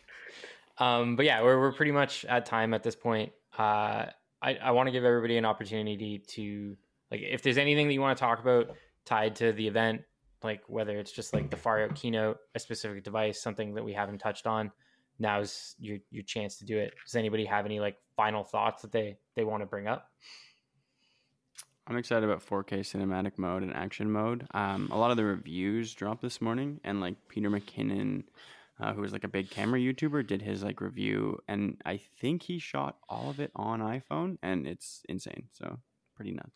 Um, 0.80 1.16
but 1.16 1.26
yeah, 1.26 1.42
we're 1.42 1.60
we're 1.60 1.74
pretty 1.74 1.92
much 1.92 2.24
at 2.26 2.46
time 2.46 2.76
at 2.76 2.84
this 2.84 2.96
point. 2.96 3.32
Uh, 3.58 4.06
I 4.42 4.56
I 4.56 4.72
want 4.72 4.88
to 4.88 4.92
give 4.92 5.04
everybody 5.04 5.38
an 5.38 5.46
opportunity 5.46 6.20
to 6.30 6.78
like 7.12 7.22
if 7.22 7.42
there's 7.42 7.58
anything 7.58 7.88
that 7.88 7.94
you 7.94 8.02
want 8.02 8.18
to 8.18 8.22
talk 8.22 8.40
about 8.40 8.76
tied 9.06 9.36
to 9.38 9.54
the 9.54 9.68
event, 9.68 10.02
like 10.44 10.62
whether 10.68 10.98
it's 11.00 11.12
just 11.12 11.34
like 11.34 11.50
the 11.50 11.58
far 11.58 11.84
out 11.84 11.96
keynote, 11.96 12.38
a 12.56 12.60
specific 12.60 13.04
device, 13.04 13.42
something 13.42 13.74
that 13.76 13.84
we 13.84 13.94
haven't 13.94 14.20
touched 14.20 14.48
on. 14.48 14.72
Now's 15.20 15.76
your 15.80 15.98
your 16.12 16.24
chance 16.24 16.58
to 16.60 16.66
do 16.66 16.78
it. 16.78 16.94
Does 17.06 17.16
anybody 17.16 17.46
have 17.46 17.66
any 17.66 17.80
like 17.80 17.98
final 18.16 18.44
thoughts 18.44 18.84
that 18.84 18.92
they 18.92 19.18
they 19.36 19.44
want 19.44 19.64
to 19.64 19.68
bring 19.68 19.88
up? 19.88 20.10
I'm 21.90 21.96
excited 21.96 22.26
about 22.26 22.46
4K 22.46 22.80
cinematic 22.80 23.38
mode 23.38 23.64
and 23.64 23.74
action 23.74 24.12
mode. 24.12 24.46
Um, 24.54 24.90
a 24.92 24.98
lot 24.98 25.10
of 25.10 25.16
the 25.16 25.24
reviews 25.24 25.94
dropped 25.94 26.22
this 26.22 26.42
morning, 26.42 26.82
and 26.84 27.00
like 27.00 27.16
Peter 27.30 27.50
McKinnon, 27.50 28.26
uh, 28.80 28.94
who 28.94 29.02
was 29.02 29.12
like 29.12 29.24
a 29.24 29.30
big 29.30 29.50
camera 29.50 29.80
YouTuber, 29.80 30.28
did 30.28 30.42
his 30.42 30.64
like 30.64 30.82
review, 30.82 31.40
and 31.48 31.82
I 31.86 32.00
think 32.20 32.44
he 32.44 32.60
shot 32.60 32.98
all 33.10 33.30
of 33.30 33.40
it 33.40 33.52
on 33.56 33.80
iPhone, 33.80 34.38
and 34.42 34.68
it's 34.68 35.02
insane. 35.10 35.48
So 35.52 35.80
pretty 36.16 36.32
nuts. 36.32 36.52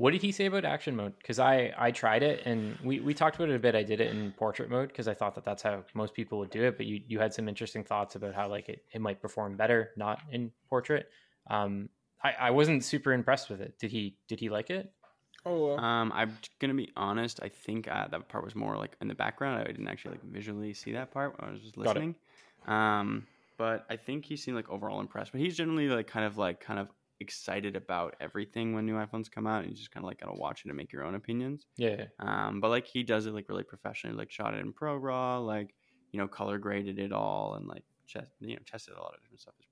What 0.00 0.12
did 0.12 0.22
he 0.22 0.32
say 0.32 0.46
about 0.46 0.64
action 0.64 0.96
mode? 0.96 1.12
Because 1.18 1.38
I 1.38 1.74
I 1.76 1.90
tried 1.90 2.22
it 2.22 2.46
and 2.46 2.74
we, 2.82 3.00
we 3.00 3.12
talked 3.12 3.36
about 3.36 3.50
it 3.50 3.56
a 3.56 3.58
bit. 3.58 3.74
I 3.74 3.82
did 3.82 4.00
it 4.00 4.10
in 4.10 4.32
portrait 4.32 4.70
mode 4.70 4.88
because 4.88 5.08
I 5.08 5.12
thought 5.12 5.34
that 5.34 5.44
that's 5.44 5.62
how 5.62 5.84
most 5.92 6.14
people 6.14 6.38
would 6.38 6.48
do 6.48 6.62
it. 6.64 6.78
But 6.78 6.86
you, 6.86 7.02
you 7.06 7.20
had 7.20 7.34
some 7.34 7.50
interesting 7.50 7.84
thoughts 7.84 8.14
about 8.14 8.34
how 8.34 8.48
like 8.48 8.70
it, 8.70 8.82
it 8.94 9.02
might 9.02 9.20
perform 9.20 9.58
better 9.58 9.90
not 9.98 10.20
in 10.32 10.52
portrait. 10.70 11.10
Um, 11.50 11.90
I, 12.24 12.32
I 12.40 12.50
wasn't 12.50 12.82
super 12.82 13.12
impressed 13.12 13.50
with 13.50 13.60
it. 13.60 13.78
Did 13.78 13.90
he 13.90 14.16
did 14.26 14.40
he 14.40 14.48
like 14.48 14.70
it? 14.70 14.90
Oh, 15.46 15.66
well. 15.66 15.78
Um, 15.78 16.12
I'm 16.14 16.36
gonna 16.58 16.74
be 16.74 16.90
honest. 16.96 17.40
I 17.42 17.48
think 17.48 17.88
uh, 17.88 18.08
that 18.08 18.28
part 18.28 18.44
was 18.44 18.54
more 18.54 18.76
like 18.76 18.96
in 19.00 19.08
the 19.08 19.14
background. 19.14 19.60
I 19.60 19.64
didn't 19.64 19.88
actually 19.88 20.12
like 20.12 20.22
visually 20.24 20.74
see 20.74 20.92
that 20.92 21.10
part. 21.10 21.38
when 21.38 21.48
I 21.48 21.52
was 21.52 21.62
just 21.62 21.76
listening. 21.76 22.14
Um, 22.66 23.26
but 23.56 23.86
I 23.90 23.96
think 23.96 24.24
he 24.24 24.36
seemed 24.36 24.56
like 24.56 24.68
overall 24.70 25.00
impressed. 25.00 25.32
But 25.32 25.40
he's 25.40 25.56
generally 25.56 25.88
like 25.88 26.06
kind 26.06 26.26
of 26.26 26.36
like 26.38 26.60
kind 26.60 26.78
of 26.78 26.88
excited 27.20 27.76
about 27.76 28.16
everything 28.20 28.74
when 28.74 28.86
new 28.86 28.94
iPhones 28.94 29.30
come 29.30 29.46
out, 29.46 29.62
and 29.62 29.70
you 29.70 29.76
just 29.76 29.90
kind 29.90 30.04
of 30.04 30.08
like 30.08 30.20
gotta 30.20 30.34
watch 30.36 30.62
it 30.64 30.68
and 30.68 30.76
make 30.76 30.92
your 30.92 31.04
own 31.04 31.14
opinions. 31.14 31.66
Yeah. 31.76 32.06
Um, 32.18 32.60
but 32.60 32.68
like 32.68 32.86
he 32.86 33.02
does 33.02 33.26
it 33.26 33.34
like 33.34 33.48
really 33.48 33.64
professionally, 33.64 34.16
like 34.16 34.30
shot 34.30 34.54
it 34.54 34.60
in 34.60 34.72
ProRAW, 34.72 35.44
like 35.46 35.74
you 36.12 36.18
know 36.18 36.28
color 36.28 36.58
graded 36.58 36.98
it 36.98 37.12
all, 37.12 37.54
and 37.54 37.66
like 37.66 37.84
chest, 38.06 38.26
you 38.40 38.56
know 38.56 38.62
tested 38.66 38.94
a 38.94 39.00
lot 39.00 39.14
of 39.14 39.22
different 39.22 39.40
stuff. 39.40 39.54
It's. 39.60 39.69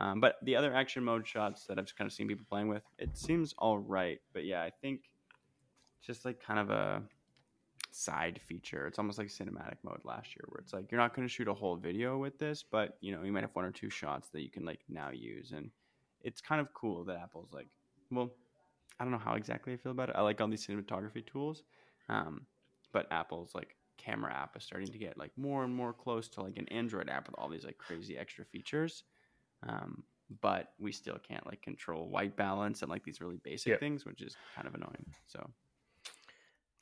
Um, 0.00 0.18
but 0.18 0.36
the 0.42 0.56
other 0.56 0.74
action 0.74 1.04
mode 1.04 1.28
shots 1.28 1.66
that 1.66 1.78
I've 1.78 1.94
kind 1.94 2.06
of 2.06 2.12
seen 2.12 2.26
people 2.26 2.46
playing 2.48 2.68
with, 2.68 2.82
it 2.98 3.16
seems 3.18 3.54
all 3.58 3.78
right. 3.78 4.18
But 4.32 4.46
yeah, 4.46 4.62
I 4.62 4.70
think 4.70 5.02
just 6.00 6.24
like 6.24 6.42
kind 6.42 6.58
of 6.58 6.70
a 6.70 7.02
side 7.90 8.40
feature. 8.40 8.86
It's 8.86 8.98
almost 8.98 9.18
like 9.18 9.28
cinematic 9.28 9.76
mode 9.82 10.00
last 10.04 10.34
year, 10.34 10.44
where 10.48 10.60
it's 10.60 10.72
like 10.72 10.90
you're 10.90 11.00
not 11.00 11.14
going 11.14 11.28
to 11.28 11.32
shoot 11.32 11.48
a 11.48 11.54
whole 11.54 11.76
video 11.76 12.16
with 12.16 12.38
this, 12.38 12.64
but 12.68 12.96
you 13.02 13.12
know 13.12 13.22
you 13.22 13.30
might 13.30 13.42
have 13.42 13.54
one 13.54 13.66
or 13.66 13.70
two 13.70 13.90
shots 13.90 14.30
that 14.30 14.40
you 14.40 14.50
can 14.50 14.64
like 14.64 14.80
now 14.88 15.10
use, 15.10 15.52
and 15.52 15.70
it's 16.22 16.40
kind 16.40 16.62
of 16.62 16.72
cool 16.72 17.04
that 17.04 17.18
Apple's 17.18 17.52
like, 17.52 17.68
well, 18.10 18.30
I 18.98 19.04
don't 19.04 19.12
know 19.12 19.18
how 19.18 19.34
exactly 19.34 19.74
I 19.74 19.76
feel 19.76 19.92
about 19.92 20.08
it. 20.08 20.16
I 20.16 20.22
like 20.22 20.40
all 20.40 20.48
these 20.48 20.66
cinematography 20.66 21.26
tools, 21.26 21.62
um, 22.08 22.46
but 22.92 23.06
Apple's 23.10 23.54
like 23.54 23.76
camera 23.98 24.32
app 24.32 24.56
is 24.56 24.64
starting 24.64 24.88
to 24.88 24.98
get 24.98 25.18
like 25.18 25.32
more 25.36 25.62
and 25.62 25.74
more 25.74 25.92
close 25.92 26.26
to 26.28 26.42
like 26.42 26.56
an 26.56 26.68
Android 26.68 27.10
app 27.10 27.26
with 27.26 27.34
all 27.38 27.50
these 27.50 27.64
like 27.64 27.76
crazy 27.76 28.16
extra 28.16 28.46
features. 28.46 29.04
Um, 29.68 30.02
but 30.40 30.72
we 30.78 30.92
still 30.92 31.18
can't 31.26 31.44
like 31.46 31.60
control 31.62 32.08
white 32.08 32.36
balance 32.36 32.82
and 32.82 32.90
like 32.90 33.02
these 33.04 33.20
really 33.20 33.38
basic 33.42 33.72
Yeah. 33.72 33.78
things, 33.78 34.04
which 34.04 34.22
is 34.22 34.36
kind 34.54 34.68
of 34.68 34.74
annoying. 34.74 35.04
So 35.26 35.50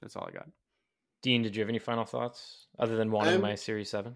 that's 0.00 0.16
all 0.16 0.26
I 0.28 0.32
got. 0.32 0.48
Dean, 1.22 1.42
did 1.42 1.56
you 1.56 1.60
have 1.62 1.68
any 1.68 1.78
final 1.78 2.04
thoughts 2.04 2.66
other 2.78 2.96
than 2.96 3.10
wanting 3.10 3.32
I'm- 3.34 3.40
my 3.42 3.54
Series 3.54 3.90
Seven? 3.90 4.14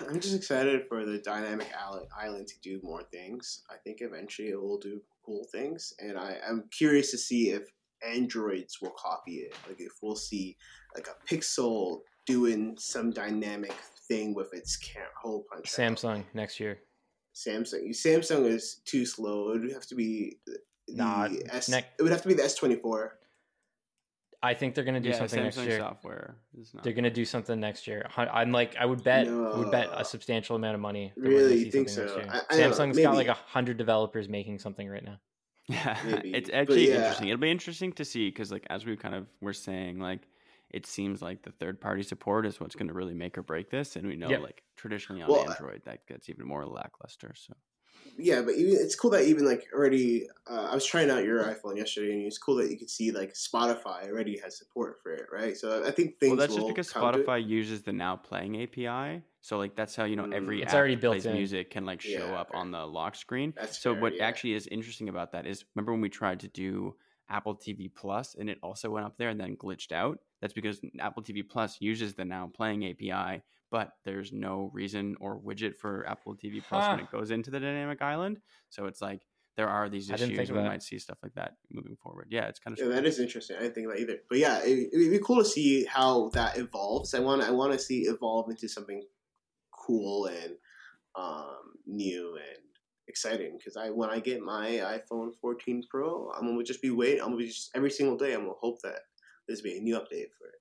I'm 0.00 0.20
just 0.20 0.34
excited 0.34 0.86
for 0.88 1.06
the 1.06 1.18
dynamic 1.18 1.68
island, 1.78 2.08
island 2.14 2.48
to 2.48 2.54
do 2.60 2.80
more 2.82 3.02
things. 3.04 3.62
I 3.70 3.76
think 3.76 3.98
eventually 4.00 4.48
it 4.48 4.60
will 4.60 4.78
do 4.78 5.00
cool 5.24 5.46
things, 5.52 5.94
and 6.00 6.18
I, 6.18 6.38
I'm 6.46 6.68
curious 6.76 7.12
to 7.12 7.18
see 7.18 7.50
if 7.50 7.62
androids 8.06 8.82
will 8.82 8.90
copy 8.98 9.36
it. 9.36 9.54
Like 9.66 9.80
if 9.80 9.92
we'll 10.02 10.16
see 10.16 10.56
like 10.94 11.06
a 11.08 11.14
Pixel 11.32 12.00
doing 12.26 12.76
some 12.78 13.10
dynamic 13.10 13.72
thing 14.08 14.34
with 14.34 14.52
its 14.52 14.76
cam- 14.76 15.04
hole 15.22 15.46
punch. 15.50 15.66
out. 15.66 15.96
Samsung 15.96 16.24
next 16.34 16.58
year. 16.60 16.78
Samsung. 17.36 17.90
Samsung 17.90 18.46
is 18.46 18.80
too 18.86 19.04
slow. 19.04 19.52
It 19.52 19.60
would 19.60 19.72
have 19.72 19.86
to 19.88 19.94
be 19.94 20.38
the 20.46 20.58
Nah, 20.88 21.28
S. 21.50 21.68
nec- 21.68 21.92
it 21.98 22.02
would 22.02 22.12
have 22.12 22.22
to 22.22 22.28
be 22.28 22.34
the 22.34 22.42
S 22.44 22.54
twenty 22.54 22.76
four. 22.76 23.18
I 24.42 24.54
think 24.54 24.74
they're 24.74 24.84
gonna 24.84 25.00
do 25.00 25.08
yeah, 25.10 25.18
something 25.18 25.42
next 25.42 25.58
year. 25.58 25.78
software 25.78 26.36
is 26.58 26.72
not. 26.72 26.84
They're 26.84 26.92
gonna 26.92 27.10
do 27.10 27.24
something 27.24 27.58
next 27.58 27.86
year. 27.86 28.06
I'm 28.16 28.52
like, 28.52 28.76
I 28.76 28.86
would 28.86 29.02
bet, 29.02 29.26
would 29.26 29.70
bet 29.70 29.88
a 29.92 30.04
substantial 30.04 30.56
amount 30.56 30.74
of 30.76 30.80
money. 30.80 31.12
Really? 31.16 31.64
You 31.64 31.70
think 31.70 31.88
so? 31.88 32.04
I- 32.04 32.42
I 32.50 32.56
don't 32.56 32.70
know. 32.70 32.76
Samsung's 32.76 32.98
got 32.98 33.14
like 33.16 33.28
a 33.28 33.34
hundred 33.34 33.76
developers 33.76 34.28
making 34.28 34.58
something 34.58 34.88
right 34.88 35.04
now. 35.04 35.18
Yeah, 35.68 35.98
Maybe. 36.06 36.32
it's 36.32 36.48
actually 36.52 36.88
yeah. 36.88 36.96
interesting. 36.98 37.28
It'll 37.28 37.40
be 37.40 37.50
interesting 37.50 37.92
to 37.94 38.04
see 38.04 38.28
because, 38.30 38.52
like, 38.52 38.64
as 38.70 38.86
we 38.86 38.96
kind 38.96 39.16
of 39.16 39.26
were 39.40 39.52
saying, 39.52 39.98
like, 39.98 40.20
it 40.70 40.86
seems 40.86 41.22
like 41.22 41.42
the 41.42 41.52
third 41.52 41.80
party 41.80 42.02
support 42.02 42.46
is 42.46 42.60
what's 42.60 42.74
going 42.76 42.88
to 42.88 42.94
really 42.94 43.14
make 43.14 43.38
or 43.38 43.42
break 43.42 43.70
this, 43.70 43.96
and 43.96 44.06
we 44.06 44.16
know, 44.16 44.36
Yeah. 44.36 44.38
like, 44.38 44.64
traditionally 44.76 45.22
on 45.22 45.34
Well, 45.34 45.36
Android 45.36 45.82
that 45.84 46.06
gets 46.06 46.28
even 46.28 46.46
more 46.46 46.66
lackluster. 46.66 47.34
So 47.36 47.54
Yeah, 48.18 48.42
but 48.42 48.54
even, 48.54 48.74
it's 48.74 48.94
cool 48.96 49.10
that 49.10 49.24
even 49.24 49.44
like 49.44 49.66
already. 49.74 50.28
Uh, 50.48 50.68
I 50.70 50.74
was 50.74 50.86
trying 50.86 51.10
out 51.10 51.24
your 51.24 51.42
iPhone 51.44 51.76
yesterday, 51.76 52.12
and 52.12 52.22
it's 52.26 52.38
cool 52.38 52.54
that 52.56 52.70
you 52.70 52.78
could 52.78 52.90
see 52.90 53.10
like 53.10 53.34
Spotify 53.34 54.06
already 54.08 54.38
has 54.38 54.56
support 54.56 55.00
for 55.02 55.12
it, 55.12 55.26
right? 55.32 55.56
So 55.56 55.84
I 55.84 55.90
think 55.90 56.18
things. 56.20 56.26
well, 56.28 56.36
that's 56.36 56.54
just 56.54 56.66
because 56.66 56.92
to. 56.92 56.92
Spotify 56.92 57.46
uses 57.46 57.82
the 57.82 57.92
Now 57.92 58.16
Playing 58.16 58.56
API. 58.56 59.22
So 59.40 59.58
like 59.58 59.76
that's 59.76 59.94
how 59.94 60.04
you 60.04 60.16
know 60.16 60.26
every 60.32 60.58
Mm. 60.58 60.62
It's 60.62 60.74
app 60.74 60.74
already 60.74 60.96
built 60.96 61.24
plays 61.24 61.26
in. 61.26 61.46
music 61.46 61.70
can 61.70 61.84
like 61.86 62.00
show 62.00 62.32
Yeah, 62.32 62.34
up 62.34 62.50
fair. 62.50 62.54
on 62.54 62.72
the 62.72 62.84
lock 62.86 63.14
screen. 63.14 63.54
That's 63.56 63.78
so 63.78 63.92
fair, 63.92 63.94
what 63.94 64.14
yeah. 64.14 64.20
actually 64.20 64.54
is 64.54 64.66
interesting 64.66 65.08
about 65.08 65.32
that 65.32 65.46
is 65.46 65.64
remember 65.74 65.92
when 65.92 66.00
we 66.00 66.08
tried 66.08 66.40
to 66.40 66.48
do 66.48 66.96
Apple 67.28 67.54
TV 67.54 67.88
Plus 67.88 68.34
and 68.34 68.50
it 68.50 68.58
also 68.62 68.90
went 68.90 69.06
up 69.06 69.16
there 69.18 69.28
and 69.28 69.40
then 69.40 69.56
glitched 69.56 69.92
out? 69.92 70.18
That's 70.40 70.52
because 70.52 70.80
Apple 71.00 71.22
TV 71.22 71.46
Plus 71.48 71.78
uses 71.80 72.14
the 72.14 72.24
Now 72.24 72.50
Playing 72.54 72.84
API, 72.86 73.42
but 73.70 73.92
there's 74.04 74.32
no 74.32 74.70
reason 74.72 75.16
or 75.20 75.40
widget 75.40 75.76
for 75.76 76.06
Apple 76.08 76.34
TV 76.34 76.62
Plus 76.62 76.88
when 76.88 77.00
it 77.00 77.10
goes 77.10 77.30
into 77.30 77.50
the 77.50 77.60
dynamic 77.60 78.02
island. 78.02 78.40
So 78.68 78.86
it's 78.86 79.00
like 79.00 79.22
there 79.56 79.68
are 79.68 79.88
these 79.88 80.10
issues 80.10 80.28
think 80.28 80.50
of 80.50 80.56
and 80.56 80.64
we 80.64 80.68
might 80.68 80.82
see 80.82 80.98
stuff 80.98 81.18
like 81.22 81.34
that 81.34 81.54
moving 81.70 81.96
forward. 81.96 82.26
Yeah, 82.30 82.46
it's 82.46 82.58
kind 82.58 82.78
of 82.78 82.86
Yeah, 82.86 82.94
that 82.94 83.06
is 83.06 83.18
interesting. 83.18 83.56
I 83.56 83.62
didn't 83.62 83.74
think 83.74 83.86
about 83.86 83.98
either. 83.98 84.18
But 84.28 84.38
yeah, 84.38 84.58
it, 84.62 84.90
it'd 84.92 85.10
be 85.10 85.18
cool 85.18 85.38
to 85.42 85.44
see 85.44 85.86
how 85.86 86.28
that 86.34 86.58
evolves. 86.58 87.14
I 87.14 87.20
want 87.20 87.42
I 87.42 87.50
want 87.50 87.72
to 87.72 87.78
see 87.78 88.02
evolve 88.02 88.50
into 88.50 88.68
something 88.68 89.02
cool 89.72 90.26
and 90.26 90.56
um, 91.14 91.72
new 91.86 92.36
and 92.36 92.64
exciting. 93.08 93.56
Because 93.56 93.78
I 93.78 93.88
when 93.88 94.10
I 94.10 94.20
get 94.20 94.42
my 94.42 95.00
iPhone 95.10 95.30
14 95.40 95.84
Pro, 95.88 96.30
I'm 96.36 96.46
gonna 96.46 96.62
just 96.62 96.82
be 96.82 96.90
waiting. 96.90 97.20
I'm 97.20 97.28
gonna 97.28 97.38
be 97.38 97.46
just 97.46 97.70
every 97.74 97.90
single 97.90 98.18
day. 98.18 98.34
I'm 98.34 98.42
gonna 98.42 98.52
hope 98.60 98.82
that 98.82 99.00
there's 99.46 99.60
be 99.62 99.76
a 99.78 99.80
new 99.80 99.94
update 99.96 100.30
for 100.38 100.48
it, 100.48 100.60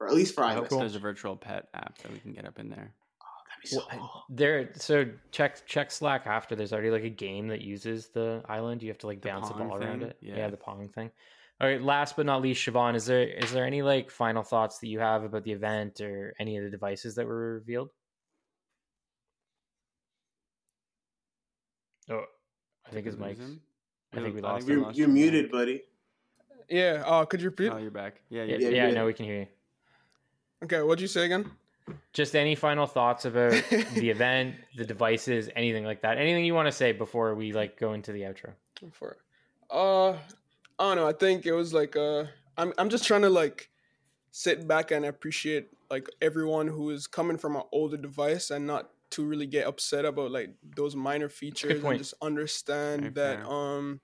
or 0.00 0.08
at 0.08 0.14
least 0.14 0.34
for 0.34 0.44
I 0.44 0.52
iOS. 0.52 0.56
hope 0.56 0.68
Cool. 0.68 0.78
there's 0.80 0.94
a 0.96 0.98
virtual 1.00 1.36
pet 1.36 1.68
app 1.74 1.98
that 1.98 2.12
we 2.12 2.18
can 2.18 2.32
get 2.32 2.44
up 2.46 2.58
in 2.58 2.68
there. 2.68 2.94
Oh, 3.22 3.26
that'd 3.48 3.62
be 3.62 3.68
so 3.68 3.78
Well, 3.78 4.10
cool. 4.28 4.36
There, 4.36 4.70
so 4.74 5.06
check 5.30 5.66
check 5.66 5.90
Slack 5.90 6.26
after. 6.26 6.54
There's 6.54 6.72
already 6.72 6.90
like 6.90 7.04
a 7.04 7.08
game 7.10 7.48
that 7.48 7.62
uses 7.62 8.08
the 8.08 8.42
island. 8.48 8.82
You 8.82 8.88
have 8.88 8.98
to 8.98 9.06
like 9.06 9.20
The 9.22 9.28
bounce 9.28 9.50
a 9.50 9.54
Pong 9.54 9.68
ball 9.68 9.78
around 9.78 10.02
it. 10.02 10.16
Yeah. 10.20 10.48
the 10.50 10.56
pong 10.56 10.88
thing. 10.88 11.10
All 11.60 11.66
right. 11.68 11.82
Last 11.82 12.14
but 12.16 12.24
not 12.26 12.40
least, 12.42 12.64
Siobhan, 12.66 12.94
is 12.94 13.06
there 13.06 13.22
is 13.26 13.50
there 13.52 13.64
any 13.64 13.82
like 13.82 14.10
final 14.10 14.42
thoughts 14.42 14.78
that 14.78 14.86
you 14.88 15.00
have 15.00 15.24
about 15.24 15.42
the 15.42 15.52
event 15.52 16.00
or 16.00 16.34
any 16.38 16.56
of 16.56 16.64
the 16.64 16.70
devices 16.70 17.14
that 17.16 17.26
were 17.26 17.54
revealed? 17.54 17.90
Oh, 22.10 22.24
I 22.86 22.90
think 22.90 23.06
his 23.06 23.16
Did 23.16 23.24
mic's. 23.24 23.40
I 24.14 24.20
think 24.20 24.34
we 24.36 24.40
I 24.42 24.52
lost 24.52 24.66
we 24.66 24.72
him. 24.72 24.78
You're, 24.78 24.86
lost 24.86 24.98
you're 24.98 25.08
your 25.08 25.14
muted, 25.14 25.50
buddy. 25.50 25.82
Yeah. 26.68 27.02
Uh, 27.06 27.24
could 27.24 27.40
you 27.40 27.48
repeat? 27.48 27.70
Oh, 27.72 27.78
you're 27.78 27.90
back. 27.90 28.20
Yeah, 28.30 28.44
Yeah, 28.44 28.56
yeah. 28.58 28.68
yeah, 28.68 28.86
yeah. 28.88 28.94
no, 28.94 29.06
we 29.06 29.12
can 29.14 29.24
hear 29.26 29.40
you. 29.40 29.46
Okay. 30.64 30.82
What'd 30.82 31.00
you 31.00 31.08
say 31.08 31.24
again? 31.24 31.50
Just 32.12 32.36
any 32.36 32.54
final 32.54 32.86
thoughts 32.86 33.24
about 33.24 33.52
the 33.94 34.10
event, 34.10 34.56
the 34.76 34.84
devices, 34.84 35.48
anything 35.56 35.84
like 35.84 36.02
that. 36.02 36.18
Anything 36.18 36.44
you 36.44 36.54
want 36.54 36.66
to 36.66 36.72
say 36.72 36.92
before 36.92 37.34
we 37.34 37.52
like 37.52 37.78
go 37.78 37.94
into 37.94 38.12
the 38.12 38.22
outro? 38.22 38.50
For 38.92 39.16
Uh, 39.70 40.10
I 40.10 40.16
don't 40.78 40.96
know. 40.96 41.08
I 41.08 41.12
think 41.12 41.46
it 41.46 41.52
was 41.52 41.72
like 41.72 41.96
uh, 41.96 42.24
I'm 42.58 42.72
I'm 42.76 42.90
just 42.90 43.04
trying 43.04 43.22
to 43.22 43.30
like 43.30 43.70
sit 44.30 44.68
back 44.68 44.90
and 44.90 45.06
appreciate 45.06 45.68
like 45.90 46.08
everyone 46.20 46.66
who 46.68 46.90
is 46.90 47.06
coming 47.06 47.38
from 47.38 47.56
an 47.56 47.62
older 47.72 47.96
device 47.96 48.50
and 48.50 48.66
not 48.66 48.90
to 49.10 49.24
really 49.24 49.46
get 49.46 49.66
upset 49.66 50.04
about 50.04 50.30
like 50.30 50.50
those 50.76 50.94
minor 50.94 51.30
features 51.30 51.82
and 51.82 51.98
just 51.98 52.12
understand 52.20 53.00
Very 53.00 53.14
that 53.14 53.44
fair. 53.46 53.50
um, 53.50 54.00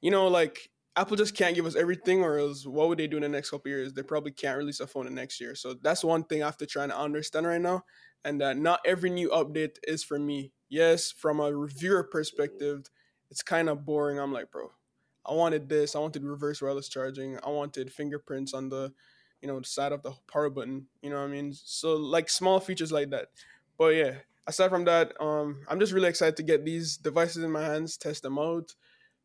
you 0.00 0.12
know, 0.12 0.28
like 0.28 0.70
Apple 0.96 1.16
just 1.16 1.36
can't 1.36 1.56
give 1.56 1.66
us 1.66 1.74
everything, 1.74 2.22
or 2.22 2.38
else 2.38 2.66
what 2.66 2.88
would 2.88 2.98
they 2.98 3.08
do 3.08 3.16
in 3.16 3.22
the 3.22 3.28
next 3.28 3.50
couple 3.50 3.70
years? 3.70 3.92
They 3.92 4.02
probably 4.02 4.30
can't 4.30 4.58
release 4.58 4.80
a 4.80 4.86
phone 4.86 5.06
the 5.06 5.10
next 5.10 5.40
year. 5.40 5.54
So 5.54 5.74
that's 5.74 6.04
one 6.04 6.24
thing 6.24 6.42
I 6.42 6.46
have 6.46 6.56
to 6.58 6.66
try 6.66 6.84
and 6.84 6.92
understand 6.92 7.46
right 7.46 7.60
now, 7.60 7.84
and 8.24 8.40
that 8.40 8.56
not 8.56 8.80
every 8.86 9.10
new 9.10 9.28
update 9.30 9.76
is 9.88 10.04
for 10.04 10.18
me. 10.18 10.52
Yes, 10.68 11.10
from 11.10 11.40
a 11.40 11.54
reviewer 11.54 12.04
perspective, 12.04 12.90
it's 13.30 13.42
kind 13.42 13.68
of 13.68 13.84
boring. 13.84 14.18
I'm 14.18 14.32
like, 14.32 14.50
bro, 14.50 14.70
I 15.26 15.34
wanted 15.34 15.68
this. 15.68 15.96
I 15.96 15.98
wanted 15.98 16.22
reverse 16.24 16.62
wireless 16.62 16.88
charging. 16.88 17.38
I 17.44 17.48
wanted 17.48 17.92
fingerprints 17.92 18.54
on 18.54 18.68
the, 18.68 18.92
you 19.40 19.48
know, 19.48 19.58
the 19.58 19.66
side 19.66 19.92
of 19.92 20.02
the 20.02 20.12
power 20.30 20.50
button. 20.50 20.86
You 21.02 21.10
know 21.10 21.16
what 21.16 21.28
I 21.28 21.32
mean? 21.32 21.52
So 21.54 21.94
like 21.96 22.28
small 22.30 22.60
features 22.60 22.92
like 22.92 23.10
that. 23.10 23.28
But 23.76 23.94
yeah, 23.94 24.14
aside 24.46 24.70
from 24.70 24.84
that, 24.84 25.12
um, 25.20 25.64
I'm 25.68 25.80
just 25.80 25.92
really 25.92 26.08
excited 26.08 26.36
to 26.36 26.42
get 26.42 26.64
these 26.64 26.96
devices 26.96 27.42
in 27.42 27.50
my 27.50 27.64
hands, 27.64 27.96
test 27.96 28.22
them 28.22 28.38
out, 28.38 28.74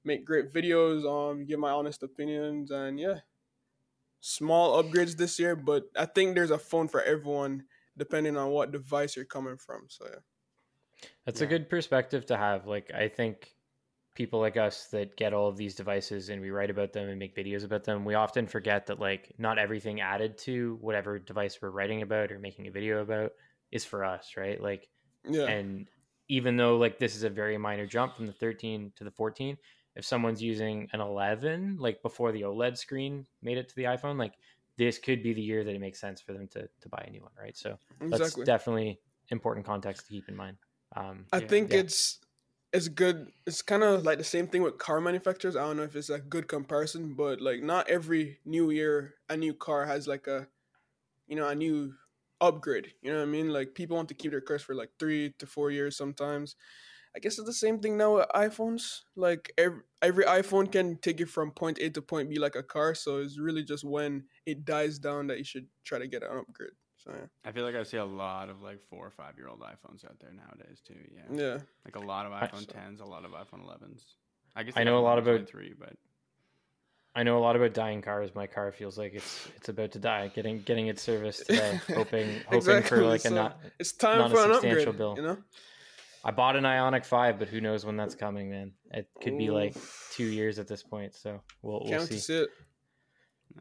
make 0.09 0.25
great 0.25 0.51
videos, 0.57 0.99
um, 1.05 1.45
give 1.45 1.59
my 1.59 1.71
honest 1.71 2.03
opinions, 2.03 2.71
and 2.71 2.99
yeah, 2.99 3.19
small 4.21 4.81
upgrades 4.81 5.15
this 5.17 5.39
year. 5.39 5.55
But 5.55 5.83
I 5.95 6.05
think 6.05 6.35
there's 6.35 6.51
a 6.51 6.57
phone 6.57 6.87
for 6.87 7.01
everyone 7.01 7.65
depending 7.97 8.37
on 8.37 8.49
what 8.51 8.71
device 8.71 9.15
you're 9.15 9.25
coming 9.25 9.57
from. 9.57 9.85
So 9.89 10.05
yeah. 10.05 10.19
That's 11.25 11.41
a 11.41 11.47
good 11.47 11.69
perspective 11.69 12.25
to 12.27 12.37
have. 12.37 12.67
Like, 12.67 12.91
I 12.93 13.07
think 13.07 13.55
people 14.15 14.39
like 14.39 14.57
us 14.57 14.87
that 14.87 15.15
get 15.15 15.33
all 15.33 15.47
of 15.47 15.57
these 15.57 15.75
devices 15.75 16.29
and 16.29 16.41
we 16.41 16.49
write 16.51 16.69
about 16.69 16.93
them 16.93 17.09
and 17.09 17.19
make 17.19 17.35
videos 17.35 17.63
about 17.63 17.83
them, 17.85 18.05
we 18.05 18.15
often 18.15 18.47
forget 18.47 18.87
that, 18.87 18.99
like, 18.99 19.33
not 19.37 19.57
everything 19.57 20.01
added 20.01 20.37
to 20.39 20.77
whatever 20.81 21.19
device 21.19 21.61
we're 21.61 21.69
writing 21.71 22.01
about 22.01 22.31
or 22.31 22.39
making 22.39 22.67
a 22.67 22.71
video 22.71 23.01
about 23.01 23.31
is 23.71 23.85
for 23.85 24.03
us, 24.03 24.33
right? 24.37 24.61
Like, 24.61 24.89
Yeah. 25.23 25.45
and 25.47 25.89
even 26.27 26.57
though, 26.57 26.77
like, 26.77 26.99
this 26.99 27.15
is 27.15 27.23
a 27.23 27.29
very 27.29 27.57
minor 27.57 27.87
jump 27.87 28.15
from 28.15 28.27
the 28.27 28.33
13 28.33 28.91
to 28.97 29.03
the 29.03 29.11
14, 29.11 29.57
if 29.95 30.05
someone's 30.05 30.41
using 30.41 30.89
an 30.93 31.01
11, 31.01 31.77
like, 31.77 32.01
before 32.01 32.31
the 32.31 32.41
OLED 32.43 32.77
screen 32.77 33.27
made 33.41 33.57
it 33.57 33.69
to 33.69 33.75
the 33.75 33.83
iPhone, 33.83 34.17
like, 34.17 34.35
this 34.77 34.97
could 34.97 35.21
be 35.23 35.33
the 35.33 35.41
year 35.41 35.63
that 35.63 35.75
it 35.75 35.79
makes 35.79 35.99
sense 35.99 36.21
for 36.21 36.33
them 36.33 36.47
to, 36.49 36.69
to 36.81 36.89
buy 36.89 37.03
a 37.07 37.11
new 37.11 37.21
one, 37.21 37.33
right? 37.37 37.57
So 37.57 37.77
that's 38.09 38.37
definitely 38.45 39.01
important 39.29 39.65
context 39.65 40.05
to 40.07 40.13
keep 40.13 40.29
in 40.29 40.35
mind. 40.35 40.57
Um, 40.95 41.27
I 41.31 41.39
Yeah. 41.39 41.49
think 41.49 41.73
Yeah. 41.73 41.73
it's 41.73 42.19
it's 42.71 42.87
good. 42.87 43.31
It's 43.47 43.61
kind 43.61 43.83
of 43.83 44.03
like 44.03 44.17
the 44.17 44.23
same 44.23 44.47
thing 44.47 44.61
with 44.61 44.77
car 44.77 45.01
manufacturers. 45.01 45.55
I 45.55 45.61
don't 45.61 45.77
know 45.77 45.83
if 45.83 45.95
it's 45.95 46.09
a 46.09 46.19
good 46.19 46.47
comparison, 46.47 47.15
but 47.15 47.41
like 47.41 47.61
not 47.61 47.89
every 47.89 48.39
new 48.45 48.69
year 48.71 49.15
a 49.29 49.37
new 49.37 49.53
car 49.53 49.85
has 49.85 50.07
like 50.07 50.27
a 50.27 50.47
you 51.27 51.35
know 51.37 51.47
a 51.49 51.55
new 51.55 51.95
upgrade. 52.41 52.95
You 53.01 53.11
know 53.11 53.19
what 53.19 53.23
I 53.23 53.31
mean? 53.31 53.49
Like 53.49 53.75
people 53.75 53.97
want 53.97 54.09
to 54.09 54.15
keep 54.15 54.31
their 54.31 54.41
cars 54.41 54.63
for 54.63 54.75
like 54.75 54.91
three 54.99 55.33
to 55.39 55.47
four 55.47 55.71
years 55.71 55.97
sometimes. 55.97 56.55
I 57.15 57.19
guess 57.19 57.37
it's 57.39 57.47
the 57.47 57.53
same 57.53 57.79
thing 57.79 57.97
now 57.97 58.15
with 58.17 58.27
iPhones. 58.35 59.01
Like 59.15 59.51
every 59.57 59.81
every 60.01 60.25
iPhone 60.25 60.71
can 60.71 60.97
take 60.97 61.19
you 61.19 61.25
from 61.25 61.51
point 61.51 61.79
A 61.79 61.89
to 61.89 62.01
point 62.01 62.29
B 62.29 62.37
like 62.39 62.55
a 62.55 62.63
car. 62.63 62.93
So 62.95 63.17
it's 63.17 63.39
really 63.39 63.63
just 63.63 63.83
when 63.83 64.25
it 64.45 64.63
dies 64.65 64.99
down 64.99 65.27
that 65.27 65.37
you 65.39 65.43
should 65.43 65.67
try 65.83 65.99
to 65.99 66.07
get 66.07 66.23
an 66.23 66.29
upgrade. 66.37 66.71
So 66.97 67.11
yeah, 67.11 67.25
I 67.45 67.51
feel 67.51 67.63
like 67.63 67.75
I 67.75 67.83
see 67.83 67.97
a 67.97 68.05
lot 68.05 68.49
of 68.49 68.61
like 68.61 68.79
four 68.89 69.07
or 69.07 69.11
five 69.11 69.37
year 69.37 69.47
old 69.47 69.61
iPhones 69.61 70.05
out 70.05 70.19
there 70.19 70.31
nowadays 70.33 70.81
too. 70.85 70.95
Yeah, 71.15 71.23
yeah. 71.43 71.57
like 71.85 71.95
a 71.95 71.99
lot 72.05 72.25
of 72.25 72.31
iPhone 72.33 72.65
10s, 72.67 73.01
a 73.01 73.05
lot 73.05 73.25
of 73.25 73.31
iPhone 73.31 73.65
11s. 73.65 74.03
I 74.55 74.63
guess 74.63 74.73
I 74.77 74.83
know 74.83 74.97
a 74.97 74.99
lot 74.99 75.17
about- 75.17 75.47
three, 75.47 75.73
but 75.79 75.93
I 77.15 77.23
know 77.23 77.37
a 77.37 77.41
lot 77.41 77.55
about 77.55 77.73
dying 77.73 78.01
cars. 78.01 78.29
My 78.35 78.45
car 78.47 78.71
feels 78.71 78.97
like 78.97 79.13
it's 79.13 79.47
it's 79.55 79.69
about 79.69 79.91
to 79.93 79.99
die. 79.99 80.27
Getting 80.35 80.61
getting 80.61 80.87
it 80.87 80.99
serviced 80.99 81.47
today, 81.47 81.79
hoping 81.87 82.27
hoping 82.45 82.57
Exactly, 82.57 82.97
for 82.97 83.03
like 83.03 83.25
a 83.25 83.29
not. 83.31 83.59
It's 83.79 83.93
time 83.93 84.19
not 84.19 84.31
a 84.31 84.35
for 84.35 84.43
an 84.45 84.53
substantial 84.53 84.79
upgrade. 84.89 84.97
bill. 84.97 85.13
You 85.17 85.23
know. 85.23 85.37
I 86.23 86.31
bought 86.31 86.55
an 86.55 86.63
Ioniq 86.63 87.05
Five, 87.05 87.39
but 87.39 87.47
who 87.47 87.61
knows 87.61 87.85
when 87.85 87.95
that's 87.95 88.15
coming, 88.15 88.49
man? 88.49 88.71
It 88.91 89.07
could 89.21 89.37
be 89.37 89.49
like 89.49 89.75
two 90.11 90.25
years 90.25 90.59
at 90.59 90.67
this 90.67 90.83
point. 90.83 91.15
So 91.15 91.41
we'll 91.61 91.81
we'll 91.85 92.05
see. 92.05 92.33
it. 92.33 92.49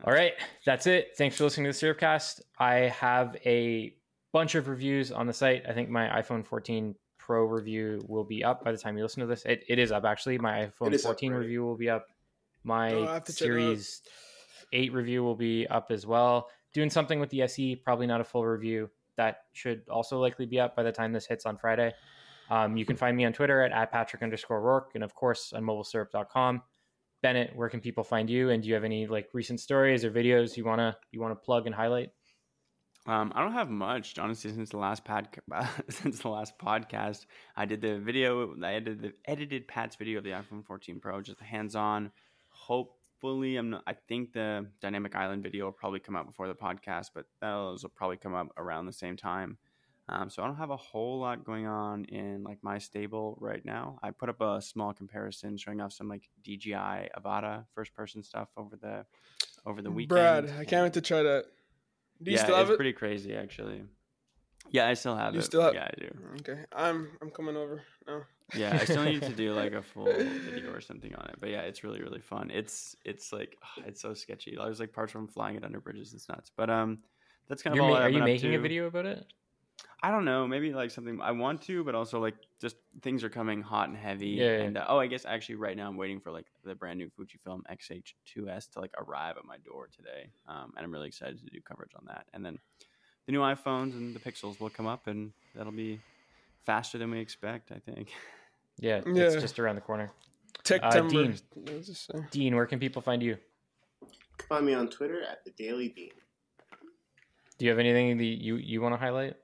All 0.05 0.13
right, 0.13 0.33
that's 0.67 0.87
it. 0.87 1.13
Thanks 1.17 1.37
for 1.37 1.45
listening 1.45 1.73
to 1.73 1.79
the 1.79 1.87
Syrupcast. 1.87 2.41
I 2.59 2.75
have 2.75 3.37
a 3.47 3.95
bunch 4.33 4.55
of 4.55 4.69
reviews 4.69 5.11
on 5.13 5.27
the 5.27 5.33
site. 5.33 5.65
I 5.69 5.73
think 5.73 5.89
my 5.89 6.09
iPhone 6.09 6.45
14 6.45 6.95
Pro 7.19 7.45
review 7.45 8.01
will 8.09 8.25
be 8.25 8.43
up 8.43 8.65
by 8.65 8.73
the 8.73 8.79
time 8.79 8.97
you 8.97 9.03
listen 9.03 9.21
to 9.21 9.27
this. 9.27 9.45
It, 9.45 9.63
it 9.69 9.79
is 9.79 9.93
up 9.93 10.05
actually. 10.05 10.39
My 10.39 10.67
iPhone 10.67 10.89
It 10.89 10.95
is 10.95 11.05
up 11.05 11.11
14 11.11 11.33
review 11.33 11.63
will 11.63 11.77
be 11.77 11.91
up. 11.91 12.07
My 12.65 12.93
Oh, 12.93 13.07
I 13.07 13.15
have 13.15 13.25
to 13.25 13.33
check 13.33 13.49
it 13.49 13.51
out. 13.51 13.55
Series 13.55 14.03
8 14.73 14.93
review 14.93 15.23
will 15.23 15.35
be 15.37 15.67
up 15.67 15.91
as 15.91 16.07
well. 16.07 16.49
Doing 16.73 16.91
something 16.91 17.21
with 17.21 17.31
the 17.31 17.43
SE, 17.43 17.77
probably 17.77 18.07
not 18.07 18.21
a 18.21 18.25
full 18.25 18.45
review. 18.47 18.91
That 19.17 19.43
should 19.53 19.83
also 19.91 20.21
likely 20.21 20.47
be 20.47 20.61
up 20.61 20.75
by 20.77 20.83
the 20.83 20.93
time 20.93 21.13
this 21.13 21.27
hits 21.27 21.45
on 21.45 21.57
Friday. 21.59 21.93
Um, 22.51 22.77
you 22.77 22.85
can 22.85 22.97
find 22.97 23.17
me 23.17 23.25
on 23.25 23.33
Twitter 23.33 23.63
at, 23.63 23.73
at 23.73 23.93
Patrick 23.93 24.23
underscore 24.23 24.61
Rourke 24.61 24.93
and 24.95 25.05
of 25.05 25.15
course 25.15 25.53
on 25.53 25.63
mobilesyrup.com. 25.65 26.63
Bennett, 27.23 27.55
where 27.57 27.69
can 27.69 27.81
people 27.81 28.05
find 28.05 28.31
you? 28.31 28.51
And 28.51 28.63
do 28.63 28.69
you 28.69 28.75
have 28.75 28.85
any 28.85 29.07
like 29.07 29.29
recent 29.35 29.61
stories 29.61 30.05
or 30.05 30.11
videos 30.11 30.57
you 30.57 30.65
wanna 30.65 30.97
you 31.11 31.21
wanna 31.21 31.37
plug 31.37 31.67
and 31.67 31.75
highlight? 31.75 32.11
Um, 33.07 33.33
I 33.35 33.41
don't 33.41 33.53
have 33.53 33.71
much, 33.71 34.19
honestly, 34.19 34.53
since 34.53 34.69
the 34.69 34.77
last 34.77 35.03
pod, 35.03 35.29
since 35.89 36.21
the 36.21 36.29
last 36.29 36.59
podcast. 36.59 37.25
I 37.57 37.65
did 37.65 37.81
the 37.81 37.99
video. 37.99 38.55
I 38.63 38.75
edited 38.75 39.01
the 39.01 39.13
edited 39.25 39.67
Pat's 39.67 39.97
video 39.97 40.19
of 40.19 40.25
the 40.25 40.31
iPhone 40.31 40.65
14 40.65 41.01
Pro, 41.01 41.23
just 41.23 41.41
hands 41.41 41.75
on. 41.75 42.13
Hopefully, 42.51 43.57
I'm 43.57 43.71
not. 43.71 43.83
I 43.87 43.95
think 43.95 44.35
the 44.35 44.67
dynamic 44.83 45.17
island 45.17 45.43
video 45.43 45.65
will 45.65 45.73
probably 45.73 46.01
come 46.01 46.17
out 46.17 46.27
before 46.27 46.49
the 46.49 46.55
podcast, 46.55 47.07
but 47.15 47.25
those 47.41 47.83
will 47.83 47.93
probably 47.97 48.19
come 48.19 48.35
up 48.35 48.49
around 48.59 48.85
the 48.85 48.93
same 48.93 49.17
time. 49.17 49.57
Um, 50.11 50.31
so 50.31 50.43
I 50.43 50.47
don't 50.47 50.57
have 50.57 50.71
a 50.71 50.77
whole 50.77 51.21
lot 51.21 51.45
going 51.45 51.67
on 51.67 52.05
in 52.07 52.43
like 52.43 52.59
my 52.63 52.79
stable 52.79 53.37
right 53.41 53.65
now. 53.65 53.99
I 54.03 54.11
put 54.11 54.29
up 54.29 54.41
a 54.41 54.61
small 54.63 54.95
comparison 54.95 55.57
showing 55.57 55.81
off 55.81 55.93
some 55.93 56.09
like 56.09 56.29
DJI 56.43 57.11
Avata 57.19 57.65
first 57.75 57.95
person 57.95 58.23
stuff 58.23 58.49
over 58.57 58.77
the 58.77 59.05
over 59.67 59.83
the 59.83 59.91
weekend. 59.91 60.09
Brad, 60.09 60.51
I 60.59 60.65
can't 60.65 60.83
wait 60.85 60.95
to 60.95 61.01
try 61.01 61.23
that. 61.23 61.45
Do 62.23 62.31
you 62.31 62.37
yeah, 62.37 62.43
still 62.45 62.57
have 62.57 62.67
it's 62.69 62.75
it? 62.75 62.77
pretty 62.77 62.93
crazy 62.95 63.35
actually. 63.35 63.83
Yeah, 64.71 64.89
I 64.89 64.95
still 64.95 65.17
have 65.17 65.33
it. 65.33 65.37
You 65.37 65.41
it. 65.41 65.45
still 65.45 65.63
have- 65.63 65.75
it? 65.75 65.77
Yeah, 65.77 65.85
I 65.85 66.01
do. 66.01 66.19
Okay, 66.41 66.61
I'm 66.75 67.09
I'm 67.21 67.31
coming 67.31 67.57
over. 67.57 67.83
No. 68.07 68.23
Yeah, 68.55 68.79
I 68.81 68.85
still 68.85 69.05
need 69.05 69.23
to 69.23 69.33
do 69.33 69.53
like 69.63 69.73
a 69.73 69.83
full 69.83 70.07
video 70.07 70.73
or 70.73 70.81
something 70.81 71.15
on 71.15 71.27
it. 71.29 71.37
But 71.39 71.51
yeah, 71.51 71.61
it's 71.63 71.85
really 71.85 72.01
really 72.01 72.21
fun. 72.21 72.51
It's 72.51 72.97
it's 73.05 73.33
like 73.33 73.57
it's 73.85 74.01
so 74.01 74.15
sketchy. 74.15 74.57
There's 74.57 74.81
like 74.81 74.93
parts 74.93 75.13
from 75.13 75.29
flying 75.29 75.57
it 75.57 75.65
under 75.65 75.81
bridges. 75.81 76.15
It's 76.15 76.29
nuts. 76.29 76.51
But 76.57 76.71
um, 76.71 76.99
that's 77.49 77.63
kind 77.63 77.73
of 77.73 77.77
You're 77.77 77.85
all 77.85 77.91
ma- 77.91 77.97
I've 77.99 78.05
are 78.05 78.09
you 78.09 78.15
been 78.15 78.23
up 78.23 78.27
making 78.27 78.55
a 78.55 78.59
video 78.59 78.87
about 78.87 79.07
it? 79.07 79.27
I 80.03 80.11
don't 80.13 80.25
know. 80.25 80.47
Maybe 80.47 80.73
like 80.73 80.91
something 80.93 81.21
I 81.21 81.33
want 81.33 81.63
to, 81.63 81.83
but 81.83 81.95
also 81.97 82.21
like 82.21 82.37
just 82.61 82.77
things 83.03 83.25
are 83.25 83.29
coming 83.29 83.63
hot 83.63 83.89
and 83.89 83.97
heavy. 83.99 84.29
Yeah, 84.29 84.45
yeah. 84.59 84.63
And 84.63 84.79
uh, 84.79 84.85
oh, 84.89 84.99
I 84.99 85.09
guess 85.09 85.25
actually 85.25 85.57
right 85.57 85.77
now 85.77 85.89
I'm 85.89 85.97
waiting 85.97 86.21
for 86.21 86.31
like 86.31 86.47
the 86.65 86.75
brand 86.75 86.99
new 86.99 87.11
Fujifilm 87.19 87.63
X-H2S 87.69 88.71
to 88.73 88.81
like 88.81 88.93
arrive 88.97 89.37
at 89.39 89.45
my 89.45 89.57
door 89.59 89.89
today. 89.95 90.31
Um, 90.47 90.73
and 90.77 90.85
I'm 90.85 90.93
really 90.93 91.09
excited 91.09 91.39
to 91.41 91.47
do 91.47 91.61
coverage 91.61 91.91
on 91.97 92.05
that. 92.07 92.27
And 92.33 92.45
then 92.47 92.59
the 93.27 93.33
new 93.33 93.41
iPhones 93.41 93.93
and 93.95 94.15
the 94.15 94.21
Pixels 94.21 94.61
will 94.61 94.71
come 94.71 94.87
up, 94.87 95.07
and 95.09 95.33
that'll 95.55 95.73
be 95.73 96.01
faster 96.65 96.97
than 96.99 97.11
we 97.11 97.19
expect. 97.19 97.73
I 97.73 97.79
think. 97.81 98.09
Yeah, 98.79 99.01
Yeah. 99.05 99.25
it's 99.25 99.35
just 99.43 99.59
around 99.59 99.75
the 99.75 99.81
corner. 99.81 100.13
Tech 100.63 100.81
Uh. 100.85 101.01
Dean. 101.09 101.35
What 101.55 101.75
was 101.75 101.89
this 101.89 101.99
say? 102.13 102.21
Dean, 102.31 102.55
where 102.55 102.67
can 102.67 102.79
people 102.79 103.03
find 103.03 103.21
you? 103.21 103.37
Find 104.49 104.65
me 104.65 104.75
on 104.75 104.89
Twitter 104.89 105.21
at 105.23 105.45
the 105.45 105.51
Daily 105.51 105.89
Dean. 105.89 106.13
Do 107.59 107.65
you 107.65 107.71
have 107.73 107.81
anything 107.81 108.17
that 108.19 108.25
you 108.25 108.55
you 108.57 108.81
want 108.81 108.95
to 108.95 108.99
highlight? 108.99 109.35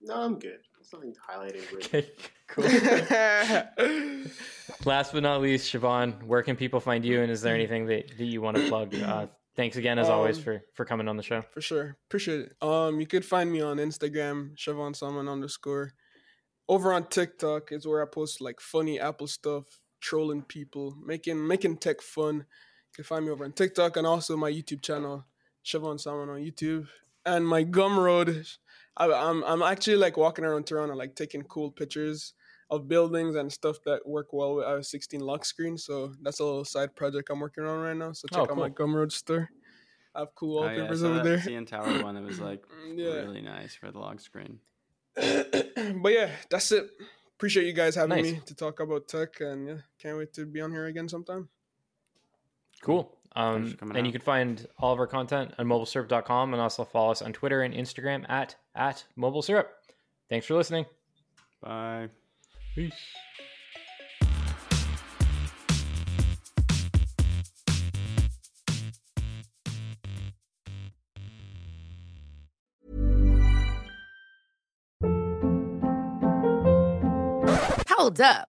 No, 0.00 0.14
I'm 0.14 0.38
good. 0.38 0.58
There's 0.76 0.92
nothing 0.92 1.12
to 1.12 1.20
highlight 1.26 1.56
it 1.56 1.72
with. 1.72 1.86
Okay, 1.86 2.08
cool. 2.48 2.64
Last 4.84 5.12
but 5.12 5.22
not 5.22 5.40
least, 5.40 5.72
Siobhan, 5.72 6.22
where 6.22 6.42
can 6.42 6.56
people 6.56 6.80
find 6.80 7.04
you? 7.04 7.20
And 7.20 7.30
is 7.32 7.42
there 7.42 7.54
anything 7.54 7.86
that, 7.86 8.16
that 8.16 8.24
you 8.24 8.40
want 8.40 8.56
to 8.58 8.68
plug? 8.68 8.94
Uh, 8.94 9.26
thanks 9.56 9.76
again, 9.76 9.98
as 9.98 10.08
always, 10.08 10.38
Um, 10.38 10.44
for 10.44 10.62
for 10.74 10.84
coming 10.84 11.08
on 11.08 11.16
the 11.16 11.22
show. 11.22 11.42
For 11.52 11.60
sure. 11.60 11.96
Appreciate 12.08 12.40
it. 12.40 12.52
Um, 12.62 13.00
you 13.00 13.06
could 13.06 13.24
find 13.24 13.50
me 13.50 13.60
on 13.60 13.78
Instagram, 13.78 14.56
Siobhan 14.56 14.94
Salmon 14.94 15.28
underscore. 15.28 15.94
Over 16.68 16.92
on 16.92 17.08
TikTok 17.08 17.72
is 17.72 17.86
where 17.86 18.02
I 18.02 18.06
post 18.06 18.40
like 18.40 18.60
funny 18.60 19.00
Apple 19.00 19.26
stuff, 19.26 19.64
trolling 20.00 20.42
people, 20.42 20.96
making 21.04 21.44
making 21.46 21.78
tech 21.78 22.02
fun. 22.02 22.36
You 22.36 22.94
can 22.94 23.04
find 23.04 23.24
me 23.24 23.32
over 23.32 23.44
on 23.44 23.52
TikTok 23.52 23.96
and 23.96 24.06
also 24.06 24.36
my 24.36 24.50
YouTube 24.50 24.82
channel, 24.82 25.26
Siobhan 25.64 26.00
Salmon 26.00 26.28
on 26.28 26.40
YouTube. 26.40 26.86
And 27.26 27.46
my 27.46 27.64
Gumroad, 27.64 28.56
I, 28.98 29.10
I'm 29.12 29.44
I'm 29.44 29.62
actually 29.62 29.96
like 29.96 30.16
walking 30.16 30.44
around 30.44 30.66
Toronto, 30.66 30.94
like 30.94 31.14
taking 31.14 31.42
cool 31.44 31.70
pictures 31.70 32.34
of 32.70 32.88
buildings 32.88 33.36
and 33.36 33.50
stuff 33.50 33.78
that 33.86 34.06
work 34.06 34.32
well 34.32 34.56
with 34.56 34.66
our 34.66 34.82
16 34.82 35.20
lock 35.20 35.44
screen. 35.44 35.78
So 35.78 36.12
that's 36.20 36.40
a 36.40 36.44
little 36.44 36.64
side 36.64 36.94
project 36.96 37.30
I'm 37.30 37.40
working 37.40 37.64
on 37.64 37.80
right 37.80 37.96
now. 37.96 38.12
So 38.12 38.28
check 38.28 38.44
Oh, 38.48 38.52
out 38.52 38.58
my 38.58 38.68
Gumroad 38.68 39.12
store. 39.12 39.50
I 40.14 40.20
have 40.20 40.34
cool 40.34 40.60
Oh, 40.60 40.64
yeah, 40.64 40.68
I 40.68 40.72
wallpapers 40.76 41.00
saw 41.02 41.08
over 41.08 41.18
that 41.18 41.24
there. 41.24 41.38
CN 41.38 41.66
Tower 41.66 41.98
one 42.02 42.14
that 42.14 42.24
was 42.24 42.40
like 42.40 42.64
Yeah. 42.96 43.22
really 43.22 43.40
nice 43.42 43.74
for 43.74 43.90
the 43.92 43.98
log 43.98 44.20
screen. 44.20 44.58
but 45.14 46.12
yeah, 46.12 46.30
that's 46.50 46.72
it. 46.72 46.90
Appreciate 47.36 47.66
you 47.66 47.72
guys 47.72 47.94
having 47.94 48.16
Nice. 48.16 48.32
me 48.32 48.40
to 48.46 48.54
talk 48.54 48.80
about 48.80 49.06
tech, 49.08 49.40
and 49.40 49.68
yeah, 49.68 49.76
can't 49.98 50.18
wait 50.18 50.32
to 50.34 50.44
be 50.44 50.60
on 50.60 50.72
here 50.72 50.86
again 50.86 51.08
sometime. 51.08 51.48
Cool. 52.82 53.17
Thanks 53.34 53.66
Um, 53.66 53.70
for 53.72 53.76
coming 53.76 53.96
and 53.96 54.06
you 54.06 54.12
can 54.12 54.20
find 54.22 54.66
all 54.78 54.92
of 54.92 54.98
our 54.98 55.06
content 55.06 55.54
on 55.58 55.66
mobilesyrup.com 55.66 56.52
and 56.54 56.60
also 56.62 56.84
follow 56.84 57.10
us 57.12 57.22
on 57.22 57.32
Twitter 57.32 57.62
and 57.62 57.74
Instagram 57.74 58.28
at 58.28 58.56
at 58.74 59.04
mobilesyrup. 59.18 59.66
Thanks 60.28 60.46
for 60.46 60.54
listening. 60.54 60.86
Bye. 61.62 62.08
Peace. 62.74 62.92
Hold 77.90 78.20
up. 78.20 78.48